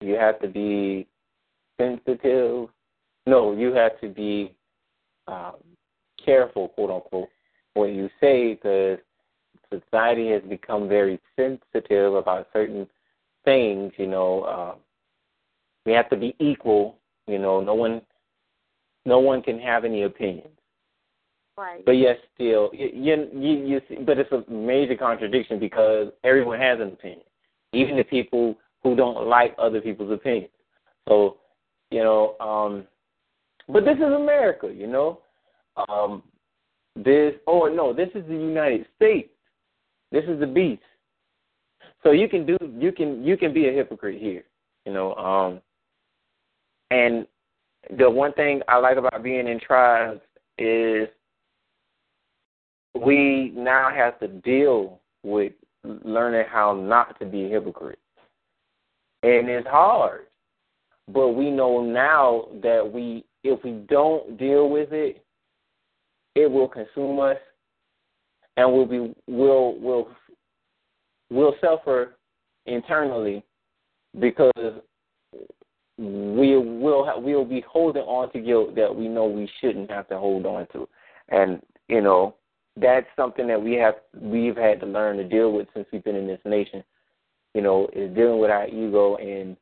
you 0.00 0.14
have 0.14 0.38
to 0.40 0.48
be 0.48 1.06
sensitive. 1.80 2.68
No, 3.26 3.52
you 3.52 3.72
have 3.72 3.98
to 4.00 4.08
be 4.08 4.54
um 5.26 5.56
careful, 6.24 6.68
quote 6.68 6.90
unquote, 6.90 7.28
what 7.74 7.86
you 7.86 8.08
say 8.20 8.54
because 8.54 8.98
society 9.72 10.30
has 10.30 10.42
become 10.42 10.88
very 10.88 11.20
sensitive 11.36 12.14
about 12.14 12.48
certain 12.52 12.86
things, 13.44 13.92
you 13.96 14.06
know, 14.06 14.44
um 14.44 14.80
we 15.86 15.92
have 15.92 16.10
to 16.10 16.16
be 16.16 16.36
equal, 16.38 16.98
you 17.26 17.38
know, 17.38 17.60
no 17.60 17.74
one 17.74 18.02
no 19.06 19.18
one 19.18 19.42
can 19.42 19.58
have 19.58 19.84
any 19.84 20.02
opinions. 20.02 20.48
Right. 21.56 21.84
But 21.84 21.92
yes, 21.92 22.16
still, 22.34 22.70
you, 22.72 22.90
you 22.92 23.28
you 23.34 23.66
you 23.66 23.80
see, 23.88 23.96
but 23.96 24.18
it's 24.18 24.30
a 24.30 24.48
major 24.50 24.96
contradiction 24.96 25.58
because 25.58 26.12
everyone 26.22 26.60
has 26.60 26.78
an 26.78 26.88
opinion, 26.88 27.22
even 27.72 27.96
the 27.96 28.04
people 28.04 28.56
who 28.82 28.94
don't 28.94 29.26
like 29.26 29.56
other 29.58 29.80
people's 29.80 30.12
opinions. 30.12 30.52
So, 31.08 31.38
you 31.90 32.04
know, 32.04 32.36
um, 32.38 32.86
but 33.68 33.84
this 33.84 33.96
is 33.96 34.04
America, 34.04 34.72
you 34.72 34.86
know. 34.86 35.20
Um, 35.88 36.22
this 36.94 37.34
oh 37.46 37.66
no, 37.66 37.92
this 37.92 38.08
is 38.14 38.24
the 38.28 38.34
United 38.34 38.86
States. 38.96 39.30
This 40.10 40.24
is 40.24 40.40
the 40.40 40.46
beast. 40.46 40.82
So 42.02 42.12
you 42.12 42.28
can 42.28 42.46
do 42.46 42.56
you 42.78 42.92
can 42.92 43.24
you 43.24 43.36
can 43.36 43.52
be 43.52 43.68
a 43.68 43.72
hypocrite 43.72 44.20
here, 44.20 44.44
you 44.86 44.92
know. 44.92 45.14
Um, 45.14 45.60
and 46.90 47.26
the 47.98 48.08
one 48.08 48.32
thing 48.32 48.62
I 48.68 48.78
like 48.78 48.96
about 48.96 49.22
being 49.22 49.48
in 49.48 49.60
tribes 49.60 50.20
is 50.58 51.08
we 52.94 53.52
now 53.54 53.90
have 53.94 54.18
to 54.20 54.28
deal 54.28 55.00
with 55.22 55.52
learning 55.84 56.46
how 56.50 56.74
not 56.74 57.18
to 57.20 57.26
be 57.26 57.44
a 57.44 57.48
hypocrite. 57.48 57.98
And 59.22 59.48
it's 59.48 59.66
hard. 59.66 60.26
But 61.12 61.30
we 61.30 61.50
know 61.50 61.82
now 61.82 62.48
that 62.62 62.88
we 62.90 63.24
if 63.44 63.62
we 63.64 63.72
don't 63.88 64.38
deal 64.38 64.68
with 64.68 64.92
it, 64.92 65.24
it 66.34 66.50
will 66.50 66.68
consume 66.68 67.20
us 67.20 67.36
and 68.58 68.72
we'll 68.72 68.86
be 68.86 69.14
will 69.26 69.78
will 69.78 70.08
will 71.30 71.54
suffer 71.60 72.16
internally 72.66 73.44
because 74.18 74.52
we 75.96 76.56
will 76.58 77.04
ha- 77.04 77.18
we'll 77.18 77.44
be 77.44 77.62
holding 77.70 78.02
on 78.02 78.32
to 78.32 78.40
guilt 78.40 78.74
that 78.74 78.94
we 78.94 79.08
know 79.08 79.26
we 79.26 79.48
shouldn't 79.60 79.90
have 79.90 80.08
to 80.08 80.18
hold 80.18 80.44
on 80.44 80.66
to. 80.72 80.88
And 81.30 81.62
you 81.88 82.02
know, 82.02 82.34
that's 82.76 83.06
something 83.16 83.46
that 83.46 83.62
we 83.62 83.74
have 83.74 83.94
we've 84.20 84.56
had 84.56 84.80
to 84.80 84.86
learn 84.86 85.16
to 85.18 85.24
deal 85.24 85.52
with 85.52 85.68
since 85.74 85.86
we've 85.92 86.04
been 86.04 86.16
in 86.16 86.26
this 86.26 86.40
nation. 86.44 86.82
you 87.54 87.62
know, 87.62 87.88
is 87.92 88.14
dealing 88.14 88.40
with 88.40 88.50
our 88.50 88.68
ego 88.68 89.16
and 89.16 89.56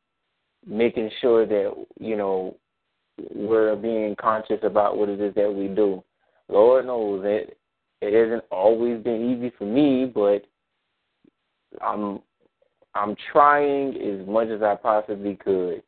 making 0.67 1.11
sure 1.21 1.47
that, 1.47 1.73
you 2.01 2.17
know, 2.17 2.57
we're 3.35 3.77
being 3.77 4.15
conscious 4.21 4.59
about 4.63 4.99
what 4.99 5.09
it 5.09 5.21
is 5.21 5.35
that 5.35 5.53
we 5.53 5.69
do. 5.69 6.03
Lord 6.49 6.87
knows 6.87 7.23
that 7.23 7.47
it 8.01 8.13
hasn't 8.13 8.45
always 8.51 9.03
been 9.03 9.37
easy 9.37 9.53
for 9.57 9.65
me, 9.65 10.11
but 10.13 10.45
I'm 11.81 12.21
I'm 12.95 13.17
trying 13.33 13.97
as 13.97 14.27
much 14.27 14.49
as 14.49 14.63
I 14.63 14.75
possibly 14.75 15.37
could, 15.37 15.83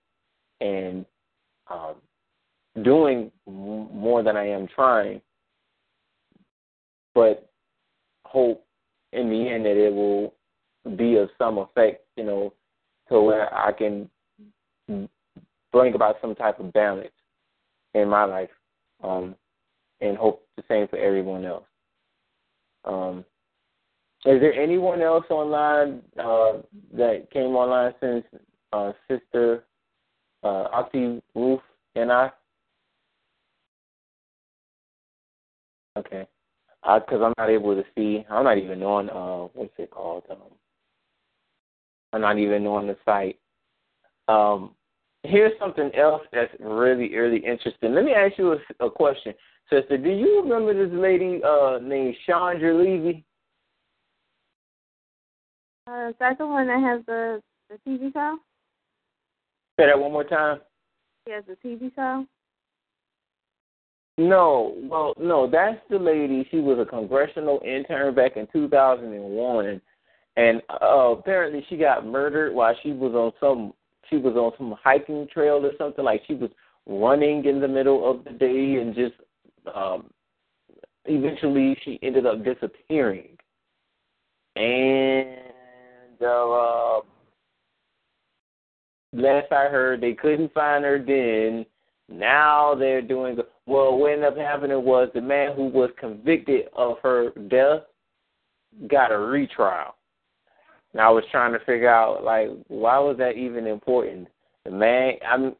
and 0.60 1.06
um, 1.70 1.94
doing 2.82 3.30
more 3.46 4.22
than 4.22 4.36
I 4.36 4.46
am 4.48 4.68
trying. 4.74 5.20
But 7.14 7.50
hope 8.24 8.64
in 9.12 9.30
the 9.30 9.48
end 9.48 9.64
that 9.64 9.76
it 9.76 9.92
will 9.92 10.34
be 10.96 11.16
of 11.16 11.30
some 11.38 11.58
effect, 11.58 12.04
you 12.16 12.24
know, 12.24 12.52
to 13.08 13.20
where 13.20 13.52
I 13.54 13.72
can 13.72 14.08
bring 15.72 15.94
about 15.94 16.16
some 16.20 16.34
type 16.34 16.60
of 16.60 16.72
balance 16.72 17.08
in 17.94 18.08
my 18.08 18.24
life, 18.24 18.50
um, 19.02 19.34
and 20.00 20.16
hope 20.16 20.46
the 20.56 20.62
same 20.68 20.88
for 20.88 20.98
everyone 20.98 21.44
else. 21.44 21.67
Um, 22.88 23.24
is 24.24 24.40
there 24.40 24.52
anyone 24.52 25.00
else 25.00 25.24
online 25.30 26.02
uh, 26.18 26.54
that 26.92 27.28
came 27.32 27.54
online 27.54 27.92
since 28.00 28.24
uh, 28.72 28.92
Sister 29.08 29.64
uh, 30.42 30.82
Ruth 31.34 31.60
and 31.94 32.10
I? 32.10 32.30
Okay, 35.96 36.26
because 36.82 37.20
I'm 37.22 37.34
not 37.38 37.50
able 37.50 37.74
to 37.74 37.84
see. 37.96 38.24
I'm 38.30 38.44
not 38.44 38.58
even 38.58 38.82
on 38.82 39.10
uh, 39.10 39.48
what's 39.54 39.72
it 39.78 39.90
called? 39.90 40.24
Um, 40.30 40.38
I'm 42.12 42.20
not 42.20 42.38
even 42.38 42.66
on 42.66 42.86
the 42.86 42.96
site. 43.04 43.38
Um, 44.28 44.74
here's 45.22 45.58
something 45.58 45.90
else 45.94 46.22
that's 46.32 46.52
really, 46.60 47.14
really 47.14 47.38
interesting. 47.38 47.94
Let 47.94 48.04
me 48.04 48.12
ask 48.12 48.38
you 48.38 48.52
a, 48.52 48.84
a 48.84 48.90
question, 48.90 49.34
sister. 49.70 49.96
Do 49.96 50.10
you 50.10 50.42
remember 50.42 50.74
this 50.74 50.94
lady 50.94 51.40
uh, 51.44 51.78
named 51.82 52.14
Chandra 52.26 52.74
Levy? 52.74 53.24
Uh, 55.88 56.08
is 56.10 56.14
that 56.20 56.38
the 56.38 56.46
one 56.46 56.66
that 56.66 56.80
has 56.80 57.04
the 57.06 57.42
the 57.70 57.78
TV 57.86 58.12
show? 58.12 58.38
Say 59.78 59.86
that 59.86 59.98
one 59.98 60.12
more 60.12 60.24
time. 60.24 60.60
He 61.24 61.32
has 61.32 61.44
the 61.46 61.56
TV 61.66 61.94
show. 61.94 62.26
No, 64.18 64.74
well, 64.82 65.14
no, 65.18 65.48
that's 65.48 65.80
the 65.88 65.98
lady. 65.98 66.46
She 66.50 66.58
was 66.58 66.78
a 66.80 66.84
congressional 66.84 67.60
intern 67.64 68.14
back 68.16 68.36
in 68.36 68.48
2001, 68.52 69.80
and 70.36 70.62
uh, 70.68 71.14
apparently 71.16 71.64
she 71.68 71.76
got 71.76 72.04
murdered 72.04 72.52
while 72.52 72.74
she 72.82 72.92
was 72.92 73.12
on 73.14 73.32
some 73.40 73.72
she 74.10 74.16
was 74.16 74.34
on 74.34 74.52
some 74.58 74.74
hiking 74.82 75.28
trail 75.32 75.64
or 75.64 75.72
something. 75.78 76.04
Like 76.04 76.22
she 76.26 76.34
was 76.34 76.50
running 76.86 77.44
in 77.44 77.60
the 77.60 77.68
middle 77.68 78.10
of 78.10 78.24
the 78.24 78.30
day 78.30 78.80
and 78.80 78.94
just 78.94 79.14
um, 79.74 80.10
eventually 81.04 81.76
she 81.84 81.98
ended 82.02 82.26
up 82.26 82.44
disappearing. 82.44 83.36
And 84.56 86.22
uh, 86.24 86.98
last 89.12 89.52
I 89.52 89.68
heard, 89.68 90.00
they 90.00 90.14
couldn't 90.14 90.52
find 90.52 90.84
her 90.84 90.98
then. 90.98 91.64
Now 92.08 92.74
they're 92.74 93.02
doing 93.02 93.36
well. 93.66 93.98
What 93.98 94.12
ended 94.12 94.28
up 94.28 94.36
happening 94.36 94.82
was 94.82 95.10
the 95.14 95.20
man 95.20 95.54
who 95.54 95.66
was 95.66 95.90
convicted 96.00 96.66
of 96.74 96.96
her 97.02 97.30
death 97.48 97.82
got 98.88 99.12
a 99.12 99.18
retrial. 99.18 99.94
And 100.92 101.02
I 101.02 101.10
was 101.10 101.24
trying 101.30 101.52
to 101.52 101.58
figure 101.60 101.90
out 101.90 102.24
like 102.24 102.48
why 102.68 102.98
was 102.98 103.16
that 103.18 103.36
even 103.36 103.66
important? 103.66 104.28
The 104.64 104.70
man, 104.70 105.14
I'm 105.26 105.54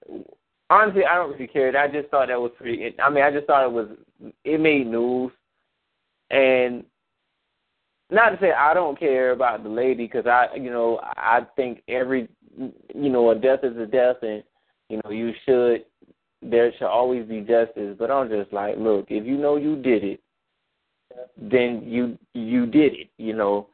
honestly 0.70 1.04
I 1.04 1.16
don't 1.16 1.32
really 1.32 1.46
care. 1.46 1.76
I 1.76 1.88
just 1.90 2.08
thought 2.08 2.28
that 2.28 2.40
was 2.40 2.52
pretty. 2.56 2.94
I 3.02 3.10
mean, 3.10 3.24
I 3.24 3.30
just 3.30 3.46
thought 3.46 3.64
it 3.64 3.72
was 3.72 3.88
it 4.44 4.60
made 4.60 4.86
news, 4.86 5.32
and 6.30 6.84
not 8.10 8.30
to 8.30 8.38
say 8.40 8.52
I 8.52 8.74
don't 8.74 8.98
care 8.98 9.32
about 9.32 9.62
the 9.62 9.68
lady 9.68 10.06
because 10.06 10.26
I, 10.26 10.54
you 10.56 10.70
know, 10.70 11.00
I 11.02 11.40
think 11.56 11.82
every, 11.88 12.28
you 12.56 13.10
know, 13.10 13.30
a 13.30 13.34
death 13.34 13.60
is 13.62 13.76
a 13.76 13.86
death, 13.86 14.16
and 14.22 14.42
you 14.88 15.00
know, 15.04 15.10
you 15.10 15.32
should, 15.44 15.84
there 16.42 16.72
should 16.72 16.88
always 16.88 17.26
be 17.26 17.40
justice. 17.40 17.96
But 17.98 18.10
I'm 18.10 18.28
just 18.28 18.52
like, 18.52 18.76
look, 18.78 19.06
if 19.10 19.26
you 19.26 19.36
know 19.36 19.56
you 19.56 19.76
did 19.76 20.04
it, 20.04 20.20
then 21.36 21.82
you 21.84 22.18
you 22.34 22.66
did 22.66 22.94
it. 22.94 23.10
You 23.18 23.34
know, 23.34 23.68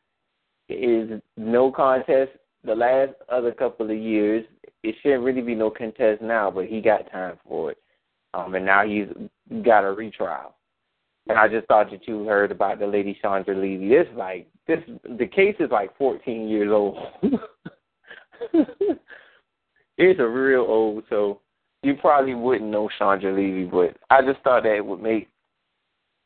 is 0.69 1.21
no 1.37 1.71
contest. 1.71 2.33
The 2.65 2.75
last 2.75 3.13
other 3.29 3.53
couple 3.53 3.91
of 3.91 3.97
years, 3.97 4.45
it 4.85 4.95
shouldn't 5.03 5.25
really 5.25 5.41
be 5.41 5.55
no 5.55 5.71
contest 5.71 6.21
now, 6.21 6.51
but 6.51 6.67
he 6.67 6.81
got 6.83 7.11
time 7.11 7.39
for 7.49 7.71
it, 7.73 7.79
um, 8.35 8.55
and 8.55 8.67
now 8.67 8.87
he's 8.87 9.07
got 9.65 9.85
a 9.85 9.93
retrial. 9.93 10.55
And 11.27 11.39
I 11.39 11.49
just 11.49 11.67
thought 11.69 11.91
that 11.91 12.07
you 12.07 12.27
heard 12.27 12.53
about 12.53 12.79
the 12.79 12.87
lady 12.87 13.19
Chandra 13.21 13.57
Levy. 13.57 13.89
This 13.89 14.07
like 14.15 14.47
this 14.67 14.81
the 15.19 15.27
case 15.27 15.57
is 15.59 15.71
like 15.71 15.97
14 15.97 16.49
years 16.49 16.71
old. 16.71 16.99
it's 19.97 20.21
a 20.21 20.29
real 20.29 20.61
old, 20.61 21.05
so 21.09 21.41
you 21.83 21.95
probably 21.95 22.35
wouldn't 22.35 22.71
know 22.71 22.91
Chandra 22.99 23.33
Levy, 23.35 23.65
but 23.65 23.97
I 24.11 24.21
just 24.21 24.41
thought 24.45 24.65
that 24.65 24.85
would 24.85 25.01
make. 25.01 25.29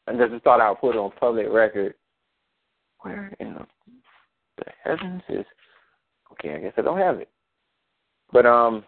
I 0.09 0.15
just 0.15 0.43
thought 0.43 0.61
I 0.61 0.71
would 0.71 0.81
put 0.81 0.97
it 0.97 0.99
on 0.99 1.13
public 1.13 1.47
record. 1.49 1.95
Where 3.03 3.33
in 3.39 3.55
the 4.57 4.65
heavens 4.83 5.23
is? 5.29 5.47
Okay, 6.33 6.57
I 6.57 6.59
guess 6.59 6.73
I 6.77 6.83
don't 6.83 6.99
have 6.99 7.21
it. 7.21 7.29
But 8.33 8.47
um, 8.47 8.85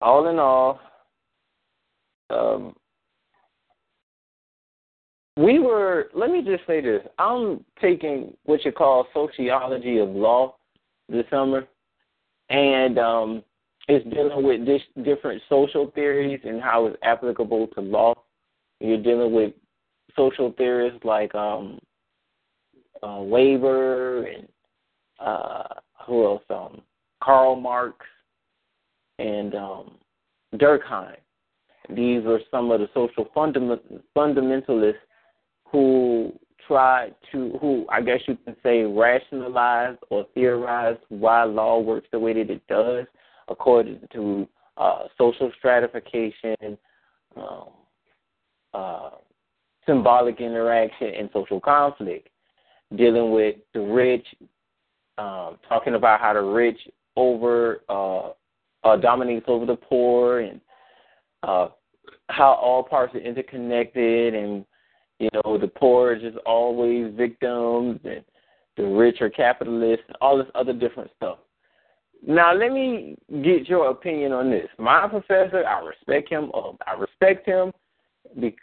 all 0.00 0.28
in 0.28 0.38
all, 0.38 0.80
um, 2.30 2.74
we 5.36 5.58
were 5.58 6.08
let 6.14 6.30
me 6.30 6.42
just 6.44 6.66
say 6.66 6.80
this. 6.80 7.02
I'm 7.18 7.64
taking 7.80 8.36
what 8.44 8.64
you 8.64 8.72
call 8.72 9.06
sociology 9.14 9.98
of 9.98 10.08
law 10.08 10.56
this 11.08 11.24
summer 11.30 11.66
and 12.50 12.98
um 12.98 13.42
it's 13.88 14.04
dealing 14.14 14.44
with 14.44 14.66
this 14.66 14.82
different 15.04 15.42
social 15.48 15.90
theories 15.94 16.40
and 16.44 16.60
how 16.60 16.86
it's 16.86 16.96
applicable 17.02 17.66
to 17.68 17.80
law. 17.80 18.14
You're 18.78 19.02
dealing 19.02 19.32
with 19.32 19.52
social 20.14 20.52
theorists 20.56 21.04
like 21.04 21.34
um 21.34 21.78
uh 23.02 23.20
Weber 23.22 24.26
and 24.26 24.48
uh 25.18 25.64
who 26.06 26.24
else? 26.24 26.42
Um 26.50 26.82
Karl 27.22 27.56
Marx 27.56 27.96
and 29.18 29.54
um 29.54 29.92
Durkheim. 30.54 31.16
These 31.88 32.24
are 32.26 32.40
some 32.50 32.70
of 32.70 32.80
the 32.80 32.88
social 32.94 33.28
fundament, 33.34 33.82
fundamentalists 34.16 34.94
who 35.70 36.32
tried 36.66 37.14
to, 37.32 37.58
who 37.60 37.86
I 37.90 38.00
guess 38.00 38.20
you 38.26 38.36
can 38.44 38.56
say 38.62 38.82
rationalize 38.82 39.96
or 40.10 40.26
theorize 40.34 40.96
why 41.08 41.44
law 41.44 41.80
works 41.80 42.08
the 42.12 42.18
way 42.18 42.32
that 42.34 42.50
it 42.50 42.66
does, 42.68 43.06
according 43.48 44.00
to 44.12 44.48
uh, 44.76 45.04
social 45.18 45.50
stratification, 45.58 46.78
um, 47.36 47.68
uh, 48.72 49.10
symbolic 49.86 50.40
interaction, 50.40 51.08
and 51.18 51.28
social 51.32 51.60
conflict, 51.60 52.28
dealing 52.96 53.32
with 53.32 53.56
the 53.74 53.80
rich, 53.80 54.26
um, 55.20 55.58
talking 55.68 55.94
about 55.94 56.20
how 56.20 56.32
the 56.32 56.40
rich 56.40 56.78
over 57.16 57.82
uh, 57.88 58.30
uh, 58.84 58.96
dominates 58.96 59.44
over 59.48 59.66
the 59.66 59.76
poor, 59.76 60.40
and 60.40 60.60
uh, 61.42 61.68
how 62.28 62.52
all 62.52 62.82
parts 62.82 63.14
are 63.14 63.20
interconnected, 63.20 64.34
and 64.34 64.64
you 65.18 65.28
know, 65.34 65.58
the 65.58 65.68
poor 65.68 66.12
are 66.12 66.18
just 66.18 66.38
always 66.46 67.14
victims 67.14 68.00
and 68.04 68.24
the 68.78 68.84
rich 68.84 69.20
are 69.20 69.28
capitalists, 69.28 70.04
and 70.08 70.16
all 70.22 70.38
this 70.38 70.46
other 70.54 70.72
different 70.72 71.10
stuff. 71.16 71.38
Now, 72.26 72.54
let 72.54 72.72
me 72.72 73.16
get 73.42 73.68
your 73.68 73.90
opinion 73.90 74.32
on 74.32 74.50
this. 74.50 74.68
My 74.78 75.06
professor, 75.08 75.66
I 75.66 75.84
respect 75.84 76.30
him. 76.30 76.50
Uh, 76.54 76.72
I 76.86 76.98
respect 76.98 77.46
him. 77.46 77.72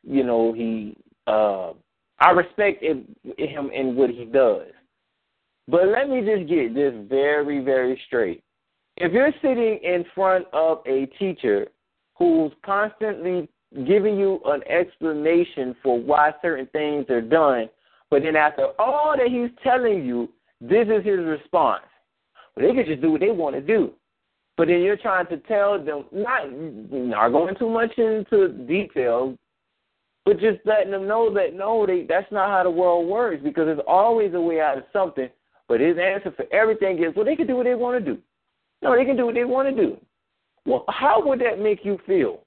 You 0.04 0.24
know, 0.24 0.54
he. 0.54 0.98
Uh, 1.28 1.74
I 2.20 2.32
respect 2.32 2.82
him 2.82 3.06
in 3.38 3.96
what 3.96 4.10
he 4.10 4.26
does. 4.26 4.70
But 5.68 5.88
let 5.88 6.10
me 6.10 6.22
just 6.22 6.50
get 6.50 6.74
this 6.74 6.94
very, 7.10 7.64
very 7.64 8.00
straight. 8.08 8.44
If 8.98 9.12
you're 9.12 9.34
sitting 9.42 9.80
in 9.84 10.06
front 10.16 10.46
of 10.54 10.80
a 10.88 11.06
teacher 11.20 11.68
who's 12.18 12.52
constantly 12.66 13.50
giving 13.86 14.18
you 14.18 14.40
an 14.46 14.62
explanation 14.68 15.76
for 15.84 16.00
why 16.00 16.32
certain 16.42 16.68
things 16.68 17.06
are 17.10 17.22
done, 17.22 17.70
but 18.10 18.24
then 18.24 18.36
after 18.36 18.70
all 18.80 19.16
that 19.18 19.28
he's 19.28 19.52
telling 19.64 20.06
you, 20.06 20.30
this 20.62 20.88
is 20.88 21.06
his 21.06 21.20
response. 21.20 21.84
Well, 22.56 22.68
they 22.68 22.74
can 22.74 22.86
just 22.86 23.02
do 23.02 23.12
what 23.12 23.22
they 23.22 23.32
want 23.32 23.56
to 23.56 23.62
do. 23.62 23.92
But 24.56 24.70
then 24.70 24.82
you're 24.82 24.98
trying 24.98 25.28
to 25.28 25.38
tell 25.38 25.84
them, 25.84 26.06
not 26.12 26.52
not 26.52 27.30
going 27.30 27.56
too 27.58 27.70
much 27.70 27.96
into 27.98 28.48
detail, 28.68 29.36
but 30.26 30.40
just 30.40 30.60
letting 30.66 30.92
them 30.92 31.08
know 31.08 31.32
that 31.36 31.54
no, 31.54 31.86
they, 31.86 32.06
that's 32.10 32.32
not 32.32 32.50
how 32.50 32.64
the 32.64 32.72
world 32.72 33.08
works 33.08 33.42
because 33.44 33.66
there's 33.68 33.80
always 33.88 34.34
a 34.34 34.42
way 34.42 34.60
out 34.60 34.80
of 34.80 34.86
something. 34.92 35.30
But 35.68 35.82
his 35.82 35.98
answer 35.98 36.32
for 36.32 36.46
everything 36.54 37.04
is, 37.04 37.16
well, 37.16 37.26
they 37.26 37.36
can 37.36 37.48
do 37.48 37.56
what 37.56 37.66
they 37.66 37.76
want 37.76 38.04
to 38.04 38.14
do. 38.14 38.22
No, 38.82 38.96
they 38.96 39.06
can 39.06 39.18
do 39.18 39.26
what 39.26 39.36
they 39.36 39.44
want 39.44 39.76
to 39.76 39.76
do. 39.76 39.98
Well, 40.66 40.86
how 40.90 41.22
would 41.26 41.40
that 41.42 41.60
make 41.60 41.84
you 41.84 41.98
feel? 42.06 42.42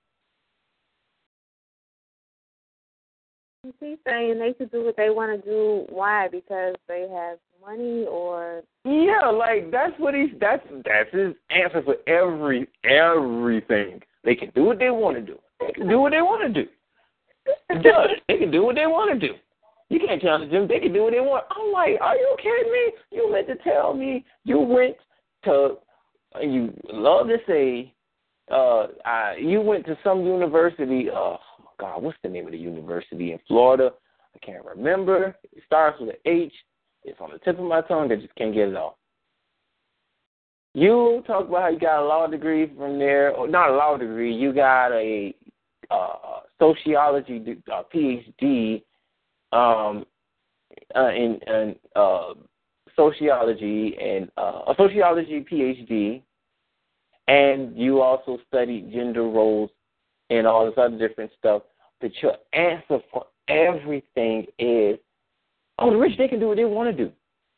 He's 3.62 3.99
saying 4.07 4.39
they 4.39 4.55
should 4.57 4.71
do 4.71 4.85
what 4.85 4.97
they 4.97 5.11
want 5.11 5.43
to 5.43 5.51
do. 5.51 5.87
Why? 5.91 6.29
Because 6.29 6.77
they 6.89 7.07
have 7.12 7.39
money, 7.61 8.07
or 8.09 8.62
yeah, 8.85 9.29
like 9.29 9.71
that's 9.71 9.93
what 9.99 10.14
he's 10.14 10.31
that's 10.41 10.66
that's 10.85 11.12
his 11.12 11.35
answer 11.51 11.83
for 11.83 11.97
every 12.07 12.68
everything. 12.85 14.01
They 14.25 14.35
can 14.35 14.51
do 14.55 14.64
what 14.64 14.79
they 14.79 14.91
want 14.91 15.16
to 15.16 15.23
do. 15.23 15.39
They 15.61 15.73
can 15.73 15.89
do 15.89 16.01
what 16.01 16.12
they 16.12 16.23
want 16.23 16.55
to 16.55 16.62
do. 16.62 16.71
Judge, 17.83 18.11
they 18.29 18.39
can 18.39 18.51
do 18.51 18.64
what 18.64 18.77
they 18.77 18.87
want 18.87 19.18
to 19.18 19.29
do. 19.29 19.35
You 19.91 19.99
can't 19.99 20.22
challenge 20.22 20.53
them. 20.53 20.68
They 20.68 20.78
can 20.78 20.93
do 20.93 21.03
what 21.03 21.12
they 21.12 21.20
want. 21.20 21.45
I'm 21.51 21.72
like, 21.72 22.01
are 22.01 22.16
you 22.16 22.36
kidding 22.38 22.72
me? 22.72 22.93
You 23.11 23.30
meant 23.30 23.49
to 23.49 23.57
tell 23.57 23.93
me 23.93 24.24
you 24.45 24.61
went 24.61 24.97
to 25.45 25.76
you 26.41 26.72
love 26.93 27.26
to 27.26 27.38
say 27.47 27.93
uh 28.53 28.86
I, 29.05 29.36
you 29.41 29.61
went 29.61 29.84
to 29.86 29.99
some 30.05 30.24
university 30.24 31.09
uh 31.11 31.36
God, 31.78 32.03
what's 32.03 32.18
the 32.22 32.28
name 32.28 32.47
of 32.47 32.53
the 32.53 32.59
university 32.59 33.32
in 33.32 33.38
Florida? 33.49 33.91
I 34.34 34.38
can't 34.47 34.64
remember. 34.64 35.34
It 35.53 35.62
starts 35.66 35.99
with 35.99 36.11
an 36.11 36.16
H. 36.24 36.53
It's 37.05 37.18
on 37.20 37.30
the 37.32 37.38
tip 37.38 37.59
of 37.59 37.64
my 37.64 37.80
tongue. 37.80 38.12
I 38.12 38.16
just 38.16 38.34
can't 38.36 38.55
get 38.55 38.68
it 38.68 38.76
off. 38.76 38.95
You 40.74 41.24
talk 41.26 41.49
about 41.49 41.62
how 41.62 41.68
you 41.68 41.80
got 41.80 42.03
a 42.03 42.07
law 42.07 42.26
degree 42.28 42.70
from 42.76 42.99
there, 42.99 43.32
or 43.32 43.49
not 43.49 43.70
a 43.70 43.74
law 43.74 43.97
degree. 43.97 44.32
You 44.32 44.53
got 44.53 44.93
a 44.93 45.34
uh, 45.91 46.41
sociology 46.61 47.43
PhD 47.93 48.82
um, 49.53 50.05
uh, 50.95 51.09
in, 51.09 51.39
in 51.47 51.77
uh, 51.97 52.35
sociology 52.97 53.97
and 54.01 54.31
uh, 54.37 54.63
a 54.69 54.75
sociology 54.77 55.45
PhD, 55.51 56.23
and 57.29 57.77
you 57.77 58.01
also 58.01 58.39
studied 58.49 58.93
gender 58.93 59.23
roles 59.23 59.71
and 60.31 60.47
all 60.47 60.67
this 60.67 60.75
other 60.77 60.99
different 60.99 61.31
stuff. 61.39 61.63
But 62.01 62.13
your 62.23 62.35
answer 62.53 62.99
for 63.13 63.27
everything 63.49 64.47
is, 64.59 64.99
oh, 65.79 65.91
the 65.91 65.97
rich, 65.97 66.17
they 66.19 66.29
can 66.29 66.41
do 66.41 66.49
what 66.49 66.57
they 66.57 66.65
want 66.65 66.97
to 66.97 67.05
do. 67.05 67.13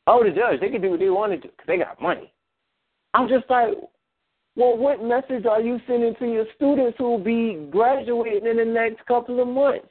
Oh, 0.07 0.24
the 0.24 0.30
judge, 0.30 0.61
they 0.61 0.68
can 0.68 0.82
do 0.82 0.90
what 0.90 1.01
they 1.01 1.11
want 1.11 1.32
to 1.32 1.38
do 1.38 1.49
because 1.49 1.66
they 1.66 1.78
got 1.78 2.01
money. 2.03 2.32
I'm 3.14 3.28
just 3.28 3.45
like, 3.49 3.74
well, 4.57 4.76
what 4.76 5.03
message 5.03 5.47
are 5.47 5.61
you 5.61 5.80
sending 5.86 6.14
to 6.16 6.26
your 6.26 6.47
students 6.57 6.97
who 6.99 7.05
will 7.05 7.18
be 7.18 7.68
graduating 7.70 8.47
in 8.47 8.57
the 8.57 8.64
next 8.64 9.05
couple 9.07 9.40
of 9.40 9.49
months? 9.49 9.88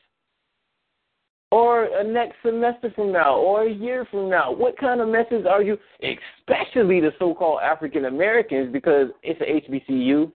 Or 1.52 1.84
a 1.84 2.04
next 2.04 2.36
semester 2.46 2.92
from 2.96 3.12
now, 3.12 3.36
or 3.36 3.64
a 3.66 3.72
year 3.72 4.08
from 4.10 4.30
now? 4.30 4.54
What 4.54 4.78
kind 4.78 5.02
of 5.02 5.10
message 5.10 5.46
are 5.46 5.62
you, 5.62 5.78
especially 6.02 7.02
the 7.02 7.12
so 7.20 7.34
called 7.34 7.60
African 7.62 8.06
Americans, 8.06 8.72
because 8.72 9.08
it's 9.22 9.42
a 9.42 9.70
HBCU, 9.70 10.32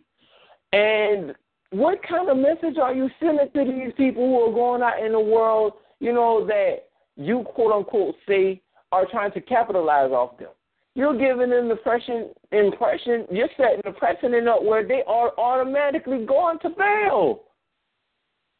and 0.72 1.34
what 1.70 1.98
kind 2.06 2.28
of 2.28 2.36
message 2.36 2.78
are 2.80 2.94
you 2.94 3.08
sending 3.18 3.48
to 3.54 3.64
these 3.64 3.92
people 3.96 4.26
who 4.26 4.40
are 4.42 4.52
going 4.52 4.82
out 4.82 5.02
in 5.04 5.12
the 5.12 5.20
world, 5.20 5.72
you 6.00 6.12
know, 6.12 6.46
that 6.46 6.88
you 7.16 7.44
quote 7.54 7.72
unquote 7.72 8.14
say 8.28 8.60
are 8.92 9.06
trying 9.10 9.32
to 9.32 9.40
capitalize 9.40 10.10
off 10.10 10.38
them? 10.38 10.50
You're 10.94 11.18
giving 11.18 11.50
them 11.50 11.68
the 11.68 11.76
impression, 11.76 12.30
impression 12.52 13.26
you're 13.30 13.48
setting 13.56 13.82
the 13.84 13.92
precedent 13.92 14.48
up 14.48 14.62
where 14.62 14.86
they 14.86 15.02
are 15.06 15.32
automatically 15.38 16.24
going 16.24 16.58
to 16.60 16.70
fail. 16.74 17.42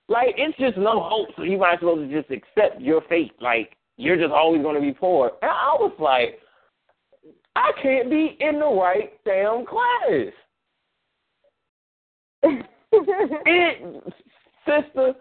Like 0.08 0.34
it's 0.36 0.56
just 0.58 0.76
no 0.76 1.00
hope, 1.02 1.28
so 1.36 1.42
you 1.42 1.58
might 1.58 1.74
as 1.74 1.80
well 1.82 1.96
just 2.10 2.30
accept 2.30 2.80
your 2.80 3.02
fate. 3.08 3.32
Like 3.40 3.76
you're 3.96 4.16
just 4.16 4.32
always 4.32 4.62
going 4.62 4.76
to 4.76 4.80
be 4.80 4.92
poor. 4.92 5.32
And 5.42 5.50
I 5.50 5.74
was 5.78 5.92
like, 5.98 6.38
I 7.56 7.72
can't 7.82 8.10
be 8.10 8.36
in 8.38 8.60
the 8.60 8.66
right 8.66 9.12
damn 9.24 9.64
class. 9.66 10.32
it, 13.46 14.14
sister, 14.66 15.14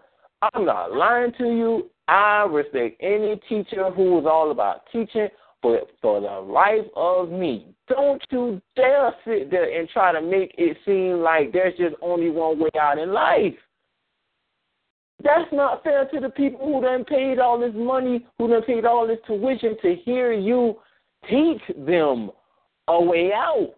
I'm 0.54 0.64
not 0.64 0.94
lying 0.94 1.32
to 1.38 1.44
you. 1.44 1.90
I 2.08 2.46
respect 2.48 3.00
any 3.00 3.40
teacher 3.48 3.90
who 3.90 4.20
is 4.20 4.26
all 4.26 4.50
about 4.50 4.82
teaching, 4.92 5.28
but 5.62 5.88
for 6.00 6.20
the 6.20 6.52
life 6.52 6.86
of 6.94 7.30
me, 7.30 7.74
don't 7.88 8.22
you 8.30 8.60
dare 8.76 9.12
sit 9.24 9.50
there 9.50 9.78
and 9.78 9.88
try 9.88 10.12
to 10.12 10.20
make 10.20 10.54
it 10.56 10.76
seem 10.84 11.22
like 11.22 11.52
there's 11.52 11.76
just 11.76 11.96
only 12.02 12.30
one 12.30 12.60
way 12.60 12.68
out 12.78 12.98
in 12.98 13.12
life. 13.12 13.54
That's 15.22 15.50
not 15.52 15.82
fair 15.82 16.04
to 16.06 16.20
the 16.20 16.28
people 16.28 16.60
who 16.60 16.82
done 16.82 17.04
paid 17.04 17.38
all 17.38 17.58
this 17.58 17.72
money, 17.74 18.26
who 18.38 18.48
done 18.48 18.62
paid 18.62 18.84
all 18.84 19.06
this 19.06 19.18
tuition 19.26 19.76
to 19.82 19.94
hear 20.04 20.32
you 20.32 20.76
teach 21.28 21.60
them 21.86 22.30
a 22.88 23.02
way 23.02 23.32
out. 23.32 23.74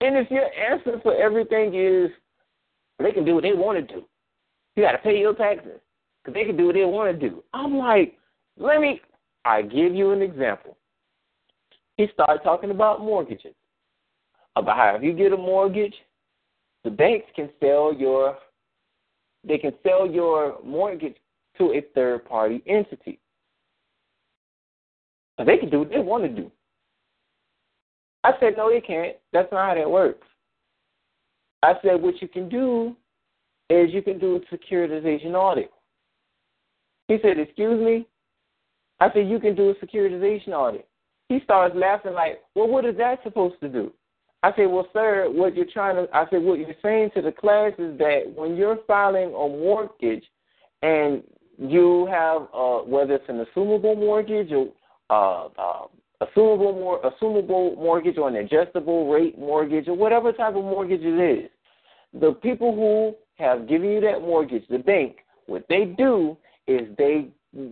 And 0.00 0.16
if 0.16 0.30
your 0.30 0.46
answer 0.54 0.98
for 1.02 1.14
everything 1.14 1.74
is 1.74 2.10
they 2.98 3.12
can 3.12 3.24
do 3.24 3.34
what 3.34 3.42
they 3.42 3.52
want 3.52 3.86
to 3.86 3.94
do, 3.94 4.04
you 4.74 4.82
got 4.82 4.92
to 4.92 4.98
pay 4.98 5.18
your 5.18 5.34
taxes 5.34 5.80
because 6.22 6.34
they 6.34 6.44
can 6.44 6.56
do 6.56 6.66
what 6.66 6.74
they 6.74 6.84
want 6.84 7.18
to 7.20 7.28
do. 7.28 7.44
I'm 7.52 7.76
like, 7.76 8.18
let 8.58 8.80
me. 8.80 9.00
I 9.44 9.62
give 9.62 9.94
you 9.94 10.12
an 10.12 10.22
example. 10.22 10.76
He 11.96 12.06
started 12.14 12.42
talking 12.42 12.70
about 12.70 13.00
mortgages, 13.00 13.54
about 14.56 14.76
how 14.76 14.96
if 14.96 15.02
you 15.02 15.12
get 15.12 15.32
a 15.32 15.36
mortgage, 15.36 15.94
the 16.84 16.90
banks 16.90 17.26
can 17.34 17.48
sell 17.60 17.94
your, 17.94 18.36
they 19.46 19.58
can 19.58 19.72
sell 19.82 20.06
your 20.06 20.58
mortgage 20.64 21.16
to 21.58 21.72
a 21.72 21.84
third 21.94 22.24
party 22.24 22.62
entity. 22.66 23.18
So 25.38 25.44
they 25.44 25.56
can 25.56 25.70
do 25.70 25.80
what 25.80 25.90
they 25.90 25.98
want 25.98 26.24
to 26.24 26.28
do. 26.28 26.50
I 28.24 28.32
said, 28.38 28.54
no, 28.56 28.70
they 28.70 28.80
can't. 28.80 29.16
That's 29.32 29.50
not 29.50 29.68
how 29.68 29.74
that 29.74 29.90
works. 29.90 30.26
I 31.62 31.74
said, 31.82 32.00
what 32.00 32.20
you 32.20 32.28
can 32.28 32.48
do 32.48 32.96
is 33.70 33.92
you 33.92 34.02
can 34.02 34.18
do 34.18 34.36
a 34.36 34.54
securitization 34.54 35.34
audit. 35.34 35.70
He 37.08 37.18
said, 37.22 37.38
excuse 37.38 37.80
me? 37.82 38.06
I 39.00 39.12
said, 39.12 39.28
you 39.28 39.40
can 39.40 39.54
do 39.54 39.70
a 39.70 39.74
securitization 39.74 40.48
audit. 40.48 40.88
He 41.28 41.40
starts 41.44 41.74
laughing 41.74 42.12
like, 42.12 42.40
well, 42.54 42.68
what 42.68 42.84
is 42.84 42.96
that 42.98 43.22
supposed 43.24 43.58
to 43.60 43.68
do? 43.68 43.92
I 44.44 44.52
said, 44.56 44.66
well, 44.66 44.88
sir, 44.92 45.28
what 45.30 45.54
you're 45.54 45.66
trying 45.66 45.96
to, 45.96 46.08
I 46.14 46.28
said, 46.28 46.42
what 46.42 46.58
you're 46.58 46.74
saying 46.82 47.10
to 47.14 47.22
the 47.22 47.30
class 47.30 47.72
is 47.78 47.96
that 47.98 48.32
when 48.34 48.56
you're 48.56 48.78
filing 48.86 49.28
a 49.28 49.48
mortgage 49.48 50.24
and 50.82 51.22
you 51.58 52.06
have, 52.10 52.48
uh, 52.52 52.78
whether 52.78 53.14
it's 53.14 53.28
an 53.28 53.44
assumable 53.44 53.96
mortgage 53.96 54.50
or 54.50 54.68
uh, 55.10 55.46
uh, 55.60 55.86
assumable 56.22 56.74
mor- 56.74 57.00
assumable 57.02 57.76
mortgage 57.76 58.18
or 58.18 58.28
an 58.28 58.36
adjustable 58.36 59.08
rate 59.08 59.38
mortgage 59.38 59.86
or 59.86 59.94
whatever 59.94 60.32
type 60.32 60.56
of 60.56 60.64
mortgage 60.64 61.02
it 61.02 61.44
is. 61.44 61.50
The 62.14 62.32
people 62.32 62.74
who 62.74 63.14
have 63.42 63.68
given 63.68 63.90
you 63.90 64.00
that 64.00 64.22
mortgage, 64.22 64.64
the 64.68 64.78
bank, 64.78 65.18
what 65.46 65.64
they 65.68 65.84
do 65.84 66.36
is 66.66 66.82
they 66.98 67.28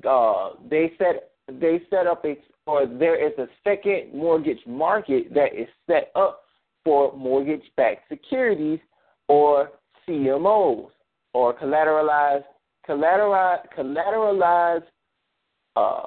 uh, 0.09 0.51
they 0.69 0.93
set 0.99 1.31
they 1.61 1.83
set 1.91 2.07
up 2.07 2.25
a 2.25 2.37
or 2.67 2.87
there 2.87 3.17
is 3.17 3.37
a 3.39 3.49
second 3.65 4.15
mortgage 4.15 4.61
market 4.67 5.33
that 5.35 5.55
is 5.55 5.69
set 5.87 6.11
up 6.15 6.45
for 6.85 7.17
mortgage-backed 7.17 8.09
securities 8.09 8.81
or 9.29 9.71
CMOs 10.09 10.91
or 11.35 11.55
collateralized 11.55 12.45
collateralized 12.89 13.67
collateralized 13.77 14.85
uh, 15.77 16.07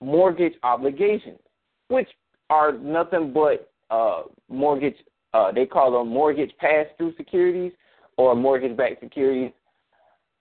mortgage 0.00 0.54
obligations 0.62 1.38
which 1.88 2.08
are 2.50 2.72
nothing 2.72 3.32
but 3.32 3.70
uh, 3.90 4.22
mortgage. 4.48 4.96
Uh, 5.32 5.50
they 5.50 5.66
call 5.66 5.92
them 5.92 6.12
mortgage 6.12 6.52
pass-through 6.58 7.14
securities 7.16 7.72
or 8.16 8.36
mortgage-backed 8.36 9.00
securities, 9.00 9.50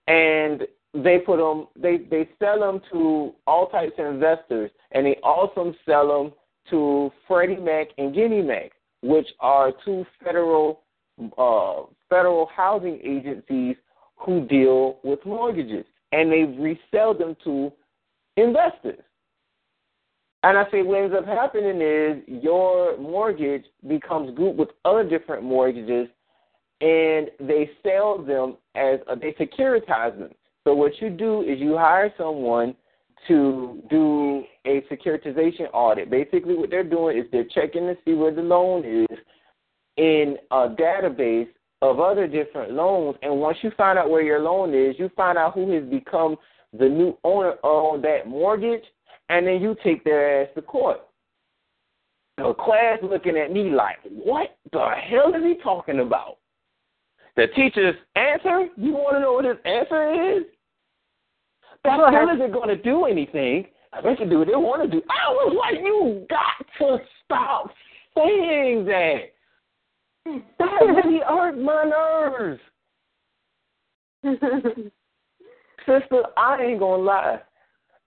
and 0.08 0.64
they 0.94 1.18
put 1.20 1.38
them. 1.38 1.68
They 1.76 1.98
they 2.10 2.30
sell 2.40 2.60
them 2.60 2.82
to 2.92 3.34
all 3.48 3.68
types 3.70 3.94
of 3.98 4.06
investors, 4.14 4.70
and 4.92 5.06
they 5.06 5.18
also 5.24 5.74
sell 5.86 6.08
them 6.08 6.34
to 6.70 7.12
Freddie 7.28 7.56
Mac 7.58 7.88
and 7.98 8.14
Ginnie 8.14 8.42
Mac, 8.42 8.72
which 9.04 9.28
are 9.40 9.72
two 9.84 10.06
federal 10.24 10.82
uh, 11.38 11.84
federal 12.10 12.48
housing 12.56 13.00
agencies 13.04 13.76
who 14.16 14.48
deal 14.48 14.98
with 15.04 15.20
mortgages, 15.26 15.86
and 16.12 16.32
they 16.32 16.44
resell 16.60 17.14
them 17.14 17.36
to 17.44 17.72
investors. 18.38 19.00
And 20.44 20.58
I 20.58 20.64
say 20.72 20.82
what 20.82 21.02
ends 21.02 21.16
up 21.18 21.26
happening 21.26 21.82
is 21.82 22.44
your 22.44 22.98
mortgage 22.98 23.66
becomes 23.88 24.36
grouped 24.36 24.58
with 24.58 24.70
other 24.84 25.08
different 25.08 25.44
mortgages, 25.44 26.08
and 26.82 27.30
they 27.40 27.70
sell 27.84 28.18
them 28.18 28.58
as 28.76 29.00
a, 29.08 29.16
they 29.16 29.34
securitize 29.34 30.18
them. 30.18 30.32
So 30.64 30.74
what 30.74 30.94
you 31.02 31.10
do 31.10 31.42
is 31.42 31.60
you 31.60 31.78
hire 31.78 32.14
someone 32.18 32.76
to 33.28 33.82
do 33.90 34.44
a 34.66 34.82
securitization 34.92 35.68
audit. 35.74 36.10
Basically, 36.10 36.56
what 36.56 36.70
they're 36.70 36.84
doing 36.84 37.18
is 37.18 37.26
they're 37.32 37.46
checking 37.46 37.88
to 37.88 37.96
see 38.06 38.14
where 38.14 38.34
the 38.34 38.42
loan 38.42 38.86
is 38.86 39.18
in 39.98 40.38
a 40.52 40.70
database 40.70 41.48
of 41.82 42.00
other 42.00 42.28
different 42.28 42.72
loans. 42.72 43.18
And 43.22 43.40
once 43.40 43.58
you 43.62 43.72
find 43.78 44.00
out 44.00 44.10
where 44.10 44.22
your 44.22 44.40
loan 44.40 44.74
is, 44.74 44.96
you 44.98 45.10
find 45.16 45.38
out 45.38 45.54
who 45.54 45.72
has 45.74 45.84
become 45.84 46.38
the 46.78 46.88
new 46.88 47.18
owner 47.24 47.56
of 47.64 48.02
that 48.02 48.28
mortgage 48.28 48.84
and 49.30 49.46
then 49.46 49.62
you 49.62 49.76
take 49.84 50.04
their 50.04 50.44
ass 50.44 50.50
to 50.56 50.62
court. 50.62 51.02
The 52.38 52.54
class 52.54 53.00
looking 53.04 53.38
at 53.38 53.52
me 53.52 53.70
like, 53.70 53.98
what 54.10 54.58
the 54.72 54.90
hell 55.10 55.34
is 55.36 55.44
he 55.44 55.56
talking 55.62 56.00
about? 56.00 56.38
The 57.36 57.48
teacher's 57.56 57.96
answer? 58.16 58.68
You 58.76 58.94
want 58.94 59.18
to 59.18 59.20
know 59.20 59.34
what 59.34 59.46
his 59.46 59.58
answer 59.66 60.38
is? 60.38 60.44
That 61.84 62.00
still 62.10 62.36
isn't 62.36 62.54
going 62.54 62.70
to 62.70 62.82
do 62.82 63.06
anything. 63.06 63.66
They 64.04 64.16
can 64.16 64.30
do 64.30 64.40
what 64.40 64.48
they 64.48 64.56
want 64.56 64.82
to 64.84 64.88
do. 64.90 65.04
I 65.10 65.32
was 65.32 65.56
like, 65.60 65.80
you 65.84 66.26
got 66.30 66.66
to 66.80 66.98
stop 67.26 67.70
saying 68.16 68.86
that. 68.86 69.34
That 70.26 70.82
really 70.82 71.20
hurt 71.28 71.58
my 71.58 71.84
nerves. 71.84 72.62
Sister, 75.86 76.24
I 76.38 76.62
ain't 76.62 76.80
gonna 76.80 77.04
lie. 77.04 77.40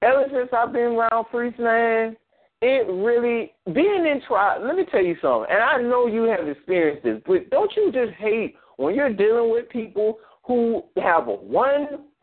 Ever 0.00 0.24
since 0.32 0.48
I've 0.52 0.72
been 0.72 0.96
around 0.96 1.26
priests, 1.30 1.58
man, 1.58 2.16
it 2.62 2.86
really 2.88 3.52
being 3.74 4.06
in 4.06 4.22
trial. 4.26 4.64
Let 4.64 4.76
me 4.76 4.86
tell 4.90 5.04
you 5.04 5.16
something, 5.20 5.50
and 5.50 5.62
I 5.62 5.82
know 5.82 6.06
you 6.06 6.22
have 6.24 6.48
experienced 6.48 7.04
this, 7.04 7.20
but 7.26 7.50
don't 7.50 7.70
you 7.76 7.92
just 7.92 8.12
hate 8.18 8.54
when 8.78 8.94
you're 8.94 9.12
dealing 9.12 9.50
with 9.50 9.68
people 9.68 10.18
who 10.44 10.84
have 10.96 11.28
a 11.28 11.34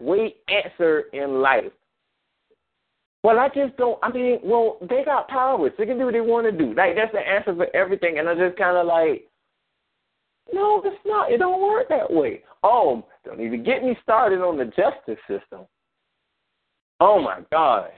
one-way 0.04 0.36
answer 0.48 1.06
in 1.14 1.42
life? 1.42 1.72
Well, 3.24 3.40
I 3.40 3.48
just 3.48 3.78
don't. 3.78 3.98
I 4.04 4.12
mean, 4.12 4.40
well, 4.44 4.78
they 4.82 5.04
got 5.06 5.30
powers. 5.30 5.72
They 5.78 5.86
can 5.86 5.98
do 5.98 6.06
what 6.06 6.14
they 6.14 6.22
want 6.22 6.46
to 6.46 6.52
do. 6.52 6.74
Like 6.74 6.96
that's 6.96 7.14
the 7.14 7.20
answer 7.20 7.56
for 7.56 7.74
everything. 7.76 8.20
And 8.20 8.28
I 8.28 8.36
just 8.36 8.58
kind 8.58 8.76
of 8.76 8.86
like, 8.86 9.30
no, 10.52 10.82
it's 10.84 10.98
not. 11.06 11.32
It 11.32 11.38
don't 11.38 11.62
work 11.62 11.88
that 11.88 12.12
way. 12.12 12.42
Oh, 12.64 13.06
don't 13.24 13.40
even 13.40 13.64
get 13.64 13.84
me 13.84 13.98
started 14.04 14.42
on 14.42 14.58
the 14.58 14.66
justice 14.66 15.22
system. 15.28 15.66
Oh 17.00 17.22
my 17.22 17.40
gosh, 17.52 17.92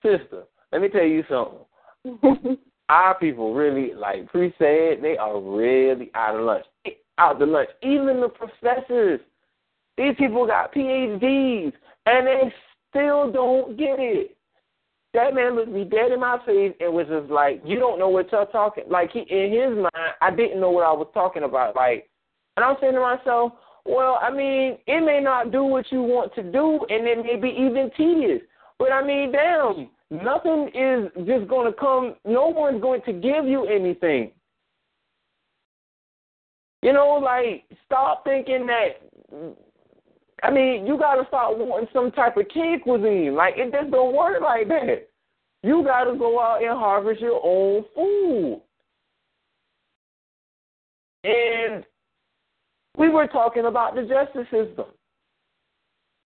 sister, 0.00 0.44
let 0.72 0.80
me 0.80 0.88
tell 0.88 1.04
you 1.04 1.24
something. 1.28 2.58
Our 2.88 3.18
people 3.18 3.54
really, 3.54 3.94
like 3.94 4.28
Pre 4.28 4.52
said, 4.58 4.98
they 5.02 5.16
are 5.18 5.40
really 5.40 6.10
out 6.14 6.36
of 6.36 6.44
lunch. 6.44 6.66
Out 7.18 7.38
the 7.38 7.46
lunch. 7.46 7.70
Even 7.82 8.20
the 8.20 8.28
professors. 8.28 9.20
These 9.96 10.14
people 10.18 10.46
got 10.46 10.74
PhDs 10.74 11.72
and 12.06 12.26
they 12.26 12.52
still 12.90 13.30
don't 13.30 13.76
get 13.76 13.98
it. 13.98 14.36
That 15.14 15.34
man 15.34 15.56
looked 15.56 15.70
me 15.70 15.84
dead 15.84 16.10
in 16.10 16.20
my 16.20 16.38
face 16.46 16.74
and 16.80 16.94
was 16.94 17.06
just 17.06 17.30
like, 17.30 17.60
"You 17.64 17.78
don't 17.78 17.98
know 17.98 18.08
what 18.08 18.32
you're 18.32 18.46
talking." 18.46 18.84
Like 18.88 19.10
he, 19.12 19.20
in 19.20 19.52
his 19.52 19.76
mind, 19.76 20.14
I 20.22 20.30
didn't 20.30 20.60
know 20.60 20.70
what 20.70 20.86
I 20.86 20.92
was 20.92 21.08
talking 21.12 21.42
about. 21.42 21.76
Like, 21.76 22.08
and 22.56 22.64
I'm 22.64 22.76
saying 22.80 22.94
to 22.94 23.00
myself, 23.00 23.52
"Well, 23.84 24.18
I 24.22 24.30
mean, 24.30 24.78
it 24.86 25.00
may 25.00 25.20
not 25.20 25.50
do 25.52 25.64
what 25.64 25.92
you 25.92 26.02
want 26.02 26.34
to 26.36 26.42
do, 26.42 26.86
and 26.88 27.06
it 27.06 27.18
may 27.24 27.36
be 27.36 27.50
even 27.50 27.90
tedious. 27.94 28.40
But 28.78 28.90
I 28.90 29.04
mean, 29.04 29.32
damn, 29.32 29.90
nothing 30.10 30.70
is 30.74 31.10
just 31.26 31.46
going 31.46 31.70
to 31.70 31.78
come. 31.78 32.16
No 32.24 32.48
one's 32.48 32.80
going 32.80 33.02
to 33.02 33.12
give 33.12 33.44
you 33.44 33.66
anything. 33.66 34.32
You 36.80 36.94
know, 36.94 37.20
like 37.22 37.64
stop 37.84 38.24
thinking 38.24 38.66
that 38.66 39.56
I 40.42 40.50
mean, 40.50 40.86
you 40.86 40.98
gotta 40.98 41.24
start 41.28 41.56
wanting 41.56 41.88
some 41.92 42.10
type 42.10 42.36
of 42.36 42.48
kid 42.48 42.82
cuisine. 42.82 43.34
Like 43.34 43.54
it 43.56 43.72
just 43.72 43.90
don't 43.90 44.16
work 44.16 44.42
like 44.42 44.68
that. 44.68 45.08
You 45.62 45.84
gotta 45.84 46.16
go 46.16 46.40
out 46.40 46.62
and 46.62 46.76
harvest 46.78 47.20
your 47.20 47.40
own 47.44 47.84
food. 47.94 48.62
And 51.24 51.84
we 52.98 53.08
were 53.08 53.28
talking 53.28 53.66
about 53.66 53.94
the 53.94 54.02
justice 54.02 54.48
system. 54.50 54.86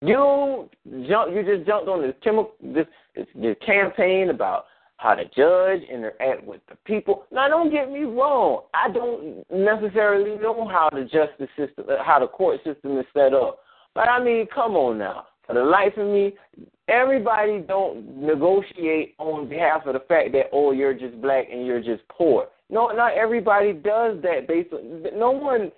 You 0.02 0.68
jump. 1.08 1.32
You 1.32 1.42
just 1.42 1.66
jumped 1.66 1.88
on 1.88 2.02
this 2.02 2.14
chemical 2.22 2.52
this 2.60 2.86
this 3.34 3.56
campaign 3.64 4.28
about 4.28 4.66
how 4.98 5.14
to 5.14 5.24
judge 5.24 5.82
interact 5.90 6.44
with 6.44 6.60
the 6.68 6.76
people. 6.84 7.24
Now, 7.32 7.48
don't 7.48 7.70
get 7.70 7.90
me 7.90 8.04
wrong. 8.04 8.64
I 8.74 8.90
don't 8.90 9.44
necessarily 9.50 10.36
know 10.40 10.68
how 10.68 10.88
the 10.90 11.04
justice 11.04 11.48
system, 11.56 11.86
how 12.04 12.20
the 12.20 12.26
court 12.26 12.60
system 12.64 12.98
is 12.98 13.06
set 13.12 13.32
up. 13.32 13.58
But 13.94 14.08
I 14.08 14.22
mean, 14.22 14.46
come 14.52 14.74
on 14.76 14.98
now. 14.98 15.26
For 15.46 15.54
the 15.54 15.62
life 15.62 15.96
of 15.96 16.06
me, 16.06 16.32
everybody 16.88 17.60
don't 17.60 18.20
negotiate 18.20 19.14
on 19.18 19.48
behalf 19.48 19.86
of 19.86 19.94
the 19.94 20.00
fact 20.00 20.32
that 20.32 20.46
oh 20.52 20.72
you're 20.72 20.94
just 20.94 21.20
black 21.20 21.46
and 21.52 21.66
you're 21.66 21.82
just 21.82 22.06
poor. 22.08 22.48
No, 22.70 22.88
not 22.88 23.14
everybody 23.14 23.72
does 23.72 24.20
that. 24.22 24.46
Based 24.48 24.72
on, 24.72 25.04
no 25.16 25.30
one 25.30 25.70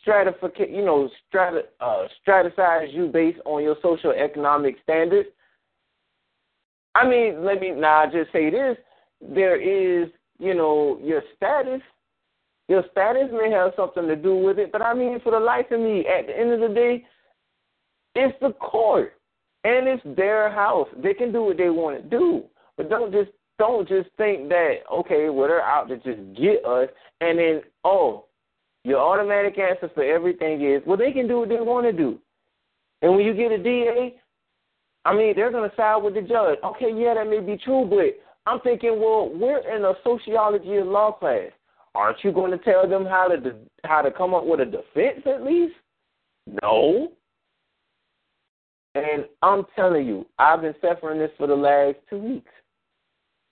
stratificate, 0.00 0.70
you 0.70 0.84
know, 0.84 1.08
strata, 1.28 1.62
uh, 1.80 2.06
stratify 2.26 2.92
you 2.92 3.06
based 3.06 3.38
on 3.44 3.62
your 3.62 3.76
social 3.82 4.10
economic 4.10 4.76
standards. 4.82 5.28
I 6.94 7.08
mean, 7.08 7.44
let 7.44 7.60
me 7.60 7.70
now 7.70 8.04
just 8.10 8.32
say 8.32 8.50
this: 8.50 8.76
there 9.20 9.56
is, 9.60 10.10
you 10.38 10.54
know, 10.54 10.98
your 11.02 11.22
status. 11.36 11.80
Your 12.68 12.84
status 12.92 13.28
may 13.32 13.50
have 13.50 13.72
something 13.76 14.06
to 14.06 14.16
do 14.16 14.36
with 14.36 14.58
it, 14.58 14.72
but 14.72 14.82
I 14.82 14.94
mean, 14.94 15.20
for 15.20 15.32
the 15.32 15.40
life 15.40 15.66
of 15.72 15.80
me, 15.80 16.06
at 16.06 16.26
the 16.26 16.38
end 16.38 16.52
of 16.52 16.60
the 16.60 16.74
day, 16.74 17.04
it's 18.14 18.36
the 18.40 18.52
court, 18.52 19.14
and 19.64 19.88
it's 19.88 20.02
their 20.16 20.50
house. 20.50 20.88
They 21.02 21.14
can 21.14 21.32
do 21.32 21.42
what 21.42 21.56
they 21.56 21.70
want 21.70 22.02
to 22.02 22.08
do, 22.08 22.44
but 22.76 22.90
don't 22.90 23.12
just 23.12 23.30
don't 23.58 23.88
just 23.88 24.08
think 24.16 24.48
that 24.48 24.76
okay, 24.92 25.28
well 25.28 25.48
they're 25.48 25.62
out 25.62 25.88
to 25.88 25.96
just 25.96 26.20
get 26.38 26.64
us, 26.64 26.88
and 27.20 27.38
then 27.38 27.62
oh, 27.84 28.26
your 28.84 28.98
automatic 28.98 29.58
answer 29.58 29.90
for 29.94 30.04
everything 30.04 30.64
is 30.64 30.82
well 30.86 30.96
they 30.96 31.12
can 31.12 31.28
do 31.28 31.40
what 31.40 31.48
they 31.48 31.56
want 31.56 31.86
to 31.86 31.92
do, 31.92 32.18
and 33.02 33.14
when 33.14 33.24
you 33.24 33.34
get 33.34 33.52
a 33.52 33.62
DA, 33.62 34.14
I 35.04 35.14
mean 35.14 35.34
they're 35.36 35.52
gonna 35.52 35.72
side 35.76 36.02
with 36.02 36.14
the 36.14 36.22
judge. 36.22 36.58
Okay, 36.64 36.92
yeah, 36.94 37.14
that 37.14 37.28
may 37.28 37.40
be 37.40 37.56
true, 37.56 37.86
but 37.88 38.18
I'm 38.46 38.60
thinking, 38.60 38.98
well, 39.00 39.30
we're 39.32 39.60
in 39.74 39.84
a 39.84 39.94
sociology 40.02 40.76
and 40.76 40.90
law 40.90 41.12
class. 41.12 41.50
Aren't 41.94 42.24
you 42.24 42.32
going 42.32 42.50
to 42.50 42.58
tell 42.58 42.88
them 42.88 43.04
how 43.04 43.28
to 43.28 43.54
how 43.84 44.02
to 44.02 44.10
come 44.10 44.34
up 44.34 44.46
with 44.46 44.60
a 44.60 44.64
defense 44.64 45.22
at 45.26 45.44
least? 45.44 45.74
No. 46.62 47.12
And 48.94 49.24
I'm 49.42 49.64
telling 49.74 50.06
you, 50.06 50.26
I've 50.38 50.60
been 50.60 50.74
suffering 50.80 51.18
this 51.18 51.30
for 51.38 51.46
the 51.46 51.54
last 51.54 51.96
two 52.10 52.18
weeks. 52.18 52.50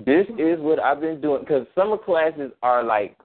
This 0.05 0.26
hmm. 0.28 0.38
is 0.38 0.59
what 0.61 0.78
I've 0.78 1.01
been 1.01 1.20
doing 1.20 1.41
because 1.41 1.66
summer 1.74 1.99
classes 1.99 2.53
are 2.62 2.82
like 2.82 3.16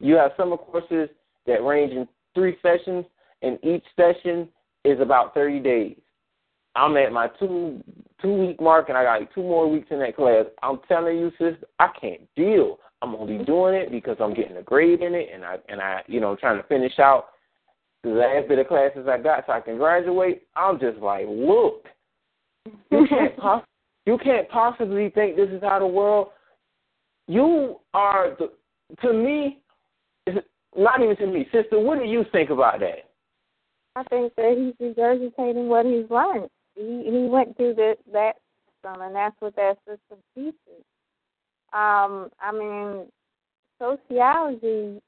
you 0.00 0.14
have 0.14 0.32
summer 0.36 0.56
courses 0.56 1.08
that 1.46 1.64
range 1.64 1.92
in 1.92 2.08
three 2.34 2.56
sessions, 2.62 3.04
and 3.42 3.58
each 3.62 3.84
session 3.96 4.48
is 4.84 5.00
about 5.00 5.34
30 5.34 5.60
days. 5.60 5.96
I'm 6.74 6.96
at 6.96 7.12
my 7.12 7.28
two 7.38 7.82
two 8.20 8.32
week 8.34 8.60
mark, 8.60 8.88
and 8.88 8.96
I 8.96 9.04
got 9.04 9.20
like 9.20 9.34
two 9.34 9.42
more 9.42 9.70
weeks 9.70 9.88
in 9.90 9.98
that 10.00 10.16
class. 10.16 10.46
I'm 10.62 10.80
telling 10.88 11.18
you, 11.18 11.30
sis, 11.38 11.54
I 11.78 11.88
can't 12.00 12.22
deal. 12.34 12.78
I'm 13.02 13.14
only 13.14 13.34
mm-hmm. 13.34 13.44
doing 13.44 13.74
it 13.74 13.90
because 13.90 14.16
I'm 14.20 14.32
getting 14.32 14.56
a 14.56 14.62
grade 14.62 15.02
in 15.02 15.14
it, 15.14 15.28
and 15.32 15.44
I 15.44 15.56
and 15.68 15.80
I 15.80 16.02
you 16.06 16.20
know 16.20 16.36
trying 16.36 16.60
to 16.60 16.66
finish 16.68 16.98
out 16.98 17.26
the 18.02 18.10
last 18.10 18.48
bit 18.48 18.58
of 18.58 18.68
classes 18.68 19.06
I 19.08 19.18
got 19.18 19.44
so 19.46 19.52
I 19.52 19.60
can 19.60 19.76
graduate, 19.76 20.42
I'm 20.56 20.78
just 20.78 20.98
like, 20.98 21.26
look, 21.28 21.86
you 22.90 23.06
can't 23.08 23.36
poss- 23.38 23.64
you 24.06 24.18
can't 24.18 24.48
possibly 24.48 25.10
think 25.10 25.36
this 25.36 25.50
is 25.50 25.62
how 25.62 25.78
the 25.78 25.86
world. 25.86 26.28
You 27.28 27.76
are 27.94 28.36
the 28.38 28.50
to 29.00 29.12
me, 29.12 29.60
not 30.76 31.02
even 31.02 31.16
to 31.16 31.26
me, 31.26 31.46
sister. 31.52 31.78
What 31.78 31.98
do 31.98 32.04
you 32.04 32.24
think 32.32 32.50
about 32.50 32.80
that? 32.80 33.08
I 33.94 34.02
think 34.04 34.34
that 34.36 34.74
he's 34.80 34.94
regurgitating 34.94 35.68
what 35.68 35.86
he's 35.86 36.10
learned. 36.10 36.50
He 36.74 37.04
he 37.10 37.28
went 37.30 37.56
through 37.56 37.74
that 37.74 37.96
that 38.12 38.32
system, 38.82 39.02
and 39.02 39.14
that's 39.14 39.36
what 39.38 39.54
that 39.56 39.78
system 39.86 40.18
teaches. 40.34 40.84
Um, 41.72 42.28
I 42.40 42.52
mean, 42.52 43.06
sociology 43.78 45.00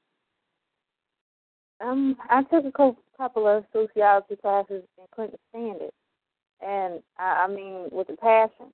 um, 1.81 2.15
I 2.29 2.43
took 2.43 2.65
a 2.65 2.95
couple 3.17 3.47
of 3.47 3.65
sociology 3.73 4.35
classes 4.41 4.83
and 4.97 5.11
couldn't 5.11 5.39
stand 5.49 5.81
it, 5.81 5.93
and 6.65 7.01
I, 7.17 7.45
I 7.45 7.47
mean 7.47 7.87
with 7.91 8.09
a 8.09 8.17
passion, 8.17 8.71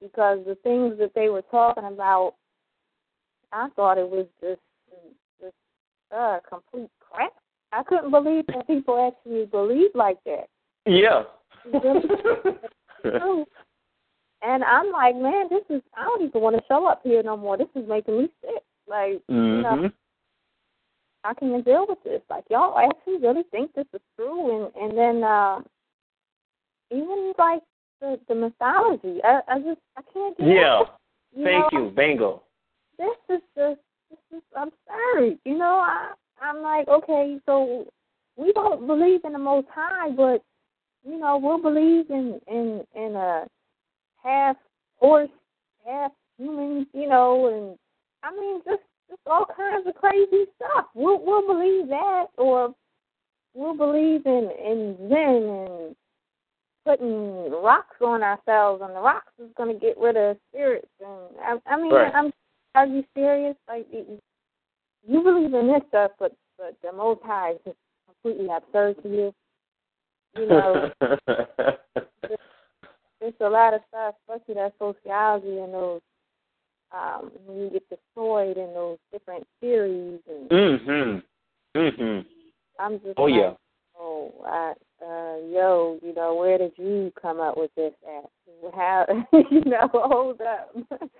because 0.00 0.40
the 0.46 0.56
things 0.62 0.98
that 0.98 1.12
they 1.14 1.28
were 1.28 1.44
talking 1.50 1.84
about, 1.84 2.34
I 3.52 3.68
thought 3.76 3.98
it 3.98 4.08
was 4.08 4.26
just 4.40 4.60
just 5.40 5.54
uh, 6.14 6.38
complete 6.48 6.90
crap. 7.00 7.32
I 7.72 7.82
couldn't 7.82 8.10
believe 8.10 8.46
that 8.48 8.66
people 8.66 9.12
actually 9.12 9.46
believe 9.46 9.90
like 9.94 10.18
that. 10.26 10.48
Yeah. 10.86 11.22
and 14.42 14.64
I'm 14.64 14.92
like, 14.92 15.16
man, 15.16 15.48
this 15.50 15.64
is 15.70 15.82
I 15.96 16.04
don't 16.04 16.22
even 16.22 16.40
want 16.40 16.56
to 16.56 16.62
show 16.68 16.86
up 16.86 17.00
here 17.02 17.22
no 17.22 17.36
more. 17.36 17.56
This 17.56 17.68
is 17.74 17.88
making 17.88 18.18
me 18.18 18.28
sick. 18.42 18.62
Like, 18.86 19.22
mm-hmm. 19.30 19.34
you 19.34 19.62
know, 19.62 19.70
Mm-hmm. 19.70 19.86
How 21.24 21.32
can 21.32 21.52
you 21.52 21.62
deal 21.62 21.86
with 21.88 21.98
this? 22.04 22.20
Like 22.28 22.44
y'all 22.50 22.78
actually 22.78 23.16
really 23.16 23.44
think 23.50 23.72
this 23.74 23.86
is 23.94 24.00
true? 24.14 24.64
And 24.64 24.74
and 24.76 24.96
then 24.96 25.24
uh, 25.24 25.60
even 26.90 27.32
like 27.38 27.62
the 28.00 28.20
the 28.28 28.34
mythology, 28.34 29.20
I 29.24 29.40
I 29.48 29.58
just 29.58 29.80
I 29.96 30.02
can't 30.12 30.36
get 30.36 30.46
Yeah. 30.46 30.82
it. 30.82 30.88
You 31.36 31.44
Thank 31.44 31.72
know, 31.72 31.80
you. 31.80 31.90
Bingo. 31.90 32.42
This 32.98 33.16
is 33.30 33.42
just 33.56 33.80
this 34.10 34.38
is 34.38 34.42
absurd. 34.54 35.38
You 35.44 35.58
know, 35.58 35.80
I 35.82 36.12
I'm 36.40 36.62
like 36.62 36.86
okay, 36.88 37.38
so 37.46 37.86
we 38.36 38.52
don't 38.52 38.86
believe 38.86 39.20
in 39.24 39.32
the 39.32 39.38
Most 39.38 39.68
High, 39.74 40.10
but 40.10 40.42
you 41.08 41.18
know 41.18 41.38
we'll 41.42 41.62
believe 41.62 42.10
in 42.10 42.38
in 42.46 42.84
in 42.94 43.16
a 43.16 43.46
half 44.22 44.56
horse, 44.96 45.30
half 45.86 46.12
human, 46.36 46.86
you 46.92 47.08
know, 47.08 47.46
and 47.48 47.78
I 48.22 48.38
mean 48.38 48.60
just 48.66 48.82
just 49.08 49.20
all 49.26 49.46
kinds 49.56 49.86
of 49.86 49.94
crazy 49.94 50.44
stuff. 50.56 50.86
We'll 50.94 51.24
we'll 51.24 51.46
believe 51.46 51.88
that 51.88 52.26
or 52.36 52.74
we'll 53.54 53.76
believe 53.76 54.26
in 54.26 54.50
in 54.64 54.96
Zen 55.08 55.42
and 55.68 55.96
putting 56.84 57.50
rocks 57.50 57.96
on 58.00 58.22
ourselves, 58.22 58.82
and 58.84 58.94
the 58.94 59.00
rocks 59.00 59.32
is 59.38 59.50
going 59.56 59.72
to 59.72 59.80
get 59.80 59.96
rid 59.98 60.16
of 60.16 60.36
spirits. 60.50 60.88
And 61.00 61.38
I, 61.42 61.74
I 61.74 61.76
mean, 61.80 61.92
right. 61.92 62.14
I'm 62.14 62.32
are 62.74 62.86
you 62.86 63.04
serious? 63.14 63.56
Like 63.68 63.86
you 63.92 65.22
believe 65.22 65.54
in 65.54 65.68
this 65.68 65.82
stuff, 65.88 66.12
but 66.18 66.34
but 66.58 66.76
the 66.82 66.92
Most 66.92 67.20
High 67.24 67.52
is 67.52 67.58
just 67.64 67.76
completely 68.06 68.48
absurd 68.54 69.02
to 69.02 69.08
you. 69.08 69.34
You 70.36 70.48
know, 70.48 70.90
there's 73.20 73.34
a 73.40 73.48
lot 73.48 73.74
of 73.74 73.80
stuff, 73.88 74.14
especially 74.28 74.54
that 74.54 74.72
sociology 74.78 75.58
and 75.58 75.72
those 75.72 76.00
um, 76.94 77.30
when 77.46 77.58
you 77.58 77.70
get 77.70 77.88
destroyed 77.88 78.56
in 78.56 78.72
those 78.74 78.98
different 79.12 79.46
theories 79.60 80.20
and. 80.28 80.48
mhm. 80.50 81.22
Mhm. 81.76 82.26
I'm 82.78 83.00
just. 83.00 83.14
Oh 83.16 83.24
like, 83.24 83.34
yeah. 83.34 83.52
Oh, 83.98 84.32
I, 84.44 84.72
uh, 85.04 85.36
yo, 85.48 85.98
you 86.02 86.14
know, 86.14 86.34
where 86.34 86.58
did 86.58 86.72
you 86.76 87.12
come 87.20 87.40
up 87.40 87.56
with 87.56 87.70
this 87.76 87.92
at? 88.06 88.30
How, 88.74 89.06
you 89.50 89.62
know, 89.64 89.88
hold 89.92 90.40
up. 90.40 90.74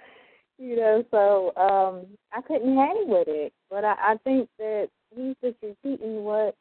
you 0.59 0.77
know, 0.77 1.05
so 1.11 1.53
um 1.61 2.07
I 2.33 2.41
couldn't 2.43 2.77
hang 2.77 3.05
with 3.07 3.29
it. 3.29 3.53
But 3.71 3.85
I, 3.85 3.95
I 3.99 4.17
think 4.25 4.49
that 4.59 4.89
he's 5.15 5.37
just 5.43 5.57
repeating 5.63 6.25
what 6.25 6.55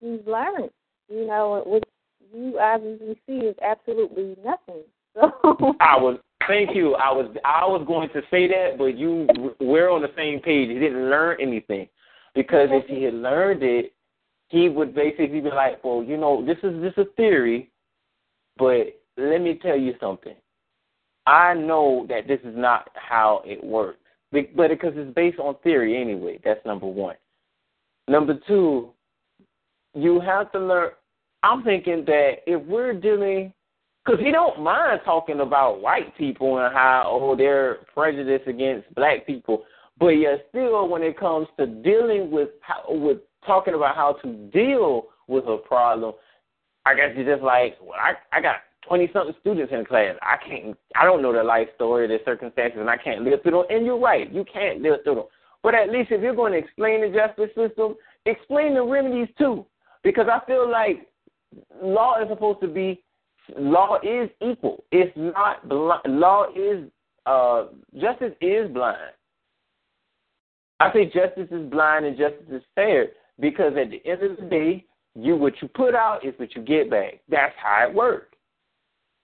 he's 0.00 0.20
learned, 0.26 0.70
you 1.08 1.26
know, 1.26 1.62
which 1.66 1.84
you 2.32 2.58
obviously 2.58 3.18
see 3.26 3.46
is 3.46 3.56
absolutely 3.62 4.36
nothing. 4.44 4.82
So 5.20 5.76
I 5.78 5.96
was 5.96 6.18
thank 6.48 6.74
you. 6.74 6.94
I 6.94 7.10
was 7.12 7.34
I 7.44 7.64
was 7.64 7.84
going 7.86 8.08
to 8.10 8.22
say 8.30 8.46
that, 8.48 8.78
but 8.78 8.96
you 8.96 9.26
we're 9.60 9.90
on 9.90 10.02
the 10.02 10.12
same 10.16 10.40
page. 10.40 10.68
He 10.68 10.78
didn't 10.78 11.10
learn 11.10 11.36
anything 11.40 11.88
because 12.34 12.68
if 12.72 12.86
he 12.86 13.02
had 13.02 13.14
learned 13.14 13.62
it, 13.62 13.92
he 14.48 14.68
would 14.68 14.94
basically 14.94 15.40
be 15.40 15.50
like, 15.50 15.82
"Well, 15.84 16.02
you 16.02 16.16
know, 16.16 16.44
this 16.44 16.58
is 16.62 16.82
just 16.82 16.98
a 16.98 17.06
theory, 17.16 17.70
but 18.56 19.00
let 19.16 19.40
me 19.40 19.58
tell 19.60 19.78
you 19.78 19.94
something. 20.00 20.34
I 21.26 21.54
know 21.54 22.06
that 22.08 22.28
this 22.28 22.40
is 22.44 22.56
not 22.56 22.90
how 22.94 23.42
it 23.44 23.62
works, 23.64 23.98
but 24.30 24.68
because 24.68 24.92
it's 24.96 25.14
based 25.14 25.38
on 25.38 25.56
theory 25.62 26.00
anyway. 26.00 26.38
That's 26.44 26.64
number 26.66 26.86
one. 26.86 27.16
Number 28.08 28.38
two, 28.46 28.90
you 29.94 30.20
have 30.20 30.52
to 30.52 30.58
learn. 30.58 30.90
I'm 31.42 31.62
thinking 31.62 32.04
that 32.06 32.36
if 32.46 32.62
we're 32.66 32.92
dealing 32.92 33.52
because 34.04 34.20
he 34.20 34.30
don't 34.30 34.60
mind 34.60 35.00
talking 35.04 35.40
about 35.40 35.80
white 35.80 36.16
people 36.16 36.58
and 36.58 36.74
how 36.74 37.04
oh 37.06 37.36
they're 37.36 37.78
prejudiced 37.92 38.48
against 38.48 38.92
black 38.94 39.26
people, 39.26 39.64
but 39.98 40.08
yet 40.08 40.46
still 40.50 40.88
when 40.88 41.02
it 41.02 41.18
comes 41.18 41.46
to 41.58 41.66
dealing 41.66 42.30
with 42.30 42.50
how, 42.60 42.84
with 42.88 43.18
talking 43.46 43.74
about 43.74 43.96
how 43.96 44.16
to 44.22 44.32
deal 44.52 45.06
with 45.26 45.44
a 45.46 45.58
problem, 45.66 46.14
I 46.84 46.94
guess 46.94 47.10
you're 47.16 47.34
just 47.34 47.44
like 47.44 47.76
well 47.80 47.98
I 47.98 48.14
I 48.36 48.40
got 48.40 48.56
twenty 48.86 49.08
something 49.12 49.34
students 49.40 49.72
in 49.72 49.84
class. 49.84 50.16
I 50.22 50.36
can't 50.46 50.76
I 50.96 51.04
don't 51.04 51.22
know 51.22 51.32
their 51.32 51.44
life 51.44 51.68
story, 51.76 52.06
their 52.06 52.20
circumstances, 52.24 52.80
and 52.80 52.90
I 52.90 52.96
can't 52.96 53.22
live 53.22 53.42
through 53.42 53.52
them. 53.52 53.64
And 53.70 53.86
you're 53.86 53.98
right, 53.98 54.30
you 54.32 54.44
can't 54.52 54.82
live 54.82 55.00
through 55.04 55.14
them. 55.16 55.24
But 55.62 55.74
at 55.74 55.88
least 55.88 56.10
if 56.10 56.20
you're 56.20 56.34
going 56.34 56.52
to 56.52 56.58
explain 56.58 57.00
the 57.00 57.08
justice 57.08 57.54
system, 57.56 57.94
explain 58.26 58.74
the 58.74 58.84
remedies 58.84 59.28
too, 59.38 59.64
because 60.02 60.26
I 60.30 60.44
feel 60.46 60.70
like 60.70 61.08
law 61.82 62.20
is 62.20 62.28
supposed 62.28 62.60
to 62.60 62.68
be 62.68 63.03
law 63.58 63.98
is 64.02 64.30
equal. 64.40 64.84
It's 64.90 65.12
not 65.16 65.68
blind. 65.68 66.02
Law 66.06 66.46
is 66.54 66.88
uh, 67.26 67.66
justice 67.94 68.34
is 68.40 68.70
blind. 68.70 69.12
I 70.80 70.92
say 70.92 71.06
justice 71.06 71.48
is 71.50 71.70
blind 71.70 72.04
and 72.04 72.16
justice 72.16 72.46
is 72.50 72.62
fair 72.74 73.08
because 73.40 73.72
at 73.80 73.90
the 73.90 74.02
end 74.04 74.22
of 74.22 74.36
the 74.36 74.44
day, 74.44 74.84
you 75.14 75.36
what 75.36 75.54
you 75.62 75.68
put 75.68 75.94
out 75.94 76.24
is 76.24 76.34
what 76.38 76.54
you 76.54 76.62
get 76.62 76.90
back. 76.90 77.20
That's 77.28 77.54
how 77.62 77.86
it 77.88 77.94
works. 77.94 78.36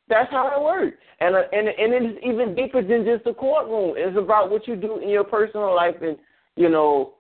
That's 0.09 0.31
how 0.31 0.57
it 0.57 0.63
works. 0.63 0.97
And 1.21 1.35
uh, 1.35 1.43
and 1.53 1.69
and 1.69 2.07
it's 2.07 2.25
even 2.25 2.55
deeper 2.55 2.83
than 2.83 3.05
just 3.05 3.25
the 3.25 3.35
courtroom. 3.35 3.95
It's 3.97 4.17
about 4.17 4.51
what 4.51 4.67
you 4.67 4.77
do 4.77 4.99
in 4.99 5.09
your 5.09 5.25
personal 5.25 5.75
life 5.75 5.97
and 6.03 6.17
you 6.57 6.69
know 6.69 7.15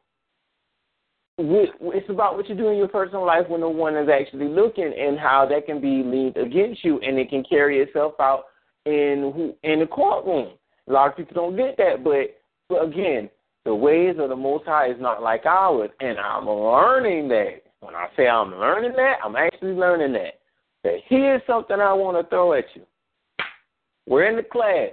it's 1.40 2.10
about 2.10 2.36
what 2.36 2.48
you 2.48 2.54
do 2.54 2.68
in 2.68 2.76
your 2.76 2.88
personal 2.88 3.24
life 3.24 3.48
when 3.48 3.60
no 3.60 3.70
one 3.70 3.96
is 3.96 4.08
actually 4.08 4.48
looking, 4.48 4.92
and 4.98 5.18
how 5.18 5.46
that 5.46 5.66
can 5.66 5.80
be 5.80 6.02
leaned 6.02 6.36
against 6.36 6.84
you, 6.84 6.98
and 7.00 7.18
it 7.18 7.30
can 7.30 7.44
carry 7.44 7.80
itself 7.80 8.14
out 8.20 8.44
in 8.86 9.32
who 9.34 9.54
in 9.62 9.80
the 9.80 9.86
courtroom. 9.86 10.54
A 10.88 10.92
lot 10.92 11.08
of 11.08 11.16
people 11.16 11.34
don't 11.34 11.56
get 11.56 11.76
that, 11.76 12.02
but, 12.02 12.36
but 12.68 12.84
again, 12.84 13.30
the 13.64 13.74
ways 13.74 14.16
of 14.18 14.28
the 14.28 14.36
Most 14.36 14.64
High 14.64 14.90
is 14.90 15.00
not 15.00 15.22
like 15.22 15.46
ours, 15.46 15.90
and 16.00 16.18
I'm 16.18 16.48
learning 16.48 17.28
that. 17.28 17.62
When 17.80 17.94
I 17.94 18.08
say 18.16 18.28
I'm 18.28 18.54
learning 18.54 18.92
that, 18.96 19.16
I'm 19.24 19.36
actually 19.36 19.72
learning 19.72 20.12
that. 20.14 20.40
That 20.84 20.98
here's 21.08 21.42
something 21.46 21.78
I 21.78 21.92
want 21.92 22.16
to 22.16 22.28
throw 22.28 22.54
at 22.54 22.64
you. 22.74 22.82
We're 24.06 24.24
in 24.24 24.36
the 24.36 24.42
class. 24.42 24.90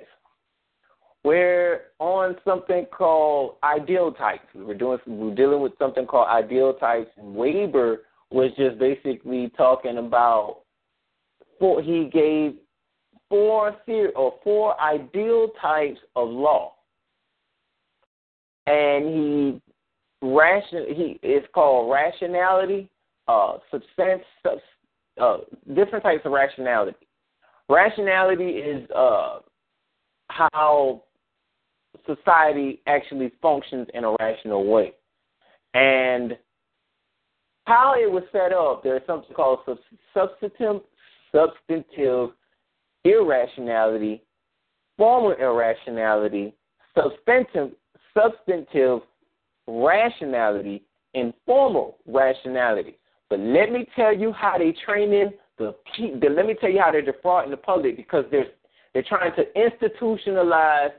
We're 1.28 1.82
on 2.00 2.38
something 2.46 2.86
called 2.86 3.56
ideal 3.62 4.14
types. 4.14 4.46
We're 4.56 4.76
doing 4.76 4.98
we're 5.06 5.36
dealing 5.36 5.60
with 5.60 5.74
something 5.78 6.06
called 6.06 6.30
ideal 6.30 6.76
types. 6.76 7.10
Weber 7.18 8.04
was 8.32 8.52
just 8.58 8.80
basically 8.80 9.52
talking 9.58 9.98
about 9.98 10.62
four. 11.60 11.82
He 11.82 12.10
gave 12.14 12.54
four 13.28 13.76
theory 13.86 14.14
or 14.16 14.36
four 14.42 14.80
ideal 14.80 15.50
types 15.62 16.00
of 16.16 16.30
law, 16.30 16.76
and 18.66 19.06
he 19.06 19.62
ration. 20.22 20.86
He 20.96 21.20
it's 21.24 21.46
called 21.54 21.92
rationality, 21.92 22.90
uh, 23.28 23.58
substance, 23.70 24.24
subs, 24.44 24.62
uh, 25.20 25.40
different 25.76 26.06
types 26.06 26.22
of 26.24 26.32
rationality. 26.32 26.96
Rationality 27.68 28.48
is 28.48 28.90
uh, 28.96 29.40
how 30.30 31.04
society 32.06 32.82
actually 32.88 33.32
functions 33.42 33.88
in 33.94 34.04
a 34.04 34.16
rational 34.20 34.66
way. 34.66 34.94
And 35.74 36.38
how 37.66 37.96
it 37.98 38.10
was 38.10 38.24
set 38.32 38.54
up, 38.54 38.84
there's 38.84 39.02
something 39.06 39.36
called 39.36 39.60
substantive, 40.14 40.82
substantive 41.34 42.30
irrationality, 43.04 44.24
formal 44.98 45.34
irrationality, 45.34 46.54
substantive, 46.96 47.72
substantive 48.14 49.02
rationality, 49.68 50.84
and 51.14 51.34
formal 51.46 51.98
rationality. 52.08 52.98
But 53.30 53.40
let 53.40 53.72
me 53.72 53.88
tell 53.96 54.16
you 54.16 54.32
how 54.32 54.58
they 54.58 54.74
train 54.86 55.14
in 55.14 55.34
the, 55.58 55.76
the 55.98 56.30
let 56.30 56.46
me 56.46 56.56
tell 56.60 56.70
you 56.70 56.80
how 56.80 56.92
they're 56.92 57.02
defrauding 57.02 57.52
the 57.52 57.58
public 57.58 57.98
because 57.98 58.26
they're 58.32 58.48
they're 58.94 59.04
trying 59.04 59.34
to 59.36 59.44
institutionalize 59.56 60.92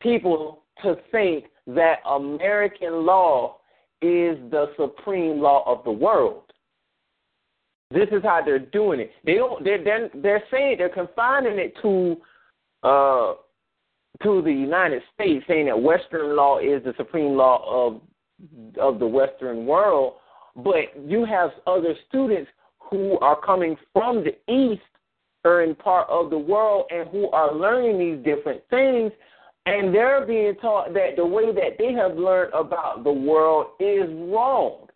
people 0.00 0.62
to 0.82 0.96
think 1.10 1.46
that 1.66 1.96
American 2.08 3.04
law 3.06 3.56
is 4.02 4.38
the 4.50 4.72
supreme 4.78 5.40
law 5.40 5.62
of 5.66 5.84
the 5.84 5.90
world. 5.90 6.44
This 7.90 8.08
is 8.12 8.22
how 8.22 8.40
they're 8.44 8.58
doing 8.58 9.00
it. 9.00 9.10
They 9.24 9.34
don't. 9.34 9.62
They're 9.64 9.82
they're, 9.82 10.10
they're 10.14 10.42
saying 10.50 10.76
they're 10.78 10.88
confining 10.88 11.58
it 11.58 11.74
to 11.82 12.16
uh 12.82 13.34
to 14.22 14.42
the 14.42 14.52
United 14.52 15.02
States, 15.14 15.44
saying 15.48 15.66
that 15.66 15.80
Western 15.80 16.36
law 16.36 16.58
is 16.58 16.82
the 16.84 16.94
supreme 16.96 17.36
law 17.36 17.64
of 17.66 18.00
of 18.78 19.00
the 19.00 19.06
Western 19.06 19.66
world. 19.66 20.14
But 20.56 20.96
you 21.04 21.24
have 21.24 21.50
other 21.66 21.94
students 22.08 22.50
who 22.78 23.18
are 23.20 23.40
coming 23.40 23.76
from 23.92 24.24
the 24.24 24.36
East 24.52 24.82
or 25.44 25.62
in 25.62 25.74
part 25.74 26.08
of 26.08 26.30
the 26.30 26.38
world 26.38 26.86
and 26.90 27.08
who 27.08 27.30
are 27.30 27.54
learning 27.54 27.98
these 27.98 28.24
different 28.24 28.62
things 28.68 29.10
and 29.70 29.94
they're 29.94 30.26
being 30.26 30.54
taught 30.56 30.92
that 30.94 31.16
the 31.16 31.24
way 31.24 31.52
that 31.52 31.78
they 31.78 31.92
have 31.92 32.16
learned 32.16 32.52
about 32.52 33.04
the 33.04 33.12
world 33.12 33.68
is 33.78 34.08
wrong. 34.32 34.88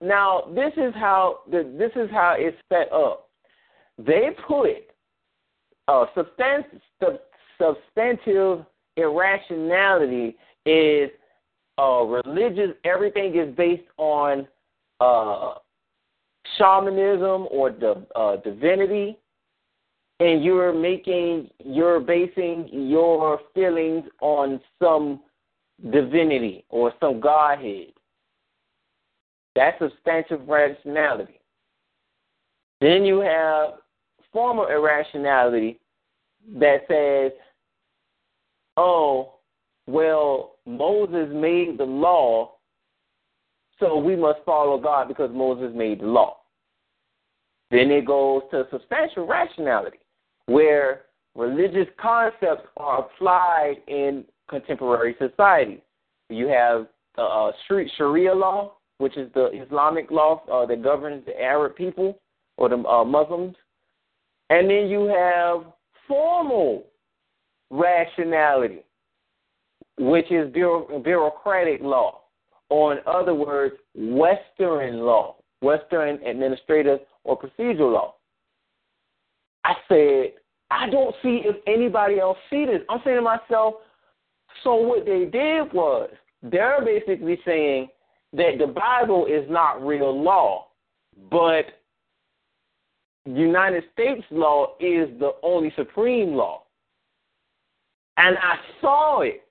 Now, 0.00 0.44
this 0.54 0.72
is 0.76 0.94
how 0.94 1.40
the, 1.50 1.70
this 1.78 1.92
is 1.96 2.10
how 2.10 2.36
it's 2.38 2.56
set 2.72 2.90
up. 2.92 3.28
They 3.98 4.30
put 4.46 4.88
uh, 5.86 6.06
substantive, 6.14 6.80
substantive 7.58 8.64
irrationality 8.96 10.36
is 10.64 11.10
uh, 11.78 12.02
religious. 12.02 12.74
Everything 12.84 13.36
is 13.36 13.54
based 13.54 13.88
on 13.98 14.48
uh, 15.00 15.54
shamanism 16.58 17.46
or 17.50 17.70
the 17.70 18.06
uh, 18.16 18.36
divinity 18.36 19.18
and 20.20 20.44
you're 20.44 20.72
making 20.72 21.48
you're 21.64 22.00
basing 22.00 22.68
your 22.70 23.40
feelings 23.54 24.04
on 24.20 24.60
some 24.80 25.20
divinity 25.90 26.64
or 26.68 26.92
some 27.00 27.20
godhead. 27.20 27.92
That's 29.54 29.78
substantive 29.78 30.46
rationality. 30.48 31.40
Then 32.80 33.04
you 33.04 33.20
have 33.20 33.74
formal 34.32 34.66
irrationality 34.68 35.78
that 36.58 36.80
says 36.88 37.32
oh, 38.76 39.34
well, 39.86 40.56
Moses 40.66 41.28
made 41.32 41.78
the 41.78 41.84
law, 41.84 42.52
so 43.80 43.98
we 43.98 44.16
must 44.16 44.40
follow 44.44 44.78
God 44.78 45.08
because 45.08 45.30
Moses 45.32 45.72
made 45.74 46.00
the 46.00 46.06
law. 46.06 46.38
Then 47.70 47.90
it 47.90 48.06
goes 48.06 48.42
to 48.50 48.66
substantial 48.70 49.26
rationality, 49.26 49.98
where 50.46 51.02
religious 51.34 51.88
concepts 52.00 52.66
are 52.76 53.00
applied 53.00 53.76
in 53.88 54.24
contemporary 54.48 55.16
society. 55.18 55.82
You 56.28 56.48
have 56.48 56.86
uh, 57.16 57.52
Sharia 57.68 58.34
law, 58.34 58.74
which 58.98 59.16
is 59.16 59.30
the 59.34 59.50
Islamic 59.52 60.10
law 60.10 60.42
uh, 60.50 60.66
that 60.66 60.82
governs 60.82 61.24
the 61.26 61.40
Arab 61.40 61.76
people 61.76 62.18
or 62.56 62.68
the 62.68 62.76
uh, 62.76 63.04
Muslims, 63.04 63.56
and 64.50 64.68
then 64.68 64.88
you 64.88 65.06
have 65.06 65.72
formal 66.06 66.84
rationality, 67.70 68.80
which 69.98 70.30
is 70.30 70.52
bureaucratic 70.52 71.80
law, 71.80 72.20
or 72.68 72.92
in 72.92 72.98
other 73.06 73.34
words, 73.34 73.74
Western 73.94 75.00
law, 75.00 75.36
Western 75.62 76.22
administrative 76.24 77.00
or 77.24 77.38
procedural 77.38 77.92
law. 77.92 78.14
I 79.64 79.74
said, 79.88 80.32
I 80.70 80.88
don't 80.90 81.14
see 81.22 81.42
if 81.44 81.56
anybody 81.66 82.18
else 82.18 82.38
see 82.50 82.64
this. 82.64 82.80
I'm 82.88 83.00
saying 83.04 83.16
to 83.16 83.22
myself, 83.22 83.74
so 84.64 84.74
what 84.74 85.04
they 85.04 85.26
did 85.26 85.72
was 85.72 86.10
they're 86.42 86.84
basically 86.84 87.38
saying 87.44 87.88
that 88.32 88.58
the 88.58 88.66
Bible 88.66 89.26
is 89.26 89.48
not 89.50 89.84
real 89.84 90.20
law, 90.20 90.68
but 91.30 91.66
United 93.26 93.84
States 93.92 94.24
law 94.30 94.74
is 94.80 95.08
the 95.20 95.32
only 95.42 95.72
supreme 95.76 96.34
law. 96.34 96.64
And 98.16 98.36
I 98.38 98.56
saw 98.80 99.20
it. 99.20 99.42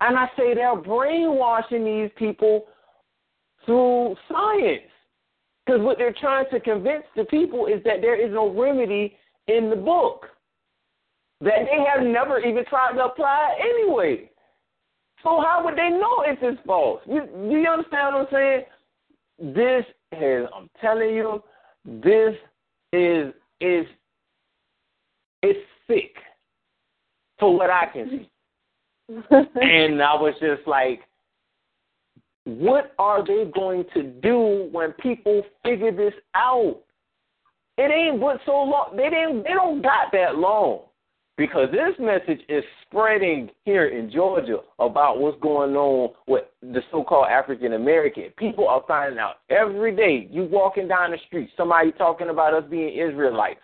And 0.00 0.16
I 0.16 0.26
say 0.36 0.54
they're 0.54 0.76
brainwashing 0.76 1.84
these 1.84 2.10
people 2.16 2.66
through 3.64 4.14
science. 4.30 4.82
Because 5.64 5.80
what 5.80 5.98
they're 5.98 6.14
trying 6.20 6.46
to 6.52 6.60
convince 6.60 7.04
the 7.16 7.24
people 7.24 7.66
is 7.66 7.82
that 7.84 8.00
there 8.00 8.20
is 8.20 8.32
no 8.32 8.48
remedy 8.48 9.16
in 9.48 9.70
the 9.70 9.76
book. 9.76 10.26
That 11.40 11.66
they 11.70 11.84
have 11.84 12.06
never 12.06 12.38
even 12.38 12.64
tried 12.64 12.94
to 12.94 13.04
apply 13.04 13.58
anyway. 13.60 14.30
So 15.22 15.42
how 15.42 15.62
would 15.64 15.76
they 15.76 15.90
know 15.90 16.22
if 16.26 16.38
it's 16.40 16.60
false? 16.66 17.02
You, 17.06 17.26
do 17.26 17.56
you 17.56 17.68
understand 17.68 18.14
what 18.14 18.20
I'm 18.22 18.26
saying? 18.32 19.54
This 19.54 19.84
is, 20.18 20.46
I'm 20.54 20.70
telling 20.80 21.14
you, 21.14 21.42
this 21.84 22.34
is 22.92 23.34
is 23.60 23.86
is 25.42 25.56
sick 25.86 26.16
for 27.38 27.56
what 27.56 27.70
I 27.70 27.86
can 27.92 28.08
see. 28.10 28.30
and 29.30 30.02
I 30.02 30.14
was 30.14 30.34
just 30.40 30.66
like, 30.66 31.00
what 32.44 32.94
are 32.98 33.24
they 33.24 33.50
going 33.54 33.84
to 33.94 34.02
do 34.02 34.68
when 34.72 34.92
people 34.92 35.42
figure 35.64 35.92
this 35.92 36.14
out? 36.34 36.80
It 37.78 37.90
ain't 37.90 38.20
but 38.20 38.40
so 38.46 38.52
long. 38.52 38.94
They 38.96 39.10
didn't. 39.10 39.42
They 39.42 39.52
don't 39.52 39.82
got 39.82 40.10
that 40.12 40.36
long 40.36 40.82
because 41.36 41.68
this 41.70 41.94
message 41.98 42.40
is 42.48 42.64
spreading 42.86 43.50
here 43.64 43.88
in 43.88 44.10
Georgia 44.10 44.58
about 44.78 45.18
what's 45.18 45.38
going 45.40 45.76
on 45.76 46.14
with 46.26 46.44
the 46.62 46.80
so-called 46.90 47.26
African 47.28 47.74
American. 47.74 48.30
People 48.38 48.66
are 48.68 48.82
finding 48.88 49.18
out 49.18 49.36
every 49.50 49.94
day. 49.94 50.28
You 50.30 50.44
walking 50.44 50.88
down 50.88 51.10
the 51.10 51.18
street, 51.26 51.50
somebody 51.56 51.92
talking 51.92 52.30
about 52.30 52.54
us 52.54 52.64
being 52.70 52.98
Israelites, 52.98 53.60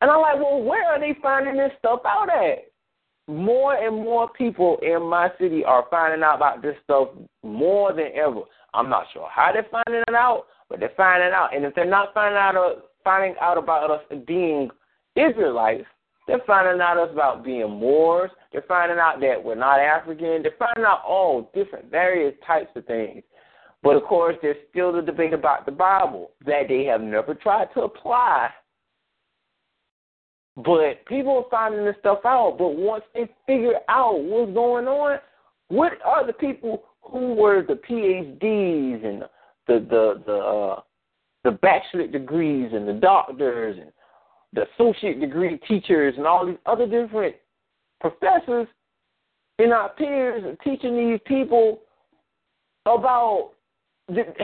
and 0.00 0.10
I'm 0.10 0.20
like, 0.20 0.36
well, 0.36 0.62
where 0.62 0.84
are 0.84 1.00
they 1.00 1.16
finding 1.22 1.56
this 1.56 1.72
stuff 1.78 2.00
out 2.04 2.28
at? 2.28 2.66
More 3.28 3.74
and 3.74 3.96
more 3.96 4.28
people 4.28 4.78
in 4.82 5.02
my 5.02 5.30
city 5.40 5.64
are 5.64 5.86
finding 5.90 6.22
out 6.22 6.36
about 6.36 6.62
this 6.62 6.76
stuff 6.84 7.08
more 7.42 7.92
than 7.92 8.10
ever. 8.14 8.42
I'm 8.74 8.90
not 8.90 9.06
sure 9.12 9.28
how 9.34 9.52
they're 9.52 9.66
finding 9.70 10.02
it 10.06 10.14
out, 10.14 10.44
but 10.68 10.80
they're 10.80 10.92
finding 10.96 11.32
out. 11.32 11.54
And 11.54 11.64
if 11.64 11.74
they're 11.74 11.86
not 11.86 12.14
finding 12.14 12.38
out, 12.38 12.56
uh, 12.56 12.80
finding 13.06 13.36
out 13.40 13.56
about 13.56 13.88
us 13.88 14.02
being 14.26 14.68
Israelites, 15.14 15.86
they're 16.26 16.42
finding 16.44 16.80
out 16.82 16.98
us 16.98 17.10
about 17.12 17.44
being 17.44 17.70
Moors. 17.70 18.32
They're 18.52 18.64
finding 18.66 18.98
out 18.98 19.20
that 19.20 19.42
we're 19.42 19.54
not 19.54 19.78
African. 19.78 20.42
They're 20.42 20.58
finding 20.58 20.84
out 20.84 21.02
all 21.06 21.52
different, 21.54 21.88
various 21.88 22.34
types 22.44 22.70
of 22.74 22.84
things. 22.86 23.22
But 23.82 23.94
of 23.94 24.02
course, 24.02 24.34
there's 24.42 24.56
still 24.70 24.92
the 24.92 25.02
debate 25.02 25.32
about 25.32 25.66
the 25.66 25.72
Bible 25.72 26.32
that 26.44 26.62
they 26.68 26.84
have 26.86 27.00
never 27.00 27.34
tried 27.34 27.68
to 27.74 27.82
apply. 27.82 28.50
But 30.56 31.06
people 31.06 31.44
are 31.44 31.50
finding 31.50 31.84
this 31.84 31.94
stuff 32.00 32.20
out. 32.24 32.56
But 32.58 32.74
once 32.74 33.04
they 33.14 33.28
figure 33.46 33.78
out 33.88 34.18
what's 34.20 34.52
going 34.52 34.88
on, 34.88 35.20
what 35.68 35.92
are 36.04 36.26
the 36.26 36.32
people 36.32 36.82
who 37.02 37.34
were 37.34 37.62
the 37.62 37.74
PhDs 37.74 39.04
and 39.06 39.22
the 39.68 39.86
the 39.88 40.22
the 40.26 40.32
uh, 40.32 40.80
the 41.46 41.52
bachelor 41.52 42.08
degrees 42.08 42.72
and 42.72 42.88
the 42.88 42.94
doctors 42.94 43.78
and 43.80 43.92
the 44.52 44.66
associate 44.74 45.20
degree 45.20 45.56
teachers 45.68 46.14
and 46.16 46.26
all 46.26 46.44
these 46.44 46.56
other 46.66 46.86
different 46.88 47.36
professors 48.00 48.66
and 49.60 49.72
our 49.72 49.90
peers 49.90 50.42
are 50.44 50.56
teaching 50.64 50.96
these 50.96 51.20
people 51.24 51.82
about 52.84 53.52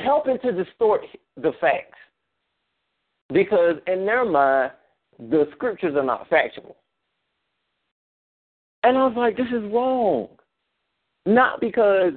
helping 0.01 0.39
to 0.43 0.53
distort 0.53 1.01
the 1.37 1.51
facts. 1.61 1.99
Because 3.33 3.77
in 3.89 4.07
their 4.07 4.25
mind, 4.25 4.71
the 5.19 5.49
scriptures 5.57 5.97
are 5.97 6.05
not 6.05 6.29
factual. 6.29 6.77
And 8.85 8.97
I 8.97 9.07
was 9.07 9.15
like, 9.17 9.37
this 9.37 9.47
is 9.47 9.73
wrong. 9.73 10.29
Not 11.27 11.61
because 11.61 12.13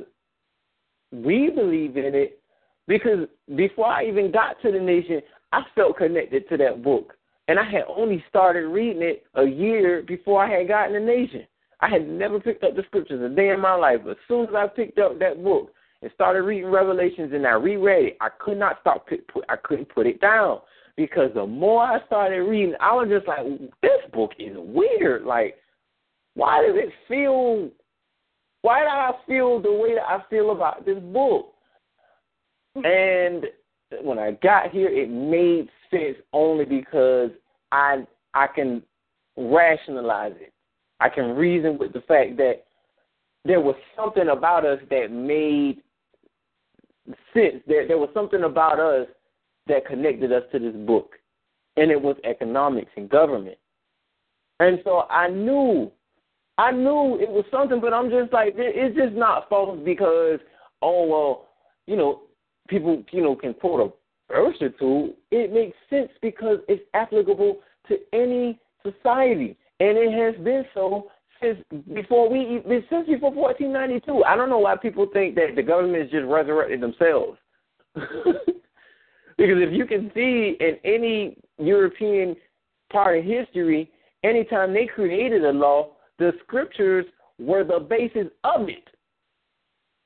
we 1.12 1.50
believe 1.50 1.98
in 1.98 2.14
it, 2.14 2.40
because 2.88 3.28
before 3.56 3.88
I 3.88 4.06
even 4.06 4.32
got 4.32 4.62
to 4.62 4.72
the 4.72 4.80
nation, 4.80 5.22
I 5.52 5.62
felt 5.76 5.98
connected 5.98 6.48
to 6.50 6.58
that 6.58 6.84
book. 6.84 7.14
And 7.48 7.60
I 7.60 7.64
had 7.64 7.84
only 7.88 8.24
started 8.30 8.68
reading 8.68 9.04
it 9.04 9.24
a 9.36 9.44
year 9.44 10.04
before 10.08 10.44
I 10.44 10.60
had 10.60 10.68
gotten 10.68 10.94
the 10.94 11.00
nation. 11.00 11.46
I 11.82 11.90
had 11.90 12.08
never 12.08 12.40
picked 12.40 12.64
up 12.64 12.76
the 12.76 12.84
scriptures 12.88 13.22
a 13.22 13.36
day 13.36 13.50
in 13.50 13.60
my 13.60 13.76
life. 13.76 14.00
But 14.04 14.12
as 14.12 14.18
soon 14.28 14.48
as 14.48 14.56
I 14.56 14.68
picked 14.68 14.98
up 14.98 15.20
that 15.20 15.44
book 15.44 15.72
and 16.02 16.12
started 16.14 16.42
reading 16.42 16.70
Revelations 16.70 17.34
and 17.34 17.46
I 17.46 17.52
reread 17.52 18.06
it, 18.06 18.18
I 18.22 18.30
could 18.40 18.58
not 18.58 18.78
stop. 18.82 19.08
I 19.50 19.56
couldn't 19.64 19.90
put 19.90 20.08
it 20.08 20.22
down 20.22 20.60
because 20.98 21.30
the 21.36 21.46
more 21.46 21.84
I 21.84 22.06
started 22.06 22.42
reading, 22.42 22.76
I 22.80 22.94
was 22.94 23.10
just 23.10 23.28
like, 23.28 23.46
this 23.82 24.12
book 24.14 24.32
is 24.40 24.56
weird. 24.58 25.26
Like, 25.26 25.56
why 26.36 26.66
does 26.66 26.76
it 26.76 26.92
feel? 27.08 27.70
Why 28.62 28.80
do 28.80 28.88
I 28.88 29.12
feel 29.28 29.62
the 29.62 29.72
way 29.72 29.94
that 29.96 30.08
I 30.08 30.24
feel 30.30 30.52
about 30.52 30.86
this 30.86 30.98
book? 30.98 31.54
And 32.84 33.46
when 34.02 34.20
I 34.20 34.32
got 34.32 34.72
here, 34.72 34.90
it 34.90 35.10
made 35.10 35.70
sense 35.90 36.18
only 36.34 36.66
because 36.66 37.32
I 37.72 38.06
I 38.34 38.48
can 38.48 38.84
rationalize 39.38 40.34
it. 40.40 40.54
I 41.00 41.10
can 41.10 41.36
reason 41.36 41.78
with 41.78 41.94
the 41.94 42.02
fact 42.02 42.38
that 42.38 42.66
there 43.44 43.62
was 43.62 43.76
something 43.96 44.30
about 44.30 44.66
us 44.66 44.80
that 44.90 45.12
made 45.12 45.82
sense. 47.34 47.62
There 47.68 47.88
there 47.88 47.98
was 47.98 48.10
something 48.14 48.44
about 48.44 48.80
us 48.80 49.08
that 49.68 49.86
connected 49.86 50.32
us 50.32 50.44
to 50.52 50.60
this 50.60 50.76
book. 50.76 51.14
And 51.78 51.92
it 51.92 52.02
was 52.02 52.16
economics 52.24 52.92
and 52.96 53.10
government. 53.10 53.58
And 54.60 54.80
so 54.84 55.02
I 55.10 55.28
knew 55.30 55.92
I 56.58 56.72
knew 56.72 57.18
it 57.20 57.30
was 57.30 57.44
something, 57.52 57.82
but 57.82 57.94
I'm 57.94 58.10
just 58.10 58.32
like, 58.32 58.54
it's 58.56 58.96
just 58.96 59.14
not 59.14 59.50
false 59.50 59.78
because, 59.84 60.40
oh, 60.82 61.06
well, 61.06 61.48
you 61.86 61.98
know, 61.98 62.22
people, 62.68 63.04
you 63.12 63.22
know, 63.22 63.36
can 63.36 63.54
quote 63.54 63.94
a 64.30 64.34
versatile, 64.34 65.14
it 65.32 65.54
makes 65.54 65.78
sense 65.90 66.10
because 66.22 66.60
it's 66.68 66.84
applicable 66.94 67.60
to 67.88 67.98
any 68.14 68.60
society, 68.84 69.58
and 69.80 69.98
it 69.98 70.12
has 70.12 70.44
been 70.44 70.64
so 70.74 71.10
since 71.42 71.60
before 71.94 72.30
we 72.30 72.62
since 72.90 73.08
before 73.08 73.32
1492. 73.32 74.24
I 74.24 74.36
don't 74.36 74.50
know 74.50 74.60
why 74.60 74.76
people 74.78 75.08
think 75.12 75.36
that 75.36 75.56
the 75.56 75.64
government 75.64 76.06
is 76.06 76.12
just 76.12 76.26
resurrected 76.26 76.82
themselves. 76.82 77.38
because 79.38 79.58
if 79.60 79.74
you 79.74 79.86
can 79.86 80.12
see 80.14 80.58
in 80.60 80.78
any 80.84 81.38
European 81.58 82.36
part 82.92 83.20
of 83.20 83.26
history, 83.26 83.92
anytime 84.24 84.74
they 84.74 84.86
created 84.86 85.44
a 85.46 85.52
law, 85.52 85.92
the 86.20 86.32
scriptures 86.44 87.06
were 87.40 87.64
the 87.64 87.80
basis 87.80 88.28
of 88.44 88.68
it. 88.70 88.88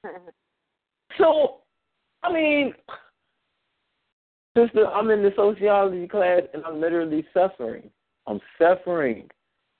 so, 1.18 1.57
I 2.24 2.34
mean, 2.34 2.74
Sister, 4.58 4.88
I'm 4.88 5.10
in 5.10 5.24
the 5.24 5.32
sociology 5.36 6.08
class 6.08 6.41
and 6.54 6.64
I'm 6.66 6.82
literally 6.82 7.26
suffering. 7.34 7.90
I'm 8.28 8.40
suffering 8.58 9.30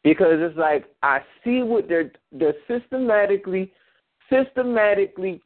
because 0.03 0.34
it's 0.34 0.57
like 0.57 0.86
I 1.03 1.20
see 1.44 1.61
what 1.61 1.88
they're 1.88 2.11
they're 2.32 2.53
systematically 2.68 3.74
systematically 4.30 5.41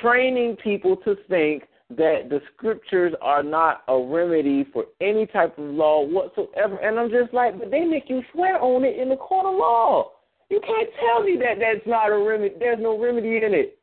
training 0.00 0.56
people 0.62 0.96
to 0.96 1.16
think 1.28 1.64
that 1.90 2.28
the 2.30 2.40
scriptures 2.54 3.12
are 3.20 3.42
not 3.42 3.82
a 3.88 3.98
remedy 3.98 4.64
for 4.72 4.86
any 5.00 5.26
type 5.26 5.56
of 5.58 5.64
law 5.64 6.02
whatsoever. 6.04 6.76
And 6.76 6.98
I'm 6.98 7.10
just 7.10 7.34
like, 7.34 7.58
but 7.58 7.70
they 7.70 7.84
make 7.84 8.08
you 8.08 8.22
swear 8.32 8.60
on 8.60 8.84
it 8.84 8.98
in 8.98 9.10
the 9.10 9.16
court 9.16 9.46
of 9.46 9.58
law. 9.58 10.12
You 10.48 10.60
can't 10.60 10.88
tell 11.00 11.22
me 11.22 11.36
that 11.36 11.58
that's 11.60 11.86
not 11.86 12.10
a 12.10 12.18
remedy. 12.18 12.54
There's 12.58 12.80
no 12.80 12.98
remedy 12.98 13.36
in 13.36 13.54
it. 13.54 13.78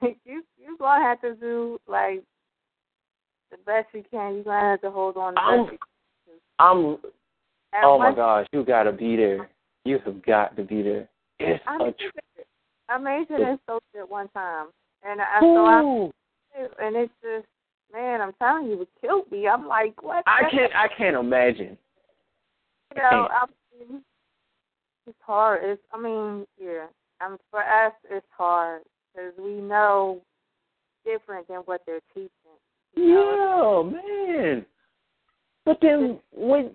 you 0.24 0.42
you 0.58 0.76
gonna 0.78 1.02
have 1.02 1.20
to 1.22 1.34
do 1.34 1.78
like 1.86 2.22
the 3.50 3.56
best 3.64 3.88
you 3.92 4.04
can. 4.10 4.34
You're 4.34 4.44
gonna 4.44 4.70
have 4.70 4.80
to 4.82 4.90
hold 4.90 5.16
on. 5.16 5.34
To 5.34 5.40
I'm, 5.40 5.78
I'm. 6.58 6.98
Oh 7.82 7.98
my 7.98 8.14
gosh, 8.14 8.46
you 8.52 8.64
gotta 8.64 8.92
be 8.92 9.16
there. 9.16 9.48
You 9.84 9.98
have 10.04 10.24
got 10.24 10.56
to 10.56 10.62
be 10.62 10.82
there. 10.82 11.08
It's 11.38 11.62
I 11.66 11.76
a 11.76 11.78
made 11.84 11.98
tr- 11.98 12.18
it. 12.38 12.46
I 12.88 12.98
majored 12.98 13.40
in 13.40 13.58
social 13.66 13.82
at 14.00 14.08
one 14.08 14.28
time, 14.28 14.68
and 15.02 15.20
I 15.20 15.40
so 15.40 15.64
I 15.64 16.08
and 16.80 16.96
it's 16.96 17.12
just 17.22 17.46
man, 17.92 18.20
I'm 18.20 18.32
telling 18.34 18.66
you, 18.68 18.82
it 18.82 18.88
killed 19.00 19.30
me. 19.30 19.46
I'm 19.48 19.66
like, 19.66 20.02
what? 20.02 20.24
I 20.26 20.42
can't. 20.50 20.74
I 20.74 20.88
can't 20.96 21.16
imagine. 21.16 21.76
You 22.94 23.02
know, 23.02 23.28
I 23.30 23.46
mean, 23.78 24.02
it's 25.06 25.18
hard. 25.20 25.60
It's. 25.62 25.82
I 25.92 26.00
mean, 26.00 26.46
yeah. 26.60 26.86
Um, 27.20 27.36
for 27.50 27.60
us, 27.60 27.92
it's 28.10 28.26
hard 28.36 28.82
because 29.14 29.32
we 29.38 29.60
know 29.60 30.20
different 31.04 31.48
than 31.48 31.58
what 31.58 31.82
they're 31.86 32.00
teaching. 32.14 32.30
You 32.94 33.14
know? 33.14 33.92
Yeah, 33.92 34.42
man. 34.42 34.66
But 35.64 35.78
then 35.82 36.18
when 36.32 36.70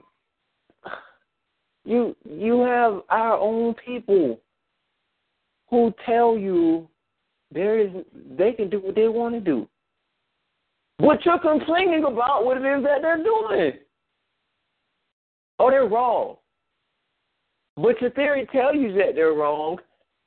you 1.85 2.15
you 2.29 2.61
have 2.61 3.01
our 3.09 3.37
own 3.37 3.73
people 3.85 4.39
who 5.69 5.93
tell 6.05 6.37
you 6.37 6.87
there 7.51 7.79
is 7.79 7.89
they 8.37 8.51
can 8.53 8.69
do 8.69 8.79
what 8.79 8.95
they 8.95 9.07
want 9.07 9.33
to 9.35 9.39
do. 9.39 9.67
What 10.97 11.25
you're 11.25 11.39
complaining 11.39 12.03
about 12.05 12.45
what 12.45 12.57
it 12.57 12.65
is 12.65 12.83
that 12.83 13.01
they're 13.01 13.23
doing. 13.23 13.73
Oh, 15.59 15.69
they're 15.69 15.87
wrong. 15.87 16.37
But 17.75 17.99
your 18.01 18.11
theory 18.11 18.47
tells 18.51 18.75
you 18.75 18.93
that 18.93 19.15
they're 19.15 19.33
wrong 19.33 19.77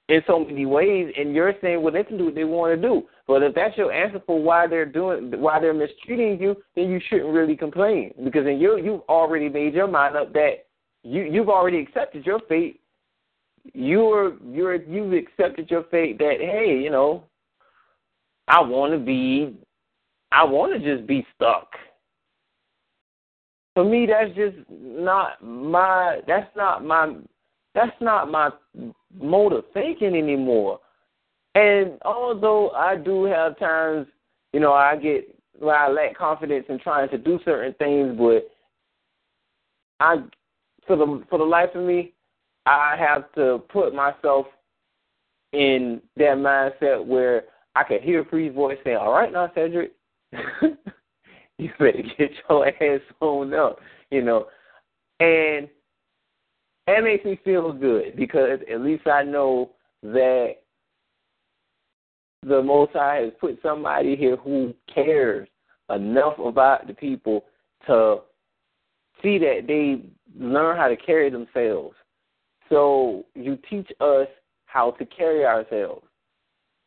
in 0.09 0.23
so 0.27 0.45
many 0.45 0.67
ways, 0.67 1.13
and 1.19 1.35
you're 1.35 1.55
saying, 1.61 1.83
well, 1.83 1.93
they 1.93 2.05
can 2.05 2.17
do 2.17 2.27
what 2.27 2.35
they 2.35 2.45
want 2.45 2.81
to 2.81 2.89
do. 2.89 3.03
But 3.27 3.43
if 3.43 3.55
that's 3.55 3.77
your 3.77 3.93
answer 3.93 4.23
for 4.25 4.41
why 4.41 4.67
they're 4.69 4.87
doing, 4.87 5.33
why 5.41 5.59
they're 5.59 5.75
mistreating 5.75 6.41
you, 6.41 6.57
then 6.77 6.91
you 6.91 7.01
shouldn't 7.09 7.33
really 7.33 7.57
complain 7.57 8.15
because 8.25 8.45
then 8.45 8.59
you 8.59 8.77
you've 8.79 9.03
already 9.09 9.49
made 9.49 9.75
your 9.75 9.89
mind 9.89 10.17
up 10.17 10.33
that 10.35 10.67
you 11.03 11.23
you've 11.23 11.49
already 11.49 11.81
accepted 11.81 12.25
your 12.25 12.41
fate. 12.49 12.81
You're 13.75 14.37
you're 14.45 14.77
you've 14.77 15.13
accepted 15.13 15.69
your 15.71 15.85
fate 15.91 16.19
that 16.19 16.37
hey, 16.39 16.81
you 16.81 16.91
know, 16.91 17.25
I 18.49 18.61
want 18.61 18.93
to 18.93 18.99
be, 18.99 19.57
I 20.31 20.45
want 20.45 20.81
to 20.81 20.97
just 20.97 21.07
be 21.07 21.27
stuck. 21.35 21.69
For 23.75 23.85
me, 23.85 24.07
that's 24.07 24.35
just 24.37 24.57
not 24.71 25.43
my. 25.43 26.21
That's 26.27 26.55
not 26.57 26.85
my. 26.85 27.17
That's 27.77 27.93
not 28.01 28.31
my 28.31 28.49
mode 29.21 29.53
of 29.53 29.65
thinking 29.75 30.17
anymore. 30.17 30.81
And 31.55 31.99
although 32.07 32.71
I 32.71 32.97
do 32.97 33.25
have 33.25 33.59
times, 33.59 34.07
you 34.55 34.61
know, 34.61 34.73
I 34.73 34.97
get 34.97 35.29
where 35.59 35.77
I 35.77 35.91
lack 35.91 36.17
confidence 36.17 36.65
in 36.71 36.79
trying 36.79 37.11
to 37.11 37.19
do 37.19 37.39
certain 37.45 37.75
things, 37.75 38.17
but 38.17 38.51
I, 40.01 40.17
for 40.87 40.97
the 40.97 41.23
for 41.29 41.39
the 41.39 41.45
life 41.45 41.69
of 41.75 41.85
me, 41.85 42.15
I 42.65 42.97
have 42.99 43.31
to 43.35 43.63
put 43.69 43.95
myself 43.95 44.47
in 45.53 46.01
that 46.17 46.39
mindset 46.39 47.05
where 47.05 47.45
I 47.75 47.85
can 47.85 48.01
hear 48.01 48.25
Free's 48.25 48.55
voice 48.55 48.79
saying, 48.85 48.97
"All 48.97 49.13
right, 49.13 49.31
now, 49.31 49.51
Cedric, 49.55 49.93
you 51.59 51.71
better 51.79 52.03
get 52.17 52.31
your 52.49 52.69
ass 52.83 53.01
on 53.21 53.53
up," 53.53 53.81
you 54.11 54.23
know, 54.23 54.47
and 55.21 55.69
that 56.87 57.03
makes 57.03 57.25
me 57.25 57.39
feel 57.45 57.73
good 57.73 58.17
because 58.17 58.61
at 58.71 58.81
least 58.81 59.07
I 59.07 59.23
know 59.23 59.71
that 60.03 60.57
the 62.47 62.63
Most 62.63 62.93
High 62.93 63.23
has 63.23 63.33
put 63.41 63.59
somebody 63.63 64.15
here 64.15 64.37
who 64.37 64.73
cares 64.93 65.49
enough 65.93 66.39
about 66.39 66.87
the 66.87 66.95
people 66.95 67.45
to 67.87 68.19
see 69.23 69.39
that 69.39 69.65
they 69.67 70.03
learn 70.39 70.77
how 70.77 70.89
to 70.89 70.97
carry 70.97 71.31
themselves. 71.31 71.97
So 72.69 73.25
you 73.35 73.59
teach 73.69 73.91
us 74.01 74.29
how 74.67 74.93
to 74.93 75.07
carry 75.07 75.45
ourselves. 75.45 76.07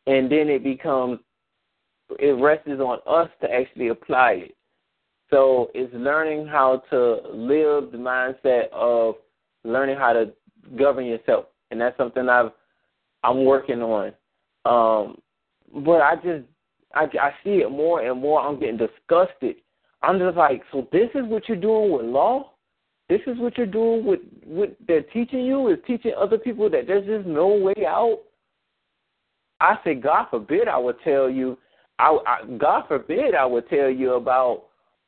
And 0.06 0.30
then 0.30 0.48
it 0.48 0.62
becomes, 0.62 1.20
it 2.18 2.40
rests 2.40 2.68
on 2.68 2.98
us 3.06 3.28
to 3.42 3.50
actually 3.52 3.88
apply 3.88 4.32
it. 4.32 4.56
So 5.30 5.70
it's 5.74 5.92
learning 5.94 6.46
how 6.46 6.82
to 6.90 7.20
live 7.32 7.92
the 7.92 7.98
mindset 7.98 8.70
of 8.72 9.16
learning 9.64 9.96
how 9.96 10.12
to 10.12 10.32
govern 10.76 11.06
yourself. 11.06 11.46
And 11.70 11.80
that's 11.80 11.96
something 11.96 12.28
I've, 12.28 12.50
I'm 13.22 13.44
working 13.44 13.82
on. 13.82 14.12
Um, 14.64 15.18
but 15.84 16.00
I 16.02 16.16
just 16.16 16.44
I, 16.94 17.04
I 17.20 17.30
see 17.44 17.60
it 17.60 17.70
more 17.70 18.02
and 18.02 18.20
more. 18.20 18.40
I'm 18.40 18.58
getting 18.58 18.76
disgusted. 18.76 19.56
I'm 20.02 20.18
just 20.18 20.36
like, 20.36 20.62
so 20.72 20.88
this 20.92 21.08
is 21.14 21.24
what 21.26 21.48
you're 21.48 21.56
doing 21.56 21.92
with 21.92 22.06
law. 22.06 22.52
This 23.08 23.20
is 23.26 23.38
what 23.38 23.56
you're 23.56 23.66
doing 23.66 24.04
with 24.04 24.20
what 24.44 24.76
they're 24.86 25.02
teaching 25.02 25.44
you 25.44 25.68
is 25.68 25.78
teaching 25.86 26.12
other 26.16 26.38
people 26.38 26.70
that 26.70 26.86
there's 26.86 27.06
just 27.06 27.26
no 27.26 27.48
way 27.48 27.74
out. 27.86 28.20
I 29.60 29.78
say, 29.84 29.94
God 29.94 30.26
forbid, 30.30 30.68
I 30.68 30.78
would 30.78 30.96
tell 31.04 31.28
you. 31.28 31.58
I, 31.98 32.16
I 32.26 32.46
God 32.56 32.84
forbid, 32.88 33.34
I 33.34 33.44
would 33.44 33.68
tell 33.68 33.90
you 33.90 34.14
about 34.14 34.64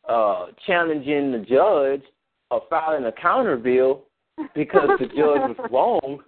uh 0.09 0.47
challenging 0.66 1.31
the 1.31 1.39
judge 1.39 2.03
or 2.51 2.62
filing 2.69 3.05
a 3.05 3.12
counter 3.12 3.57
bill 3.57 4.03
because 4.55 4.89
the 4.99 5.07
judge 5.17 5.57
was 5.57 5.71
wrong. 5.71 6.21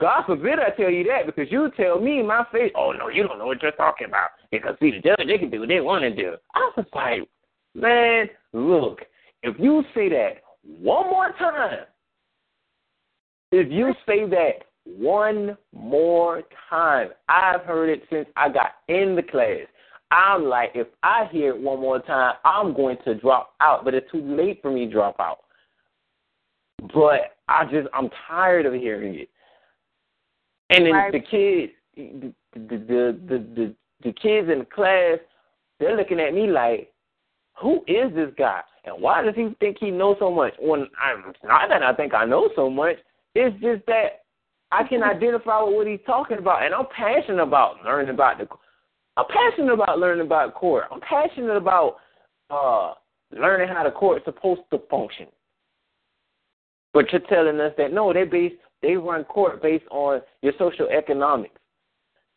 God 0.00 0.24
forbid 0.26 0.58
I 0.58 0.70
tell 0.76 0.90
you 0.90 1.04
that 1.04 1.26
because 1.26 1.50
you 1.50 1.70
tell 1.76 2.00
me 2.00 2.20
in 2.20 2.26
my 2.26 2.44
face, 2.52 2.72
oh 2.76 2.92
no, 2.92 3.08
you 3.08 3.26
don't 3.26 3.38
know 3.38 3.46
what 3.46 3.62
you're 3.62 3.72
talking 3.72 4.08
about. 4.08 4.30
Because 4.50 4.76
see, 4.80 4.90
the 4.90 5.00
judge, 5.00 5.26
they 5.26 5.38
can 5.38 5.50
do 5.50 5.60
what 5.60 5.68
they 5.68 5.80
want 5.80 6.02
to 6.02 6.14
do. 6.14 6.34
I 6.54 6.70
was 6.76 6.86
like, 6.94 7.28
man, 7.74 8.28
look, 8.52 9.02
if 9.42 9.56
you 9.58 9.84
say 9.94 10.08
that 10.08 10.42
one 10.62 11.10
more 11.10 11.32
time, 11.38 11.84
if 13.52 13.70
you 13.70 13.94
say 14.06 14.26
that 14.28 14.64
one 14.84 15.56
more 15.72 16.42
time, 16.68 17.10
I've 17.28 17.62
heard 17.62 17.88
it 17.88 18.02
since 18.10 18.26
I 18.36 18.48
got 18.48 18.72
in 18.88 19.14
the 19.14 19.22
class. 19.22 19.66
I'm 20.10 20.44
like, 20.44 20.72
if 20.74 20.88
I 21.02 21.28
hear 21.30 21.54
it 21.54 21.60
one 21.60 21.80
more 21.80 22.00
time, 22.00 22.34
I'm 22.44 22.74
going 22.74 22.98
to 23.04 23.14
drop 23.14 23.54
out, 23.60 23.84
but 23.84 23.94
it's 23.94 24.10
too 24.10 24.20
late 24.20 24.60
for 24.60 24.70
me 24.70 24.86
to 24.86 24.92
drop 24.92 25.16
out. 25.18 25.38
But 26.92 27.33
I 27.48 27.64
just, 27.64 27.88
I'm 27.92 28.08
tired 28.26 28.66
of 28.66 28.74
hearing 28.74 29.14
it. 29.14 29.28
And 30.70 30.86
then 30.86 30.92
Right. 30.92 31.12
the 31.12 31.20
kids, 31.20 31.72
the 31.96 32.32
the, 32.54 32.60
the 32.68 33.18
the 33.28 33.38
the 33.54 33.74
the 34.02 34.12
kids 34.12 34.48
in 34.50 34.60
the 34.60 34.64
class, 34.64 35.18
they're 35.78 35.96
looking 35.96 36.20
at 36.20 36.32
me 36.32 36.46
like, 36.46 36.92
"Who 37.60 37.84
is 37.86 38.12
this 38.14 38.30
guy? 38.38 38.62
And 38.84 39.00
why 39.00 39.22
does 39.22 39.34
he 39.34 39.54
think 39.60 39.78
he 39.78 39.90
knows 39.90 40.16
so 40.18 40.30
much?" 40.30 40.54
When 40.58 40.88
I'm 41.00 41.34
not 41.44 41.68
that 41.68 41.82
I 41.82 41.92
think 41.94 42.14
I 42.14 42.24
know 42.24 42.48
so 42.56 42.70
much, 42.70 42.96
it's 43.34 43.54
just 43.60 43.84
that 43.86 44.24
I 44.72 44.84
can 44.84 45.02
identify 45.02 45.62
with 45.62 45.74
what 45.74 45.86
he's 45.86 46.00
talking 46.06 46.38
about, 46.38 46.64
and 46.64 46.74
I'm 46.74 46.86
passionate 46.86 47.42
about 47.42 47.84
learning 47.84 48.14
about 48.14 48.38
the. 48.38 48.48
I'm 49.16 49.26
passionate 49.28 49.72
about 49.72 49.98
learning 49.98 50.26
about 50.26 50.54
court. 50.54 50.84
I'm 50.90 51.00
passionate 51.00 51.56
about 51.56 51.96
uh 52.50 52.94
learning 53.32 53.68
how 53.68 53.84
the 53.84 53.90
court's 53.90 54.24
supposed 54.24 54.62
to 54.72 54.78
function. 54.90 55.26
But 56.94 57.12
you're 57.12 57.20
telling 57.22 57.60
us 57.60 57.72
that 57.76 57.92
no, 57.92 58.12
they 58.12 58.24
base 58.24 58.52
they 58.80 58.96
run 58.96 59.24
court 59.24 59.60
based 59.60 59.84
on 59.90 60.22
your 60.42 60.52
social 60.58 60.88
economics 60.88 61.60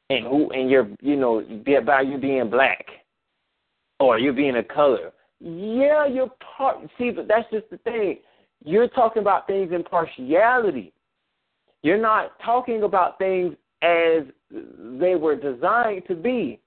and 0.10 0.26
who 0.26 0.50
and 0.52 0.70
your 0.70 0.90
you 1.02 1.16
know 1.16 1.44
about 1.78 2.08
you 2.08 2.18
being 2.18 2.50
black 2.50 2.86
or 4.00 4.20
you 4.20 4.34
being 4.34 4.58
a 4.58 4.64
color. 4.64 5.12
Yeah, 5.40 6.08
you're 6.08 6.32
part. 6.58 6.80
See, 6.98 7.12
but 7.12 7.28
that's 7.28 7.50
just 7.52 7.70
the 7.70 7.78
thing. 7.78 8.18
You're 8.66 8.88
talking 8.88 9.22
about 9.22 9.46
things 9.46 9.72
in 9.72 9.84
partiality. 9.84 10.92
You're 11.84 12.02
not 12.02 12.32
talking 12.44 12.84
about 12.84 13.20
things 13.20 13.56
as 13.84 14.24
they 14.52 15.16
were 15.16 15.36
designed 15.36 16.04
to 16.08 16.16
be, 16.16 16.60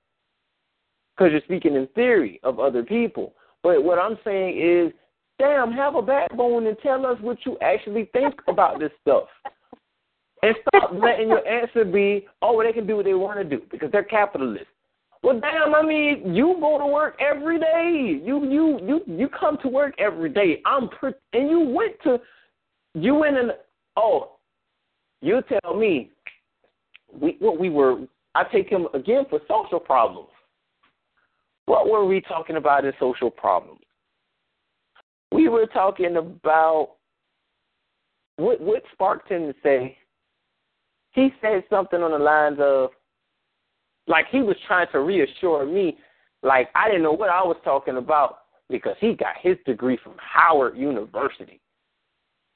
because 1.17 1.33
you're 1.33 1.41
speaking 1.41 1.75
in 1.75 1.89
theory 1.89 2.39
of 2.45 2.61
other 2.61 2.85
people. 2.85 3.35
But 3.65 3.83
what 3.83 3.99
I'm 3.99 4.17
saying 4.25 4.59
is, 4.59 4.93
damn, 5.41 5.73
have 5.73 5.97
a 5.97 6.03
backbone 6.03 6.67
and 6.67 6.77
tell 6.83 7.05
us 7.07 7.17
what 7.21 7.39
you 7.45 7.57
actually 7.63 8.09
think 8.13 8.35
about 8.47 8.79
this 8.79 8.93
stuff. 9.01 9.25
And 10.43 10.55
stop 10.69 10.93
letting 10.93 11.29
your 11.29 11.47
answer 11.47 11.85
be, 11.85 12.27
oh, 12.43 12.57
well, 12.57 12.67
they 12.67 12.73
can 12.73 12.87
do 12.87 12.97
what 12.97 13.05
they 13.05 13.15
want 13.15 13.39
to 13.39 13.45
do 13.45 13.63
because 13.71 13.91
they're 13.91 14.05
capitalists. 14.05 14.69
Well, 15.23 15.39
damn, 15.39 15.75
I 15.75 15.83
mean, 15.83 16.35
you 16.35 16.57
go 16.61 16.79
to 16.79 16.87
work 16.87 17.17
every 17.21 17.59
day. 17.59 18.21
You 18.25 18.43
you 18.51 18.81
you 18.83 19.01
you 19.07 19.29
come 19.29 19.59
to 19.63 19.69
work 19.69 19.95
every 19.99 20.31
day. 20.31 20.63
I'm 20.65 20.89
pre- 20.89 21.13
and 21.35 21.51
you 21.51 21.61
went 21.61 21.93
to 22.05 22.19
you 22.95 23.17
went 23.17 23.37
and 23.37 23.53
oh, 23.99 24.37
you 25.21 25.43
tell 25.63 25.77
me 25.77 26.11
we 27.13 27.37
what 27.39 27.61
we 27.61 27.69
were. 27.69 27.99
I 28.35 28.45
take 28.45 28.71
him 28.71 28.87
again 28.95 29.27
for 29.29 29.41
social 29.47 29.79
problems. 29.79 30.31
What 31.67 31.87
were 31.87 32.07
we 32.07 32.23
talking 32.23 32.57
about 32.57 32.87
in 32.87 32.93
social 32.99 33.31
problems? 33.31 33.83
We 35.33 35.49
were 35.49 35.67
talking 35.67 36.17
about 36.17 36.93
what 38.37 38.61
what 38.61 38.83
sparked 38.93 39.31
him 39.31 39.47
to 39.47 39.55
say? 39.63 39.97
He 41.13 41.31
said 41.41 41.65
something 41.69 42.03
on 42.03 42.13
the 42.13 42.19
lines 42.19 42.59
of, 42.61 42.91
like 44.07 44.27
he 44.31 44.43
was 44.43 44.57
trying 44.67 44.87
to 44.93 45.01
reassure 45.01 45.67
me, 45.67 45.99
like 46.43 46.69
I 46.75 46.89
didn't 46.89 47.03
know 47.03 47.13
what 47.13 47.31
I 47.31 47.43
was 47.43 47.57
talking 47.65 47.97
about 47.97 48.39
because 48.69 48.97
he 49.01 49.15
got 49.15 49.35
his 49.41 49.57
degree 49.67 49.99
from 50.03 50.15
Howard 50.19 50.77
University. 50.77 51.61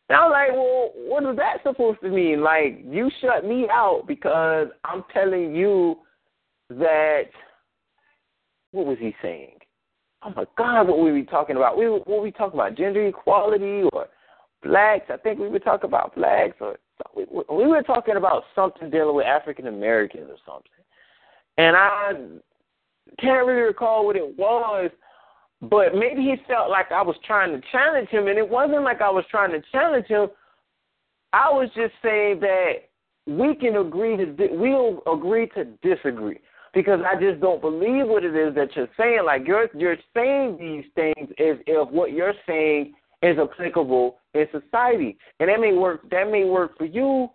And 0.08 0.18
I'm 0.18 0.30
like, 0.30 0.52
well, 0.52 0.92
what 0.94 1.24
is 1.24 1.36
that 1.36 1.62
supposed 1.62 2.00
to 2.02 2.10
mean? 2.10 2.42
Like, 2.42 2.84
you 2.86 3.10
shut 3.20 3.44
me 3.44 3.66
out 3.70 4.04
because 4.06 4.68
I'm 4.84 5.04
telling 5.12 5.54
you 5.54 5.96
that. 6.70 7.24
What 8.72 8.86
was 8.86 8.98
he 8.98 9.14
saying? 9.22 9.53
Oh 10.24 10.32
my 10.34 10.46
God, 10.56 10.88
what 10.88 10.98
were 10.98 11.12
we 11.12 11.24
talking 11.24 11.56
about? 11.56 11.76
We 11.76 11.88
what 11.88 12.08
were 12.08 12.20
we 12.20 12.30
talking 12.30 12.58
about? 12.58 12.76
Gender 12.76 13.06
equality 13.06 13.82
or 13.92 14.06
blacks? 14.62 15.10
I 15.10 15.18
think 15.18 15.38
we 15.38 15.48
were 15.48 15.58
talking 15.58 15.88
about 15.88 16.14
blacks 16.14 16.56
or 16.60 16.78
we, 17.14 17.24
we 17.24 17.66
were 17.66 17.82
talking 17.82 18.16
about 18.16 18.44
something 18.54 18.88
dealing 18.90 19.16
with 19.16 19.26
African 19.26 19.66
Americans 19.66 20.30
or 20.30 20.38
something. 20.46 20.70
And 21.58 21.76
I 21.76 22.12
can't 23.20 23.46
really 23.46 23.60
recall 23.60 24.06
what 24.06 24.16
it 24.16 24.38
was, 24.38 24.90
but 25.62 25.94
maybe 25.94 26.22
he 26.22 26.36
felt 26.48 26.70
like 26.70 26.90
I 26.90 27.02
was 27.02 27.16
trying 27.24 27.52
to 27.52 27.66
challenge 27.70 28.08
him, 28.08 28.26
and 28.26 28.38
it 28.38 28.48
wasn't 28.48 28.82
like 28.82 29.00
I 29.00 29.10
was 29.10 29.24
trying 29.30 29.50
to 29.52 29.62
challenge 29.70 30.06
him. 30.06 30.28
I 31.32 31.50
was 31.50 31.68
just 31.74 31.92
saying 32.02 32.40
that 32.40 32.74
we 33.26 33.54
can 33.54 33.76
agree 33.76 34.16
to 34.16 34.34
we'll 34.52 35.02
agree 35.12 35.48
to 35.48 35.64
disagree 35.82 36.38
because 36.74 37.00
I 37.06 37.18
just 37.20 37.40
don't 37.40 37.60
believe 37.60 38.06
what 38.06 38.24
it 38.24 38.34
is 38.34 38.54
that 38.56 38.74
you're 38.74 38.88
saying. 38.96 39.20
Like 39.24 39.46
you're 39.46 39.68
you're 39.74 39.96
saying 40.14 40.58
these 40.58 40.84
things 40.94 41.30
as 41.38 41.56
if 41.66 41.88
what 41.90 42.12
you're 42.12 42.34
saying 42.46 42.94
is 43.22 43.38
applicable 43.38 44.18
in 44.34 44.46
society, 44.52 45.16
and 45.40 45.48
that 45.48 45.60
may 45.60 45.72
work. 45.72 46.08
That 46.10 46.30
may 46.30 46.44
work 46.44 46.76
for 46.76 46.84
you, 46.84 47.28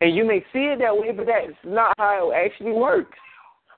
and 0.00 0.14
you 0.14 0.24
may 0.24 0.40
see 0.52 0.64
it 0.64 0.78
that 0.80 0.96
way, 0.96 1.12
but 1.12 1.26
that's 1.26 1.56
not 1.64 1.94
how 1.98 2.30
it 2.30 2.34
actually 2.34 2.72
works 2.72 3.18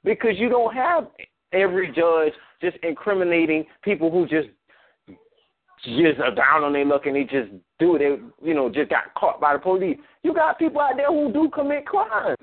because 0.05 0.32
you 0.36 0.49
don't 0.49 0.74
have 0.74 1.09
every 1.53 1.89
judge 1.93 2.32
just 2.61 2.77
incriminating 2.82 3.65
people 3.82 4.11
who 4.11 4.27
just 4.27 4.49
just 5.85 6.19
are 6.20 6.35
down 6.35 6.65
on 6.65 6.73
their 6.73 6.85
luck 6.85 7.07
and 7.07 7.15
they 7.15 7.24
just 7.24 7.51
do 7.78 7.97
it. 7.97 7.99
They, 7.99 8.47
you 8.47 8.55
know, 8.55 8.70
just 8.70 8.91
got 8.91 9.12
caught 9.15 9.41
by 9.41 9.53
the 9.53 9.59
police. 9.59 9.99
You 10.23 10.32
got 10.32 10.59
people 10.59 10.81
out 10.81 10.97
there 10.97 11.09
who 11.09 11.31
do 11.32 11.51
commit 11.51 11.86
crimes. 11.86 12.39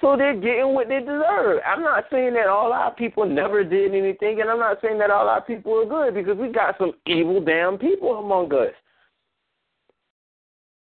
So 0.00 0.14
they're 0.16 0.34
getting 0.34 0.74
what 0.74 0.88
they 0.88 1.00
deserve. 1.00 1.60
I'm 1.66 1.82
not 1.82 2.04
saying 2.10 2.34
that 2.34 2.48
all 2.48 2.72
our 2.72 2.94
people 2.94 3.24
never 3.24 3.64
did 3.64 3.94
anything, 3.94 4.40
and 4.40 4.50
I'm 4.50 4.58
not 4.58 4.78
saying 4.82 4.98
that 4.98 5.10
all 5.10 5.28
our 5.28 5.40
people 5.40 5.72
are 5.80 5.86
good 5.86 6.14
because 6.14 6.36
we 6.36 6.52
got 6.52 6.76
some 6.78 6.92
evil 7.06 7.40
damn 7.40 7.78
people 7.78 8.18
among 8.18 8.52
us. 8.52 8.74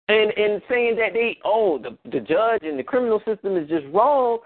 And 0.09 0.31
and 0.31 0.61
saying 0.67 0.95
that 0.97 1.13
they 1.13 1.37
oh 1.45 1.77
the 1.77 1.97
the 2.09 2.19
judge 2.19 2.63
and 2.63 2.77
the 2.77 2.83
criminal 2.83 3.21
system 3.25 3.55
is 3.55 3.69
just 3.69 3.85
wrong 3.93 4.39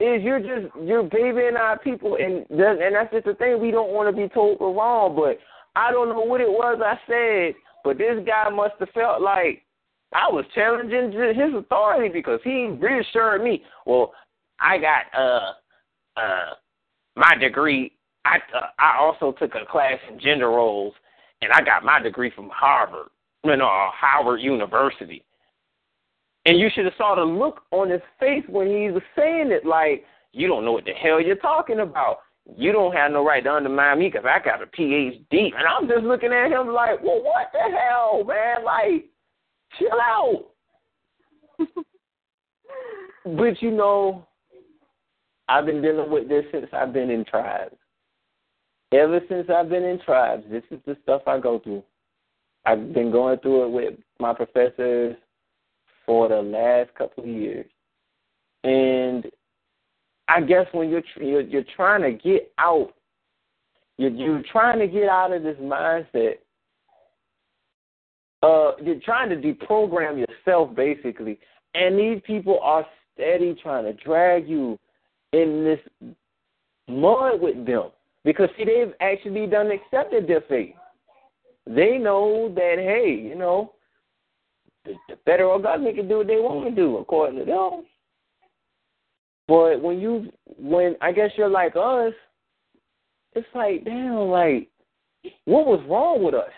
is 0.00 0.22
you're 0.22 0.40
just 0.40 0.74
you're 0.82 1.04
babying 1.04 1.56
our 1.56 1.78
people, 1.78 2.16
and 2.16 2.44
and 2.50 2.94
that's 2.94 3.12
just 3.12 3.24
the 3.24 3.34
thing. 3.34 3.60
We 3.60 3.70
don't 3.70 3.92
want 3.92 4.14
to 4.14 4.22
be 4.22 4.28
told 4.28 4.58
we're 4.60 4.72
wrong, 4.72 5.16
but 5.16 5.38
I 5.76 5.92
don't 5.92 6.08
know 6.08 6.20
what 6.20 6.40
it 6.40 6.50
was 6.50 6.80
I 6.84 6.98
said, 7.08 7.54
but 7.84 7.96
this 7.96 8.18
guy 8.26 8.50
must 8.50 8.74
have 8.80 8.90
felt 8.90 9.22
like 9.22 9.62
I 10.14 10.28
was 10.30 10.44
challenging 10.54 11.12
his 11.12 11.54
authority 11.54 12.08
because 12.08 12.40
he 12.44 12.66
reassured 12.66 13.42
me. 13.42 13.62
Well, 13.84 14.14
I 14.60 14.78
got 14.78 15.04
uh 15.16 15.52
uh 16.16 16.54
my 17.16 17.34
degree. 17.38 17.92
I 18.24 18.36
uh, 18.56 18.68
I 18.78 18.96
also 19.00 19.32
took 19.32 19.54
a 19.54 19.66
class 19.70 19.98
in 20.10 20.20
gender 20.20 20.48
roles, 20.48 20.94
and 21.42 21.52
I 21.52 21.62
got 21.62 21.84
my 21.84 22.00
degree 22.00 22.32
from 22.34 22.48
Harvard, 22.50 23.08
you 23.44 23.56
know, 23.56 23.90
Howard 24.00 24.40
University. 24.40 25.24
And 26.46 26.58
you 26.58 26.68
should 26.74 26.84
have 26.84 26.94
saw 26.98 27.14
the 27.14 27.22
look 27.22 27.62
on 27.70 27.90
his 27.90 28.02
face 28.20 28.44
when 28.48 28.66
he 28.66 28.90
was 28.90 29.02
saying 29.16 29.50
it, 29.50 29.64
like, 29.64 30.04
you 30.32 30.46
don't 30.46 30.64
know 30.64 30.72
what 30.72 30.84
the 30.84 30.92
hell 30.92 31.20
you're 31.20 31.36
talking 31.36 31.80
about. 31.80 32.18
You 32.58 32.70
don't 32.72 32.92
have 32.92 33.12
no 33.12 33.24
right 33.24 33.42
to 33.42 33.50
undermine 33.50 33.98
me 33.98 34.10
because 34.10 34.26
I 34.28 34.44
got 34.44 34.62
a 34.62 34.66
PhD. 34.66 35.24
And 35.30 35.66
I'm 35.66 35.88
just 35.88 36.04
looking 36.04 36.32
at 36.32 36.50
him 36.52 36.68
like, 36.68 37.02
well, 37.02 37.22
what 37.22 37.50
the 37.52 37.74
hell, 37.74 38.24
man? 38.24 38.62
Like, 38.62 39.06
chill 39.78 40.00
out. 40.00 40.46
but, 43.24 43.62
you 43.62 43.70
know, 43.70 44.26
I've 45.48 45.66
been 45.66 45.82
dealing 45.82 46.10
with 46.10 46.28
this 46.28 46.44
since 46.52 46.66
I've 46.72 46.92
been 46.92 47.10
in 47.10 47.24
tribes. 47.24 47.76
Ever 48.92 49.20
since 49.28 49.48
I've 49.50 49.68
been 49.68 49.84
in 49.84 50.00
tribes, 50.00 50.44
this 50.50 50.62
is 50.70 50.78
the 50.86 50.96
stuff 51.02 51.22
I 51.26 51.38
go 51.38 51.58
through. 51.58 51.82
I've 52.64 52.92
been 52.94 53.10
going 53.10 53.38
through 53.40 53.64
it 53.64 53.70
with 53.70 53.94
my 54.18 54.32
professors, 54.32 55.16
for 56.06 56.28
the 56.28 56.36
last 56.36 56.94
couple 56.94 57.24
of 57.24 57.30
years. 57.30 57.66
And 58.62 59.26
I 60.28 60.40
guess 60.40 60.66
when 60.72 60.90
you're 60.90 61.02
you're, 61.20 61.42
you're 61.42 61.64
trying 61.76 62.02
to 62.02 62.12
get 62.12 62.52
out, 62.58 62.94
you're, 63.98 64.10
you're 64.10 64.42
trying 64.50 64.78
to 64.78 64.86
get 64.86 65.08
out 65.08 65.32
of 65.32 65.42
this 65.42 65.56
mindset. 65.58 66.36
Uh, 68.44 68.72
you're 68.82 69.00
trying 69.00 69.30
to 69.30 69.36
deprogram 69.36 70.18
yourself 70.18 70.74
basically, 70.74 71.38
and 71.74 71.98
these 71.98 72.20
people 72.26 72.58
are 72.62 72.84
steady 73.14 73.56
trying 73.62 73.84
to 73.84 73.92
drag 74.04 74.46
you 74.48 74.78
in 75.32 75.64
this 75.64 76.10
mud 76.88 77.40
with 77.40 77.64
them 77.66 77.84
because 78.24 78.48
see 78.56 78.64
they've 78.64 78.92
actually 79.00 79.46
done 79.46 79.70
accepted 79.70 80.26
their 80.26 80.42
fate. 80.42 80.74
They 81.66 81.96
know 81.96 82.52
that 82.54 82.74
hey, 82.76 83.18
you 83.18 83.34
know, 83.34 83.72
the, 84.84 84.92
the 85.08 85.16
federal 85.24 85.58
government 85.58 85.96
can 85.96 86.08
do 86.08 86.18
what 86.18 86.26
they 86.26 86.36
want 86.36 86.68
to 86.68 86.74
do 86.74 86.98
according 86.98 87.38
to 87.38 87.44
them. 87.46 87.84
But 89.48 89.80
when 89.82 90.00
you, 90.00 90.30
when 90.58 90.96
I 91.00 91.12
guess 91.12 91.30
you're 91.36 91.48
like 91.48 91.76
us, 91.76 92.12
it's 93.34 93.46
like, 93.54 93.84
damn, 93.84 94.14
like, 94.28 94.68
what 95.44 95.66
was 95.66 95.84
wrong 95.88 96.22
with 96.22 96.34
us? 96.34 96.50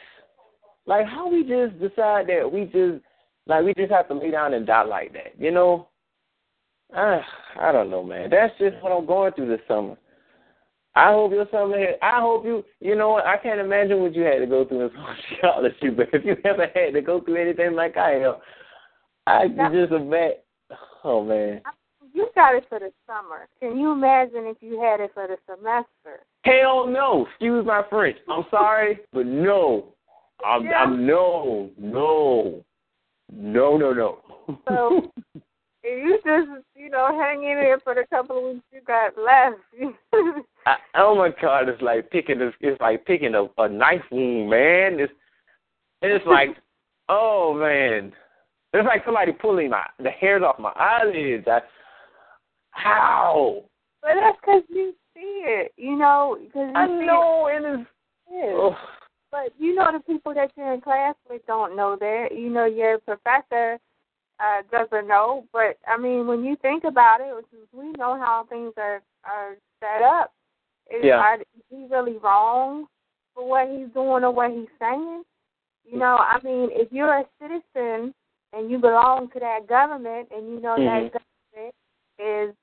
Like, 0.87 1.07
how 1.07 1.29
we 1.29 1.43
just 1.43 1.79
decide 1.81 2.29
that 2.29 2.51
we 2.51 2.65
just, 2.65 3.05
like, 3.47 3.65
we 3.65 3.75
just 3.75 3.93
have 3.93 4.09
to 4.09 4.15
lay 4.15 4.31
down 4.31 4.55
and 4.55 4.67
die 4.67 4.85
like 4.85 5.13
that, 5.13 5.39
you 5.39 5.51
know? 5.51 5.89
I, 6.95 7.21
I 7.61 7.73
don't 7.73 7.91
know, 7.91 8.05
man. 8.05 8.31
That's 8.31 8.57
just 8.59 8.83
what 8.83 8.93
I'm 8.93 9.07
going 9.07 9.33
through 9.33 9.49
this 9.49 9.67
summer. 9.67 9.97
I 10.97 11.13
hope 11.13 11.33
your 11.33 11.47
summer. 11.51 11.77
I 12.01 12.21
hope 12.21 12.47
you. 12.47 12.65
You 12.81 12.97
know 12.97 13.11
what? 13.11 13.27
I 13.27 13.37
can't 13.37 13.61
imagine 13.61 14.01
what 14.01 14.15
you 14.15 14.23
had 14.23 14.39
to 14.39 14.47
go 14.47 14.65
through 14.65 14.87
in 14.87 14.91
scholarship. 15.39 15.77
But 15.97 16.09
if 16.15 16.25
you 16.25 16.37
ever 16.45 16.69
had 16.75 16.95
to 16.95 17.03
go 17.03 17.21
through 17.21 17.37
anything 17.37 17.75
like 17.75 17.99
I 17.99 18.13
have, 18.13 18.37
I 19.27 19.47
can 19.49 19.73
just 19.73 19.93
imagine. 19.93 20.39
Oh 21.05 21.23
man. 21.23 21.61
You 22.15 22.29
got 22.35 22.55
it 22.55 22.65
for 22.71 22.79
the 22.79 22.91
summer. 23.07 23.47
Can 23.61 23.77
you 23.77 23.93
imagine 23.93 24.47
if 24.47 24.57
you 24.61 24.81
had 24.81 25.01
it 25.01 25.11
for 25.13 25.29
the 25.29 25.37
semester? 25.47 26.25
Hell 26.45 26.87
no. 26.87 27.27
Excuse 27.29 27.67
my 27.67 27.83
French. 27.91 28.17
I'm 28.27 28.45
sorry, 28.51 29.01
but 29.13 29.27
no. 29.27 29.93
I'm, 30.45 30.65
yeah. 30.65 30.79
I'm 30.79 31.07
no, 31.07 31.71
no, 31.79 32.65
no, 33.33 33.77
no, 33.77 33.93
no. 33.93 34.19
So 34.69 35.13
you 35.85 36.19
just, 36.25 36.65
you 36.75 36.91
know, 36.91 37.19
hang 37.19 37.45
in 37.45 37.57
there 37.57 37.79
for 37.81 37.95
the 37.95 38.05
couple 38.11 38.39
of 38.39 38.55
weeks 38.55 38.67
you 38.73 38.81
got 38.87 39.17
left. 39.17 39.61
I, 40.67 40.77
oh 40.97 41.15
my 41.15 41.31
God, 41.41 41.69
it's 41.69 41.81
like 41.83 42.11
picking 42.11 42.41
a, 42.43 42.51
it's 42.61 42.81
like 42.81 43.05
picking 43.07 43.35
a, 43.35 43.47
a 43.59 43.69
knife 43.69 44.03
wound, 44.11 44.51
man. 44.51 45.01
It's 45.01 45.13
it's 46.03 46.27
like, 46.29 46.57
oh 47.09 47.55
man, 47.55 48.13
it's 48.73 48.87
like 48.87 49.05
somebody 49.05 49.33
pulling 49.33 49.71
my 49.71 49.85
the 49.99 50.11
hairs 50.11 50.43
off 50.43 50.59
my 50.59 50.73
eyelids. 50.77 51.47
I, 51.47 51.61
how? 52.71 53.65
But 54.03 54.15
that's 54.21 54.39
because 54.41 54.63
you 54.69 54.93
see 55.15 55.43
it, 55.47 55.73
you 55.77 55.97
know. 55.97 56.37
Cause 56.53 56.69
you 56.69 56.75
I 56.75 56.87
know 56.87 57.49
it, 57.51 57.65
it 57.65 57.81
is. 57.81 57.87
Yeah. 58.31 58.53
Oh. 58.53 58.77
But 59.31 59.53
you 59.59 59.75
know 59.75 59.91
the 59.93 60.01
people 60.01 60.35
that 60.35 60.53
you're 60.57 60.73
in 60.73 60.81
class 60.81 61.15
with 61.29 61.45
don't 61.47 61.77
know 61.77 61.97
that. 61.99 62.29
You 62.33 62.49
know 62.49 62.65
your 62.65 62.99
professor 62.99 63.79
uh, 64.41 64.63
doesn't 64.71 65.09
know. 65.09 65.45
But 65.53 65.79
I 65.87 65.99
mean, 65.99 66.27
when 66.27 66.45
you 66.45 66.57
think 66.63 66.85
about 66.85 67.21
it, 67.21 67.45
we 67.73 67.93
know 67.93 68.17
how 68.17 68.47
things 68.49 68.73
are 68.77 69.03
are 69.25 69.57
set 69.81 70.03
up. 70.03 70.33
Is, 70.89 71.03
yeah. 71.03 71.17
are, 71.17 71.41
is 71.41 71.65
he 71.69 71.87
really 71.91 72.17
wrong 72.19 72.87
for 73.35 73.49
what 73.49 73.69
he's 73.69 73.93
doing 73.93 74.23
or 74.23 74.31
what 74.31 74.53
he's 74.53 74.69
saying? 74.79 75.25
You 75.85 75.99
know, 75.99 76.17
I 76.17 76.39
mean, 76.43 76.69
if 76.73 76.93
you're 76.93 77.13
a 77.13 77.25
citizen 77.41 78.15
and 78.53 78.71
you 78.71 78.79
belong 78.79 79.29
to 79.33 79.41
that 79.41 79.69
government, 79.69 80.29
and 80.35 80.47
you 80.49 80.61
know 80.61 80.77
mm-hmm. 80.77 81.07
that 81.07 81.23
government 81.53 81.75
is 82.19 82.55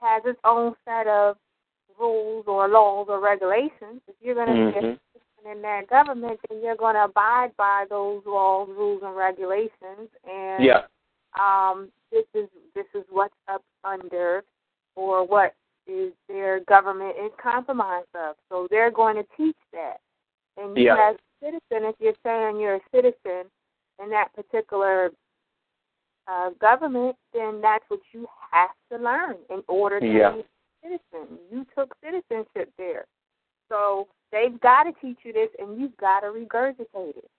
has 0.00 0.22
its 0.24 0.38
own 0.44 0.74
set 0.84 1.06
of 1.06 1.36
rules 1.98 2.44
or 2.46 2.68
laws 2.68 3.06
or 3.08 3.20
regulations, 3.20 4.00
if 4.06 4.14
you're 4.20 4.34
going 4.34 4.48
to 4.48 4.52
mm-hmm. 4.52 4.70
be 4.70 4.78
a 4.78 4.80
citizen 4.80 5.00
in 5.50 5.62
that 5.62 5.88
government, 5.88 6.38
then 6.48 6.60
you're 6.62 6.76
going 6.76 6.94
to 6.94 7.04
abide 7.04 7.56
by 7.56 7.84
those 7.88 8.22
laws, 8.26 8.68
rules, 8.68 9.02
and 9.04 9.16
regulations. 9.16 10.10
And 10.24 10.64
yeah 10.64 10.82
um, 11.38 11.90
this 12.10 12.24
is 12.34 12.48
this 12.74 12.86
is 12.94 13.04
what's 13.10 13.34
up 13.48 13.62
under 13.84 14.42
or 14.94 15.26
what 15.26 15.54
is 15.86 16.12
their 16.28 16.60
government 16.60 17.14
is 17.22 17.30
compromise 17.42 18.04
of. 18.14 18.36
So 18.48 18.66
they're 18.70 18.90
going 18.90 19.16
to 19.16 19.24
teach 19.36 19.56
that. 19.72 19.98
And 20.56 20.76
you 20.76 20.84
yeah. 20.84 21.10
as 21.10 21.16
a 21.16 21.44
citizen, 21.44 21.88
if 21.88 21.96
you're 22.00 22.14
saying 22.24 22.60
you're 22.60 22.76
a 22.76 22.80
citizen 22.92 23.50
in 24.02 24.10
that 24.10 24.34
particular 24.34 25.10
uh, 26.26 26.50
government, 26.60 27.16
then 27.32 27.60
that's 27.60 27.84
what 27.88 28.00
you 28.12 28.26
have 28.50 28.70
to 28.90 28.98
learn 28.98 29.36
in 29.50 29.62
order 29.68 30.00
to 30.00 30.06
Yeah. 30.06 30.32
be 30.32 30.40
a 30.40 30.44
citizen. 30.82 31.38
You 31.50 31.66
took 31.76 31.94
citizenship 32.02 32.72
there. 32.78 33.04
So 33.68 34.08
they've 34.32 34.58
got 34.60 34.84
to 34.84 34.92
teach 35.00 35.18
you 35.24 35.32
this, 35.32 35.48
and 35.58 35.80
you've 35.80 35.96
got 35.96 36.20
to 36.20 36.28
regurgitate 36.28 37.16
it. 37.16 37.30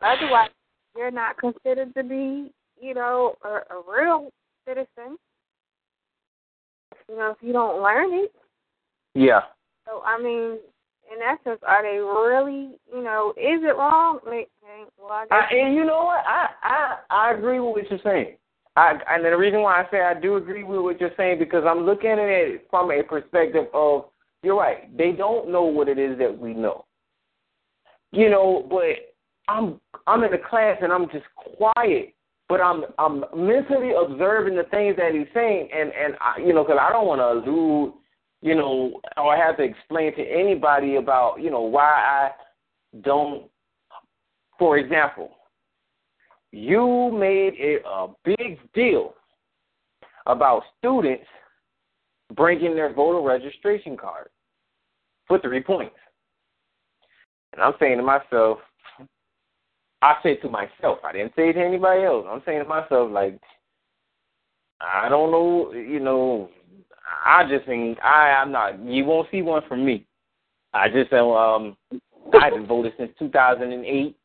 Otherwise, 0.00 0.50
you're 0.96 1.10
not 1.10 1.36
considered 1.38 1.94
to 1.94 2.02
be, 2.02 2.52
you 2.80 2.94
know, 2.94 3.34
a, 3.44 3.48
a 3.48 3.82
real 3.88 4.30
citizen. 4.66 5.18
You 7.08 7.16
know, 7.16 7.30
if 7.30 7.36
you 7.40 7.52
don't 7.52 7.82
learn 7.82 8.12
it. 8.12 8.32
Yeah. 9.14 9.40
So 9.86 10.02
I 10.04 10.22
mean, 10.22 10.58
in 11.10 11.22
essence, 11.22 11.60
are 11.66 11.82
they 11.82 11.98
really, 11.98 12.76
you 12.94 13.02
know, 13.02 13.32
is 13.36 13.62
it 13.62 13.76
wrong? 13.76 14.20
Like, 14.24 14.48
well, 14.98 15.10
I 15.10 15.26
I, 15.30 15.54
and 15.54 15.74
you 15.74 15.84
know 15.84 16.04
what? 16.04 16.24
I, 16.26 16.48
I 16.62 16.96
I 17.10 17.32
agree 17.32 17.58
with 17.58 17.72
what 17.72 17.90
you're 17.90 18.00
saying. 18.04 18.36
I 18.76 18.94
and 19.08 19.24
the 19.24 19.36
reason 19.36 19.62
why 19.62 19.82
I 19.82 19.90
say 19.90 20.00
I 20.00 20.18
do 20.18 20.36
agree 20.36 20.62
with 20.62 20.80
what 20.80 21.00
you're 21.00 21.10
saying 21.16 21.40
because 21.40 21.64
I'm 21.66 21.84
looking 21.84 22.10
at 22.10 22.18
it 22.18 22.66
from 22.70 22.92
a 22.92 23.02
perspective 23.02 23.66
of 23.74 24.04
you're 24.42 24.56
right. 24.56 24.96
They 24.96 25.12
don't 25.12 25.50
know 25.50 25.64
what 25.64 25.88
it 25.88 25.98
is 25.98 26.18
that 26.18 26.36
we 26.36 26.54
know. 26.54 26.84
You 28.12 28.30
know, 28.30 28.66
but 28.68 29.12
I'm 29.48 29.80
I'm 30.06 30.24
in 30.24 30.30
the 30.30 30.38
class 30.38 30.78
and 30.82 30.92
I'm 30.92 31.08
just 31.10 31.26
quiet, 31.36 32.14
but 32.48 32.60
I'm 32.60 32.84
I'm 32.98 33.24
mentally 33.36 33.92
observing 33.92 34.56
the 34.56 34.64
things 34.64 34.96
that 34.96 35.14
he's 35.14 35.26
saying, 35.34 35.68
and 35.74 35.92
and 35.92 36.14
I, 36.20 36.40
you 36.40 36.52
know, 36.52 36.64
because 36.64 36.78
I 36.80 36.92
don't 36.92 37.06
want 37.06 37.20
to 37.20 37.50
allude, 37.50 37.92
you 38.40 38.54
know, 38.54 39.00
or 39.16 39.36
have 39.36 39.58
to 39.58 39.62
explain 39.62 40.14
to 40.16 40.22
anybody 40.22 40.96
about 40.96 41.36
you 41.40 41.50
know 41.50 41.60
why 41.60 41.90
I 41.90 42.30
don't. 43.02 43.44
For 44.58 44.76
example, 44.76 45.30
you 46.52 47.10
made 47.12 47.54
it 47.56 47.82
a 47.86 48.08
big 48.24 48.58
deal 48.74 49.14
about 50.26 50.62
students 50.78 51.24
bringing 52.34 52.74
their 52.74 52.92
voter 52.92 53.20
registration 53.20 53.96
card 53.96 54.28
for 55.26 55.38
three 55.38 55.62
points. 55.62 55.96
And 57.52 57.62
I'm 57.62 57.74
saying 57.80 57.98
to 57.98 58.02
myself, 58.02 58.58
I 60.02 60.14
say 60.22 60.36
to 60.36 60.48
myself, 60.48 60.98
I 61.04 61.12
didn't 61.12 61.32
say 61.36 61.50
it 61.50 61.54
to 61.54 61.64
anybody 61.64 62.04
else. 62.04 62.26
I'm 62.28 62.42
saying 62.46 62.62
to 62.62 62.68
myself, 62.68 63.10
like, 63.10 63.38
I 64.80 65.08
don't 65.08 65.30
know, 65.30 65.72
you 65.72 66.00
know, 66.00 66.48
I 67.24 67.44
just 67.48 67.66
think 67.66 67.98
I, 68.02 68.32
I'm 68.32 68.52
not. 68.52 68.82
You 68.84 69.04
won't 69.04 69.28
see 69.30 69.42
one 69.42 69.62
from 69.68 69.84
me. 69.84 70.06
I 70.72 70.88
just 70.88 71.12
um, 71.12 71.76
I 72.32 72.44
haven't 72.44 72.66
voted 72.66 72.92
since 72.96 73.10
2008. 73.18 74.16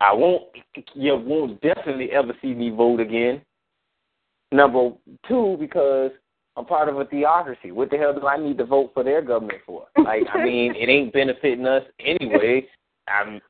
I 0.00 0.12
won't. 0.12 0.44
You 0.94 1.16
won't 1.16 1.60
definitely 1.60 2.10
ever 2.12 2.32
see 2.42 2.54
me 2.54 2.70
vote 2.70 3.00
again. 3.00 3.40
Number 4.50 4.90
two, 5.26 5.56
because 5.58 6.10
I'm 6.56 6.66
part 6.66 6.88
of 6.88 6.98
a 6.98 7.04
theocracy. 7.06 7.70
What 7.70 7.90
the 7.90 7.96
hell 7.96 8.12
do 8.12 8.26
I 8.26 8.36
need 8.36 8.58
to 8.58 8.66
vote 8.66 8.90
for 8.92 9.02
their 9.02 9.22
government 9.22 9.60
for? 9.64 9.86
Like, 9.96 10.24
I 10.34 10.44
mean, 10.44 10.74
it 10.76 10.88
ain't 10.88 11.12
benefiting 11.12 11.66
us 11.66 11.82
anyway. 11.98 12.66
I'm. 13.08 13.40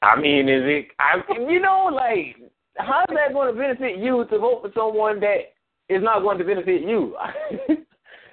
I 0.00 0.20
mean, 0.20 0.48
is 0.48 0.62
it? 0.64 0.88
I, 0.98 1.16
you 1.38 1.60
know, 1.60 1.90
like, 1.92 2.36
how's 2.76 3.06
that 3.08 3.32
going 3.32 3.52
to 3.52 3.58
benefit 3.58 3.98
you 3.98 4.24
to 4.30 4.38
vote 4.38 4.62
for 4.62 4.70
someone 4.74 5.20
that 5.20 5.52
is 5.88 6.02
not 6.02 6.20
going 6.20 6.38
to 6.38 6.44
benefit 6.44 6.82
you? 6.82 7.16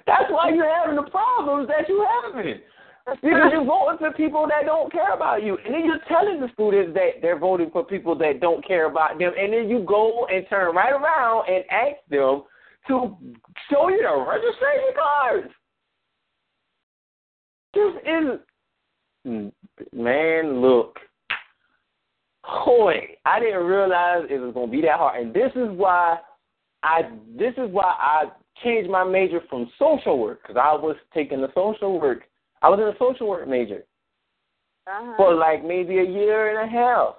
That's 0.06 0.30
why 0.30 0.50
you're 0.50 0.72
having 0.72 0.96
the 0.96 1.10
problems 1.10 1.68
that 1.68 1.88
you're 1.88 2.06
having. 2.22 2.60
Because 3.04 3.50
you're 3.52 3.64
voting 3.64 3.98
for 3.98 4.12
people 4.12 4.46
that 4.48 4.64
don't 4.64 4.90
care 4.92 5.12
about 5.12 5.42
you. 5.42 5.58
And 5.64 5.74
then 5.74 5.84
you're 5.84 5.98
telling 6.08 6.40
the 6.40 6.48
students 6.54 6.94
that 6.94 7.20
they're 7.20 7.38
voting 7.38 7.70
for 7.70 7.84
people 7.84 8.16
that 8.18 8.40
don't 8.40 8.66
care 8.66 8.86
about 8.88 9.18
them. 9.18 9.32
And 9.38 9.52
then 9.52 9.68
you 9.68 9.84
go 9.86 10.26
and 10.26 10.46
turn 10.48 10.74
right 10.74 10.92
around 10.92 11.48
and 11.48 11.64
ask 11.70 11.96
them 12.10 12.44
to 12.88 13.16
show 13.70 13.88
you 13.88 14.02
the 14.02 14.24
registration 14.28 14.92
cards. 14.94 15.48
This 17.74 17.92
is, 19.24 19.52
man, 19.92 20.60
look. 20.60 20.98
Boy, 22.64 23.16
I 23.24 23.38
didn't 23.38 23.64
realize 23.64 24.24
it 24.28 24.38
was 24.38 24.52
going 24.52 24.66
to 24.66 24.72
be 24.72 24.82
that 24.82 24.98
hard. 24.98 25.22
And 25.22 25.32
this 25.32 25.52
is 25.54 25.68
why 25.70 26.18
I, 26.82 27.02
this 27.38 27.54
is 27.56 27.70
why 27.70 27.94
I 27.98 28.24
changed 28.64 28.90
my 28.90 29.04
major 29.04 29.40
from 29.48 29.70
social 29.78 30.18
work 30.18 30.42
because 30.42 30.56
I 30.56 30.74
was 30.74 30.96
taking 31.14 31.40
the 31.40 31.48
social 31.54 32.00
work. 32.00 32.24
I 32.60 32.68
was 32.68 32.80
in 32.80 32.88
a 32.88 32.98
social 32.98 33.28
work 33.28 33.48
major 33.48 33.84
uh-huh. 34.86 35.14
for 35.16 35.34
like 35.34 35.64
maybe 35.64 35.98
a 35.98 36.04
year 36.04 36.50
and 36.50 36.68
a 36.68 36.72
half. 36.72 37.14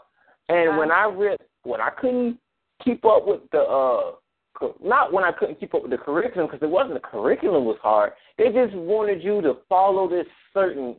And 0.49 0.69
Uh-huh. 0.69 0.79
when 0.79 0.91
I 0.91 1.05
read, 1.05 1.39
when 1.63 1.79
I 1.79 1.89
couldn't 1.89 2.37
keep 2.83 3.05
up 3.05 3.25
with 3.25 3.41
the, 3.51 3.61
uh, 3.61 4.11
not 4.83 5.11
when 5.11 5.23
I 5.23 5.31
couldn't 5.31 5.59
keep 5.59 5.73
up 5.73 5.83
with 5.83 5.91
the 5.91 5.97
curriculum 5.97 6.47
because 6.49 6.63
it 6.63 6.69
wasn't 6.69 6.95
the 6.95 6.99
curriculum 6.99 7.65
was 7.65 7.77
hard. 7.81 8.13
They 8.37 8.45
just 8.45 8.75
wanted 8.75 9.23
you 9.23 9.41
to 9.41 9.57
follow 9.67 10.09
this 10.09 10.25
certain 10.53 10.95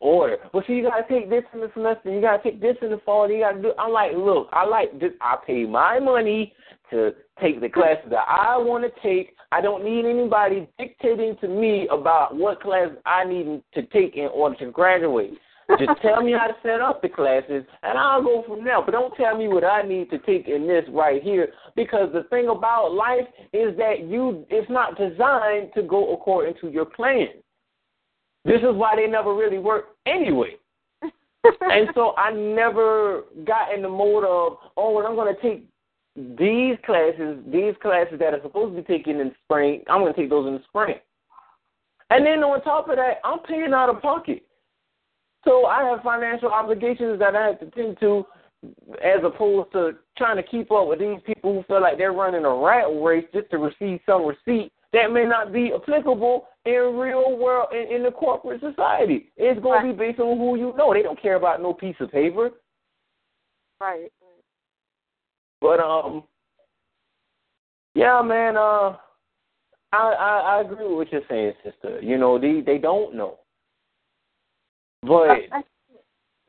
order. 0.00 0.36
Well, 0.52 0.62
see, 0.66 0.74
you 0.74 0.82
gotta 0.82 1.04
take 1.08 1.30
this 1.30 1.44
in 1.52 1.60
the 1.60 1.70
semester. 1.74 2.12
You 2.12 2.20
gotta 2.20 2.42
take 2.42 2.60
this 2.60 2.76
in 2.82 2.90
the 2.90 3.00
fall. 3.04 3.30
You 3.30 3.40
gotta 3.40 3.62
do. 3.62 3.72
I'm 3.78 3.92
like, 3.92 4.12
look, 4.14 4.48
I 4.52 4.66
like 4.66 4.98
this. 5.00 5.12
I 5.20 5.36
pay 5.46 5.64
my 5.64 5.98
money 5.98 6.52
to 6.90 7.12
take 7.40 7.60
the 7.60 7.68
classes 7.68 8.10
that 8.10 8.26
I 8.28 8.56
want 8.58 8.84
to 8.84 9.00
take. 9.00 9.34
I 9.50 9.60
don't 9.60 9.84
need 9.84 10.04
anybody 10.04 10.68
dictating 10.78 11.36
to 11.40 11.48
me 11.48 11.88
about 11.90 12.36
what 12.36 12.60
class 12.60 12.88
I 13.06 13.24
need 13.24 13.62
to 13.74 13.82
take 13.86 14.16
in 14.16 14.28
order 14.32 14.56
to 14.56 14.70
graduate. 14.70 15.38
Just 15.78 16.00
tell 16.02 16.22
me 16.22 16.32
how 16.32 16.46
to 16.46 16.54
set 16.62 16.80
up 16.80 17.00
the 17.00 17.08
classes, 17.08 17.64
and 17.82 17.98
I'll 17.98 18.22
go 18.22 18.44
from 18.46 18.64
there. 18.64 18.82
But 18.82 18.92
don't 18.92 19.14
tell 19.16 19.36
me 19.36 19.48
what 19.48 19.64
I 19.64 19.82
need 19.82 20.10
to 20.10 20.18
take 20.18 20.46
in 20.46 20.66
this 20.66 20.84
right 20.90 21.22
here, 21.22 21.48
because 21.74 22.12
the 22.12 22.24
thing 22.24 22.48
about 22.48 22.92
life 22.92 23.26
is 23.52 23.76
that 23.78 24.06
you 24.06 24.44
it's 24.50 24.70
not 24.70 24.98
designed 24.98 25.70
to 25.74 25.82
go 25.82 26.12
according 26.12 26.54
to 26.60 26.68
your 26.68 26.84
plan. 26.84 27.28
This 28.44 28.60
is 28.60 28.74
why 28.74 28.96
they 28.96 29.06
never 29.06 29.34
really 29.34 29.58
work 29.58 29.96
anyway. 30.06 30.56
and 31.60 31.88
so 31.94 32.14
I 32.16 32.30
never 32.32 33.22
got 33.46 33.74
in 33.74 33.82
the 33.82 33.88
mode 33.88 34.24
of, 34.24 34.58
oh, 34.76 34.92
well, 34.92 35.06
I'm 35.06 35.14
going 35.14 35.34
to 35.34 35.42
take 35.42 35.66
these 36.16 36.76
classes, 36.84 37.38
these 37.50 37.74
classes 37.82 38.18
that 38.20 38.34
are 38.34 38.42
supposed 38.42 38.76
to 38.76 38.82
be 38.82 38.86
taken 38.86 39.20
in 39.20 39.34
spring, 39.44 39.82
I'm 39.88 40.00
going 40.00 40.14
to 40.14 40.20
take 40.20 40.30
those 40.30 40.46
in 40.46 40.54
the 40.54 40.62
spring. 40.68 40.96
And 42.10 42.24
then 42.24 42.44
on 42.44 42.62
top 42.62 42.88
of 42.88 42.96
that, 42.96 43.18
I'm 43.24 43.40
paying 43.40 43.72
out 43.72 43.88
of 43.88 44.02
pocket. 44.02 44.44
So 45.44 45.66
I 45.66 45.84
have 45.84 46.02
financial 46.02 46.50
obligations 46.50 47.18
that 47.18 47.36
I 47.36 47.48
have 47.48 47.60
to 47.60 47.70
tend 47.70 47.98
to 48.00 48.24
as 49.04 49.20
opposed 49.22 49.70
to 49.72 49.92
trying 50.16 50.36
to 50.36 50.42
keep 50.42 50.72
up 50.72 50.88
with 50.88 50.98
these 50.98 51.18
people 51.26 51.52
who 51.52 51.62
feel 51.64 51.82
like 51.82 51.98
they're 51.98 52.12
running 52.12 52.44
a 52.44 52.54
rat 52.54 52.86
race 53.02 53.26
just 53.32 53.50
to 53.50 53.58
receive 53.58 54.00
some 54.06 54.24
receipt 54.24 54.72
that 54.92 55.12
may 55.12 55.24
not 55.24 55.52
be 55.52 55.72
applicable 55.74 56.46
in 56.64 56.96
real 56.96 57.36
world 57.36 57.68
in, 57.72 57.96
in 57.96 58.02
the 58.02 58.10
corporate 58.10 58.60
society. 58.60 59.30
It's 59.36 59.60
going 59.60 59.86
to 59.86 59.92
be 59.92 59.98
based 59.98 60.20
on 60.20 60.38
who 60.38 60.56
you 60.56 60.72
know. 60.76 60.94
They 60.94 61.02
don't 61.02 61.20
care 61.20 61.34
about 61.34 61.60
no 61.60 61.74
piece 61.74 61.96
of 62.00 62.10
paper. 62.10 62.50
Right. 63.80 64.10
But 65.60 65.80
um, 65.80 66.24
yeah, 67.94 68.22
man. 68.22 68.56
Uh, 68.56 68.96
I, 69.92 70.12
I 70.12 70.56
I 70.56 70.60
agree 70.60 70.86
with 70.86 70.96
what 70.96 71.12
you're 71.12 71.22
saying, 71.28 71.52
sister. 71.64 72.00
You 72.00 72.18
know, 72.18 72.38
they 72.38 72.60
they 72.60 72.78
don't 72.78 73.14
know. 73.14 73.38
But 75.06 75.30
I 75.52 75.62
think 75.62 75.66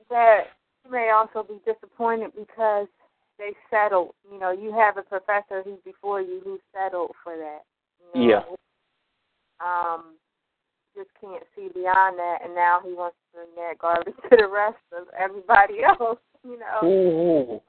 that 0.10 0.40
you 0.84 0.92
may 0.92 1.12
also 1.16 1.48
be 1.48 1.60
disappointed 1.66 2.32
because 2.36 2.88
they 3.38 3.52
settled. 3.70 4.14
You 4.32 4.40
know, 4.40 4.52
you 4.52 4.72
have 4.74 4.98
a 4.98 5.04
professor 5.04 5.62
who's 5.64 5.80
before 5.84 6.22
you 6.22 6.42
who 6.44 6.60
settled 6.74 7.12
for 7.24 7.36
that. 7.38 7.62
You 8.00 8.22
know? 8.22 8.28
Yeah. 8.30 8.44
Um, 9.66 10.16
just 10.96 11.10
can't 11.20 11.44
see 11.56 11.70
beyond 11.74 12.18
that, 12.18 12.40
and 12.44 12.56
now 12.56 12.80
he 12.84 12.94
wants 12.94 13.18
to 13.32 13.40
bring 13.40 13.56
that 13.58 13.78
garbage 13.80 14.16
to 14.30 14.38
the 14.38 14.48
rest 14.48 14.78
of 14.98 15.08
everybody 15.18 15.84
else. 16.00 16.20
You 16.44 16.60
know. 16.60 16.88
ooh, 16.88 17.62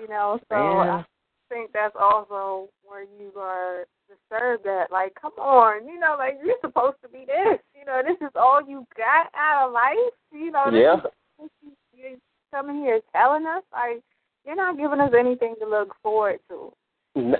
You 0.00 0.08
know, 0.08 0.38
so 0.48 0.54
Man. 0.56 0.88
I 0.88 1.04
think 1.48 1.70
that's 1.72 1.94
also 1.98 2.68
where 2.84 3.02
you 3.04 3.32
are 3.38 3.84
disturbed 4.08 4.66
at. 4.66 4.90
Like, 4.90 5.14
come 5.20 5.32
on, 5.38 5.86
you 5.86 5.98
know, 5.98 6.16
like 6.18 6.38
you're 6.44 6.56
supposed 6.60 6.96
to 7.02 7.08
be 7.08 7.24
this. 7.26 7.58
You 7.78 7.84
know, 7.84 8.02
this 8.06 8.16
is 8.26 8.32
all 8.36 8.60
you 8.66 8.86
got 8.96 9.28
out 9.36 9.66
of 9.68 9.72
life. 9.72 9.96
You 10.32 10.50
know, 10.50 10.70
Yeah. 10.70 10.96
is 11.44 11.50
you, 11.62 11.72
you're 11.94 12.18
coming 12.52 12.76
here 12.76 13.00
telling 13.14 13.46
us. 13.46 13.62
Like, 13.72 14.02
you're 14.44 14.56
not 14.56 14.76
giving 14.78 15.00
us 15.00 15.12
anything 15.18 15.54
to 15.60 15.66
look 15.68 15.94
forward 16.02 16.38
to. 16.50 16.72
n- 17.16 17.34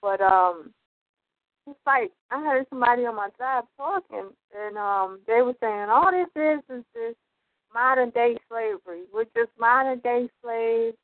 But 0.00 0.20
um, 0.20 0.72
it's 1.66 1.78
like 1.86 2.10
I 2.30 2.40
heard 2.42 2.66
somebody 2.70 3.06
on 3.06 3.16
my 3.16 3.28
job 3.38 3.66
talking, 3.76 4.30
and 4.56 4.76
um, 4.76 5.20
they 5.26 5.42
were 5.42 5.54
saying 5.60 5.88
all 5.90 6.10
this 6.10 6.28
is 6.36 6.60
is 6.78 6.84
this 6.94 7.14
modern 7.72 8.10
day 8.10 8.36
slavery. 8.50 9.02
We're 9.14 9.24
just 9.36 9.50
modern 9.58 10.00
day 10.00 10.28
slaves, 10.42 10.96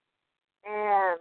and 0.68 1.18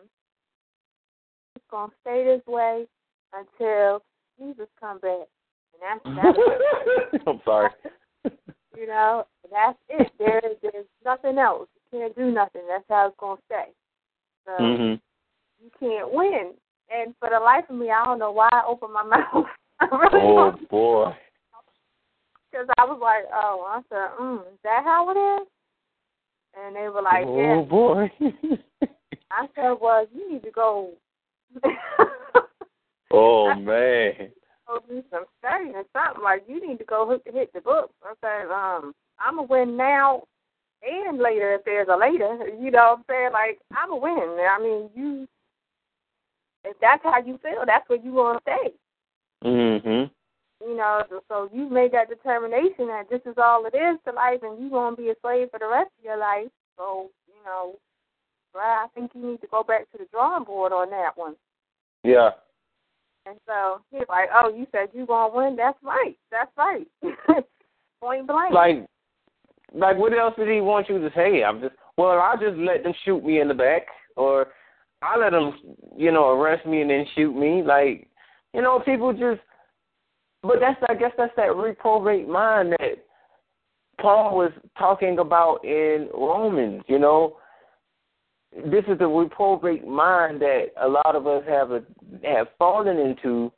it's 1.67 1.71
gonna 1.71 1.91
stay 2.01 2.23
this 2.23 2.45
way 2.47 2.85
until 3.33 4.01
Jesus 4.39 4.67
come 4.79 4.99
back, 4.99 5.27
and 5.73 5.81
that's 5.81 6.15
that's 6.15 7.23
I'm 7.27 7.41
sorry. 7.43 7.69
you 8.75 8.87
know 8.87 9.25
that's 9.51 9.77
it. 9.89 10.11
There 10.17 10.41
there's 10.61 10.85
nothing 11.03 11.37
else. 11.37 11.67
You 11.91 11.99
can't 11.99 12.15
do 12.15 12.31
nothing. 12.31 12.61
That's 12.67 12.83
how 12.89 13.07
it's 13.07 13.17
gonna 13.19 13.41
stay. 13.45 13.71
So 14.45 14.51
Mhm. 14.51 15.01
you 15.61 15.69
can't 15.79 16.11
win. 16.11 16.53
And 16.89 17.13
for 17.19 17.29
the 17.29 17.39
life 17.39 17.65
of 17.69 17.75
me, 17.75 17.91
I 17.91 18.05
don't 18.05 18.19
know 18.19 18.31
why 18.31 18.49
I 18.51 18.63
opened 18.65 18.93
my 18.93 19.03
mouth. 19.33 19.45
I 19.79 19.85
really 19.85 20.21
Oh 20.23 20.51
boy. 20.69 21.15
Because 22.49 22.67
I 22.77 22.85
was 22.85 22.99
like, 23.01 23.25
oh, 23.33 23.65
I 23.67 23.81
said, 23.89 24.17
mm, 24.21 24.39
is 24.39 24.59
that 24.63 24.83
how 24.85 25.09
it 25.09 25.41
is? 25.41 25.47
And 26.57 26.75
they 26.75 26.87
were 26.87 27.01
like, 27.01 27.25
oh 27.27 27.37
yeah. 27.37 27.61
boy. 27.69 28.11
I 29.31 29.47
said, 29.53 29.73
well, 29.81 30.07
you 30.13 30.31
need 30.31 30.43
to 30.43 30.51
go. 30.51 30.93
Oh 33.11 33.53
man. 33.59 34.31
go 34.67 34.79
do 34.89 35.03
some 35.11 35.25
studying 35.39 35.75
or 35.75 35.83
something. 35.93 36.23
Like 36.23 36.43
you 36.47 36.65
need 36.65 36.77
to 36.79 36.85
go 36.85 37.09
hit, 37.09 37.33
hit 37.33 37.53
the 37.53 37.61
books. 37.61 37.93
I 38.03 38.13
said, 38.21 38.51
um, 38.51 38.93
I'm 39.19 39.35
gonna 39.35 39.47
win 39.47 39.77
now 39.77 40.23
and 40.83 41.17
later 41.19 41.55
if 41.55 41.65
there's 41.65 41.87
a 41.91 41.97
later. 41.97 42.37
You 42.59 42.71
know 42.71 42.97
what 42.97 42.99
I'm 42.99 43.03
saying? 43.09 43.29
Like 43.33 43.59
I'm 43.75 43.91
a 43.91 43.97
win. 43.97 44.37
I 44.39 44.59
mean, 44.61 44.89
you. 44.95 45.27
If 46.63 46.75
that's 46.81 47.03
how 47.03 47.21
you 47.23 47.39
feel, 47.41 47.63
that's 47.65 47.87
where 47.87 47.99
you 47.99 48.11
want 48.11 48.43
to 48.43 48.51
stay. 48.51 48.73
Mhm. 49.47 50.11
You 50.59 50.75
know, 50.75 51.03
so, 51.09 51.21
so 51.29 51.49
you 51.53 51.69
made 51.69 51.91
that 51.93 52.09
determination 52.09 52.87
that 52.87 53.09
this 53.09 53.21
is 53.25 53.35
all 53.37 53.65
it 53.65 53.75
is 53.75 53.97
to 54.05 54.11
life, 54.11 54.39
and 54.41 54.59
you're 54.59 54.71
gonna 54.71 54.95
be 54.95 55.09
a 55.09 55.15
slave 55.21 55.49
for 55.51 55.59
the 55.59 55.67
rest 55.67 55.91
of 55.97 56.03
your 56.03 56.17
life. 56.17 56.49
So 56.77 57.09
you 57.27 57.43
know, 57.45 57.75
well, 58.53 58.63
I 58.63 58.87
think 58.93 59.11
you 59.13 59.25
need 59.25 59.41
to 59.41 59.47
go 59.47 59.63
back 59.63 59.91
to 59.91 59.97
the 59.97 60.05
drawing 60.11 60.43
board 60.43 60.71
on 60.71 60.89
that 60.89 61.11
one. 61.15 61.35
Yeah. 62.03 62.31
And 63.25 63.37
so 63.45 63.81
he's 63.91 64.07
like, 64.07 64.29
"Oh, 64.33 64.49
you 64.49 64.67
said 64.71 64.89
you 64.93 65.05
gonna 65.05 65.35
win? 65.35 65.55
That's 65.55 65.77
right. 65.83 66.17
That's 66.31 66.51
right. 66.57 66.87
Point 68.01 68.27
blank." 68.27 68.53
Like 68.53 68.87
like 69.73 69.97
what 69.97 70.13
else 70.13 70.33
did 70.37 70.47
he 70.47 70.61
want 70.61 70.87
you 70.89 70.99
to 70.99 71.09
say? 71.15 71.43
I'm 71.43 71.59
just 71.61 71.75
well, 71.97 72.19
I'll 72.19 72.37
just 72.37 72.57
let 72.57 72.83
them 72.83 72.93
shoot 73.03 73.23
me 73.23 73.41
in 73.41 73.47
the 73.47 73.53
back 73.53 73.87
or 74.15 74.47
I 75.01 75.17
let 75.17 75.31
them, 75.31 75.53
you 75.95 76.11
know, 76.11 76.29
arrest 76.29 76.65
me 76.65 76.81
and 76.81 76.89
then 76.89 77.05
shoot 77.15 77.35
me. 77.35 77.61
Like, 77.63 78.07
you 78.53 78.61
know, 78.61 78.79
people 78.79 79.11
just 79.13 79.41
but 80.41 80.59
that's 80.59 80.79
I 80.89 80.95
guess 80.95 81.11
that's 81.17 81.35
that 81.35 81.55
reprobate 81.55 82.27
mind 82.27 82.73
that 82.73 83.03
Paul 83.99 84.37
was 84.37 84.51
talking 84.77 85.19
about 85.19 85.65
in 85.65 86.09
Romans, 86.13 86.83
you 86.87 86.99
know. 86.99 87.37
This 88.65 88.83
is 88.87 88.97
the 88.97 89.07
reprobate 89.07 89.87
mind 89.87 90.41
that 90.41 90.67
a 90.81 90.87
lot 90.87 91.15
of 91.15 91.27
us 91.27 91.43
have 91.47 91.71
a, 91.71 91.83
have 92.23 92.47
fallen 92.57 92.97
into 92.97 93.51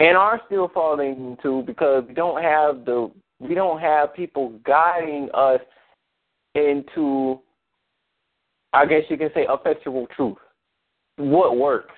and 0.00 0.16
are 0.16 0.40
still 0.46 0.70
falling 0.74 1.36
into 1.42 1.62
because 1.62 2.04
we 2.06 2.14
don't 2.14 2.42
have 2.42 2.84
the 2.84 3.10
we 3.40 3.54
don't 3.54 3.80
have 3.80 4.14
people 4.14 4.58
guiding 4.64 5.28
us 5.34 5.60
into 6.54 7.40
I 8.72 8.86
guess 8.86 9.02
you 9.08 9.16
can 9.16 9.30
say 9.34 9.46
effectual 9.48 10.06
truth. 10.16 10.36
What 11.16 11.56
works. 11.56 11.94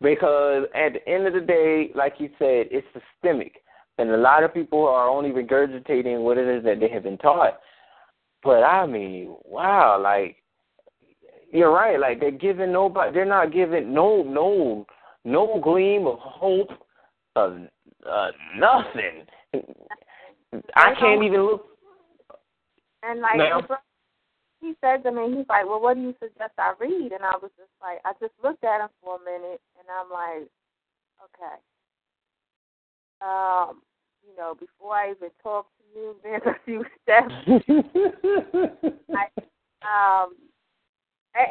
Because 0.00 0.64
at 0.74 0.94
the 0.94 1.08
end 1.08 1.26
of 1.26 1.34
the 1.34 1.40
day, 1.40 1.90
like 1.94 2.14
you 2.18 2.28
said, 2.38 2.66
it's 2.70 2.86
systemic. 2.92 3.62
And 3.96 4.10
a 4.10 4.16
lot 4.16 4.42
of 4.42 4.52
people 4.52 4.88
are 4.88 5.08
only 5.08 5.30
regurgitating 5.30 6.24
what 6.24 6.36
it 6.36 6.48
is 6.48 6.64
that 6.64 6.80
they 6.80 6.88
have 6.88 7.04
been 7.04 7.16
taught. 7.16 7.60
But 8.42 8.64
I 8.64 8.86
mean, 8.86 9.36
wow, 9.44 10.00
like 10.02 10.36
you're 11.54 11.72
right, 11.72 11.98
like 12.00 12.18
they're 12.18 12.32
giving 12.32 12.72
nobody 12.72 13.12
they're 13.12 13.24
not 13.24 13.52
giving 13.52 13.94
no 13.94 14.22
no 14.24 14.84
no 15.24 15.60
gleam 15.62 16.06
of 16.06 16.18
hope 16.18 16.70
of 17.36 17.60
uh, 18.04 18.30
nothing. 18.56 19.24
I 20.74 20.94
can't 20.98 21.22
even 21.22 21.40
look 21.42 21.66
And 23.02 23.20
like 23.20 23.68
bro- 23.68 23.76
he 24.60 24.74
said 24.80 25.04
to 25.04 25.12
me, 25.12 25.36
he's 25.36 25.46
like, 25.48 25.66
"Well, 25.66 25.80
what 25.80 25.94
do 25.94 26.00
you 26.00 26.14
suggest 26.20 26.52
I 26.58 26.72
read?" 26.80 27.12
And 27.12 27.22
I 27.24 27.36
was 27.40 27.50
just 27.56 27.70
like, 27.80 28.00
I 28.04 28.12
just 28.20 28.34
looked 28.42 28.64
at 28.64 28.80
him 28.80 28.88
for 29.02 29.16
a 29.16 29.24
minute, 29.24 29.60
and 29.78 29.86
I'm 29.88 30.10
like, 30.10 30.48
okay. 31.22 31.56
Um, 33.20 33.82
you 34.26 34.34
know, 34.36 34.54
before 34.58 34.94
I 34.94 35.10
even 35.10 35.30
talk 35.42 35.66
to 35.78 36.00
you, 36.00 36.16
there's 36.22 36.42
a 36.46 36.56
few 36.64 36.84
steps. 37.02 37.32
I, 39.14 40.22
um, 40.24 40.34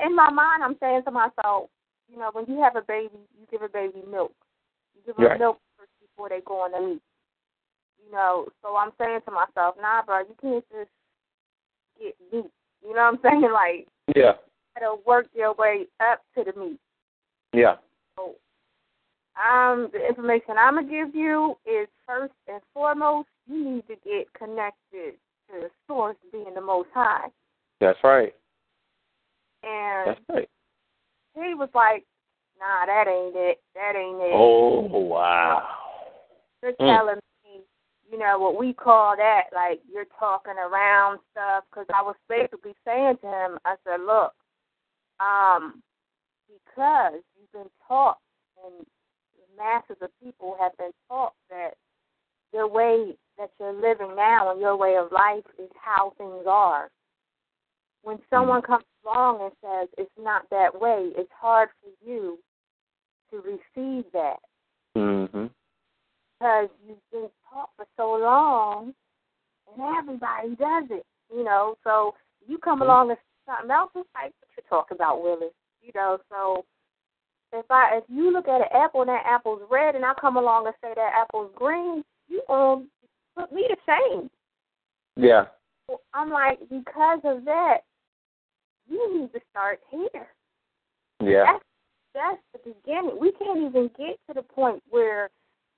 in 0.06 0.16
my 0.16 0.30
mind, 0.30 0.64
I'm 0.64 0.78
saying 0.80 1.04
to 1.06 1.12
myself, 1.12 1.70
you 2.12 2.18
know, 2.18 2.30
when 2.34 2.46
you 2.48 2.62
have 2.62 2.76
a 2.76 2.82
baby, 2.82 3.18
you 3.40 3.48
give 3.52 3.62
a 3.62 3.70
baby 3.70 4.02
milk. 4.10 4.34
You 4.96 5.02
give 5.06 5.16
them 5.16 5.26
Right. 5.26 5.40
milk 5.40 5.60
first 5.78 5.92
before 6.00 6.30
they 6.30 6.42
go 6.42 6.62
on 6.62 6.72
the 6.72 6.80
meat. 6.80 7.02
You 8.06 8.12
know, 8.12 8.48
so 8.62 8.76
I'm 8.76 8.92
saying 8.98 9.22
to 9.26 9.32
myself, 9.32 9.76
nah, 9.82 10.04
bro, 10.04 10.20
you 10.20 10.36
can't 10.42 10.66
just 10.70 10.90
get 12.00 12.16
meat. 12.32 12.52
You 12.82 12.94
know 12.94 13.12
what 13.12 13.14
I'm 13.14 13.20
saying? 13.42 13.52
Like, 13.52 13.88
Yeah. 14.16 14.34
you 14.36 14.82
gotta 14.82 14.96
work 15.06 15.28
your 15.34 15.54
way 15.54 15.88
up 16.00 16.22
to 16.36 16.44
the 16.44 16.54
meat. 16.60 16.80
Yeah. 17.54 17.78
So, 18.16 18.36
um, 19.36 19.90
the 19.92 20.06
information 20.06 20.58
I'm 20.58 20.76
gonna 20.76 20.88
give 20.88 21.16
you 21.16 21.58
is 21.66 21.88
first 22.06 22.34
and 22.48 22.62
foremost, 22.74 23.30
you 23.48 23.64
need 23.64 23.88
to 23.88 23.96
get 23.98 24.32
connected 24.34 25.18
to 25.50 25.62
the 25.62 25.72
source 25.88 26.18
being 26.32 26.54
the 26.54 26.62
Most 26.62 26.90
High. 26.94 27.30
That's 27.80 28.00
right. 28.04 28.36
And 29.64 30.18
right. 30.30 30.50
he 31.36 31.54
was 31.54 31.70
like, 31.74 32.06
"Nah, 32.60 32.86
that 32.86 33.08
ain't 33.08 33.36
it. 33.36 33.62
That 33.76 33.96
ain't 33.96 34.22
it. 34.22 34.34
Oh 34.34 34.82
wow. 34.82 35.68
You're 36.62 36.74
Mm. 36.74 36.98
telling 36.98 37.20
me, 37.44 37.62
you 38.10 38.18
know, 38.18 38.40
what 38.40 38.56
we 38.58 38.74
call 38.74 39.16
that, 39.18 39.50
like 39.54 39.82
you're 39.90 40.08
talking 40.20 40.58
around 40.58 41.20
stuff." 41.32 41.64
Because 41.70 41.88
I 41.94 42.02
was 42.02 42.16
basically 42.28 42.76
saying 42.86 43.18
to 43.18 43.28
him, 43.28 43.60
I 43.66 43.76
said, 43.84 44.02
"Look, 44.02 44.34
um, 45.20 45.82
because 46.48 47.22
you've 47.36 47.52
been 47.52 47.72
taught, 47.88 48.20
and 48.64 48.86
masses 49.58 49.98
of 50.02 50.10
people 50.22 50.58
have 50.60 50.76
been 50.78 50.94
taught 51.08 51.34
that 51.50 51.78
the 52.52 52.68
way 52.68 53.18
that 53.38 53.52
you're 53.60 53.74
living 53.74 54.16
now 54.16 54.52
and 54.52 54.60
your 54.60 54.76
way 54.76 54.96
of 54.96 55.12
life 55.12 55.46
is 55.58 55.70
how 55.80 56.14
things 56.18 56.46
are. 56.48 56.90
When 58.04 58.20
someone 58.30 58.62
comes 58.62 58.84
along 59.06 59.42
and 59.42 59.52
says 59.62 59.90
it's 59.98 60.12
not 60.20 60.44
that 60.52 60.80
way, 60.80 61.12
it's 61.16 61.32
hard 61.32 61.70
for 61.82 61.90
you 62.06 62.38
to 63.32 63.42
receive 63.42 64.12
that 64.12 64.40
Mhm. 64.96 65.50
because 66.38 66.70
you've 66.86 67.10
been 67.12 67.32
taught 67.50 67.70
for 67.76 67.88
so 67.96 68.16
long, 68.16 68.94
and 69.72 69.82
everybody 69.98 70.56
does 70.56 70.92
it, 70.92 71.06
you 71.30 71.44
know. 71.44 71.78
So 71.84 72.16
you 72.46 72.58
come 72.58 72.82
along 72.82 73.10
and 73.12 73.20
say 73.20 73.24
something 73.46 73.72
else, 73.72 73.92
it's 73.96 74.10
like 74.14 74.34
what 74.40 74.58
you 74.58 74.64
talking 74.70 74.96
about, 74.98 75.22
Willis, 75.22 75.54
you 75.82 75.92
know. 75.96 76.20
So 76.30 76.66
if 77.54 77.70
I 77.72 77.98
if 77.98 78.04
you 78.10 78.32
look 78.32 78.48
at 78.48 78.62
an 78.62 78.68
apple 78.72 79.02
and 79.02 79.10
that 79.10 79.26
apple's 79.26 79.62
red, 79.70 79.96
and 79.96 80.06
I 80.06 80.14
come 80.16 80.38
along 80.38 80.68
and 80.68 80.76
say 80.82 80.94
that 80.94 81.14
apple's 81.14 81.52
green, 81.56 82.04
you 82.28 82.44
um 82.50 82.92
put 83.36 83.52
me 83.52 83.68
to 83.68 83.78
shame. 83.86 84.30
Yeah. 85.16 85.48
I'm 86.14 86.30
like 86.30 86.60
because 86.70 87.22
of 87.24 87.46
that, 87.46 87.84
you 88.90 89.20
need 89.22 89.34
to 89.34 89.40
start 89.52 89.80
here. 89.90 90.28
Yeah. 91.22 91.46
That's 91.46 91.64
that's 92.14 92.42
the 92.54 92.74
beginning. 92.74 93.18
We 93.20 93.32
can't 93.34 93.60
even 93.60 93.90
get 93.98 94.20
to 94.28 94.34
the 94.36 94.44
point 94.44 94.84
where, 94.90 95.30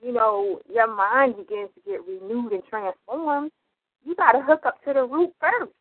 you 0.02 0.12
know, 0.12 0.60
your 0.72 0.94
mind 0.94 1.38
begins 1.38 1.70
to 1.76 1.90
get 1.90 2.06
renewed 2.06 2.52
and 2.52 2.64
transformed. 2.70 3.52
You 4.04 4.16
got 4.16 4.34
to 4.34 4.42
hook 4.42 4.62
up 4.66 4.84
to 4.84 4.94
the 4.94 5.06
root 5.06 5.34
first. 5.40 5.72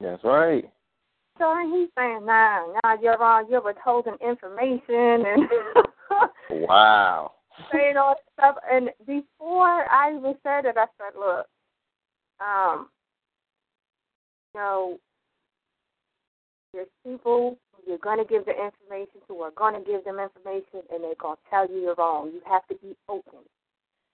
That's 0.00 0.22
right. 0.22 0.70
So 1.38 1.54
he's 1.72 1.88
saying, 1.96 2.26
nah, 2.26 2.66
nah, 2.84 2.96
you're 3.00 3.16
wrong. 3.18 3.46
You're 3.48 3.62
withholding 3.62 4.16
information 4.20 5.24
and 5.26 5.48
Wow. 6.68 7.32
saying 7.72 7.96
all 7.96 8.14
this 8.14 8.32
stuff. 8.38 8.56
And 8.70 8.90
before 9.06 9.90
I 9.90 10.14
even 10.16 10.34
said 10.42 10.64
it, 10.64 10.76
I 10.76 10.86
said, 10.98 11.18
look, 11.18 11.46
um, 12.40 12.88
you 14.54 14.60
know, 14.60 14.98
there's 16.78 16.88
people 17.04 17.58
you're 17.86 17.98
going 17.98 18.18
to 18.18 18.24
give 18.24 18.44
the 18.44 18.52
information 18.52 19.18
to 19.26 19.34
are 19.40 19.50
going 19.50 19.74
to 19.74 19.80
give 19.80 20.04
them 20.04 20.20
information 20.20 20.86
and 20.92 21.02
they're 21.02 21.18
going 21.18 21.34
to 21.34 21.50
tell 21.50 21.68
you 21.68 21.80
you're 21.80 21.94
wrong. 21.96 22.30
You 22.32 22.40
have 22.46 22.66
to 22.68 22.76
be 22.76 22.94
open. 23.08 23.40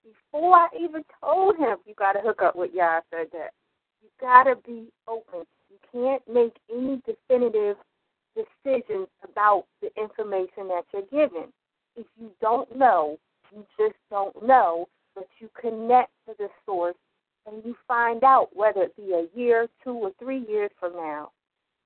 Before 0.03 0.55
I 0.55 0.67
even 0.79 1.03
told 1.21 1.57
him 1.57 1.77
you 1.85 1.93
got 1.95 2.13
to 2.13 2.21
hook 2.21 2.41
up 2.41 2.55
with 2.55 2.71
Yah, 2.73 2.85
I 2.85 3.01
said 3.11 3.27
that. 3.33 3.51
You 4.01 4.09
got 4.21 4.43
to 4.43 4.55
be 4.65 4.87
open. 5.09 5.43
You 5.69 5.77
can't 5.91 6.21
make 6.31 6.55
any 6.73 7.01
definitive 7.05 7.75
decisions 8.35 9.07
about 9.23 9.65
the 9.81 9.89
information 10.01 10.69
that 10.69 10.83
you're 10.93 11.03
given. 11.11 11.51
If 11.97 12.05
you 12.17 12.31
don't 12.39 12.77
know, 12.77 13.17
you 13.51 13.65
just 13.77 13.95
don't 14.09 14.35
know, 14.45 14.87
but 15.15 15.27
you 15.39 15.49
connect 15.59 16.11
to 16.27 16.35
the 16.39 16.47
source 16.65 16.95
and 17.45 17.61
you 17.65 17.75
find 17.87 18.23
out 18.23 18.49
whether 18.53 18.83
it 18.83 18.95
be 18.95 19.11
a 19.13 19.27
year, 19.37 19.67
two, 19.83 19.91
or 19.91 20.11
three 20.17 20.45
years 20.47 20.71
from 20.79 20.93
now. 20.93 21.31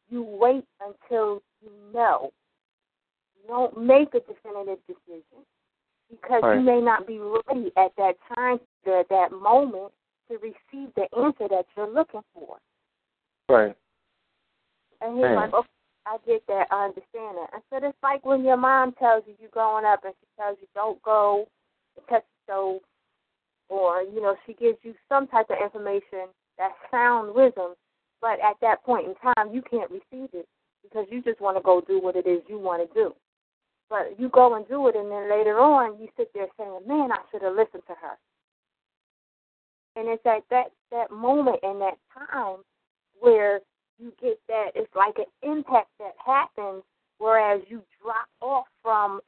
You 0.09 0.23
wait 0.23 0.65
until 0.79 1.41
you 1.61 1.71
know. 1.93 2.31
You 3.41 3.47
don't 3.47 3.77
make 3.77 4.13
a 4.13 4.19
definitive 4.19 4.79
decision 4.87 5.45
because 6.09 6.43
Right. 6.43 6.55
you 6.55 6.61
may 6.61 6.81
not 6.81 7.05
be 7.05 7.19
ready 7.19 7.71
at 7.77 7.95
that 7.97 8.15
time, 8.35 8.59
at 8.85 9.09
that 9.09 9.31
moment, 9.31 9.93
to 10.29 10.37
receive 10.37 10.93
the 10.95 11.07
answer 11.17 11.47
that 11.47 11.65
you're 11.75 11.87
looking 11.87 12.23
for. 12.33 12.57
Right. 13.49 13.75
And 15.01 15.15
he's 15.15 15.23
Man. 15.23 15.35
like, 15.35 15.53
okay, 15.53 15.67
I 16.05 16.17
get 16.25 16.45
that. 16.47 16.67
I 16.71 16.85
understand 16.85 17.37
that. 17.37 17.49
I 17.53 17.59
said 17.69 17.83
it's 17.83 17.97
like 18.01 18.25
when 18.25 18.43
your 18.43 18.57
mom 18.57 18.93
tells 18.93 19.23
you 19.27 19.35
you're 19.39 19.49
growing 19.49 19.85
up 19.85 20.03
and 20.05 20.13
she 20.19 20.27
tells 20.41 20.57
you 20.61 20.67
don't 20.73 21.01
go 21.01 21.47
touch 22.09 22.23
the 22.23 22.51
stove, 22.51 22.81
or 23.69 24.01
you 24.03 24.21
know 24.21 24.35
she 24.45 24.53
gives 24.53 24.77
you 24.83 24.93
some 25.09 25.27
type 25.27 25.49
of 25.49 25.57
information 25.61 26.29
that's 26.57 26.75
sound 26.89 27.33
wisdom, 27.35 27.75
but 28.21 28.39
at 28.39 28.55
that 28.61 28.83
point 28.83 29.07
in 29.07 29.15
time 29.15 29.53
you 29.53 29.61
can't 29.61 29.91
receive 29.91 30.29
it 30.33 30.47
because 30.83 31.05
you 31.11 31.21
just 31.21 31.41
want 31.41 31.57
to 31.57 31.63
go 31.63 31.81
do 31.81 31.99
what 32.01 32.15
it 32.15 32.27
is 32.27 32.41
you 32.47 32.57
want 32.57 32.87
to 32.87 32.93
do. 32.93 33.13
But 33.89 34.19
you 34.19 34.29
go 34.29 34.55
and 34.55 34.67
do 34.67 34.87
it, 34.87 34.95
and 34.95 35.09
then 35.11 35.29
later 35.29 35.59
on 35.59 35.99
you 35.99 36.09
sit 36.17 36.31
there 36.33 36.47
saying, 36.57 36.79
"Man, 36.85 37.11
I 37.11 37.19
should 37.31 37.41
have 37.41 37.55
listened 37.55 37.83
to 37.87 37.95
her." 37.95 38.17
And 39.95 40.07
it's 40.09 40.25
at 40.25 40.43
that 40.49 40.71
that 40.91 41.11
moment 41.11 41.59
and 41.63 41.81
that 41.81 41.97
time 42.13 42.63
where 43.19 43.61
you 43.97 44.13
get 44.21 44.39
that 44.47 44.71
it's 44.75 44.93
like 44.95 45.17
an 45.17 45.25
impact 45.41 45.89
that 45.99 46.13
happens, 46.23 46.83
whereas 47.17 47.61
you 47.67 47.81
drop 48.01 48.27
off 48.41 48.67
from 48.81 49.21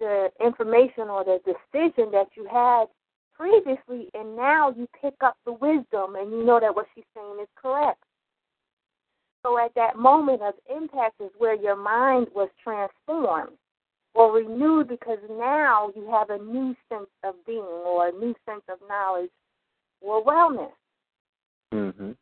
the 0.00 0.30
information 0.44 1.08
or 1.08 1.24
the 1.24 1.38
decision 1.44 2.10
that 2.10 2.28
you 2.36 2.46
had 2.50 2.86
previously, 3.34 4.10
and 4.14 4.36
now 4.36 4.70
you 4.70 4.88
pick 5.00 5.14
up 5.22 5.36
the 5.46 5.52
wisdom 5.52 6.16
and 6.16 6.30
you 6.30 6.44
know 6.44 6.60
that 6.60 6.74
what 6.74 6.86
she's 6.94 7.04
saying 7.14 7.38
is 7.40 7.48
correct. 7.56 8.02
So 9.42 9.58
at 9.58 9.74
that 9.74 9.96
moment 9.96 10.42
of 10.42 10.54
impact 10.74 11.20
is 11.20 11.30
where 11.38 11.54
your 11.54 11.76
mind 11.76 12.28
was 12.34 12.48
transformed 12.62 13.56
or 14.14 14.32
renewed 14.32 14.88
because 14.88 15.18
now 15.28 15.90
you 15.96 16.08
have 16.10 16.30
a 16.30 16.42
new 16.42 16.74
sense 16.88 17.10
of 17.24 17.34
being 17.46 17.58
or 17.58 18.08
a 18.08 18.12
new 18.12 18.34
sense 18.46 18.62
of 18.68 18.78
knowledge 18.88 19.30
or 20.00 20.24
wellness. 20.24 20.70
Mm-hmm. 21.72 22.12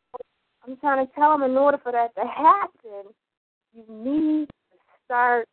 I'm 0.67 0.77
trying 0.77 1.05
to 1.05 1.13
tell 1.13 1.37
them 1.37 1.49
in 1.49 1.57
order 1.57 1.77
for 1.81 1.91
that 1.91 2.15
to 2.15 2.25
happen, 2.25 3.11
you 3.73 3.83
need 3.89 4.47
to 4.47 4.77
start 5.05 5.47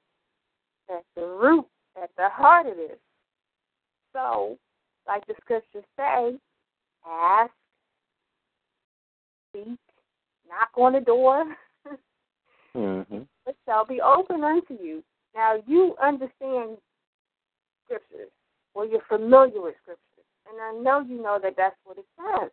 at 0.91 1.05
the 1.17 1.23
root, 1.23 1.67
at 2.03 2.11
the 2.17 2.29
heart 2.31 2.67
of 2.67 2.77
this. 2.77 2.99
So, 4.13 4.57
like 5.07 5.27
the 5.27 5.35
scriptures 5.41 5.85
say, 5.97 6.35
ask, 7.07 7.53
seek, 9.53 9.79
knock 10.49 10.71
on 10.77 10.93
the 10.93 11.01
door, 11.01 11.45
mm-hmm. 12.77 13.23
it 13.47 13.57
shall 13.65 13.85
be 13.85 14.01
open 14.01 14.43
unto 14.43 14.75
you. 14.75 15.03
Now 15.35 15.57
you 15.67 15.95
understand 16.03 16.79
scriptures, 17.85 18.31
or 18.75 18.87
you're 18.87 19.03
familiar 19.09 19.61
with 19.61 19.75
scriptures, 19.83 20.27
and 20.49 20.61
I 20.61 20.83
know 20.83 21.01
you 21.01 21.23
know 21.23 21.39
that 21.43 21.55
that's 21.57 21.77
what 21.85 21.99
it 21.99 22.07
says. 22.17 22.51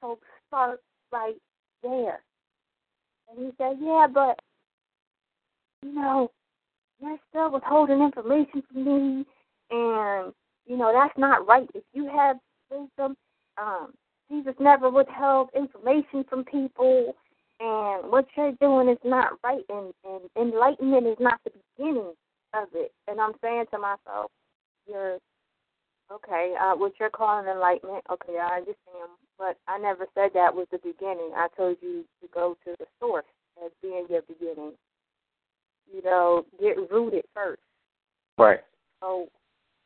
So 0.00 0.18
start 0.48 0.80
right 1.12 1.36
there. 1.82 2.20
And 3.30 3.46
he 3.46 3.52
said, 3.58 3.76
Yeah, 3.80 4.06
but, 4.12 4.38
you 5.82 5.94
know, 5.94 6.30
you're 7.00 7.18
still 7.30 7.50
withholding 7.50 8.02
information 8.02 8.62
from 8.70 8.84
me, 8.84 9.24
and, 9.70 10.32
you 10.66 10.76
know, 10.76 10.92
that's 10.92 11.16
not 11.18 11.46
right. 11.46 11.68
If 11.74 11.84
you 11.92 12.06
have 12.08 12.36
wisdom, 12.70 13.16
um, 13.58 13.92
Jesus 14.32 14.54
never 14.58 14.88
withheld 14.88 15.50
information 15.54 16.24
from 16.28 16.44
people, 16.44 17.14
and 17.60 18.10
what 18.10 18.26
you're 18.36 18.52
doing 18.60 18.88
is 18.88 18.98
not 19.04 19.34
right, 19.44 19.64
and, 19.68 19.92
and 20.04 20.22
enlightenment 20.36 21.06
is 21.06 21.18
not 21.20 21.38
the 21.44 21.50
beginning 21.76 22.12
of 22.54 22.68
it. 22.74 22.92
And 23.06 23.20
I'm 23.20 23.32
saying 23.42 23.66
to 23.72 23.78
myself, 23.78 24.30
You're 24.88 25.18
Okay, 26.12 26.54
uh, 26.60 26.74
what 26.74 26.92
you're 27.00 27.10
calling 27.10 27.46
enlightenment, 27.48 28.04
okay, 28.10 28.36
I 28.38 28.56
understand. 28.56 29.08
But 29.38 29.56
I 29.66 29.78
never 29.78 30.06
said 30.14 30.30
that 30.34 30.54
was 30.54 30.66
the 30.70 30.78
beginning. 30.78 31.32
I 31.34 31.48
told 31.56 31.78
you 31.80 32.04
to 32.20 32.28
go 32.34 32.56
to 32.64 32.74
the 32.78 32.84
source 33.00 33.24
as 33.64 33.70
being 33.80 34.06
your 34.10 34.22
beginning. 34.22 34.72
You 35.92 36.02
know, 36.02 36.44
get 36.60 36.76
rooted 36.90 37.24
first. 37.34 37.62
Right. 38.36 38.60
So, 39.00 39.28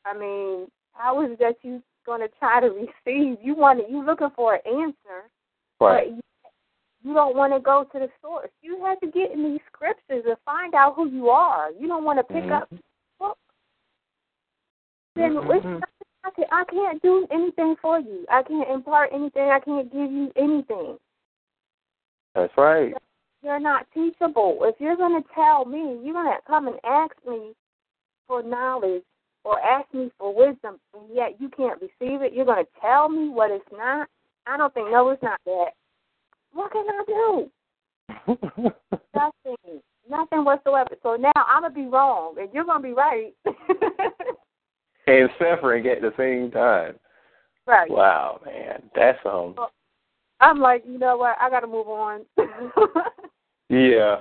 I 0.04 0.18
mean, 0.18 0.66
how 0.92 1.22
is 1.22 1.38
that 1.38 1.56
you 1.62 1.80
going 2.06 2.20
to 2.20 2.28
try 2.38 2.60
to 2.60 2.68
receive? 3.06 3.38
You 3.42 3.54
want 3.54 3.80
to, 3.80 3.92
you 3.92 4.04
looking 4.04 4.30
for 4.34 4.54
an 4.54 4.60
answer, 4.66 5.28
right. 5.80 6.06
but 6.06 6.08
you, 6.08 6.20
you 7.02 7.14
don't 7.14 7.36
want 7.36 7.52
to 7.52 7.60
go 7.60 7.84
to 7.92 7.98
the 7.98 8.08
source. 8.22 8.50
You 8.62 8.82
have 8.84 9.00
to 9.00 9.06
get 9.06 9.32
in 9.32 9.42
these 9.42 9.60
scriptures 9.72 10.24
and 10.26 10.36
find 10.44 10.74
out 10.74 10.94
who 10.96 11.08
you 11.08 11.28
are. 11.28 11.70
You 11.78 11.88
don't 11.88 12.04
want 12.04 12.18
to 12.18 12.24
pick 12.24 12.44
mm-hmm. 12.44 12.52
up 12.52 12.70
books. 13.18 13.38
Then 15.14 15.34
mm-hmm. 15.34 15.82
I 16.24 16.30
can't, 16.30 16.48
I 16.52 16.64
can't 16.70 17.02
do 17.02 17.26
anything 17.30 17.76
for 17.80 18.00
you. 18.00 18.24
I 18.30 18.42
can't 18.42 18.68
impart 18.70 19.10
anything. 19.12 19.50
I 19.50 19.60
can't 19.60 19.92
give 19.92 20.10
you 20.10 20.32
anything. 20.36 20.96
That's 22.34 22.52
right. 22.58 22.92
You're 23.42 23.60
not 23.60 23.86
teachable. 23.94 24.58
If 24.62 24.76
you're 24.80 24.96
going 24.96 25.22
to 25.22 25.28
tell 25.34 25.64
me, 25.64 26.00
you're 26.02 26.14
going 26.14 26.26
to 26.26 26.38
come 26.46 26.66
and 26.66 26.76
ask 26.84 27.14
me 27.26 27.52
for 28.26 28.42
knowledge 28.42 29.04
or 29.46 29.60
ask 29.60 29.86
me 29.94 30.10
for 30.18 30.34
wisdom, 30.34 30.80
and 30.92 31.04
yet 31.14 31.36
you 31.38 31.48
can't 31.48 31.80
receive 31.80 32.20
it. 32.20 32.32
You're 32.32 32.44
going 32.44 32.64
to 32.64 32.70
tell 32.80 33.08
me 33.08 33.28
what 33.28 33.52
it's 33.52 33.64
not. 33.72 34.08
I 34.44 34.56
don't 34.56 34.74
think 34.74 34.90
no, 34.90 35.08
it's 35.10 35.22
not 35.22 35.40
that. 35.46 35.70
What 36.52 36.72
can 36.72 36.84
I 36.88 37.04
do? 37.06 37.50
Nothing. 39.14 39.80
Nothing 40.08 40.44
whatsoever. 40.44 40.90
So 41.02 41.16
now 41.16 41.32
I'm 41.36 41.62
gonna 41.62 41.74
be 41.74 41.86
wrong, 41.86 42.36
and 42.38 42.48
you're 42.52 42.64
gonna 42.64 42.82
be 42.82 42.92
right. 42.92 43.34
and 45.06 45.28
suffering 45.38 45.86
at 45.86 46.00
the 46.00 46.12
same 46.16 46.50
time. 46.50 46.94
Right. 47.66 47.90
Wow, 47.90 48.40
man, 48.44 48.82
that's 48.94 49.18
um. 49.24 49.56
I'm 50.38 50.60
like, 50.60 50.84
you 50.86 50.98
know 50.98 51.16
what? 51.16 51.36
I 51.40 51.50
got 51.50 51.60
to 51.60 51.66
move 51.66 51.88
on. 51.88 52.20
yeah. 53.68 54.18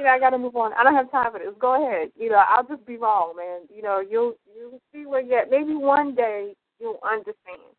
You 0.00 0.06
know, 0.06 0.12
I 0.12 0.18
got 0.18 0.30
to 0.30 0.38
move 0.38 0.56
on. 0.56 0.72
I 0.72 0.82
don't 0.82 0.94
have 0.94 1.10
time 1.10 1.30
for 1.30 1.38
this. 1.38 1.52
Go 1.60 1.76
ahead. 1.76 2.08
You 2.16 2.30
know, 2.30 2.42
I'll 2.48 2.64
just 2.64 2.86
be 2.86 2.96
wrong, 2.96 3.34
man. 3.36 3.68
You 3.68 3.82
know, 3.82 4.00
you'll 4.00 4.32
you'll 4.56 4.80
see 4.94 5.04
where 5.04 5.20
you're 5.20 5.40
at. 5.40 5.50
Maybe 5.50 5.74
one 5.74 6.14
day 6.14 6.54
you'll 6.78 7.00
understand. 7.04 7.76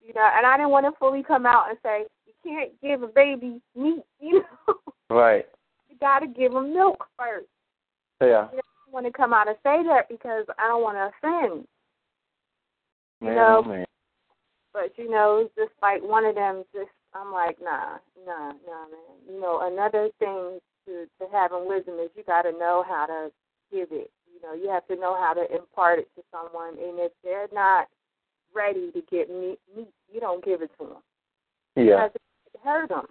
You 0.00 0.14
know, 0.14 0.26
and 0.34 0.46
I 0.46 0.56
didn't 0.56 0.70
want 0.70 0.86
to 0.86 0.98
fully 0.98 1.22
come 1.22 1.44
out 1.44 1.68
and 1.68 1.76
say 1.82 2.06
you 2.24 2.32
can't 2.42 2.72
give 2.80 3.02
a 3.02 3.12
baby 3.12 3.60
meat. 3.76 4.02
You 4.22 4.42
know. 4.68 4.74
Right. 5.10 5.44
You 5.90 5.96
got 6.00 6.20
to 6.20 6.26
give 6.26 6.52
them 6.52 6.72
milk 6.72 7.04
first. 7.18 7.46
Yeah. 8.22 8.48
You 8.50 8.56
know, 8.56 8.62
I 8.88 8.90
want 8.90 9.04
to 9.04 9.12
come 9.12 9.34
out 9.34 9.46
and 9.46 9.56
say 9.62 9.82
that 9.86 10.08
because 10.08 10.46
I 10.58 10.66
don't 10.66 10.82
want 10.82 10.96
to 10.96 11.10
offend. 11.28 11.66
You 13.20 13.26
man, 13.26 13.36
know. 13.36 13.62
Oh, 13.62 13.68
man. 13.68 13.84
But 14.72 14.92
you 14.96 15.10
know, 15.10 15.42
it's 15.44 15.54
just 15.56 15.78
like 15.82 16.02
one 16.02 16.24
of 16.24 16.36
them. 16.36 16.64
Just 16.74 16.88
I'm 17.12 17.34
like, 17.34 17.58
nah, 17.62 17.98
nah, 18.24 18.48
nah, 18.48 18.88
man. 18.88 19.28
You 19.28 19.38
know, 19.38 19.60
another 19.62 20.08
thing 20.18 20.58
to 20.86 21.06
to 21.20 21.30
having 21.32 21.68
wisdom 21.68 21.94
is 21.98 22.10
you 22.16 22.24
got 22.24 22.42
to 22.42 22.52
know 22.52 22.84
how 22.86 23.06
to 23.06 23.30
give 23.70 23.88
it. 23.90 24.10
You 24.32 24.40
know, 24.42 24.54
you 24.54 24.70
have 24.70 24.86
to 24.88 24.96
know 24.96 25.16
how 25.16 25.32
to 25.34 25.44
impart 25.54 25.98
it 25.98 26.08
to 26.16 26.22
someone, 26.30 26.74
and 26.74 26.98
if 26.98 27.12
they're 27.22 27.48
not 27.52 27.88
ready 28.54 28.90
to 28.92 29.00
get 29.10 29.30
meat, 29.30 29.58
meat 29.76 29.88
you 30.12 30.20
don't 30.20 30.44
give 30.44 30.62
it 30.62 30.70
to 30.78 30.86
them. 30.86 31.02
Yeah. 31.76 32.06
Because 32.06 32.10
it 32.14 32.60
hurt 32.62 32.88
them. 32.88 33.06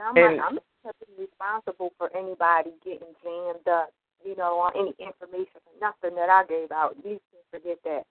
I'm 0.00 0.16
and, 0.16 0.36
not, 0.38 0.48
I'm 0.48 0.58
not 0.84 0.96
responsible 1.18 1.92
for 1.98 2.10
anybody 2.16 2.70
getting 2.84 3.12
jammed 3.22 3.68
up, 3.68 3.90
you 4.24 4.36
know, 4.36 4.58
on 4.58 4.72
any 4.74 4.94
information 4.98 5.60
or 5.66 5.80
nothing 5.80 6.16
that 6.16 6.30
I 6.30 6.44
gave 6.48 6.72
out. 6.72 6.96
You 7.04 7.20
can 7.30 7.60
forget 7.60 7.78
that. 7.84 8.04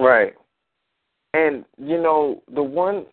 Right. 0.00 0.34
And 1.34 1.64
you 1.76 2.00
know 2.00 2.42
the 2.54 2.62
one, 2.62 3.06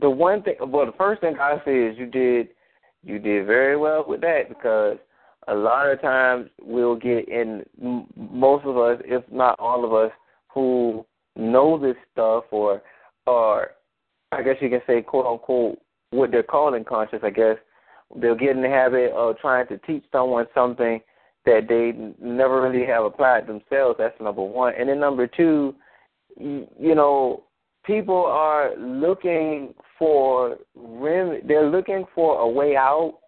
the 0.00 0.08
one 0.08 0.42
thing. 0.42 0.54
Well, 0.60 0.86
the 0.86 0.92
first 0.96 1.20
thing 1.20 1.36
I 1.38 1.60
say 1.64 1.84
is 1.84 1.98
you 1.98 2.06
did, 2.06 2.48
you 3.04 3.18
did 3.18 3.46
very 3.46 3.76
well 3.76 4.04
with 4.06 4.20
that 4.20 4.48
because 4.48 4.98
a 5.48 5.54
lot 5.54 5.90
of 5.90 6.00
times 6.00 6.48
we'll 6.60 6.96
get 6.96 7.28
in. 7.28 7.64
Most 8.16 8.64
of 8.64 8.78
us, 8.78 9.00
if 9.04 9.24
not 9.30 9.58
all 9.58 9.84
of 9.84 9.92
us, 9.92 10.12
who 10.48 11.04
know 11.36 11.78
this 11.78 11.96
stuff 12.12 12.44
or, 12.50 12.82
or 13.26 13.70
I 14.30 14.42
guess 14.42 14.56
you 14.60 14.68
can 14.68 14.82
say, 14.86 15.02
quote 15.02 15.26
unquote, 15.26 15.78
what 16.10 16.30
they're 16.30 16.42
calling 16.42 16.84
conscious. 16.84 17.20
I 17.22 17.30
guess 17.30 17.56
they'll 18.14 18.34
get 18.34 18.56
in 18.56 18.62
the 18.62 18.68
habit 18.68 19.12
of 19.12 19.38
trying 19.38 19.66
to 19.68 19.78
teach 19.78 20.04
someone 20.12 20.46
something 20.54 21.00
that 21.44 21.66
they 21.68 21.92
never 22.24 22.62
really 22.62 22.86
have 22.86 23.04
applied 23.04 23.46
themselves. 23.46 23.96
That's 23.98 24.18
number 24.20 24.42
one. 24.42 24.74
And 24.78 24.88
then 24.88 25.00
number 25.00 25.26
two, 25.26 25.74
you 26.38 26.94
know, 26.94 27.44
people 27.84 28.24
are 28.24 28.76
looking 28.76 29.74
for 29.98 30.56
rem- 30.74 31.40
they're 31.46 31.70
looking 31.70 32.04
for 32.14 32.40
a 32.40 32.48
way 32.48 32.76
out. 32.76 33.18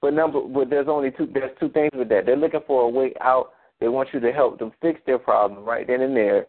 But 0.00 0.14
number 0.14 0.40
but 0.40 0.70
there's 0.70 0.88
only 0.88 1.10
two 1.10 1.28
there's 1.32 1.56
two 1.60 1.68
things 1.70 1.90
with 1.94 2.08
that. 2.08 2.26
They're 2.26 2.36
looking 2.36 2.60
for 2.66 2.82
a 2.82 2.88
way 2.88 3.12
out. 3.20 3.52
They 3.80 3.88
want 3.88 4.10
you 4.12 4.20
to 4.20 4.32
help 4.32 4.58
them 4.58 4.72
fix 4.80 5.00
their 5.06 5.18
problem 5.18 5.64
right 5.64 5.86
then 5.86 6.00
and 6.00 6.16
there. 6.16 6.46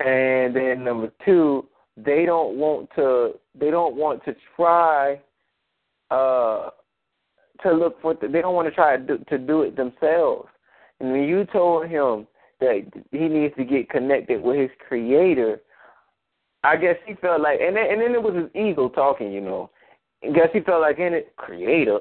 And 0.00 0.54
then 0.54 0.84
number 0.84 1.12
two, 1.24 1.66
they 1.96 2.24
don't 2.24 2.56
want 2.56 2.88
to 2.96 3.32
they 3.58 3.70
don't 3.70 3.96
want 3.96 4.24
to 4.24 4.34
try 4.56 5.20
uh 6.10 6.70
to 7.62 7.72
look 7.72 8.00
for 8.00 8.14
the, 8.14 8.28
they 8.28 8.40
don't 8.40 8.54
want 8.54 8.68
to 8.68 8.74
try 8.74 8.96
to 8.96 9.02
do, 9.02 9.24
to 9.28 9.38
do 9.38 9.62
it 9.62 9.76
themselves. 9.76 10.48
And 11.00 11.12
when 11.12 11.22
you 11.24 11.44
told 11.46 11.88
him 11.88 12.26
that 12.60 12.82
he 13.10 13.28
needs 13.28 13.54
to 13.56 13.64
get 13.64 13.90
connected 13.90 14.42
with 14.42 14.58
his 14.58 14.70
creator, 14.86 15.60
I 16.64 16.76
guess 16.76 16.96
he 17.06 17.14
felt 17.14 17.42
like, 17.42 17.60
and 17.60 17.76
then, 17.76 17.86
and 17.90 18.00
then 18.00 18.14
it 18.14 18.22
was 18.22 18.34
his 18.34 18.50
ego 18.54 18.88
talking, 18.88 19.32
you 19.32 19.40
know. 19.40 19.70
I 20.24 20.32
guess 20.32 20.48
he 20.52 20.60
felt 20.60 20.80
like 20.80 20.98
in 20.98 21.12
it, 21.12 21.36
creator. 21.36 22.00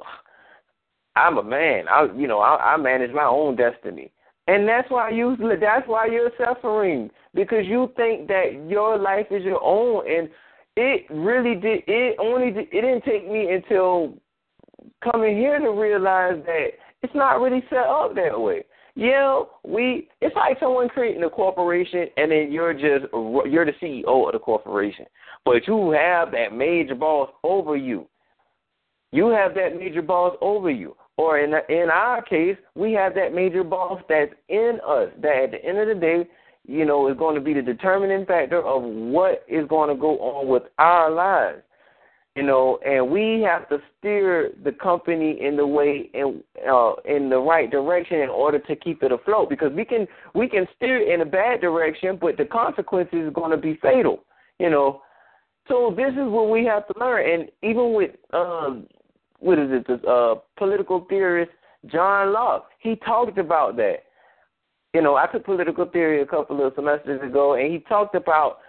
I'm 1.16 1.38
a 1.38 1.44
man. 1.44 1.86
I 1.90 2.08
you 2.16 2.28
know 2.28 2.40
I, 2.40 2.74
I 2.74 2.78
manage 2.78 3.12
my 3.12 3.26
own 3.26 3.56
destiny, 3.56 4.12
and 4.48 4.68
that's 4.68 4.90
why 4.90 5.10
you 5.10 5.36
that's 5.60 5.88
why 5.88 6.08
you're 6.08 6.32
suffering 6.44 7.12
because 7.34 7.66
you 7.66 7.92
think 7.96 8.28
that 8.30 8.68
your 8.68 8.98
life 8.98 9.28
is 9.30 9.44
your 9.44 9.62
own, 9.62 10.10
and 10.10 10.30
it 10.76 11.06
really 11.12 11.56
did. 11.56 11.84
It 11.88 12.18
only 12.20 12.52
did, 12.52 12.68
it 12.72 12.82
didn't 12.82 13.04
take 13.04 13.30
me 13.30 13.52
until 13.52 14.16
coming 15.04 15.38
here 15.38 15.60
to 15.60 15.70
realize 15.72 16.42
that 16.46 16.68
it's 17.04 17.14
not 17.14 17.42
really 17.42 17.64
set 17.70 17.86
up 17.86 18.16
that 18.16 18.40
way. 18.40 18.64
Yeah, 18.96 19.44
we. 19.64 20.08
It's 20.22 20.36
like 20.36 20.60
someone 20.60 20.88
creating 20.88 21.24
a 21.24 21.30
corporation, 21.30 22.08
and 22.16 22.32
then 22.32 22.52
you're 22.52 22.74
just 22.74 23.12
you're 23.12 23.66
the 23.66 23.74
CEO 23.82 24.28
of 24.28 24.34
the 24.34 24.40
corporation, 24.40 25.06
but 25.46 25.68
you 25.68 25.92
have 25.92 26.32
that 26.32 26.54
major 26.54 26.94
boss 26.94 27.30
over 27.44 27.76
you. 27.76 28.08
You 29.12 29.30
have 29.30 29.56
that 29.56 29.78
major 29.78 30.04
boss 30.04 30.36
over 30.42 30.70
you, 30.70 30.96
or 31.18 31.40
in 31.40 31.54
in 31.70 31.90
our 31.90 32.22
case, 32.22 32.58
we 32.76 32.94
have 32.94 33.16
that 33.16 33.34
major 33.34 33.64
boss 33.64 34.00
that's 34.08 34.34
in 34.50 34.80
us. 34.88 35.10
That 35.22 35.44
at 35.46 35.52
the 35.52 35.66
end 35.66 35.80
of 35.80 35.88
the 35.88 35.96
day, 35.96 36.30
you 36.68 36.86
know, 36.86 37.10
is 37.10 37.18
going 37.18 37.36
to 37.36 37.42
be 37.42 37.54
the 37.54 37.64
determining 37.64 38.28
factor 38.28 38.62
of 38.62 38.84
what 38.84 39.44
is 39.48 39.68
going 39.68 39.90
to 39.90 40.00
go 40.00 40.20
on 40.20 40.48
with 40.48 40.64
our 40.78 41.10
lives 41.10 41.64
you 42.36 42.42
know, 42.42 42.80
and 42.84 43.12
we 43.12 43.42
have 43.42 43.70
to 43.70 43.78
steer 43.98 44.52
the 44.64 44.72
company 44.72 45.38
in 45.40 45.56
the 45.56 45.68
way 45.68 46.10
in 46.16 46.44
uh, 46.68 46.94
in 47.06 47.30
the 47.30 47.38
right 47.38 47.70
direction 47.70 48.22
in 48.22 48.30
order 48.30 48.58
to 48.58 48.76
keep 48.76 49.04
it 49.04 49.12
afloat. 49.12 49.50
Because 49.50 49.72
we 49.74 49.86
can 49.86 50.08
we 50.34 50.50
can 50.50 50.66
steer 50.76 51.14
in 51.14 51.22
a 51.22 51.26
bad 51.26 51.62
direction, 51.62 52.18
but 52.20 52.38
the 52.38 52.46
consequences 52.46 53.28
is 53.28 53.34
going 53.34 53.52
to 53.52 53.58
be 53.58 53.78
fatal. 53.84 54.24
You 54.60 54.72
know, 54.72 55.04
so 55.68 55.94
this 55.96 56.12
is 56.14 56.28
what 56.28 56.50
we 56.50 56.66
have 56.66 56.88
to 56.88 56.94
learn. 57.00 57.30
And 57.30 57.50
even 57.62 57.94
with 57.94 58.12
um, 58.34 58.88
what 59.38 59.60
is 59.60 59.70
it, 59.72 59.86
the 59.86 60.08
uh, 60.10 60.36
political 60.58 61.06
theorist 61.10 61.52
John 61.92 62.34
Locke, 62.34 62.70
he 62.80 62.96
talked 62.96 63.38
about 63.38 63.76
that. 63.78 63.98
You 64.96 65.04
know, 65.04 65.16
I 65.16 65.28
took 65.28 65.46
political 65.46 65.86
theory 65.86 66.22
a 66.22 66.26
couple 66.26 66.66
of 66.66 66.74
semesters 66.76 67.22
ago, 67.22 67.54
and 67.54 67.72
he 67.72 67.80
talked 67.80 68.16
about 68.16 68.60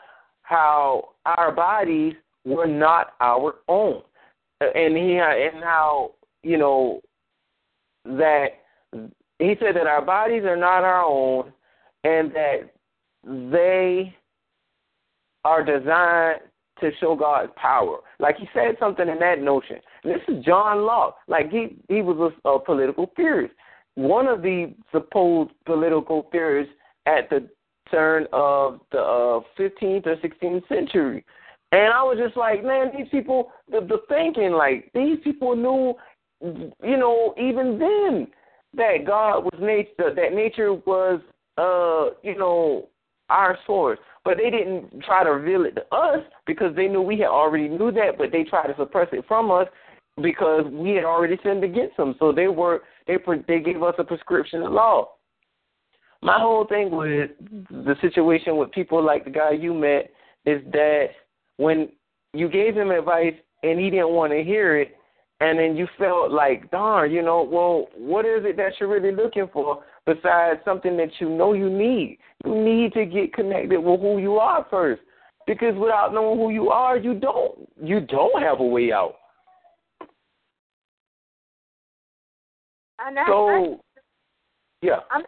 how 0.42 1.10
our 1.24 1.52
bodies 1.52 2.14
were 2.44 2.66
not 2.66 3.14
our 3.20 3.56
own. 3.68 4.02
And 4.60 4.96
he 4.96 5.18
and 5.18 5.62
how 5.62 6.12
you 6.42 6.58
know 6.58 7.00
that 8.04 8.46
he 9.38 9.54
said 9.60 9.76
that 9.76 9.86
our 9.86 10.04
bodies 10.04 10.44
are 10.44 10.56
not 10.56 10.84
our 10.84 11.04
own, 11.04 11.52
and 12.04 12.32
that 12.32 12.70
they 13.24 14.14
are 15.44 15.64
designed 15.64 16.40
to 16.80 16.90
show 17.00 17.14
God's 17.16 17.52
power. 17.56 17.98
Like 18.18 18.36
he 18.36 18.48
said 18.54 18.76
something 18.78 19.08
in 19.08 19.18
that 19.18 19.40
notion. 19.40 19.76
This 20.02 20.20
is 20.28 20.44
John 20.44 20.84
Locke. 20.84 21.16
Like 21.28 21.50
he 21.50 21.76
he 21.88 22.02
was 22.02 22.32
a, 22.44 22.48
a 22.48 22.60
political 22.60 23.10
theorist, 23.16 23.54
one 23.94 24.26
of 24.26 24.42
the 24.42 24.74
supposed 24.92 25.52
political 25.66 26.28
theorists 26.30 26.72
at 27.06 27.28
the 27.30 27.48
turn 27.90 28.26
of 28.32 28.80
the 28.92 28.98
uh, 28.98 29.40
15th 29.58 30.06
or 30.06 30.16
16th 30.16 30.68
century. 30.68 31.24
And 31.74 31.92
I 31.92 32.04
was 32.04 32.18
just 32.22 32.36
like, 32.36 32.62
man, 32.62 32.92
these 32.96 33.08
people, 33.10 33.50
the, 33.68 33.80
the 33.80 33.98
thinking, 34.08 34.52
like, 34.52 34.92
these 34.94 35.18
people 35.24 35.56
knew, 35.56 35.94
you 36.40 36.96
know, 36.96 37.34
even 37.36 37.80
then 37.80 38.28
that 38.76 39.04
God 39.04 39.40
was 39.40 39.58
nature, 39.60 40.14
that 40.14 40.32
nature 40.32 40.74
was, 40.74 41.20
uh, 41.58 42.16
you 42.22 42.38
know, 42.38 42.88
our 43.28 43.58
source. 43.66 43.98
But 44.24 44.36
they 44.36 44.50
didn't 44.50 45.02
try 45.02 45.24
to 45.24 45.30
reveal 45.30 45.64
it 45.64 45.74
to 45.74 45.84
us 45.92 46.20
because 46.46 46.76
they 46.76 46.86
knew 46.86 47.02
we 47.02 47.18
had 47.18 47.28
already 47.28 47.68
knew 47.68 47.90
that, 47.90 48.18
but 48.18 48.30
they 48.30 48.44
tried 48.44 48.68
to 48.68 48.76
suppress 48.76 49.08
it 49.10 49.24
from 49.26 49.50
us 49.50 49.66
because 50.22 50.66
we 50.70 50.90
had 50.90 51.04
already 51.04 51.38
sinned 51.42 51.64
against 51.64 51.96
them. 51.96 52.14
So 52.20 52.30
they 52.30 52.46
were 52.46 52.82
they 53.08 53.16
they 53.48 53.58
gave 53.58 53.82
us 53.82 53.94
a 53.98 54.04
prescription 54.04 54.62
of 54.62 54.72
law. 54.72 55.08
My 56.22 56.38
whole 56.38 56.66
thing 56.66 56.92
with 56.92 57.32
the 57.68 57.96
situation 58.00 58.58
with 58.58 58.70
people 58.70 59.04
like 59.04 59.24
the 59.24 59.30
guy 59.30 59.50
you 59.50 59.74
met 59.74 60.10
is 60.46 60.62
that 60.72 61.08
when 61.56 61.88
you 62.32 62.48
gave 62.48 62.76
him 62.76 62.90
advice 62.90 63.34
and 63.62 63.78
he 63.78 63.90
didn't 63.90 64.10
want 64.10 64.32
to 64.32 64.42
hear 64.42 64.78
it, 64.78 64.96
and 65.40 65.58
then 65.58 65.76
you 65.76 65.86
felt 65.98 66.30
like, 66.30 66.70
darn, 66.70 67.10
you 67.10 67.22
know, 67.22 67.42
well, 67.42 67.88
what 67.96 68.24
is 68.24 68.44
it 68.44 68.56
that 68.56 68.72
you're 68.78 68.88
really 68.88 69.14
looking 69.14 69.48
for 69.52 69.82
besides 70.06 70.60
something 70.64 70.96
that 70.96 71.10
you 71.18 71.28
know 71.28 71.52
you 71.52 71.68
need? 71.68 72.18
You 72.44 72.54
need 72.54 72.92
to 72.94 73.04
get 73.04 73.32
connected 73.34 73.80
with 73.80 74.00
who 74.00 74.18
you 74.18 74.36
are 74.36 74.66
first, 74.70 75.02
because 75.46 75.74
without 75.76 76.14
knowing 76.14 76.38
who 76.38 76.50
you 76.50 76.70
are, 76.70 76.96
you 76.96 77.14
don't 77.14 77.68
you 77.82 78.00
don't 78.00 78.42
have 78.42 78.60
a 78.60 78.64
way 78.64 78.92
out. 78.92 79.16
And 83.04 83.18
so, 83.26 83.80
yeah. 84.82 85.00
I'm 85.10 85.22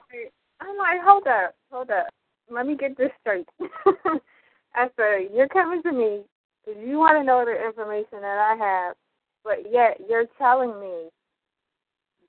I'm 0.61 0.77
like, 0.79 1.01
hold 1.05 1.27
up, 1.27 1.55
hold 1.71 1.91
up. 1.91 2.07
Let 2.51 2.67
me 2.67 2.77
get 2.77 2.97
this 2.97 3.11
straight. 3.21 3.49
I 4.77 4.89
said, 4.97 5.31
You're 5.35 5.49
coming 5.49 5.83
to 5.83 5.93
me 5.93 6.23
because 6.65 6.81
you 6.85 6.99
want 6.99 7.19
to 7.19 7.25
know 7.25 7.45
the 7.45 7.67
information 7.67 8.21
that 8.21 8.39
I 8.39 8.57
have, 8.57 8.97
but 9.43 9.71
yet 9.73 10.01
you're 10.09 10.27
telling 10.39 10.79
me 10.81 11.09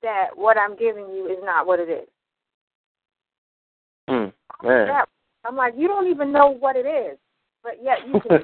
that 0.02 0.28
what 0.34 0.56
I'm 0.56 0.76
giving 0.76 1.08
you 1.10 1.26
is 1.26 1.38
not 1.42 1.66
what 1.66 1.78
it 1.78 1.88
is. 1.88 2.08
Mm, 4.08 4.32
man. 4.62 5.04
I'm 5.44 5.56
like, 5.56 5.74
You 5.76 5.88
don't 5.88 6.08
even 6.08 6.32
know 6.32 6.48
what 6.48 6.76
it 6.76 6.86
is, 6.86 7.18
but 7.62 7.74
yet 7.82 7.98
you 8.06 8.20
can. 8.20 8.38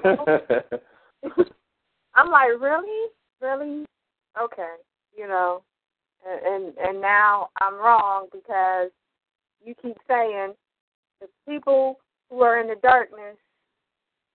I'm 2.14 2.30
like, 2.30 2.50
Really? 2.60 3.10
Really? 3.40 3.86
Okay. 4.40 4.74
You 5.16 5.28
know, 5.28 5.62
and, 6.26 6.46
and 6.46 6.74
and 6.78 7.00
now 7.00 7.50
I'm 7.60 7.74
wrong 7.74 8.26
because 8.32 8.90
you 9.64 9.74
keep 9.80 9.96
saying 10.08 10.54
the 11.20 11.28
people 11.48 12.00
who 12.28 12.40
are 12.40 12.60
in 12.60 12.66
the 12.66 12.76
darkness 12.82 13.36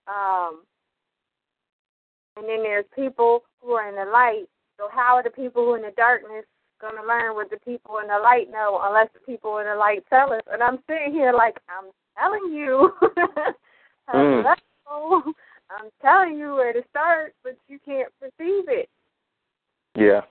um, 0.10 0.61
and 2.36 2.48
then 2.48 2.64
there's 2.64 2.86
people 2.95 3.44
who 3.61 3.72
are 3.72 3.90
in 3.90 3.95
the 3.95 4.10
light. 4.11 4.45
So 4.77 4.88
how 4.91 5.15
are 5.15 5.23
the 5.23 5.30
people 5.30 5.65
who 5.65 5.72
are 5.72 5.77
in 5.77 5.84
the 5.84 5.94
darkness 5.95 6.45
going 6.81 6.95
to 6.95 7.06
learn 7.06 7.36
what 7.36 7.49
the 7.49 7.57
people 7.57 7.99
in 8.02 8.07
the 8.07 8.18
light 8.18 8.49
know 8.49 8.80
unless 8.81 9.10
the 9.14 9.19
people 9.19 9.57
in 9.60 9.68
the 9.68 9.76
light 9.76 10.03
tell 10.10 10.31
us? 10.34 10.41
And 10.52 10.64
I'm 10.64 10.80
sitting 10.88 11.14
here 11.14 11.34
like, 11.34 11.57
I'm 11.69 11.91
telling 12.18 12.53
you. 12.53 12.94
mm. 14.14 14.56
I'm 15.72 15.90
telling 16.02 16.38
you 16.38 16.56
where 16.56 16.73
to 16.73 16.81
start, 16.90 17.36
but 17.44 17.56
you 17.68 17.77
can't 17.86 18.11
perceive 18.19 18.65
it. 18.68 18.90
Yeah. 19.95 20.22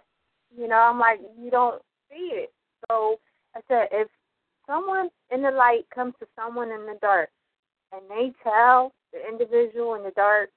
You 0.56 0.66
know, 0.66 0.76
I'm 0.76 0.98
like, 0.98 1.20
you 1.40 1.50
don't 1.50 1.80
see 2.10 2.30
it. 2.32 2.52
So 2.88 3.20
I 3.55 3.60
said, 3.68 3.88
if 3.92 4.09
someone 4.66 5.10
in 5.30 5.42
the 5.42 5.50
light 5.50 5.86
comes 5.94 6.14
to 6.20 6.26
someone 6.34 6.70
in 6.70 6.86
the 6.86 6.98
dark 7.00 7.28
and 7.92 8.02
they 8.09 8.32
tell 8.42 8.92
the 9.12 9.20
individual 9.26 9.94
in 9.94 10.02
the 10.02 10.12
dark, 10.12 10.51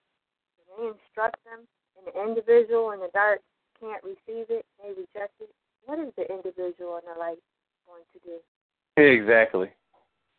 they 0.78 0.88
instruct 0.88 1.38
them, 1.46 1.68
and 1.98 2.08
the 2.08 2.22
individual 2.22 2.92
in 2.92 3.00
the 3.00 3.10
dark 3.14 3.42
can't 3.80 4.04
receive 4.04 4.48
it, 4.50 4.66
they 4.82 4.90
reject 4.90 5.34
it, 5.40 5.50
what 5.86 6.00
is 6.00 6.14
the 6.16 6.30
individual 6.32 6.98
in 6.98 7.04
the 7.12 7.20
light 7.20 7.40
going 7.88 8.04
to 8.14 8.20
do? 8.24 9.02
Exactly. 9.02 9.70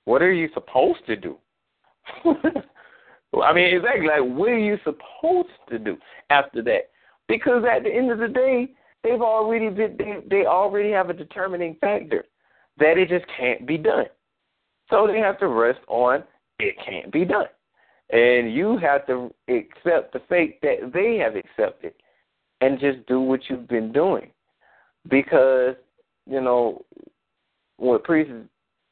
What 0.05 0.23
are 0.23 0.33
you 0.33 0.49
supposed 0.55 1.05
to 1.07 1.17
do? 1.17 1.37
I 2.25 3.53
mean, 3.53 3.75
exactly. 3.75 4.07
Like, 4.07 4.37
what 4.37 4.51
are 4.51 4.59
you 4.59 4.79
supposed 4.85 5.49
to 5.71 5.79
do 5.79 5.97
after 6.31 6.63
that? 6.63 6.91
Because 7.29 7.65
at 7.65 7.83
the 7.85 7.91
end 7.91 8.11
of 8.11 8.19
the 8.19 8.29
day, 8.29 8.71
they've 9.03 9.23
already 9.23 9.69
been, 9.69 9.97
they 9.99 10.17
they 10.29 10.47
already 10.47 10.91
have 10.91 11.11
a 11.11 11.15
determining 11.15 11.77
factor 11.81 12.25
that 12.79 12.99
it 12.99 13.09
just 13.09 13.25
can't 13.37 13.67
be 13.67 13.79
done. 13.79 14.07
So 14.91 15.07
they 15.07 15.19
have 15.19 15.39
to 15.39 15.49
rest 15.49 15.81
on 15.89 16.25
it 16.59 16.77
can't 16.85 17.11
be 17.13 17.25
done. 17.25 17.47
And 18.13 18.53
you 18.53 18.77
have 18.77 19.07
to 19.07 19.33
accept 19.49 20.13
the 20.13 20.21
fate 20.29 20.61
that 20.61 20.93
they 20.93 21.17
have 21.17 21.35
accepted 21.35 21.95
and 22.61 22.79
just 22.79 23.07
do 23.07 23.21
what 23.21 23.41
you've 23.49 23.69
been 23.69 23.91
doing. 23.91 24.31
Because, 25.09 25.75
you 26.27 26.41
know, 26.41 26.85
what 27.79 28.05
priests 28.05 28.33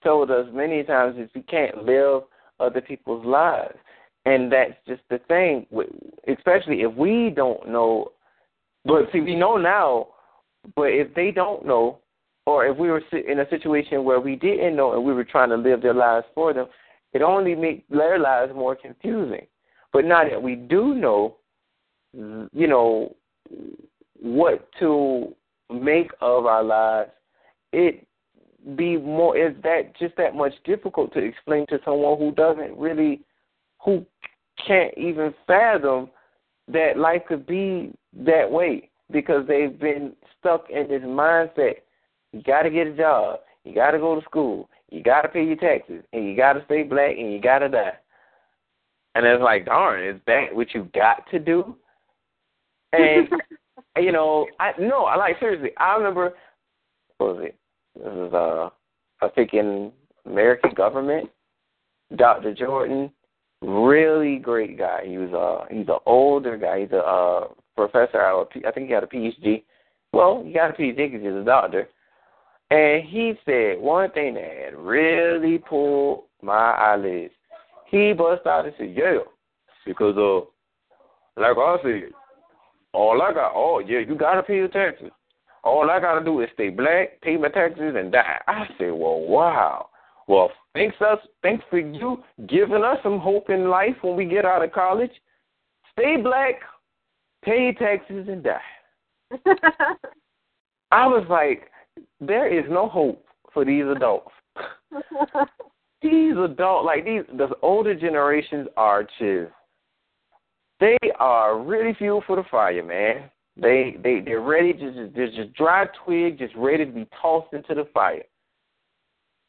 told 0.02 0.30
us 0.30 0.46
many 0.52 0.82
times 0.82 1.16
is 1.18 1.28
we 1.34 1.42
can't 1.42 1.84
live 1.84 2.22
other 2.58 2.80
people's 2.80 3.24
lives. 3.24 3.76
And 4.24 4.50
that's 4.50 4.74
just 4.86 5.02
the 5.08 5.18
thing, 5.28 5.66
especially 6.28 6.82
if 6.82 6.92
we 6.94 7.32
don't 7.34 7.68
know. 7.68 8.12
But 8.84 9.04
see, 9.12 9.20
we 9.20 9.36
know 9.36 9.56
now, 9.56 10.08
but 10.74 10.84
if 10.84 11.14
they 11.14 11.30
don't 11.30 11.66
know, 11.66 11.98
or 12.46 12.66
if 12.66 12.76
we 12.76 12.88
were 12.88 13.02
in 13.12 13.40
a 13.40 13.48
situation 13.48 14.04
where 14.04 14.20
we 14.20 14.36
didn't 14.36 14.76
know 14.76 14.94
and 14.94 15.04
we 15.04 15.12
were 15.12 15.24
trying 15.24 15.50
to 15.50 15.56
live 15.56 15.82
their 15.82 15.94
lives 15.94 16.26
for 16.34 16.52
them, 16.52 16.66
it 17.12 17.22
only 17.22 17.54
makes 17.54 17.84
their 17.90 18.18
lives 18.18 18.52
more 18.54 18.76
confusing. 18.76 19.46
But 19.92 20.04
now 20.04 20.28
that 20.28 20.40
we 20.40 20.54
do 20.54 20.94
know, 20.94 21.36
you 22.12 22.66
know, 22.66 23.16
what 24.20 24.68
to 24.78 25.34
make 25.72 26.10
of 26.20 26.46
our 26.46 26.62
lives, 26.62 27.10
it 27.72 28.06
be 28.76 28.96
more 28.96 29.36
is 29.36 29.54
that 29.62 29.96
just 29.98 30.16
that 30.16 30.34
much 30.34 30.52
difficult 30.64 31.12
to 31.14 31.18
explain 31.18 31.66
to 31.68 31.78
someone 31.84 32.18
who 32.18 32.32
doesn't 32.32 32.76
really 32.76 33.22
who 33.82 34.04
can't 34.66 34.92
even 34.98 35.32
fathom 35.46 36.10
that 36.68 36.98
life 36.98 37.22
could 37.26 37.46
be 37.46 37.92
that 38.12 38.50
way 38.50 38.90
because 39.10 39.46
they've 39.48 39.78
been 39.78 40.12
stuck 40.38 40.68
in 40.70 40.88
this 40.88 41.02
mindset. 41.02 41.76
You 42.32 42.42
got 42.42 42.62
to 42.62 42.70
get 42.70 42.86
a 42.86 42.96
job. 42.96 43.40
You 43.64 43.74
got 43.74 43.92
to 43.92 43.98
go 43.98 44.14
to 44.14 44.24
school. 44.24 44.68
You 44.90 45.02
got 45.02 45.22
to 45.22 45.28
pay 45.28 45.44
your 45.44 45.56
taxes, 45.56 46.02
and 46.12 46.28
you 46.28 46.36
got 46.36 46.54
to 46.54 46.64
stay 46.64 46.82
black, 46.82 47.16
and 47.16 47.32
you 47.32 47.40
got 47.40 47.60
to 47.60 47.68
die. 47.68 47.92
And 49.14 49.26
it's 49.26 49.42
like, 49.42 49.66
darn, 49.66 50.04
is 50.04 50.20
that 50.26 50.46
what 50.52 50.72
you 50.74 50.88
got 50.94 51.28
to 51.30 51.38
do? 51.38 51.76
And 52.92 53.28
you 53.96 54.12
know, 54.12 54.46
I 54.58 54.72
no, 54.78 55.04
I 55.04 55.16
like 55.16 55.38
seriously. 55.38 55.70
I 55.76 55.94
remember, 55.96 56.32
what 57.18 57.36
was 57.36 57.44
it? 57.46 57.56
This 57.96 58.12
is 58.12 58.32
uh, 58.32 58.70
I 59.22 59.28
think 59.34 59.54
in 59.54 59.92
American 60.26 60.72
government, 60.74 61.28
Dr. 62.16 62.54
Jordan, 62.54 63.10
really 63.62 64.36
great 64.36 64.78
guy. 64.78 65.02
He 65.06 65.18
was 65.18 65.32
uh, 65.32 65.72
he's 65.72 65.88
an 65.88 65.98
older 66.06 66.56
guy. 66.56 66.80
He's 66.80 66.92
a 66.92 66.98
uh, 66.98 67.48
professor. 67.76 68.22
I 68.22 68.44
think 68.72 68.86
he 68.86 68.92
had 68.92 69.04
a 69.04 69.08
PhD. 69.08 69.64
Well, 70.12 70.42
he 70.44 70.52
got 70.52 70.70
a 70.70 70.72
PhD 70.72 70.96
because 70.96 71.20
he's 71.22 71.42
a 71.42 71.44
doctor. 71.44 71.88
And 72.70 73.04
he 73.04 73.34
said 73.44 73.80
one 73.80 74.10
thing 74.12 74.34
that 74.34 74.78
really 74.78 75.58
pulled 75.58 76.24
my 76.40 76.72
eyelids. 76.72 77.34
He 77.90 78.12
bust 78.12 78.46
out 78.46 78.66
and 78.66 78.74
said, 78.78 78.94
"Yeah, 78.96 79.18
because 79.84 80.16
uh, 80.16 80.46
like 81.40 81.56
I 81.56 81.76
said, 81.82 82.10
all 82.92 83.20
I 83.22 83.32
got, 83.32 83.52
oh 83.54 83.80
yeah, 83.80 83.98
you 83.98 84.14
gotta 84.14 84.42
pay 84.42 84.56
your 84.56 84.68
taxes. 84.68 85.10
All 85.64 85.90
I 85.90 86.00
gotta 86.00 86.24
do 86.24 86.40
is 86.40 86.48
stay 86.54 86.70
black, 86.70 87.20
pay 87.22 87.36
my 87.36 87.48
taxes, 87.48 87.96
and 87.96 88.12
die." 88.12 88.40
I 88.46 88.66
said, 88.78 88.92
"Well, 88.92 89.20
wow. 89.20 89.88
Well, 90.28 90.52
thanks 90.72 90.96
us, 91.00 91.18
thanks 91.42 91.64
for 91.70 91.80
you 91.80 92.22
giving 92.46 92.84
us 92.84 92.98
some 93.02 93.18
hope 93.18 93.50
in 93.50 93.68
life 93.68 93.96
when 94.02 94.14
we 94.14 94.26
get 94.26 94.44
out 94.44 94.62
of 94.62 94.70
college. 94.70 95.10
Stay 95.90 96.18
black, 96.18 96.60
pay 97.42 97.72
taxes, 97.72 98.28
and 98.28 98.44
die." 98.44 98.60
I 100.92 101.06
was 101.06 101.26
like, 101.28 101.68
there 102.20 102.46
is 102.46 102.64
no 102.70 102.88
hope 102.88 103.24
for 103.52 103.64
these 103.64 103.84
adults. 103.84 104.32
these 106.02 106.36
adults, 106.36 106.86
like 106.86 107.04
these, 107.04 107.22
the 107.36 107.48
older 107.62 107.94
generations 107.94 108.68
are 108.76 109.04
just, 109.04 109.52
they 110.78 110.98
are 111.18 111.60
really 111.60 111.94
fuel 111.94 112.22
for 112.26 112.36
the 112.36 112.44
fire, 112.50 112.82
man. 112.82 113.30
They 113.56 113.96
they 114.02 114.20
they're 114.20 114.40
ready 114.40 114.72
to 114.72 114.78
just 114.78 115.14
they're 115.14 115.30
just 115.30 115.52
dry 115.54 115.86
twig, 116.04 116.38
just 116.38 116.54
ready 116.56 116.86
to 116.86 116.90
be 116.92 117.06
tossed 117.20 117.52
into 117.52 117.74
the 117.74 117.86
fire. 117.92 118.22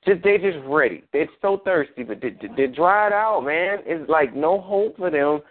Just 0.06 0.24
they're 0.24 0.38
just 0.38 0.66
ready. 0.66 1.04
They're 1.14 1.30
so 1.42 1.62
thirsty, 1.64 2.04
but 2.04 2.20
they, 2.22 2.36
they're 2.58 2.68
dried 2.68 3.14
out, 3.14 3.42
man. 3.46 3.80
It's 3.86 4.10
like 4.10 4.36
no 4.36 4.60
hope 4.60 4.98
for 4.98 5.10
them, 5.10 5.42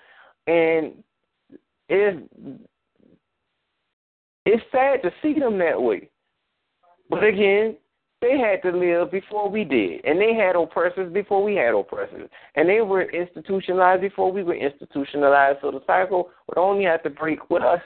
and 0.47 1.03
it's 1.89 2.19
it's 4.45 4.63
sad 4.73 5.03
to 5.03 5.11
see 5.23 5.39
them 5.39 5.59
that 5.59 5.81
way. 5.81 6.10
But 7.11 7.25
again, 7.25 7.77
they 8.21 8.39
had 8.39 8.63
to 8.63 8.77
live 8.77 9.11
before 9.11 9.51
we 9.51 9.65
did, 9.65 10.05
and 10.05 10.21
they 10.21 10.35
had 10.35 10.55
oppressors 10.55 11.13
before 11.13 11.43
we 11.43 11.57
had 11.57 11.75
oppressors, 11.75 12.29
and 12.55 12.69
they 12.69 12.81
were 12.81 13.11
institutionalized 13.11 14.03
before 14.03 14.31
we 14.31 14.43
were 14.43 14.55
institutionalized. 14.55 15.59
So 15.61 15.71
the 15.71 15.81
cycle 15.87 16.31
would 16.47 16.59
only 16.59 16.85
have 16.85 17.03
to 17.03 17.11
break 17.11 17.51
with 17.51 17.63
us, 17.63 17.81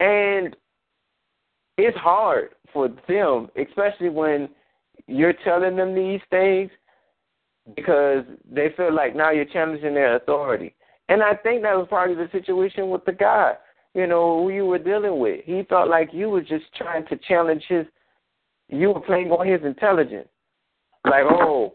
and 0.00 0.54
it's 1.78 1.96
hard 1.96 2.50
for 2.72 2.88
them, 3.08 3.48
especially 3.56 4.10
when 4.10 4.50
you're 5.06 5.34
telling 5.44 5.76
them 5.76 5.94
these 5.94 6.20
things, 6.30 6.70
because 7.74 8.24
they 8.48 8.68
feel 8.76 8.94
like 8.94 9.16
now 9.16 9.30
you're 9.30 9.46
challenging 9.46 9.94
their 9.94 10.16
authority. 10.16 10.74
And 11.08 11.22
I 11.22 11.34
think 11.34 11.62
that 11.62 11.76
was 11.76 11.86
probably 11.88 12.14
the 12.14 12.28
situation 12.32 12.90
with 12.90 13.04
the 13.06 13.12
guy, 13.12 13.54
you 13.94 14.06
know, 14.06 14.42
who 14.42 14.50
you 14.50 14.66
were 14.66 14.78
dealing 14.78 15.18
with. 15.18 15.40
He 15.44 15.62
felt 15.68 15.88
like 15.88 16.10
you 16.12 16.28
were 16.28 16.42
just 16.42 16.64
trying 16.76 17.06
to 17.06 17.16
challenge 17.26 17.64
his 17.68 17.86
you 18.80 18.92
were 18.92 19.00
playing 19.00 19.30
on 19.30 19.46
his 19.46 19.62
intelligence. 19.64 20.28
Like, 21.04 21.24
oh, 21.28 21.74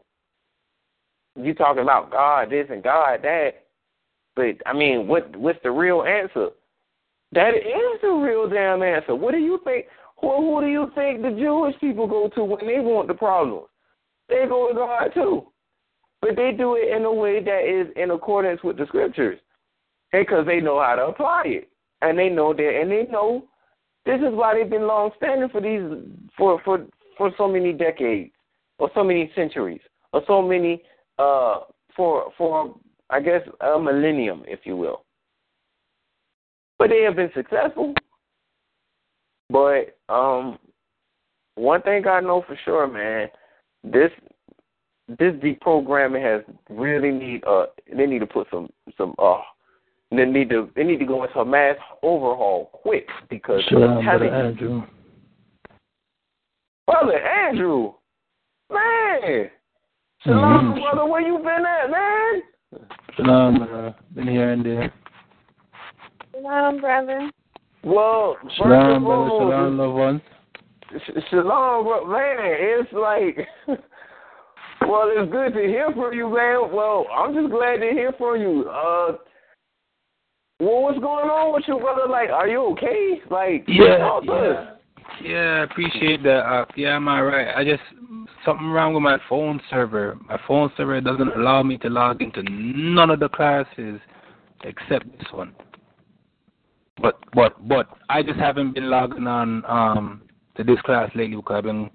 you 1.36 1.54
talking 1.54 1.84
about 1.84 2.12
God 2.12 2.50
this 2.50 2.68
and 2.70 2.84
God 2.84 3.22
that. 3.24 3.52
But 4.36 4.56
I 4.66 4.74
mean, 4.74 5.08
what 5.08 5.36
what's 5.36 5.60
the 5.64 5.72
real 5.72 6.04
answer? 6.04 6.50
That 7.32 7.56
is 7.56 8.02
the 8.02 8.10
real 8.10 8.50
damn 8.50 8.82
answer. 8.82 9.16
What 9.16 9.34
do 9.34 9.38
you 9.38 9.60
think? 9.64 9.86
Who, 10.22 10.56
who 10.56 10.62
do 10.62 10.68
you 10.68 10.92
think 10.96 11.22
the 11.22 11.30
Jewish 11.30 11.80
people 11.80 12.08
go 12.08 12.30
to 12.36 12.44
when 12.44 12.66
they 12.66 12.80
want 12.80 13.08
the 13.08 13.14
problem? 13.14 13.66
They 14.28 14.46
go 14.48 14.70
to 14.70 14.74
God 14.74 15.10
too, 15.14 15.48
but 16.22 16.36
they 16.36 16.52
do 16.52 16.76
it 16.76 16.96
in 16.96 17.06
a 17.06 17.14
way 17.14 17.44
that 17.44 17.66
is 17.66 17.88
in 17.96 18.12
accordance 18.12 18.62
with 18.64 18.78
the 18.78 18.86
scriptures, 18.88 19.40
because 20.12 20.46
they 20.46 20.60
know 20.60 20.82
how 20.82 20.96
to 20.96 21.06
apply 21.06 21.44
it, 21.46 21.70
and 22.02 22.18
they 22.18 22.30
know 22.30 22.54
that, 22.54 22.80
and 22.82 22.92
they 22.92 23.06
know 23.12 23.46
this 24.10 24.22
is 24.22 24.34
why 24.34 24.56
they've 24.56 24.70
been 24.70 24.88
long 24.88 25.12
standing 25.18 25.50
for 25.50 25.62
these 25.62 25.82
for 26.36 26.60
for 26.66 26.86
for 27.16 27.32
so 27.38 27.48
many 27.48 27.74
decades 27.74 28.32
or 28.80 28.90
so 28.96 29.04
many 29.04 29.32
centuries 29.36 29.82
or 30.14 30.24
so 30.26 30.42
many 30.42 30.82
uh 31.20 31.60
for 31.96 32.32
for 32.38 32.76
I 33.12 33.20
guess 33.20 33.42
a 33.62 33.80
millennium, 33.80 34.44
if 34.48 34.62
you 34.64 34.76
will. 34.76 35.04
But 36.78 36.90
they 36.90 37.02
have 37.02 37.16
been 37.16 37.32
successful. 37.36 37.94
But 39.50 39.98
um 40.08 40.58
one 41.56 41.82
thing 41.84 42.08
I 42.08 42.22
know 42.22 42.44
for 42.48 42.58
sure, 42.66 42.88
man, 42.88 43.28
this 43.84 44.12
this 45.08 45.34
deprogramming 45.36 46.24
has 46.24 46.56
really 46.70 47.12
need 47.12 47.44
uh 47.44 47.68
they 47.96 48.08
need 48.08 48.20
to 48.20 48.28
put 48.28 48.48
some 48.50 48.70
some 48.98 49.14
uh 49.20 49.42
they 50.12 50.26
need 50.26 50.50
to 50.50 50.70
they 50.76 50.84
need 50.84 51.00
to 51.00 51.06
go 51.06 51.24
into 51.24 51.40
a 51.40 51.46
mass 51.46 51.76
overhaul 52.02 52.70
quick 52.74 53.08
because 53.30 53.64
sure, 53.70 54.02
Brother 54.02 54.34
Andrew. 54.34 54.84
Brother 56.88 57.20
Andrew, 57.20 57.94
man. 58.72 59.50
Shalom, 60.24 60.74
mm-hmm. 60.74 60.80
brother. 60.80 61.06
Where 61.06 61.22
you 61.22 61.38
been 61.38 61.64
at, 61.66 61.92
man? 61.92 62.42
Shalom, 63.16 63.62
uh, 63.62 63.92
been 64.16 64.28
here 64.28 64.52
and 64.52 64.66
there. 64.66 64.94
Shalom, 66.34 66.82
brother. 66.82 67.30
Well, 67.84 68.38
shalom, 68.58 69.04
brother. 69.06 69.30
Shalom, 69.30 69.78
loved 69.78 69.94
ones. 69.94 70.22
Shalom, 71.30 71.84
bro. 71.86 72.06
Man, 72.08 72.38
it's 72.40 72.92
like, 72.92 73.48
well, 74.82 75.12
it's 75.16 75.32
good 75.32 75.54
to 75.54 75.60
hear 75.60 75.90
from 75.94 76.14
you, 76.14 76.34
man. 76.34 76.74
Well, 76.74 77.06
I'm 77.16 77.34
just 77.36 77.52
glad 77.52 77.78
to 77.78 77.92
hear 77.92 78.12
from 78.18 78.42
you. 78.42 78.68
Uh, 78.68 79.12
well, 80.60 80.82
what's 80.82 81.00
going 81.00 81.30
on 81.30 81.54
with 81.54 81.64
you, 81.68 81.80
brother? 81.80 82.08
Like, 82.10 82.30
are 82.30 82.48
you 82.48 82.62
okay? 82.72 83.22
Like, 83.30 83.64
yeah, 83.68 84.20
yeah, 84.24 84.72
yeah. 85.24 85.38
I 85.38 85.64
appreciate 85.64 86.22
that. 86.24 86.40
Uh, 86.40 86.66
yeah, 86.76 86.90
I'm 86.90 87.08
alright. 87.08 87.56
I 87.56 87.64
just 87.64 87.82
something 88.46 88.68
wrong 88.68 88.94
with 88.94 89.04
my 89.04 89.18
phone 89.30 89.62
server. 89.70 90.18
My 90.28 90.40
phone 90.48 90.72
server 90.76 91.00
doesn't 91.02 91.36
allow 91.36 91.64
me 91.64 91.78
to 91.80 91.90
log 91.90 92.22
into 92.22 92.44
none 92.50 93.10
of 93.10 93.20
the 93.20 93.30
classes 93.30 94.00
except 94.64 95.10
this 95.18 95.28
one. 95.32 95.56
But 97.02 97.18
but 97.34 97.68
but 97.68 97.88
I 98.10 98.22
just 98.22 98.40
haven't 98.40 98.74
been 98.74 98.90
logging 98.90 99.28
on 99.28 99.64
um 99.66 100.22
to 100.58 100.64
this 100.64 100.82
class 100.82 101.10
lately 101.16 101.38
because 101.38 101.56
I've 101.58 101.64
been 101.64 101.90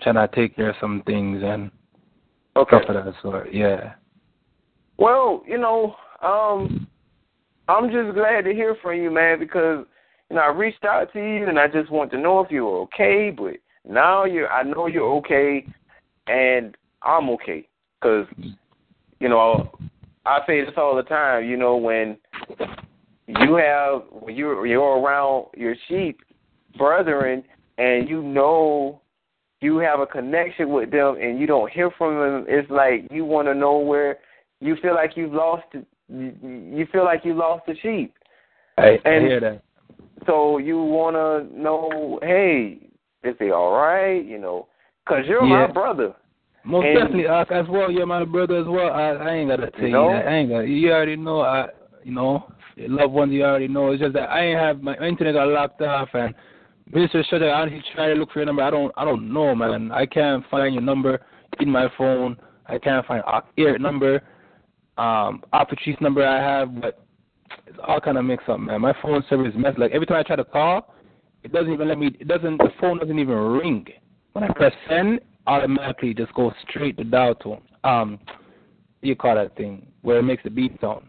trying 0.00 0.16
to 0.16 0.28
take 0.34 0.56
care 0.56 0.70
of 0.70 0.76
some 0.80 1.02
things 1.06 1.42
and 1.44 1.70
okay. 2.56 2.78
stuff 2.82 2.96
of 2.96 3.04
that 3.04 3.14
sort. 3.22 3.54
Yeah. 3.54 3.92
Well, 4.98 5.42
you 5.46 5.58
know, 5.58 5.94
um, 6.22 6.88
I'm 7.68 7.90
just 7.90 8.14
glad 8.14 8.44
to 8.44 8.52
hear 8.52 8.76
from 8.82 9.00
you, 9.00 9.10
man, 9.10 9.38
because 9.38 9.86
you 10.30 10.36
know 10.36 10.42
I 10.42 10.48
reached 10.48 10.84
out 10.84 11.12
to 11.12 11.18
you 11.18 11.48
and 11.48 11.58
I 11.58 11.68
just 11.68 11.90
want 11.90 12.10
to 12.12 12.18
know 12.18 12.40
if 12.40 12.50
you 12.50 12.64
were 12.64 12.80
okay. 12.82 13.30
But 13.30 13.54
now 13.88 14.24
you're, 14.24 14.50
I 14.50 14.62
know 14.62 14.86
you're 14.86 15.12
okay, 15.18 15.66
and 16.26 16.76
I'm 17.02 17.30
okay 17.30 17.68
because 18.00 18.26
you 19.20 19.28
know 19.28 19.70
I 20.26 20.40
say 20.46 20.64
this 20.64 20.74
all 20.76 20.96
the 20.96 21.02
time. 21.02 21.44
You 21.44 21.56
know 21.56 21.76
when 21.76 22.16
you 23.28 23.54
have 23.54 24.02
when 24.10 24.34
you're 24.34 24.66
you're 24.66 24.98
around 24.98 25.46
your 25.56 25.74
sheep 25.88 26.20
brethren 26.76 27.44
and 27.78 28.08
you 28.08 28.22
know 28.22 29.00
you 29.60 29.78
have 29.78 30.00
a 30.00 30.06
connection 30.06 30.70
with 30.70 30.90
them 30.90 31.16
and 31.20 31.38
you 31.38 31.46
don't 31.46 31.70
hear 31.70 31.90
from 31.96 32.16
them, 32.16 32.46
it's 32.48 32.68
like 32.70 33.06
you 33.12 33.24
want 33.24 33.46
to 33.46 33.54
know 33.54 33.78
where 33.78 34.18
you 34.60 34.76
feel 34.82 34.94
like 34.94 35.16
you've 35.16 35.32
lost 35.32 35.64
you, 36.08 36.86
feel 36.92 37.04
like 37.04 37.24
you 37.24 37.34
lost 37.34 37.66
the 37.66 37.74
sheep. 37.82 38.14
I, 38.78 38.98
I 39.04 39.20
hear 39.20 39.40
that. 39.40 39.62
So 40.26 40.58
you 40.58 40.78
want 40.82 41.16
to 41.16 41.60
know, 41.60 42.18
hey, 42.22 42.78
is 43.24 43.36
he 43.38 43.50
all 43.50 43.72
right? 43.72 44.24
You 44.24 44.38
know, 44.38 44.68
because 45.04 45.24
you're 45.26 45.44
yeah. 45.44 45.66
my 45.66 45.72
brother. 45.72 46.14
Most 46.64 46.86
and, 46.86 46.96
definitely, 46.96 47.26
uh, 47.26 47.44
as 47.50 47.66
well. 47.68 47.90
You're 47.90 48.06
my 48.06 48.24
brother 48.24 48.58
as 48.58 48.66
well. 48.66 48.92
I, 48.92 49.10
I 49.10 49.34
ain't 49.34 49.50
gotta 49.50 49.70
tell 49.72 49.82
you, 49.82 49.90
know? 49.90 50.12
that. 50.12 50.26
I 50.26 50.34
ain't 50.36 50.50
got. 50.50 50.60
You 50.60 50.92
already 50.92 51.16
know. 51.16 51.40
I, 51.40 51.66
you 52.04 52.12
know, 52.12 52.52
loved 52.76 53.12
ones. 53.12 53.32
You 53.32 53.44
already 53.44 53.68
know. 53.68 53.90
It's 53.90 54.00
just 54.00 54.14
that 54.14 54.30
I 54.30 54.44
ain't 54.44 54.60
have 54.60 54.80
my 54.80 54.96
internet 54.96 55.34
got 55.34 55.48
locked 55.48 55.80
off 55.82 56.08
and. 56.14 56.34
Mr. 56.92 57.24
Shutter, 57.30 57.50
I 57.50 57.66
try 57.94 58.08
to 58.08 58.14
look 58.14 58.32
for 58.32 58.40
your 58.40 58.46
number. 58.46 58.62
I 58.62 58.70
don't. 58.70 58.92
I 58.98 59.04
don't 59.06 59.32
know, 59.32 59.54
man. 59.54 59.90
I 59.92 60.04
can't 60.04 60.44
find 60.50 60.74
your 60.74 60.82
number 60.82 61.24
in 61.58 61.70
my 61.70 61.88
phone. 61.96 62.36
I 62.66 62.76
can't 62.78 63.06
find 63.06 63.22
your 63.56 63.78
number 63.78 64.22
um 64.98 65.42
Patrice 65.52 65.96
number 66.00 66.26
I 66.26 66.40
have, 66.40 66.80
but 66.80 67.04
it's 67.66 67.78
all 67.86 68.00
kind 68.00 68.18
of 68.18 68.24
mixed 68.24 68.48
up, 68.48 68.60
man. 68.60 68.80
My 68.80 68.94
phone 69.02 69.24
service 69.28 69.54
is 69.54 69.60
messed. 69.60 69.78
Like 69.78 69.92
every 69.92 70.06
time 70.06 70.18
I 70.18 70.22
try 70.22 70.36
to 70.36 70.44
call, 70.44 70.94
it 71.42 71.52
doesn't 71.52 71.72
even 71.72 71.88
let 71.88 71.98
me. 71.98 72.08
It 72.18 72.28
doesn't. 72.28 72.58
The 72.58 72.70
phone 72.80 72.98
doesn't 72.98 73.18
even 73.18 73.34
ring. 73.34 73.86
When 74.32 74.44
I 74.44 74.52
press 74.52 74.72
send, 74.88 75.20
automatically 75.46 76.10
it 76.10 76.16
just 76.18 76.34
goes 76.34 76.52
straight 76.68 76.96
to 76.98 77.04
dial 77.04 77.34
tone. 77.34 77.62
Um, 77.84 78.18
you 79.00 79.16
call 79.16 79.34
that 79.34 79.56
thing 79.56 79.86
where 80.02 80.18
it 80.18 80.22
makes 80.22 80.42
the 80.44 80.50
beep 80.50 80.80
sound 80.80 81.06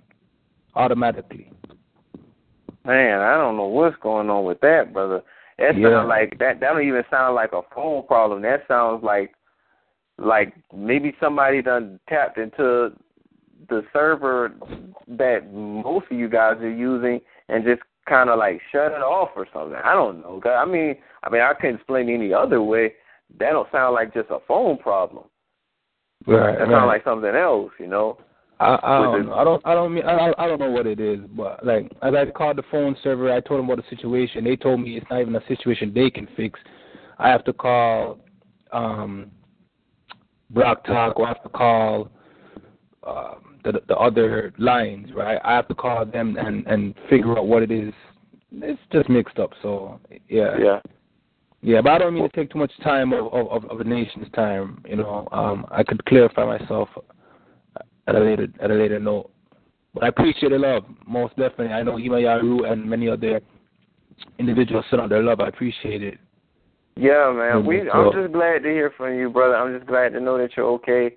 automatically. 0.75 1.51
Man, 2.85 3.19
I 3.21 3.35
don't 3.37 3.55
know 3.55 3.67
what's 3.67 3.95
going 4.01 4.29
on 4.29 4.43
with 4.45 4.59
that, 4.61 4.91
brother. 4.91 5.21
That 5.57 5.77
Yeah. 5.77 5.89
sounds 5.89 6.09
like 6.09 6.37
that. 6.39 6.59
That 6.59 6.73
don't 6.73 6.87
even 6.87 7.03
sound 7.09 7.35
like 7.35 7.53
a 7.53 7.61
phone 7.73 8.05
problem. 8.07 8.41
That 8.41 8.67
sounds 8.67 9.03
like 9.03 9.33
like 10.19 10.53
maybe 10.75 11.15
somebody 11.19 11.61
done 11.61 11.99
tapped 12.07 12.37
into 12.37 12.93
the 13.69 13.83
server 13.93 14.53
that 15.07 15.53
most 15.53 16.05
of 16.11 16.17
you 16.17 16.29
guys 16.29 16.57
are 16.61 16.69
using 16.69 17.19
and 17.49 17.63
just 17.63 17.81
kind 18.07 18.29
of 18.29 18.37
like 18.37 18.59
shut 18.71 18.91
it 18.91 19.01
off 19.01 19.29
or 19.35 19.47
something. 19.53 19.79
I 19.83 19.93
don't 19.93 20.21
know. 20.21 20.39
'Cause 20.41 20.53
I 20.57 20.65
mean, 20.65 20.97
I 21.23 21.29
mean, 21.29 21.41
I 21.41 21.53
can't 21.53 21.75
explain 21.75 22.09
any 22.09 22.33
other 22.33 22.61
way. 22.61 22.93
That 23.39 23.51
don't 23.51 23.71
sound 23.71 23.95
like 23.95 24.13
just 24.13 24.29
a 24.29 24.39
phone 24.47 24.77
problem. 24.77 25.25
Right. 26.25 26.57
That 26.57 26.67
sounds 26.69 26.87
like 26.87 27.03
something 27.03 27.35
else, 27.35 27.71
you 27.79 27.87
know. 27.87 28.17
I, 28.59 28.79
I 28.81 29.01
don't 29.01 29.25
know. 29.25 29.33
I 29.33 29.43
don't 29.43 29.61
I 29.65 29.73
don't 29.73 29.93
mean 29.93 30.05
I 30.05 30.31
I 30.37 30.47
don't 30.47 30.59
know 30.59 30.69
what 30.69 30.87
it 30.87 30.99
is, 30.99 31.19
but 31.35 31.65
like 31.65 31.91
as 32.01 32.13
I 32.13 32.25
called 32.31 32.57
the 32.57 32.63
phone 32.71 32.95
server, 33.03 33.31
I 33.31 33.41
told 33.41 33.59
them 33.59 33.69
about 33.69 33.83
the 33.83 33.95
situation. 33.95 34.43
They 34.43 34.55
told 34.55 34.79
me 34.79 34.95
it's 34.95 35.05
not 35.09 35.21
even 35.21 35.35
a 35.35 35.45
situation 35.47 35.91
they 35.93 36.09
can 36.09 36.27
fix. 36.37 36.59
I 37.19 37.29
have 37.29 37.43
to 37.45 37.53
call 37.53 38.19
um 38.71 39.31
Brock 40.51 40.85
Talk 40.85 41.19
or 41.19 41.25
I 41.25 41.29
have 41.29 41.43
to 41.43 41.49
call 41.49 42.09
um 43.05 43.52
the 43.63 43.81
the 43.87 43.95
other 43.97 44.53
lines, 44.57 45.09
right? 45.15 45.39
I 45.43 45.55
have 45.55 45.67
to 45.69 45.75
call 45.75 46.05
them 46.05 46.37
and 46.37 46.65
and 46.67 46.93
figure 47.09 47.37
out 47.37 47.47
what 47.47 47.63
it 47.63 47.71
is. 47.71 47.93
It's 48.51 48.79
just 48.91 49.09
mixed 49.09 49.39
up, 49.39 49.51
so 49.61 49.99
yeah. 50.29 50.57
Yeah. 50.59 50.79
Yeah, 51.65 51.79
but 51.81 51.93
I 51.93 51.97
don't 51.97 52.13
mean 52.13 52.23
to 52.23 52.35
take 52.35 52.51
too 52.51 52.59
much 52.59 52.73
time 52.83 53.13
of, 53.13 53.33
of, 53.33 53.63
of 53.71 53.79
a 53.79 53.85
nation's 53.85 54.29
time. 54.33 54.83
You 54.85 54.97
know, 54.97 55.29
um, 55.31 55.65
I 55.71 55.81
could 55.81 56.03
clarify 56.05 56.45
myself 56.45 56.89
at 58.07 58.15
a 58.15 58.19
later 58.19 58.47
at 58.61 58.69
a 58.69 58.73
later 58.73 58.99
note. 58.99 59.31
But 59.93 60.03
I 60.03 60.07
appreciate 60.09 60.49
the 60.49 60.57
love, 60.57 60.83
most 61.07 61.35
definitely. 61.37 61.67
I 61.67 61.83
know 61.83 61.97
Ima 61.97 62.17
Yaru 62.17 62.69
and 62.69 62.83
many 62.89 63.07
other 63.07 63.39
individuals 64.39 64.83
sent 64.89 65.01
out 65.01 65.09
their 65.09 65.23
love. 65.23 65.39
I 65.39 65.47
appreciate 65.47 66.03
it. 66.03 66.17
Yeah, 66.95 67.31
man. 67.31 67.63
Mhm. 67.63 67.65
We 67.65 67.89
I'm 67.89 68.11
just 68.11 68.33
glad 68.33 68.63
to 68.63 68.69
hear 68.69 68.91
from 68.97 69.17
you, 69.17 69.29
brother. 69.29 69.55
I'm 69.55 69.73
just 69.75 69.87
glad 69.87 70.13
to 70.13 70.19
know 70.19 70.37
that 70.37 70.57
you're 70.57 70.65
okay, 70.77 71.15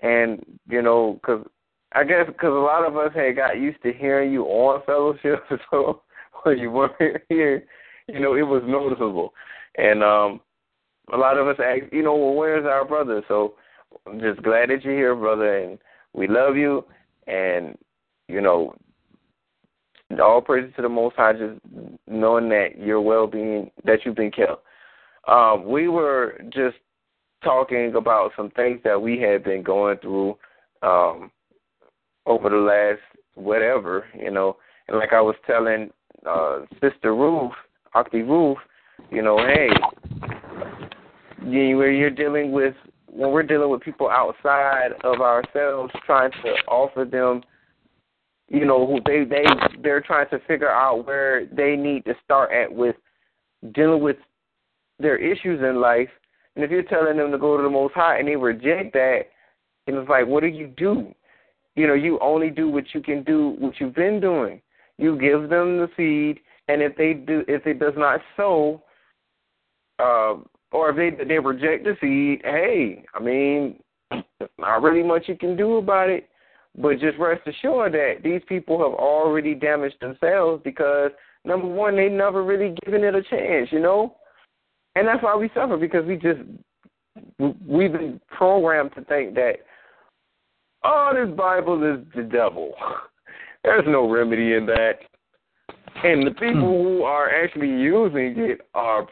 and 0.00 0.44
you 0.68 0.82
know, 0.82 1.18
'cause 1.22 1.44
I 1.92 2.04
guess 2.04 2.26
because 2.26 2.50
a 2.50 2.50
lot 2.50 2.86
of 2.86 2.96
us 2.96 3.12
had 3.14 3.36
got 3.36 3.58
used 3.58 3.82
to 3.82 3.92
hearing 3.92 4.32
you 4.32 4.44
on 4.44 4.82
fellowship, 4.84 5.44
so 5.70 6.02
when 6.42 6.58
you 6.58 6.70
weren't 6.70 7.22
here, 7.28 7.64
you 8.08 8.20
know, 8.20 8.34
it 8.34 8.42
was 8.42 8.62
noticeable, 8.66 9.32
and 9.76 10.02
um, 10.02 10.40
a 11.12 11.16
lot 11.16 11.38
of 11.38 11.46
us 11.46 11.56
asked, 11.62 11.92
you 11.92 12.02
know, 12.02 12.16
well, 12.16 12.34
where's 12.34 12.66
our 12.66 12.84
brother? 12.84 13.22
So 13.28 13.54
I'm 14.06 14.20
just 14.20 14.42
glad 14.42 14.70
that 14.70 14.82
you're 14.84 14.96
here, 14.96 15.14
brother, 15.14 15.58
and 15.58 15.78
we 16.12 16.26
love 16.28 16.56
you, 16.56 16.84
and 17.26 17.76
you 18.28 18.40
know, 18.40 18.74
all 20.22 20.40
praise 20.40 20.72
to 20.76 20.82
the 20.82 20.88
Most 20.88 21.16
High, 21.16 21.32
just 21.32 21.60
knowing 22.06 22.48
that 22.50 22.78
your 22.78 23.00
well-being, 23.00 23.70
that 23.84 24.00
you've 24.04 24.16
been 24.16 24.30
kept. 24.30 24.62
Um, 25.28 25.64
we 25.64 25.88
were 25.88 26.40
just 26.50 26.76
talking 27.42 27.94
about 27.96 28.32
some 28.36 28.50
things 28.50 28.80
that 28.84 29.00
we 29.00 29.18
had 29.20 29.44
been 29.44 29.62
going 29.62 29.98
through 29.98 30.36
um, 30.82 31.30
over 32.26 32.50
the 32.50 32.56
last 32.56 33.00
whatever, 33.34 34.04
you 34.18 34.30
know. 34.30 34.56
And 34.88 34.98
like 34.98 35.12
I 35.12 35.20
was 35.20 35.36
telling 35.46 35.90
uh, 36.28 36.60
Sister 36.80 37.14
Ruth, 37.14 37.52
Octi 37.94 38.22
Ruth, 38.22 38.58
you 39.10 39.22
know, 39.22 39.38
hey, 39.38 39.68
you, 41.44 41.76
where 41.76 41.90
you're 41.90 42.10
dealing 42.10 42.52
with 42.52 42.74
when 43.06 43.30
we're 43.30 43.42
dealing 43.42 43.70
with 43.70 43.80
people 43.80 44.10
outside 44.10 44.90
of 45.02 45.20
ourselves, 45.20 45.92
trying 46.04 46.30
to 46.42 46.50
offer 46.68 47.04
them, 47.04 47.42
you 48.48 48.66
know, 48.66 48.86
who 48.86 49.00
they 49.06 49.24
they 49.24 49.44
they're 49.82 50.00
trying 50.00 50.28
to 50.30 50.38
figure 50.46 50.70
out 50.70 51.06
where 51.06 51.46
they 51.46 51.76
need 51.76 52.04
to 52.04 52.14
start 52.24 52.50
at 52.52 52.72
with 52.72 52.96
dealing 53.74 54.02
with 54.02 54.16
their 54.98 55.16
issues 55.16 55.60
in 55.60 55.80
life. 55.80 56.08
And 56.54 56.64
if 56.64 56.70
you're 56.70 56.82
telling 56.82 57.18
them 57.18 57.30
to 57.32 57.38
go 57.38 57.56
to 57.56 57.62
the 57.62 57.70
Most 57.70 57.94
High 57.94 58.18
and 58.18 58.28
they 58.28 58.36
reject 58.36 58.92
that, 58.94 59.20
and 59.86 59.96
it's 59.96 60.08
like, 60.08 60.26
what 60.26 60.40
do 60.40 60.48
you 60.48 60.68
do? 60.76 61.14
You 61.76 61.86
know, 61.86 61.94
you 61.94 62.18
only 62.20 62.50
do 62.50 62.68
what 62.68 62.84
you 62.94 63.00
can 63.00 63.22
do, 63.22 63.54
what 63.58 63.74
you've 63.78 63.94
been 63.94 64.20
doing. 64.20 64.60
You 64.98 65.18
give 65.18 65.48
them 65.50 65.76
the 65.76 65.88
seed, 65.96 66.42
and 66.68 66.82
if 66.82 66.96
they 66.96 67.12
do, 67.12 67.44
if 67.46 67.66
it 67.66 67.78
does 67.78 67.92
not 67.96 68.20
sow, 68.36 68.82
uh, 69.98 70.36
or 70.72 70.90
if 70.90 70.96
they 70.96 71.24
they 71.24 71.38
reject 71.38 71.84
the 71.84 71.96
seed, 72.00 72.40
hey, 72.44 73.04
I 73.14 73.22
mean, 73.22 73.78
not 74.58 74.82
really 74.82 75.02
much 75.02 75.28
you 75.28 75.36
can 75.36 75.56
do 75.56 75.76
about 75.76 76.10
it. 76.10 76.28
But 76.78 77.00
just 77.00 77.18
rest 77.18 77.40
assured 77.46 77.94
that 77.94 78.16
these 78.22 78.42
people 78.48 78.76
have 78.78 78.92
already 78.98 79.54
damaged 79.54 79.96
themselves 80.00 80.60
because 80.62 81.10
number 81.46 81.66
one, 81.66 81.96
they 81.96 82.10
never 82.10 82.44
really 82.44 82.74
given 82.84 83.02
it 83.02 83.14
a 83.14 83.22
chance, 83.22 83.70
you 83.72 83.80
know, 83.80 84.16
and 84.94 85.06
that's 85.06 85.22
why 85.22 85.34
we 85.36 85.50
suffer 85.54 85.76
because 85.78 86.04
we 86.04 86.16
just 86.16 86.40
we've 87.66 87.92
been 87.92 88.20
programmed 88.28 88.94
to 88.94 89.04
think 89.04 89.34
that 89.34 89.56
oh, 90.86 91.12
this 91.14 91.36
Bible 91.36 91.82
is 91.82 92.06
the 92.14 92.22
devil. 92.22 92.74
There's 93.64 93.84
no 93.86 94.08
remedy 94.08 94.54
in 94.54 94.66
that. 94.66 94.98
And 96.04 96.26
the 96.26 96.30
hmm. 96.30 96.38
people 96.38 96.82
who 96.82 97.02
are 97.02 97.28
actually 97.28 97.68
using 97.68 98.34
it 98.36 98.60
are 98.74 99.06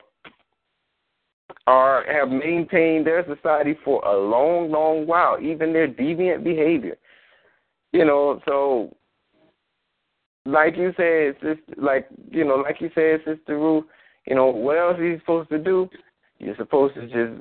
are 1.67 2.05
have 2.13 2.29
maintained 2.29 3.07
their 3.07 3.25
society 3.27 3.75
for 3.85 4.05
a 4.05 4.17
long, 4.17 4.71
long 4.71 5.07
while, 5.07 5.41
even 5.41 5.73
their 5.73 5.89
deviant 5.89 6.45
behavior. 6.45 6.97
You 7.93 8.05
know, 8.05 8.41
so 8.45 8.95
like 10.45 10.77
you 10.77 10.93
said, 10.97 11.35
sister, 11.37 11.81
like 11.81 12.07
you 12.31 12.45
know, 12.45 12.57
like 12.57 12.81
you 12.81 12.91
said, 12.95 13.21
Sister 13.25 13.59
Ruth, 13.59 13.85
you 14.27 14.35
know, 14.35 14.47
what 14.47 14.79
else 14.79 14.99
are 14.99 15.07
you 15.07 15.19
supposed 15.21 15.49
to 15.51 15.59
do? 15.59 15.89
You're 16.39 16.57
supposed 16.57 16.95
to 16.97 17.03
just 17.07 17.41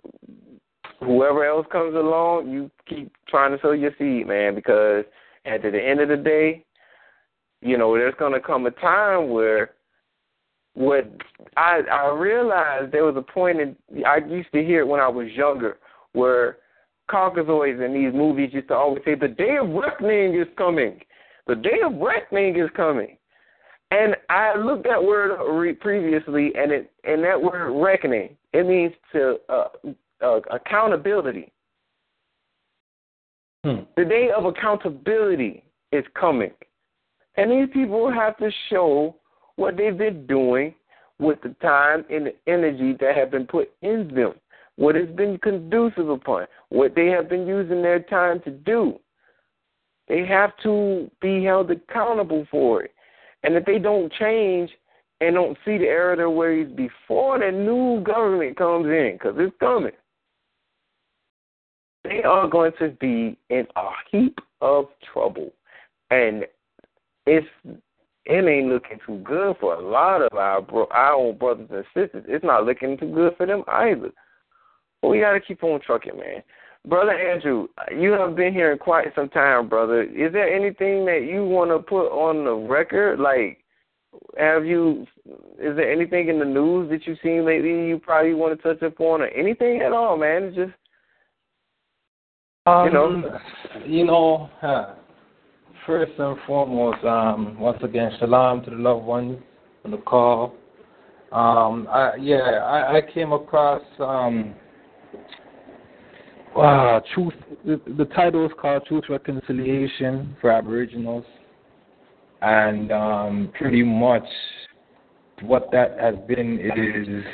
whoever 1.03 1.45
else 1.45 1.65
comes 1.71 1.95
along, 1.95 2.49
you 2.49 2.71
keep 2.87 3.11
trying 3.27 3.51
to 3.51 3.61
sow 3.61 3.71
your 3.71 3.91
seed, 3.97 4.27
man, 4.27 4.55
because 4.55 5.05
at 5.45 5.61
the 5.61 5.79
end 5.79 5.99
of 5.99 6.09
the 6.09 6.17
day, 6.17 6.65
you 7.61 7.77
know, 7.77 7.93
there's 7.95 8.15
gonna 8.19 8.39
come 8.39 8.65
a 8.65 8.71
time 8.71 9.29
where 9.29 9.71
what 10.73 11.09
I 11.55 11.81
I 11.91 12.09
realized 12.09 12.91
there 12.91 13.05
was 13.05 13.15
a 13.15 13.21
point 13.21 13.59
in 13.59 13.75
I 14.05 14.17
used 14.17 14.51
to 14.53 14.63
hear 14.63 14.81
it 14.81 14.87
when 14.87 14.99
I 14.99 15.07
was 15.07 15.27
younger 15.31 15.77
where 16.13 16.57
Caucasoids 17.09 17.83
in 17.85 17.93
these 17.93 18.13
movies 18.13 18.51
used 18.53 18.69
to 18.69 18.75
always 18.75 19.03
say 19.05 19.15
the 19.15 19.27
day 19.27 19.57
of 19.57 19.69
reckoning 19.69 20.39
is 20.39 20.47
coming. 20.57 20.99
The 21.47 21.55
day 21.55 21.81
of 21.85 21.93
reckoning 21.97 22.57
is 22.57 22.69
coming. 22.75 23.17
And 23.91 24.15
I 24.29 24.57
looked 24.57 24.87
at 24.87 24.93
that 24.93 25.03
word 25.03 25.79
previously, 25.79 26.51
and 26.55 26.71
it 26.71 26.91
and 27.03 27.23
that 27.23 27.41
word 27.41 27.71
reckoning 27.73 28.35
it 28.53 28.67
means 28.67 28.93
to 29.11 29.37
uh, 29.49 29.67
uh, 30.23 30.39
accountability. 30.51 31.51
Hmm. 33.63 33.81
The 33.95 34.05
day 34.05 34.29
of 34.35 34.45
accountability 34.45 35.63
is 35.91 36.03
coming, 36.19 36.51
and 37.37 37.51
these 37.51 37.73
people 37.73 38.11
have 38.11 38.37
to 38.37 38.49
show 38.69 39.15
what 39.55 39.77
they've 39.77 39.97
been 39.97 40.25
doing 40.27 40.73
with 41.19 41.41
the 41.41 41.55
time 41.61 42.05
and 42.09 42.27
the 42.27 42.35
energy 42.47 42.97
that 42.99 43.15
have 43.15 43.31
been 43.31 43.45
put 43.45 43.71
in 43.81 44.11
them, 44.13 44.33
what 44.75 44.95
has 44.95 45.09
been 45.09 45.37
conducive 45.37 46.09
upon, 46.09 46.47
what 46.69 46.95
they 46.95 47.07
have 47.07 47.29
been 47.29 47.47
using 47.47 47.81
their 47.81 47.99
time 47.99 48.41
to 48.41 48.51
do. 48.51 48.99
They 50.07 50.25
have 50.25 50.51
to 50.63 51.09
be 51.21 51.43
held 51.43 51.71
accountable 51.71 52.45
for 52.51 52.83
it. 52.83 52.91
And 53.43 53.55
if 53.55 53.65
they 53.65 53.79
don't 53.79 54.11
change 54.13 54.69
and 55.21 55.35
don't 55.35 55.57
see 55.63 55.77
the 55.77 55.85
error 55.85 56.13
of 56.13 56.17
their 56.17 56.29
ways 56.29 56.67
before 56.75 57.39
the 57.39 57.51
new 57.51 58.01
government 58.03 58.57
comes 58.57 58.87
in, 58.87 59.13
because 59.13 59.35
it's 59.37 59.55
coming, 59.59 59.91
they 62.03 62.23
are 62.23 62.47
going 62.47 62.71
to 62.79 62.89
be 62.99 63.37
in 63.49 63.65
a 63.75 63.89
heap 64.11 64.39
of 64.61 64.85
trouble. 65.11 65.51
And 66.11 66.45
it's 67.25 67.47
it 68.25 68.45
ain't 68.45 68.69
looking 68.69 68.99
too 69.05 69.17
good 69.23 69.57
for 69.59 69.75
a 69.75 69.81
lot 69.81 70.21
of 70.21 70.37
our 70.37 70.61
bro- 70.61 70.87
our 70.91 71.13
own 71.13 71.37
brothers 71.37 71.69
and 71.71 71.85
sisters. 71.93 72.23
It's 72.27 72.45
not 72.45 72.65
looking 72.65 72.97
too 72.97 73.13
good 73.13 73.35
for 73.37 73.45
them 73.45 73.63
either. 73.67 74.11
But 75.01 75.09
we 75.09 75.19
got 75.19 75.33
to 75.33 75.41
keep 75.41 75.63
on 75.63 75.81
trucking, 75.81 76.17
man. 76.17 76.43
Brother 76.85 77.11
Andrew, 77.11 77.67
you 77.97 78.11
have 78.11 78.35
been 78.35 78.53
here 78.53 78.71
in 78.71 78.77
quite 78.77 79.07
some 79.15 79.29
time, 79.29 79.69
brother. 79.69 80.03
Is 80.03 80.33
there 80.33 80.53
anything 80.53 81.05
that 81.05 81.27
you 81.29 81.45
want 81.45 81.71
to 81.71 81.79
put 81.79 82.09
on 82.09 82.43
the 82.43 82.53
record? 82.53 83.19
Like, 83.19 83.59
have 84.37 84.65
you? 84.65 85.05
Is 85.59 85.75
there 85.75 85.91
anything 85.91 86.29
in 86.29 86.39
the 86.39 86.45
news 86.45 86.89
that 86.89 87.05
you've 87.05 87.19
seen 87.23 87.45
lately 87.45 87.87
you 87.87 87.99
probably 87.99 88.33
want 88.33 88.57
to 88.57 88.63
touch 88.63 88.81
upon, 88.81 89.21
or 89.21 89.27
anything 89.27 89.81
at 89.81 89.93
all, 89.93 90.17
man? 90.17 90.43
It's 90.43 90.55
just 90.55 90.73
Um, 92.65 92.85
You 92.85 92.93
know? 92.93 93.39
you 93.85 94.05
know, 94.05 94.49
first 95.85 96.13
and 96.17 96.37
foremost, 96.47 97.03
um, 97.03 97.59
once 97.59 97.77
again, 97.83 98.09
shalom 98.19 98.63
to 98.63 98.69
the 98.69 98.77
loved 98.77 99.03
ones 99.03 99.37
on 99.83 99.91
the 99.91 99.97
call. 99.97 100.55
Um, 101.33 101.89
I, 101.91 102.13
yeah, 102.17 102.37
I, 102.37 102.99
I 102.99 103.01
came 103.13 103.33
across 103.33 103.81
um, 103.99 104.55
uh, 106.55 107.01
truth. 107.13 107.33
The, 107.65 107.81
the 107.97 108.05
title 108.15 108.45
is 108.45 108.51
called 108.57 108.85
"Truth 108.85 109.05
Reconciliation 109.09 110.33
for 110.39 110.49
Aboriginals," 110.49 111.25
and 112.41 112.93
um, 112.93 113.51
pretty 113.59 113.83
much 113.83 114.23
what 115.41 115.69
that 115.73 115.99
has 115.99 116.15
been 116.29 116.59
is 116.61 117.25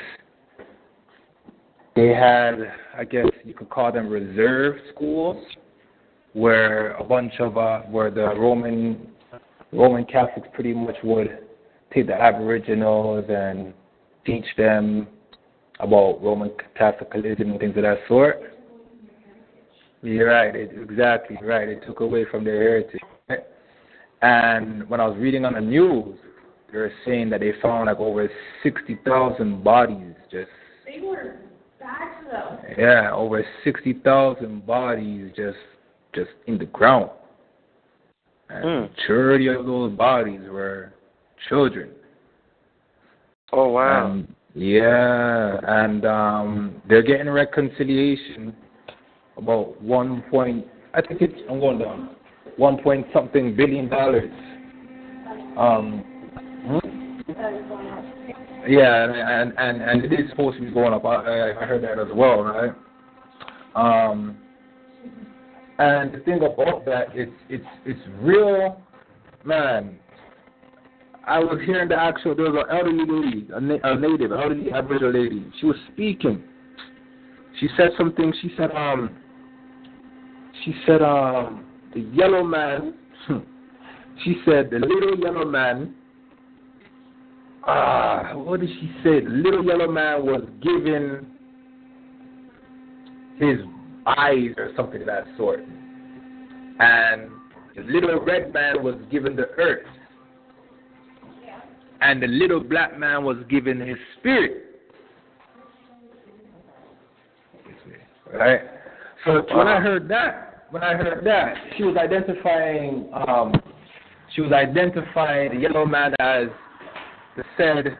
they 2.00 2.14
had, 2.14 2.56
I 2.98 3.04
guess 3.04 3.26
you 3.44 3.54
could 3.54 3.70
call 3.70 3.92
them 3.92 4.08
reserve 4.08 4.78
schools, 4.94 5.38
where 6.34 6.94
a 6.94 7.04
bunch 7.04 7.34
of 7.40 7.58
uh, 7.58 7.82
where 7.82 8.10
the 8.10 8.34
Roman 8.36 9.10
Roman 9.74 10.06
Catholics 10.06 10.48
pretty 10.54 10.74
much 10.74 10.96
would 11.04 11.40
take 11.94 12.08
the 12.08 12.14
Aboriginals 12.14 13.26
and 13.30 13.74
teach 14.26 14.46
them 14.58 15.08
about 15.80 16.24
Roman 16.24 16.52
Catholicism 16.78 17.52
and 17.52 17.60
things 17.60 17.76
of 17.76 17.84
that 17.84 17.98
sort. 18.08 18.54
You're 20.02 20.30
right, 20.30 20.56
it, 20.56 20.72
exactly 20.82 21.38
right. 21.42 21.68
It 21.68 21.84
took 21.86 22.00
away 22.00 22.26
from 22.32 22.46
their 22.46 22.62
heritage. 22.62 23.02
And 24.22 24.90
when 24.90 25.02
I 25.02 25.08
was 25.08 25.18
reading 25.18 25.44
on 25.44 25.54
the 25.54 25.62
news, 25.62 26.18
they 26.72 26.78
were 26.78 26.92
saying 27.06 27.30
that 27.32 27.42
they 27.42 27.52
found 27.62 27.88
like 27.88 28.00
over 28.00 28.30
sixty 28.64 28.98
thousand 29.06 29.64
bodies 29.66 30.16
just. 30.32 30.48
They 31.80 31.86
were 31.86 31.92
bad 31.92 32.10
though. 32.32 32.82
Yeah, 32.82 33.12
over 33.14 33.46
sixty 33.64 33.94
thousand 33.94 34.66
bodies 34.66 35.32
just 35.36 35.58
just 36.14 36.30
in 36.48 36.58
the 36.58 36.66
ground. 36.66 37.12
And 38.50 38.66
Mm. 38.66 38.90
majority 38.98 39.48
of 39.48 39.66
those 39.66 39.92
bodies 39.94 40.42
were 40.50 40.92
children. 41.48 41.92
Oh 43.52 43.70
wow. 43.70 44.06
Um, 44.06 44.28
yeah, 44.56 45.60
and 45.64 46.06
um, 46.06 46.82
they're 46.88 47.04
getting 47.04 47.30
reconciliation 47.30 48.56
about 49.38 49.80
one 49.82 50.24
point. 50.32 50.66
I 50.94 51.02
think 51.02 51.22
it's 51.22 51.40
I'm 51.50 51.60
going 51.60 51.78
down. 51.80 52.10
One 52.58 52.78
point 52.82 53.06
something 53.14 53.56
billion 53.56 53.88
dollars. 53.90 54.32
Um, 55.56 56.04
hmm? 56.66 57.00
Yeah, 58.70 59.04
and, 59.04 59.54
and 59.58 59.82
and 59.82 60.06
it 60.06 60.14
is 60.14 60.30
supposed 60.30 60.58
to 60.58 60.64
be 60.64 60.72
going 60.72 60.94
up. 60.94 61.04
I 61.04 61.52
I 61.52 61.66
heard 61.66 61.84
that 61.84 62.00
as 62.00 62.14
well, 62.14 62.44
right? 62.44 62.74
Um, 63.76 64.38
and 65.80 66.14
the 66.14 66.20
thing 66.20 66.38
about 66.38 66.86
that, 66.86 67.08
it's 67.14 67.32
it's 67.50 67.66
it's 67.86 68.00
real, 68.22 68.82
man. 69.44 69.98
I 71.26 71.40
was 71.40 71.60
hearing 71.66 71.90
the 71.90 71.96
actual. 71.96 72.36
There 72.36 72.52
was 72.52 72.66
an 72.68 72.76
elderly 72.76 73.06
lady, 73.08 73.48
a, 73.54 73.62
na- 73.62 73.78
a 73.84 74.00
native, 74.00 74.32
elderly 74.32 74.72
Aboriginal 74.72 75.14
lady. 75.14 75.46
She 75.60 75.66
was 75.66 75.76
speaking. 75.94 76.44
She 77.60 77.68
said 77.78 77.90
something. 77.98 78.34
She 78.41 78.52
said, 78.58 78.72
um, 78.72 79.16
she 80.64 80.74
said, 80.86 81.02
um, 81.02 81.66
the 81.94 82.02
yellow 82.14 82.44
man. 82.44 82.94
she 84.24 84.38
said 84.46 84.70
the 84.70 84.80
little 84.80 85.20
yellow 85.20 85.46
man. 85.46 85.96
Ah, 87.72 88.34
what 88.36 88.62
did 88.62 88.70
she 88.70 88.91
say? 89.04 89.22
Little 89.28 89.64
yellow 89.64 89.91
man 89.91 90.26
was 90.26 90.44
given 90.62 91.28
his 93.38 93.60
eyes 94.06 94.52
or 94.58 94.72
something 94.76 95.02
of 95.02 95.08
that 95.08 95.26
sort, 95.38 95.60
and 96.80 97.30
the 97.76 97.84
little 97.84 98.20
red 98.22 98.54
man 98.54 98.84
was 98.84 98.96
given 99.12 99.36
the 99.36 99.48
earth 99.58 99.86
and 102.02 102.22
the 102.22 102.28
little 102.28 102.62
black 102.62 102.98
man 102.98 103.24
was 103.24 103.38
given 103.50 103.80
his 103.80 103.98
spirit. 104.20 104.66
Right? 108.34 108.62
So 109.26 109.44
when 109.56 109.68
I 109.68 109.80
heard 109.80 110.08
that, 110.10 110.68
when 110.70 110.84
I 110.84 110.94
heard 110.94 111.26
that, 111.26 111.56
she 111.76 111.84
was 111.84 111.98
identifying 111.98 113.10
um 113.14 113.54
she 114.36 114.41
was 114.41 114.52
identifying 114.52 115.56
the 115.56 115.62
yellow 115.62 115.86
man 115.86 116.14
as 116.20 116.48
the 117.40 117.45
said 117.57 117.98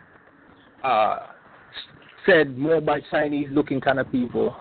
uh 0.84 1.28
said 2.26 2.58
more 2.58 2.82
by 2.82 3.00
Chinese 3.10 3.48
looking 3.52 3.80
kind 3.82 4.00
of 4.00 4.12
people. 4.12 4.56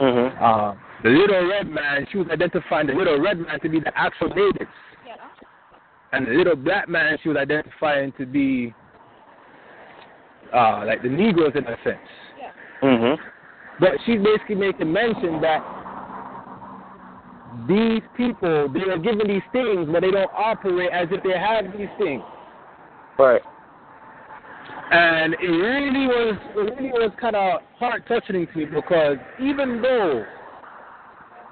Mhm. 0.00 0.36
Uh, 0.40 0.74
the 1.02 1.10
little 1.10 1.48
red 1.48 1.68
man, 1.68 2.06
she 2.10 2.18
was 2.18 2.28
identifying 2.30 2.86
the 2.88 2.94
little 2.94 3.20
red 3.20 3.38
man 3.38 3.60
to 3.60 3.68
be 3.68 3.80
the 3.80 3.96
actual 3.96 4.28
natives. 4.28 4.70
And 6.12 6.26
the 6.26 6.32
little 6.32 6.56
black 6.56 6.88
man, 6.88 7.18
she 7.22 7.28
was 7.28 7.36
identifying 7.36 8.12
to 8.12 8.26
be 8.26 8.74
uh, 10.52 10.84
like 10.86 11.02
the 11.02 11.08
Negroes 11.08 11.52
in 11.54 11.64
a 11.66 11.76
sense. 11.82 11.98
Mhm. 12.82 13.18
But 13.80 13.92
she's 14.04 14.20
basically 14.22 14.54
making 14.54 14.92
mention 14.92 15.40
that 15.40 15.62
these 17.66 18.02
people, 18.16 18.68
they 18.68 18.82
are 18.90 18.98
given 18.98 19.26
these 19.28 19.42
things, 19.52 19.88
but 19.90 20.02
they 20.02 20.10
don't 20.10 20.30
operate 20.34 20.90
as 20.90 21.08
if 21.10 21.22
they 21.22 21.36
have 21.38 21.76
these 21.76 21.88
things. 21.98 22.22
Right. 23.18 23.42
And 24.90 25.34
it 25.34 25.46
really 25.46 26.06
was, 26.06 26.38
it 26.54 26.76
really 26.78 26.90
was 26.90 27.10
kind 27.20 27.34
of 27.34 27.60
heart 27.76 28.04
touching 28.06 28.46
to 28.46 28.58
me 28.58 28.64
because 28.66 29.16
even 29.40 29.82
though 29.82 30.24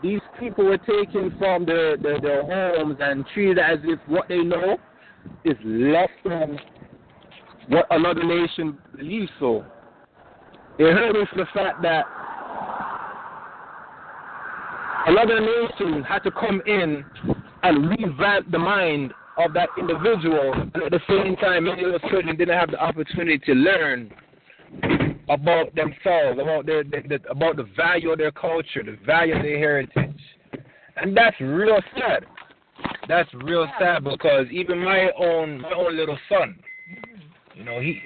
these 0.03 0.21
people 0.39 0.67
were 0.67 0.79
taken 0.79 1.35
from 1.39 1.67
their, 1.67 1.97
their, 1.97 2.21
their 2.21 2.43
homes 2.43 2.97
and 3.01 3.25
treated 3.35 3.59
as 3.59 3.79
if 3.85 3.99
what 4.07 4.29
they 4.29 4.39
know 4.39 4.77
is 5.45 5.57
less 5.65 6.11
than 6.25 6.59
what 7.69 7.87
another 7.91 8.23
nation 8.23 8.79
believes 8.97 9.31
so, 9.41 9.65
it 10.79 10.93
hurt 10.93 11.15
me 11.15 11.25
for 11.31 11.37
the 11.37 11.47
fact 11.53 11.83
that 11.83 12.05
another 15.07 15.41
nation 15.41 16.05
had 16.05 16.21
to 16.21 16.31
come 16.31 16.63
in 16.67 17.05
and 17.63 17.91
revamp 17.91 18.51
the 18.51 18.59
mind 18.59 19.13
of 19.39 19.53
that 19.55 19.69
individual, 19.79 20.53
and 20.53 20.77
at 20.77 20.91
the 20.91 21.01
same 21.09 21.37
time, 21.37 21.65
many 21.65 21.85
of 21.85 21.93
those 21.93 22.11
children 22.11 22.37
didn't 22.37 22.57
have 22.57 22.71
the 22.71 22.79
opportunity 22.79 23.39
to 23.39 23.53
learn 23.53 24.13
about 25.29 25.75
themselves, 25.75 26.39
about 26.41 26.67
their, 26.67 26.85
their, 26.85 27.03
their 27.09 27.19
about 27.29 27.57
the 27.57 27.67
value 27.77 28.11
of 28.11 28.19
their 28.19 28.31
culture, 28.31 28.83
the 28.85 28.97
value 29.05 29.35
of 29.35 29.43
their 29.43 29.59
heritage, 29.59 30.21
and 30.97 31.17
that's 31.17 31.39
real 31.41 31.79
sad. 31.97 32.27
That's 33.09 33.29
real 33.35 33.67
sad 33.79 34.05
because 34.05 34.47
even 34.51 34.83
my 34.83 35.11
own 35.19 35.61
my 35.61 35.73
own 35.73 35.97
little 35.97 36.19
son, 36.29 36.59
mm-hmm. 36.91 37.59
you 37.59 37.65
know, 37.65 37.81
he 37.81 38.01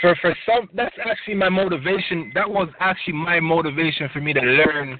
for 0.00 0.16
for 0.20 0.34
some 0.46 0.68
that's 0.74 0.94
actually 1.08 1.34
my 1.34 1.48
motivation. 1.48 2.32
That 2.34 2.48
was 2.48 2.68
actually 2.80 3.14
my 3.14 3.40
motivation 3.40 4.08
for 4.12 4.20
me 4.20 4.32
to 4.32 4.40
learn 4.40 4.98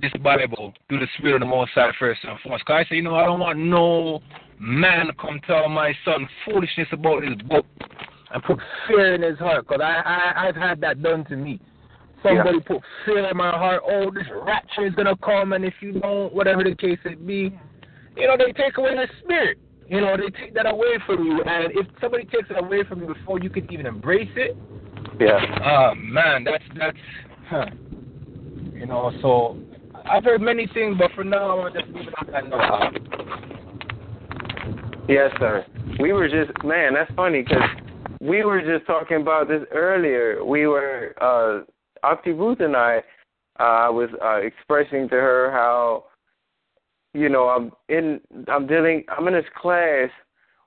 this 0.00 0.12
Bible 0.22 0.72
through 0.88 1.00
the 1.00 1.06
Spirit 1.18 1.36
of 1.36 1.40
the 1.40 1.46
Most 1.46 1.72
High 1.74 1.90
first 1.98 2.20
and 2.24 2.38
foremost. 2.40 2.64
Cause 2.64 2.84
I 2.84 2.88
said, 2.88 2.94
you 2.96 3.02
know, 3.02 3.14
I 3.14 3.24
don't 3.24 3.40
want 3.40 3.58
no 3.58 4.20
man 4.58 5.06
to 5.06 5.12
come 5.14 5.40
tell 5.46 5.68
my 5.68 5.92
son 6.04 6.28
foolishness 6.44 6.88
about 6.92 7.22
this 7.22 7.40
book 7.48 7.66
and 8.32 8.42
put 8.42 8.58
fear 8.86 9.14
in 9.14 9.22
his 9.22 9.38
heart. 9.38 9.66
Cause 9.66 9.80
I, 9.82 10.02
I 10.04 10.48
I've 10.48 10.56
had 10.56 10.80
that 10.82 11.02
done 11.02 11.24
to 11.26 11.36
me. 11.36 11.60
Somebody 12.22 12.60
put 12.60 12.82
fear 13.04 13.30
in 13.30 13.36
my 13.36 13.50
heart. 13.50 13.82
Oh, 13.86 14.10
this 14.10 14.26
rapture 14.44 14.86
is 14.86 14.94
gonna 14.94 15.16
come, 15.16 15.52
and 15.54 15.64
if 15.64 15.74
you 15.80 15.92
don't, 15.92 16.32
whatever 16.34 16.62
the 16.62 16.74
case 16.74 16.98
it 17.04 17.26
be, 17.26 17.58
you 18.16 18.26
know, 18.26 18.36
they 18.36 18.52
take 18.52 18.76
away 18.76 18.94
the 18.94 19.06
spirit. 19.22 19.58
You 19.88 20.00
know, 20.00 20.16
they 20.16 20.28
take 20.38 20.54
that 20.54 20.66
away 20.66 20.98
from 21.06 21.24
you, 21.24 21.42
and 21.42 21.72
if 21.72 21.86
somebody 22.00 22.24
takes 22.24 22.48
it 22.50 22.62
away 22.62 22.84
from 22.84 23.00
you 23.00 23.12
before 23.12 23.40
you 23.40 23.50
can 23.50 23.72
even 23.72 23.86
embrace 23.86 24.30
it, 24.36 24.56
Yeah. 25.18 25.38
Oh 25.64 25.94
man, 25.96 26.44
that's 26.44 26.62
that's 26.78 26.96
huh. 27.48 27.66
you 28.72 28.86
know, 28.86 29.12
so 29.20 29.58
I've 30.10 30.24
heard 30.24 30.40
many 30.40 30.66
things 30.74 30.96
but 30.98 31.12
for 31.14 31.24
now 31.24 31.50
I 31.50 31.54
wanna 31.54 31.80
just 31.80 31.92
leave 31.94 32.08
it 32.08 32.14
at 32.18 32.26
that 32.32 32.48
note. 32.48 32.98
Yes, 35.08 35.30
sir. 35.38 35.64
We 35.98 36.12
were 36.12 36.28
just 36.28 36.52
man. 36.64 36.94
That's 36.94 37.12
funny 37.14 37.42
because 37.42 37.68
we 38.20 38.44
were 38.44 38.60
just 38.60 38.86
talking 38.86 39.20
about 39.20 39.48
this 39.48 39.62
earlier. 39.72 40.44
We 40.44 40.66
were 40.66 41.14
uh 41.20 41.60
Octi 42.04 42.32
Ruth 42.32 42.60
and 42.60 42.76
I. 42.76 43.02
Uh, 43.58 43.62
I 43.62 43.88
was 43.90 44.08
uh, 44.24 44.36
expressing 44.36 45.08
to 45.08 45.14
her 45.16 45.50
how, 45.50 46.04
you 47.12 47.28
know, 47.28 47.48
I'm 47.48 47.72
in. 47.88 48.20
I'm 48.48 48.66
dealing. 48.66 49.04
I'm 49.08 49.28
in 49.28 49.34
this 49.34 49.44
class 49.60 50.08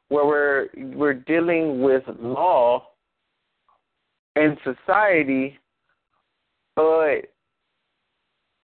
where 0.09 0.25
we're 0.25 0.67
we're 0.95 1.13
dealing 1.13 1.81
with 1.81 2.03
law 2.19 2.87
and 4.35 4.57
society, 4.63 5.57
but 6.75 7.32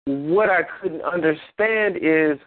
what 0.08 0.50
I 0.50 0.62
couldn't 0.82 1.02
understand 1.02 1.98
is 1.98 2.40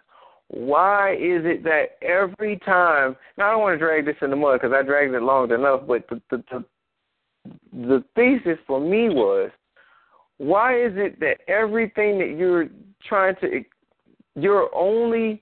why 0.47 1.13
is 1.13 1.45
it 1.45 1.63
that 1.63 1.97
every 2.01 2.57
time 2.59 3.15
now 3.37 3.47
I 3.47 3.51
don't 3.51 3.61
want 3.61 3.75
to 3.75 3.85
drag 3.85 4.05
this 4.05 4.15
in 4.21 4.31
the 4.31 4.35
mud 4.35 4.59
because 4.59 4.75
I 4.77 4.81
dragged 4.83 5.13
it 5.13 5.21
long 5.21 5.51
enough, 5.51 5.81
but 5.87 6.07
the, 6.09 6.21
the 6.29 6.43
the 6.51 6.65
the 7.73 8.03
thesis 8.15 8.59
for 8.67 8.79
me 8.79 9.09
was 9.09 9.49
why 10.37 10.79
is 10.79 10.91
it 10.95 11.19
that 11.19 11.37
everything 11.47 12.19
that 12.19 12.35
you're 12.37 12.67
trying 13.07 13.35
to 13.41 13.63
your 14.35 14.73
only 14.75 15.41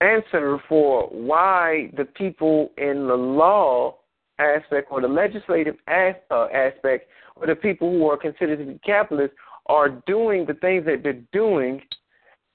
answer 0.00 0.58
for 0.68 1.04
why 1.08 1.90
the 1.96 2.04
people 2.04 2.72
in 2.76 3.06
the 3.06 3.14
law 3.14 3.96
aspect 4.38 4.88
or 4.90 5.00
the 5.00 5.08
legislative 5.08 5.76
as, 5.86 6.14
uh, 6.30 6.46
aspect 6.52 7.08
or 7.36 7.46
the 7.46 7.54
people 7.54 7.90
who 7.90 8.08
are 8.08 8.16
considered 8.16 8.58
to 8.58 8.64
be 8.72 8.80
capitalists 8.84 9.36
are 9.66 9.88
doing 10.06 10.44
the 10.46 10.54
things 10.54 10.84
that 10.86 11.02
they're 11.02 11.22
doing 11.32 11.80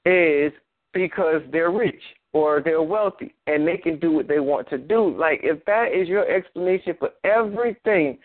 is 0.05 0.51
because 0.93 1.41
they're 1.51 1.71
rich 1.71 2.01
or 2.33 2.61
they're 2.63 2.81
wealthy 2.81 3.33
and 3.47 3.67
they 3.67 3.77
can 3.77 3.99
do 3.99 4.11
what 4.11 4.27
they 4.27 4.39
want 4.39 4.69
to 4.69 4.77
do. 4.77 5.15
Like 5.17 5.41
if 5.43 5.63
that 5.65 5.87
is 5.93 6.07
your 6.07 6.29
explanation 6.29 6.95
for 6.99 7.11
everything 7.23 8.17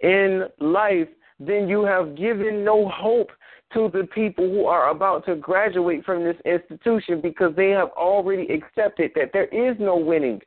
in 0.00 0.46
life, 0.60 1.08
then 1.38 1.68
you 1.68 1.84
have 1.84 2.16
given 2.16 2.64
no 2.64 2.88
hope 2.88 3.30
to 3.72 3.88
the 3.92 4.06
people 4.14 4.48
who 4.48 4.66
are 4.66 4.90
about 4.90 5.24
to 5.26 5.36
graduate 5.36 6.04
from 6.04 6.24
this 6.24 6.36
institution 6.44 7.20
because 7.20 7.54
they 7.56 7.70
have 7.70 7.88
already 7.90 8.46
accepted 8.52 9.12
that 9.14 9.30
there 9.32 9.46
is 9.46 9.76
no 9.78 9.96
winning 9.96 10.40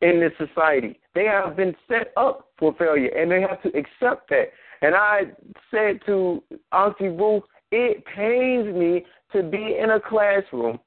in 0.00 0.20
this 0.20 0.32
society. 0.38 0.98
They 1.14 1.24
have 1.24 1.56
been 1.56 1.74
set 1.88 2.12
up 2.16 2.48
for 2.58 2.74
failure 2.78 3.08
and 3.08 3.30
they 3.30 3.40
have 3.40 3.62
to 3.62 3.68
accept 3.70 4.30
that. 4.30 4.52
And 4.82 4.94
I 4.94 5.22
said 5.70 6.00
to 6.06 6.42
Auntie 6.72 7.08
Ruth, 7.08 7.42
it 7.70 8.04
pains 8.06 8.74
me 8.74 9.04
to 9.32 9.42
be 9.42 9.76
in 9.80 9.90
a 9.90 10.00
classroom 10.00 10.78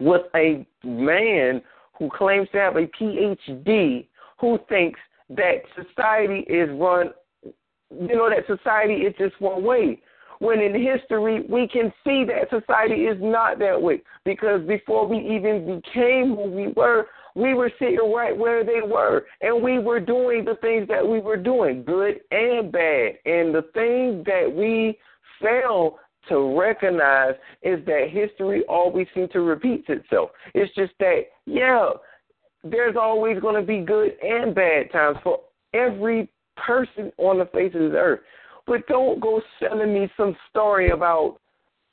with 0.00 0.22
a 0.34 0.66
man 0.84 1.62
who 1.98 2.10
claims 2.10 2.48
to 2.52 2.58
have 2.58 2.76
a 2.76 2.86
PhD 3.00 4.06
who 4.38 4.58
thinks 4.68 5.00
that 5.30 5.62
society 5.74 6.40
is 6.40 6.68
run, 6.78 7.10
you 7.90 8.16
know, 8.16 8.28
that 8.28 8.46
society 8.46 8.94
is 8.94 9.14
just 9.18 9.40
one 9.40 9.64
way. 9.64 10.00
When 10.38 10.60
in 10.60 10.74
history 10.74 11.46
we 11.48 11.66
can 11.66 11.90
see 12.04 12.24
that 12.24 12.50
society 12.50 13.06
is 13.06 13.16
not 13.20 13.58
that 13.60 13.80
way 13.80 14.02
because 14.24 14.60
before 14.66 15.06
we 15.06 15.16
even 15.16 15.80
became 15.80 16.36
who 16.36 16.50
we 16.50 16.68
were, 16.76 17.06
we 17.36 17.52
were 17.52 17.70
sitting 17.78 18.12
right 18.12 18.36
where 18.36 18.64
they 18.64 18.80
were 18.82 19.26
and 19.42 19.62
we 19.62 19.78
were 19.78 20.00
doing 20.00 20.44
the 20.44 20.56
things 20.62 20.88
that 20.88 21.06
we 21.06 21.20
were 21.20 21.36
doing, 21.36 21.84
good 21.84 22.20
and 22.30 22.72
bad. 22.72 23.18
And 23.26 23.54
the 23.54 23.66
thing 23.74 24.24
that 24.24 24.50
we 24.50 24.98
fail 25.40 25.98
to 26.30 26.58
recognize 26.58 27.34
is 27.62 27.84
that 27.84 28.08
history 28.10 28.64
always 28.68 29.06
seems 29.14 29.30
to 29.32 29.40
repeat 29.42 29.84
itself. 29.88 30.30
It's 30.54 30.74
just 30.74 30.94
that, 30.98 31.24
yeah, 31.44 31.90
there's 32.64 32.96
always 32.96 33.38
going 33.38 33.60
to 33.60 33.66
be 33.66 33.80
good 33.80 34.12
and 34.22 34.54
bad 34.54 34.90
times 34.90 35.18
for 35.22 35.40
every 35.74 36.30
person 36.56 37.12
on 37.18 37.38
the 37.38 37.44
face 37.52 37.72
of 37.74 37.82
this 37.82 37.92
earth. 37.94 38.20
But 38.66 38.86
don't 38.88 39.20
go 39.20 39.42
selling 39.60 39.92
me 39.92 40.10
some 40.16 40.34
story 40.48 40.90
about, 40.90 41.38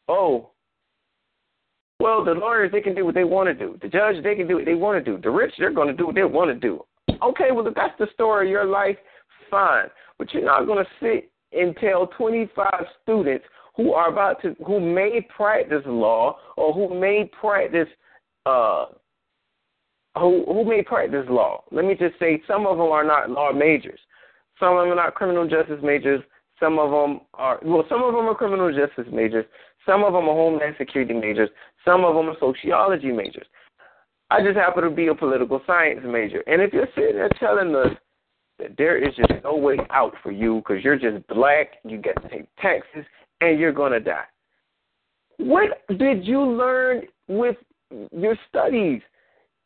oh, 0.08 0.52
well, 2.04 2.22
the 2.22 2.34
lawyers, 2.34 2.70
they 2.70 2.82
can 2.82 2.94
do 2.94 3.06
what 3.06 3.16
they 3.16 3.24
want 3.24 3.48
to 3.48 3.54
do. 3.54 3.80
The 3.82 3.88
judge, 3.88 4.22
they 4.22 4.36
can 4.36 4.46
do 4.46 4.56
what 4.56 4.66
they 4.66 4.74
want 4.74 5.04
to 5.04 5.12
do. 5.12 5.22
The 5.22 5.30
rich, 5.30 5.54
they're 5.58 5.72
going 5.72 5.88
to 5.88 5.94
do 5.94 6.08
what 6.08 6.16
they 6.16 6.26
want 6.26 6.50
to 6.50 6.56
do. 6.56 6.84
Okay, 7.24 7.52
well, 7.54 7.66
if 7.66 7.74
that's 7.76 7.98
the 7.98 8.08
story 8.14 8.48
of 8.48 8.52
your 8.52 8.66
life, 8.66 8.98
fine. 9.50 9.86
But 10.20 10.34
you're 10.34 10.44
not 10.44 10.66
going 10.66 10.84
to 10.84 10.90
sit 11.00 11.32
and 11.58 11.74
tell 11.78 12.08
25 12.08 12.68
students 13.02 13.46
who 13.78 13.94
are 13.94 14.10
about 14.10 14.42
to 14.42 14.54
who 14.68 14.82
may 14.82 15.26
practice 15.36 15.82
law 15.86 16.38
or 16.58 16.74
who 16.74 17.00
may 17.00 17.30
practice 17.40 17.88
uh 18.46 18.88
who 20.16 20.44
who 20.46 20.66
may 20.66 20.84
practice 20.84 21.26
law. 21.30 21.64
Let 21.72 21.86
me 21.86 21.96
just 21.96 22.20
say 22.20 22.42
some 22.46 22.68
of 22.68 22.78
them 22.78 22.88
are 22.88 23.06
not 23.06 23.30
law 23.30 23.54
majors. 23.54 24.00
Some 24.60 24.78
of 24.78 24.84
them 24.84 24.92
are 24.92 25.04
not 25.04 25.16
criminal 25.16 25.48
justice 25.48 25.80
majors. 25.82 26.22
Some 26.60 26.78
of 26.80 26.92
them 26.92 27.22
are 27.34 27.60
well, 27.64 27.86
some 27.88 28.04
of 28.04 28.14
them 28.14 28.26
are 28.26 28.36
criminal 28.36 28.72
justice 28.76 29.12
majors. 29.12 29.46
Some 29.86 30.04
of 30.04 30.14
them 30.14 30.30
are 30.30 30.36
homeland 30.36 30.76
security 30.78 31.14
majors. 31.14 31.50
Some 31.86 32.06
of 32.06 32.16
them 32.16 32.30
are 32.30 32.38
sociology 32.40 33.12
majors. 33.12 33.48
I 34.30 34.42
just 34.42 34.58
happen 34.58 34.84
to 34.84 34.90
be 34.90 35.08
a 35.08 35.16
political 35.16 35.62
science 35.68 36.00
major. 36.04 36.44
And 36.48 36.62
if 36.62 36.74
you're 36.74 36.88
sitting 36.96 37.16
there 37.16 37.30
telling 37.40 37.76
us 37.76 37.96
that 38.60 38.76
there 38.78 38.98
is 38.98 39.16
just 39.16 39.44
no 39.44 39.56
way 39.56 39.78
out 39.90 40.14
for 40.24 40.32
you 40.32 40.58
because 40.58 40.84
you're 40.84 40.98
just 40.98 41.28
black, 41.28 41.74
you 41.84 41.98
get 41.98 42.22
to 42.22 42.30
pay 42.30 42.48
taxes, 42.62 43.06
and 43.42 43.60
you're 43.60 43.74
going 43.74 43.92
to 43.92 44.00
die. 44.00 44.24
What 45.38 45.82
did 45.98 46.26
you 46.26 46.42
learn 46.42 47.04
with 47.28 47.58
your 48.12 48.36
studies? 48.50 49.02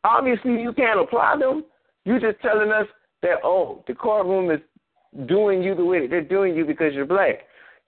Obviously, 0.04 0.60
you 0.60 0.72
can't 0.72 1.00
apply 1.00 1.36
them. 1.38 1.64
You're 2.04 2.20
just 2.20 2.40
telling 2.40 2.70
us 2.70 2.86
that, 3.22 3.38
oh, 3.44 3.84
the 3.86 3.94
courtroom 3.94 4.50
is 4.50 4.60
doing 5.26 5.62
you 5.62 5.74
the 5.74 5.84
way 5.84 6.06
they're 6.06 6.22
doing 6.22 6.56
you 6.56 6.64
because 6.64 6.94
you're 6.94 7.06
black. 7.06 7.40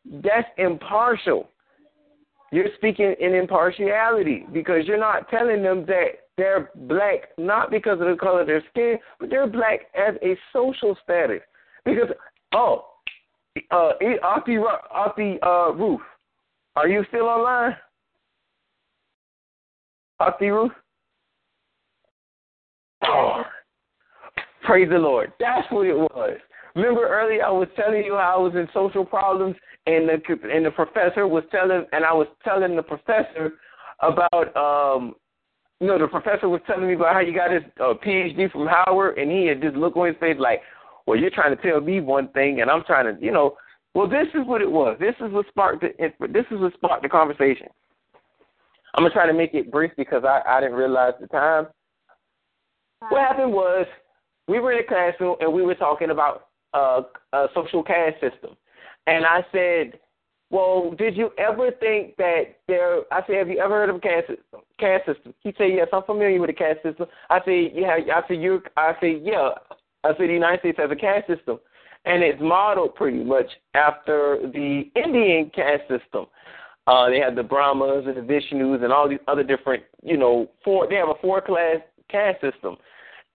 That's 0.05 0.49
impartial. 0.57 1.49
You're 2.53 2.67
speaking 2.77 3.15
in 3.21 3.35
impartiality 3.35 4.45
because 4.53 4.87
you're 4.87 4.99
not 4.99 5.29
telling 5.29 5.63
them 5.63 5.85
that 5.87 6.07
they're 6.37 6.71
black 6.75 7.37
not 7.39 7.71
because 7.71 8.01
of 8.01 8.09
the 8.09 8.17
color 8.19 8.41
of 8.41 8.47
their 8.47 8.65
skin, 8.71 8.97
but 9.21 9.31
they're 9.31 9.47
black 9.47 9.81
as 9.95 10.15
a 10.23 10.37
social 10.53 10.97
status. 11.05 11.41
Because, 11.85 12.09
oh, 12.53 12.87
uh, 13.71 13.93
Auntie, 14.25 14.57
Auntie 14.57 15.39
uh, 15.43 15.73
Ruth, 15.73 16.01
are 16.77 16.89
you 16.89 17.05
still 17.09 17.27
online? 17.27 17.77
Auntie 20.19 20.51
Ruth? 20.51 20.73
Oh, 23.07 23.43
praise 24.65 24.89
the 24.91 24.99
Lord. 24.99 25.33
That's 25.39 25.71
what 25.71 25.87
it 25.87 25.97
was. 25.97 26.39
Remember 26.75 27.09
earlier 27.09 27.45
I 27.45 27.51
was 27.51 27.69
telling 27.77 28.05
you 28.05 28.15
how 28.15 28.37
I 28.37 28.41
was 28.41 28.55
in 28.55 28.69
social 28.73 29.05
problems 29.05 29.57
and 29.87 30.09
the 30.09 30.21
and 30.53 30.65
the 30.65 30.71
professor 30.71 31.27
was 31.27 31.45
telling 31.51 31.85
and 31.93 32.05
I 32.05 32.13
was 32.13 32.29
telling 32.45 32.77
the 32.77 32.83
professor 32.83 33.55
about 34.01 34.57
um 34.57 35.15
you 35.81 35.87
know 35.87 35.99
the 35.99 36.07
professor 36.07 36.49
was 36.49 36.61
telling 36.67 36.87
me 36.87 36.95
about 36.95 37.15
how 37.15 37.21
you 37.21 37.35
got 37.35 37.51
his 37.51 37.63
uh, 37.81 37.95
PhD 38.05 38.51
from 38.53 38.67
Howard 38.67 39.19
and 39.19 39.31
he 39.31 39.47
had 39.47 39.63
just 39.63 39.77
looked 39.77 39.97
on 39.97 40.09
his 40.09 40.17
face 40.21 40.37
like 40.39 40.61
well, 41.11 41.19
you're 41.19 41.31
trying 41.31 41.57
to 41.57 41.63
tell 41.63 41.81
me 41.81 42.01
one 42.01 42.29
thing, 42.29 42.61
and 42.61 42.71
I'm 42.71 42.85
trying 42.85 43.13
to, 43.13 43.21
you 43.21 43.33
know, 43.33 43.57
well, 43.95 44.09
this 44.09 44.29
is 44.35 44.47
what 44.47 44.63
it 44.63 44.71
was. 44.71 44.97
This 45.01 45.15
is 45.21 45.33
what 45.33 45.47
sparked 45.49 45.83
the, 45.83 46.13
this 46.29 46.45
is 46.53 46.61
what 46.61 46.73
sparked 46.75 47.03
the 47.03 47.09
conversation. 47.09 47.67
I'm 48.95 49.03
gonna 49.03 49.13
try 49.13 49.27
to 49.27 49.33
make 49.33 49.53
it 49.55 49.73
brief 49.73 49.91
because 49.97 50.23
I, 50.25 50.41
I 50.47 50.61
didn't 50.61 50.77
realize 50.77 51.15
the 51.21 51.27
time. 51.27 51.67
What 53.09 53.21
happened 53.21 53.53
was 53.53 53.87
we 54.47 54.61
were 54.61 54.73
in 54.73 54.85
a 54.85 54.87
classroom 54.87 55.37
and 55.41 55.53
we 55.53 55.63
were 55.63 55.75
talking 55.75 56.11
about 56.11 56.50
uh, 56.75 57.03
a 57.33 57.47
social 57.55 57.83
caste 57.83 58.21
system, 58.21 58.57
and 59.07 59.25
I 59.25 59.45
said, 59.53 60.01
"Well, 60.51 60.93
did 60.97 61.17
you 61.17 61.31
ever 61.39 61.71
think 61.73 62.17
that 62.17 62.57
there?" 62.69 63.01
I 63.13 63.27
said, 63.27 63.37
"Have 63.37 63.49
you 63.49 63.59
ever 63.59 63.75
heard 63.75 63.91
of 63.91 63.97
a 63.97 64.01
caste 64.01 64.29
system?" 64.29 64.61
System. 65.07 65.35
He 65.41 65.53
said, 65.59 65.73
"Yes, 65.75 65.89
I'm 65.93 66.03
familiar 66.05 66.41
with 66.41 66.49
the 66.49 66.55
caste 66.55 66.83
system." 66.83 67.07
I 67.29 67.41
said, 67.45 67.71
"Yeah." 67.75 67.97
I 68.15 68.23
said, 68.27 68.41
"You?" 68.41 68.63
I 68.77 68.93
said, 69.01 69.21
"Yeah." 69.23 69.51
I 70.03 70.09
said, 70.11 70.29
the 70.29 70.33
United 70.33 70.61
States 70.61 70.79
has 70.79 70.91
a 70.91 70.97
caste 70.97 71.27
system, 71.27 71.59
and 72.07 72.23
it's 72.23 72.41
modeled 72.41 72.95
pretty 72.95 73.23
much 73.23 73.47
after 73.75 74.39
the 74.55 74.91
Indian 74.97 75.51
caste 75.55 75.83
system. 75.83 76.27
Uh, 76.87 77.11
they 77.11 77.21
have 77.21 77.37
the 77.37 77.43
Brahmas 77.43 78.07
and 78.07 78.17
the 78.17 78.23
Vishnus 78.23 78.83
and 78.83 78.93
all 78.93 79.09
these 79.09 79.19
other 79.29 79.43
different, 79.43 79.83
you 80.03 80.17
know, 80.17 80.49
four. 80.65 80.89
They 80.89 80.97
have 80.97 81.11
a 81.11 81.21
four-class 81.21 81.77
caste 82.09 82.41
system, 82.41 82.77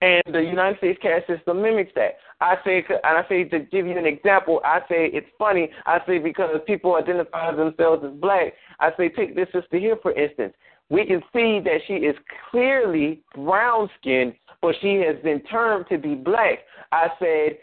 and 0.00 0.22
the 0.32 0.42
United 0.42 0.78
States 0.78 0.98
caste 1.00 1.28
system 1.28 1.62
mimics 1.62 1.92
that. 1.94 2.16
I 2.40 2.56
say, 2.64 2.84
and 2.88 3.18
I 3.18 3.24
say 3.28 3.44
to 3.44 3.60
give 3.60 3.86
you 3.86 3.96
an 3.96 4.06
example, 4.06 4.60
I 4.64 4.80
say 4.88 5.06
it's 5.12 5.26
funny. 5.38 5.70
I 5.86 6.00
say 6.06 6.18
because 6.18 6.56
people 6.66 6.96
identify 6.96 7.54
themselves 7.54 8.04
as 8.04 8.12
black. 8.20 8.52
I 8.78 8.90
say 8.96 9.08
take 9.08 9.34
this 9.34 9.48
sister 9.52 9.78
here 9.78 9.96
for 10.02 10.12
instance. 10.12 10.52
We 10.88 11.04
can 11.04 11.20
see 11.32 11.60
that 11.64 11.80
she 11.86 11.94
is 11.94 12.14
clearly 12.50 13.22
brown 13.34 13.88
skinned 13.98 14.34
but 14.62 14.74
she 14.80 14.96
has 15.06 15.16
been 15.22 15.40
termed 15.42 15.86
to 15.90 15.98
be 15.98 16.14
black. 16.14 16.60
I 16.92 17.08
said, 17.18 17.58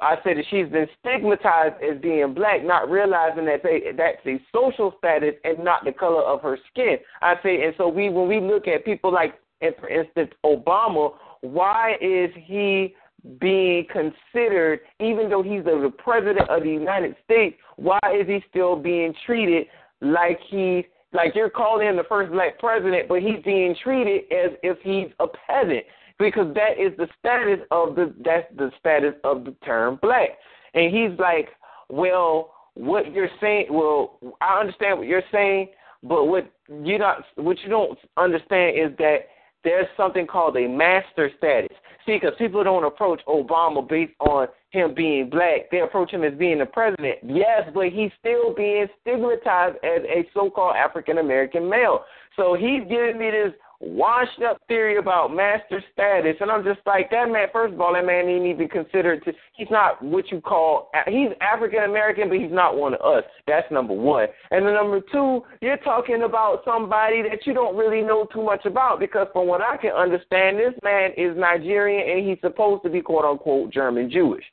I 0.00 0.16
said 0.24 0.36
that 0.36 0.44
she's 0.50 0.68
been 0.68 0.86
stigmatized 1.00 1.82
as 1.82 2.00
being 2.00 2.34
black, 2.34 2.64
not 2.64 2.90
realizing 2.90 3.44
that 3.46 3.62
they, 3.62 3.92
that's 3.96 4.24
a 4.26 4.40
social 4.52 4.94
status 4.98 5.34
and 5.44 5.64
not 5.64 5.84
the 5.84 5.92
color 5.92 6.22
of 6.22 6.42
her 6.42 6.58
skin. 6.70 6.96
I 7.22 7.34
say, 7.42 7.64
and 7.64 7.74
so 7.78 7.88
we 7.88 8.10
when 8.10 8.28
we 8.28 8.40
look 8.40 8.66
at 8.66 8.84
people 8.84 9.12
like, 9.12 9.34
and 9.60 9.74
for 9.80 9.88
instance, 9.88 10.30
Obama, 10.44 11.14
why 11.40 11.94
is 12.00 12.30
he 12.34 12.94
being 13.40 13.86
considered, 13.90 14.80
even 15.00 15.30
though 15.30 15.42
he's 15.42 15.64
the 15.64 15.92
president 15.98 16.48
of 16.50 16.62
the 16.62 16.70
United 16.70 17.16
States, 17.24 17.56
why 17.76 17.98
is 18.14 18.26
he 18.26 18.42
still 18.50 18.76
being 18.76 19.14
treated 19.24 19.66
like 20.00 20.38
he's 20.48 20.84
like 21.12 21.34
you're 21.34 21.48
calling 21.48 21.86
him 21.86 21.96
the 21.96 22.04
first 22.04 22.32
black 22.32 22.58
president, 22.58 23.08
but 23.08 23.22
he's 23.22 23.42
being 23.44 23.74
treated 23.82 24.24
as 24.32 24.50
if 24.62 24.78
he's 24.82 25.12
a 25.20 25.26
peasant 25.46 25.84
because 26.18 26.52
that 26.54 26.78
is 26.78 26.96
the 26.98 27.08
status 27.18 27.64
of 27.70 27.94
the 27.94 28.12
that's 28.24 28.46
the 28.56 28.70
status 28.78 29.14
of 29.24 29.44
the 29.44 29.52
term 29.64 29.98
black. 30.02 30.30
And 30.74 30.94
he's 30.94 31.18
like, 31.18 31.48
well, 31.88 32.52
what 32.74 33.12
you're 33.12 33.30
saying, 33.40 33.66
well, 33.70 34.18
I 34.40 34.60
understand 34.60 34.98
what 34.98 35.06
you're 35.06 35.22
saying, 35.32 35.68
but 36.02 36.24
what 36.26 36.50
you 36.68 36.98
not 36.98 37.24
what 37.36 37.58
you 37.62 37.68
don't 37.68 37.98
understand 38.16 38.78
is 38.78 38.96
that 38.98 39.18
there's 39.64 39.86
something 39.96 40.26
called 40.26 40.56
a 40.56 40.68
master 40.68 41.30
status. 41.38 41.76
See, 42.06 42.18
because 42.20 42.34
people 42.36 42.62
don't 42.62 42.84
approach 42.84 43.20
Obama 43.26 43.86
based 43.88 44.12
on 44.20 44.48
him 44.70 44.92
being 44.94 45.30
black. 45.30 45.70
They 45.70 45.80
approach 45.80 46.10
him 46.10 46.22
as 46.22 46.34
being 46.34 46.58
the 46.58 46.66
president. 46.66 47.16
Yes, 47.24 47.70
but 47.72 47.88
he's 47.88 48.10
still 48.20 48.54
being 48.54 48.86
stigmatized 49.00 49.76
as 49.82 50.02
a 50.04 50.28
so-called 50.34 50.76
African 50.76 51.18
American 51.18 51.68
male. 51.68 52.04
So 52.36 52.54
he's 52.54 52.82
giving 52.90 53.18
me 53.18 53.30
this 53.30 53.52
washed 53.80 54.40
up 54.42 54.58
theory 54.68 54.98
about 54.98 55.34
master 55.34 55.82
status, 55.92 56.36
and 56.40 56.50
I'm 56.50 56.64
just 56.64 56.80
like 56.86 57.10
that 57.10 57.28
man. 57.30 57.48
First 57.52 57.74
of 57.74 57.80
all, 57.80 57.94
that 57.94 58.04
man 58.04 58.28
ain't 58.28 58.46
even 58.46 58.68
considered 58.68 59.24
to. 59.24 59.32
He's 59.54 59.70
not 59.70 60.02
what 60.02 60.30
you 60.30 60.40
call. 60.40 60.90
He's 61.06 61.30
African 61.40 61.84
American, 61.84 62.28
but 62.28 62.38
he's 62.38 62.52
not 62.52 62.76
one 62.76 62.94
of 62.94 63.00
us. 63.00 63.24
That's 63.46 63.70
number 63.70 63.94
one. 63.94 64.28
And 64.50 64.66
then 64.66 64.74
number 64.74 65.00
two, 65.12 65.42
you're 65.60 65.76
talking 65.78 66.22
about 66.22 66.62
somebody 66.64 67.22
that 67.22 67.46
you 67.46 67.54
don't 67.54 67.76
really 67.76 68.02
know 68.02 68.26
too 68.32 68.42
much 68.42 68.64
about 68.64 69.00
because, 69.00 69.26
from 69.32 69.46
what 69.46 69.60
I 69.60 69.76
can 69.76 69.92
understand, 69.92 70.58
this 70.58 70.74
man 70.82 71.10
is 71.16 71.36
Nigerian 71.36 72.18
and 72.18 72.28
he's 72.28 72.38
supposed 72.40 72.82
to 72.84 72.90
be 72.90 73.00
quote 73.00 73.24
unquote 73.24 73.72
German 73.72 74.10
Jewish. 74.10 74.44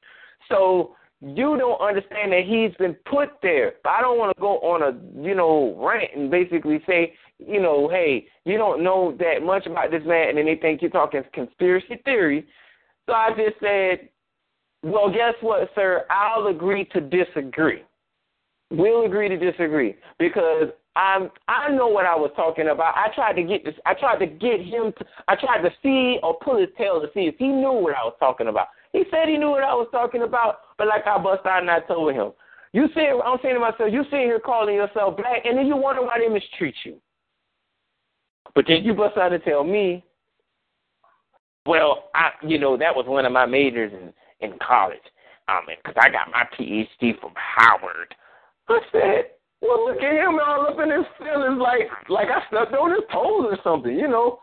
So 0.49 0.95
you 1.21 1.55
don't 1.57 1.79
understand 1.79 2.31
that 2.31 2.43
he's 2.45 2.75
been 2.77 2.95
put 3.05 3.29
there. 3.43 3.73
I 3.85 4.01
don't 4.01 4.17
want 4.17 4.35
to 4.35 4.41
go 4.41 4.57
on 4.59 4.81
a 4.81 5.21
you 5.21 5.35
know 5.35 5.75
rant 5.77 6.09
and 6.15 6.31
basically 6.31 6.81
say 6.87 7.13
you 7.45 7.61
know, 7.61 7.89
hey, 7.89 8.25
you 8.45 8.57
don't 8.57 8.83
know 8.83 9.15
that 9.19 9.43
much 9.43 9.65
about 9.65 9.91
this 9.91 10.03
man, 10.05 10.29
and 10.29 10.37
then 10.37 10.45
they 10.45 10.55
think 10.55 10.81
you're 10.81 10.91
talking 10.91 11.23
conspiracy 11.33 12.01
theory. 12.05 12.45
So 13.05 13.13
I 13.13 13.29
just 13.29 13.59
said, 13.59 14.09
well, 14.83 15.11
guess 15.11 15.33
what, 15.41 15.69
sir? 15.75 16.05
I'll 16.09 16.47
agree 16.47 16.85
to 16.93 17.01
disagree. 17.01 17.83
We'll 18.69 19.05
agree 19.05 19.27
to 19.29 19.37
disagree 19.37 19.95
because 20.17 20.69
I'm 20.95 21.29
I 21.47 21.69
know 21.69 21.87
what 21.87 22.05
I 22.05 22.15
was 22.15 22.31
talking 22.35 22.69
about. 22.69 22.95
I 22.95 23.13
tried 23.13 23.33
to 23.33 23.43
get 23.43 23.63
this. 23.65 23.75
I 23.85 23.93
tried 23.93 24.19
to 24.19 24.27
get 24.27 24.61
him. 24.61 24.93
To, 24.97 25.05
I 25.27 25.35
tried 25.35 25.61
to 25.61 25.69
see 25.83 26.19
or 26.23 26.37
pull 26.41 26.59
his 26.59 26.69
tail 26.77 27.01
to 27.01 27.07
see 27.13 27.21
if 27.21 27.35
he 27.37 27.47
knew 27.47 27.71
what 27.71 27.95
I 27.95 28.03
was 28.03 28.15
talking 28.19 28.47
about. 28.47 28.67
He 28.93 29.03
said 29.11 29.27
he 29.27 29.37
knew 29.37 29.49
what 29.49 29.63
I 29.63 29.73
was 29.73 29.87
talking 29.91 30.23
about, 30.23 30.59
but 30.77 30.87
like 30.87 31.05
I 31.05 31.17
bust 31.17 31.45
out 31.45 31.61
and 31.61 31.71
I 31.71 31.79
told 31.81 32.13
him, 32.13 32.31
you 32.73 32.87
see, 32.95 33.07
I'm 33.07 33.37
saying 33.41 33.55
to 33.55 33.59
myself, 33.59 33.91
you 33.91 34.03
sitting 34.05 34.27
here 34.27 34.39
calling 34.39 34.75
yourself 34.75 35.17
black, 35.17 35.45
and 35.45 35.57
then 35.57 35.67
you 35.67 35.75
wonder 35.75 36.01
why 36.01 36.19
they 36.19 36.27
mistreat 36.27 36.75
you. 36.85 36.97
But 38.55 38.65
then 38.67 38.83
you 38.83 38.93
bust 38.93 39.17
out 39.17 39.33
and 39.33 39.43
tell 39.43 39.63
me, 39.63 40.03
well, 41.65 42.09
I, 42.15 42.31
you 42.45 42.57
know, 42.57 42.77
that 42.77 42.95
was 42.95 43.05
one 43.07 43.25
of 43.25 43.31
my 43.31 43.45
majors 43.45 43.93
in 43.93 44.13
in 44.47 44.57
college. 44.65 44.99
Um, 45.47 45.65
because 45.67 45.95
I 45.99 46.09
got 46.09 46.31
my 46.31 46.45
PhD 46.57 47.19
from 47.19 47.33
Howard. 47.35 48.15
I 48.69 48.79
said, 48.91 49.25
well, 49.61 49.85
look 49.85 50.01
at 50.01 50.13
him 50.13 50.39
all 50.39 50.67
up 50.67 50.79
in 50.79 50.91
his 50.91 51.05
feelings, 51.17 51.59
like 51.61 51.89
like 52.09 52.27
I 52.29 52.45
stepped 52.47 52.73
on 52.73 52.91
his 52.91 53.03
toes 53.11 53.47
or 53.51 53.57
something, 53.63 53.95
you 53.95 54.07
know. 54.07 54.39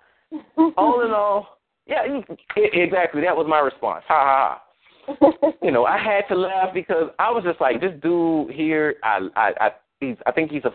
all 0.76 1.04
in 1.04 1.12
all, 1.12 1.58
yeah, 1.88 2.02
exactly. 2.56 3.22
That 3.22 3.36
was 3.36 3.46
my 3.48 3.60
response. 3.60 4.04
Ha 4.08 4.14
ha 4.14 4.60
ha. 4.60 5.52
you 5.62 5.70
know, 5.70 5.86
I 5.86 5.96
had 5.96 6.28
to 6.28 6.38
laugh 6.38 6.74
because 6.74 7.10
I 7.18 7.30
was 7.30 7.42
just 7.42 7.60
like, 7.60 7.80
this 7.80 7.94
dude 8.02 8.50
here, 8.50 8.96
I 9.02 9.26
I 9.34 9.52
I 9.60 9.70
he's 10.00 10.16
I 10.26 10.32
think 10.32 10.50
he's 10.50 10.64
a 10.64 10.72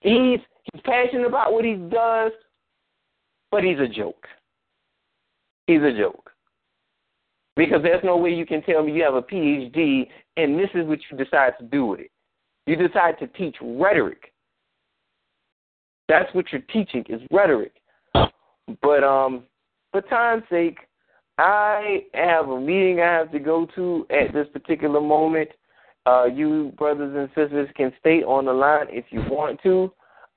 he's 0.00 0.40
he's 0.70 0.82
passionate 0.84 1.26
about 1.26 1.54
what 1.54 1.64
he 1.64 1.74
does, 1.74 2.32
but 3.52 3.62
he's 3.62 3.78
a 3.78 3.86
joke. 3.86 4.26
He's 5.68 5.82
a 5.82 5.96
joke. 5.96 6.30
Because 7.54 7.82
there's 7.82 8.02
no 8.02 8.16
way 8.16 8.30
you 8.30 8.46
can 8.46 8.62
tell 8.62 8.82
me 8.82 8.92
you 8.92 9.04
have 9.04 9.14
a 9.14 9.22
PhD 9.22 10.08
and 10.38 10.58
this 10.58 10.70
is 10.74 10.86
what 10.86 10.98
you 11.10 11.18
decide 11.18 11.52
to 11.60 11.66
do 11.66 11.86
with 11.86 12.00
it. 12.00 12.10
You 12.66 12.76
decide 12.76 13.18
to 13.18 13.26
teach 13.28 13.56
rhetoric. 13.60 14.32
That's 16.08 16.32
what 16.34 16.46
you're 16.50 16.62
teaching 16.72 17.04
is 17.08 17.20
rhetoric. 17.30 17.72
But 18.14 19.04
um 19.04 19.44
for 19.92 20.00
time's 20.00 20.44
sake, 20.48 20.78
I 21.36 22.04
have 22.14 22.48
a 22.48 22.58
meeting 22.58 23.00
I 23.00 23.12
have 23.12 23.32
to 23.32 23.38
go 23.38 23.68
to 23.74 24.06
at 24.10 24.32
this 24.32 24.46
particular 24.52 25.00
moment. 25.00 25.50
Uh, 26.06 26.24
you 26.24 26.72
brothers 26.78 27.14
and 27.14 27.28
sisters 27.28 27.68
can 27.76 27.92
stay 28.00 28.22
on 28.22 28.46
the 28.46 28.52
line 28.52 28.86
if 28.88 29.04
you 29.10 29.20
want 29.28 29.62
to. 29.62 29.92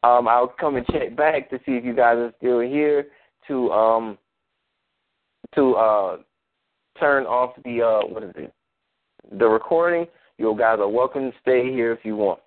Um, 0.05 0.27
I'll 0.27 0.47
come 0.47 0.75
and 0.75 0.85
check 0.87 1.15
back 1.15 1.49
to 1.49 1.57
see 1.65 1.71
if 1.71 1.83
you 1.83 1.95
guys 1.95 2.17
are 2.17 2.31
still 2.37 2.59
here 2.59 3.07
to 3.47 3.71
um 3.71 4.17
to 5.55 5.73
uh 5.73 6.17
turn 6.99 7.25
off 7.25 7.55
the 7.63 7.81
uh 7.81 8.05
what 8.07 8.23
is 8.23 8.31
it 8.35 8.53
the 9.39 9.47
recording. 9.47 10.05
You 10.37 10.55
guys 10.57 10.77
are 10.79 10.87
welcome 10.87 11.31
to 11.31 11.37
stay 11.41 11.71
here 11.71 11.91
if 11.91 11.99
you 12.03 12.15
want. 12.15 12.39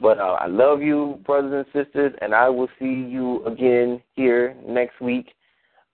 But 0.00 0.18
uh, 0.18 0.38
I 0.40 0.46
love 0.46 0.80
you, 0.80 1.20
brothers 1.26 1.66
and 1.74 1.84
sisters, 1.84 2.14
and 2.22 2.34
I 2.34 2.48
will 2.48 2.68
see 2.78 2.86
you 2.86 3.44
again 3.44 4.02
here 4.14 4.56
next 4.66 5.00
week, 5.00 5.32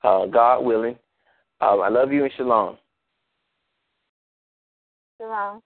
uh, 0.05 0.27
God 0.27 0.61
willing. 0.61 0.97
Uh, 1.61 1.79
I 1.79 1.89
love 1.89 2.13
you 2.13 2.25
and 2.25 2.33
shalom. 2.37 2.79
Shalom. 5.21 5.61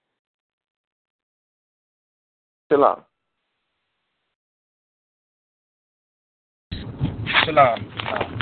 Shalom. 2.71 3.03
Shalom. 7.45 8.42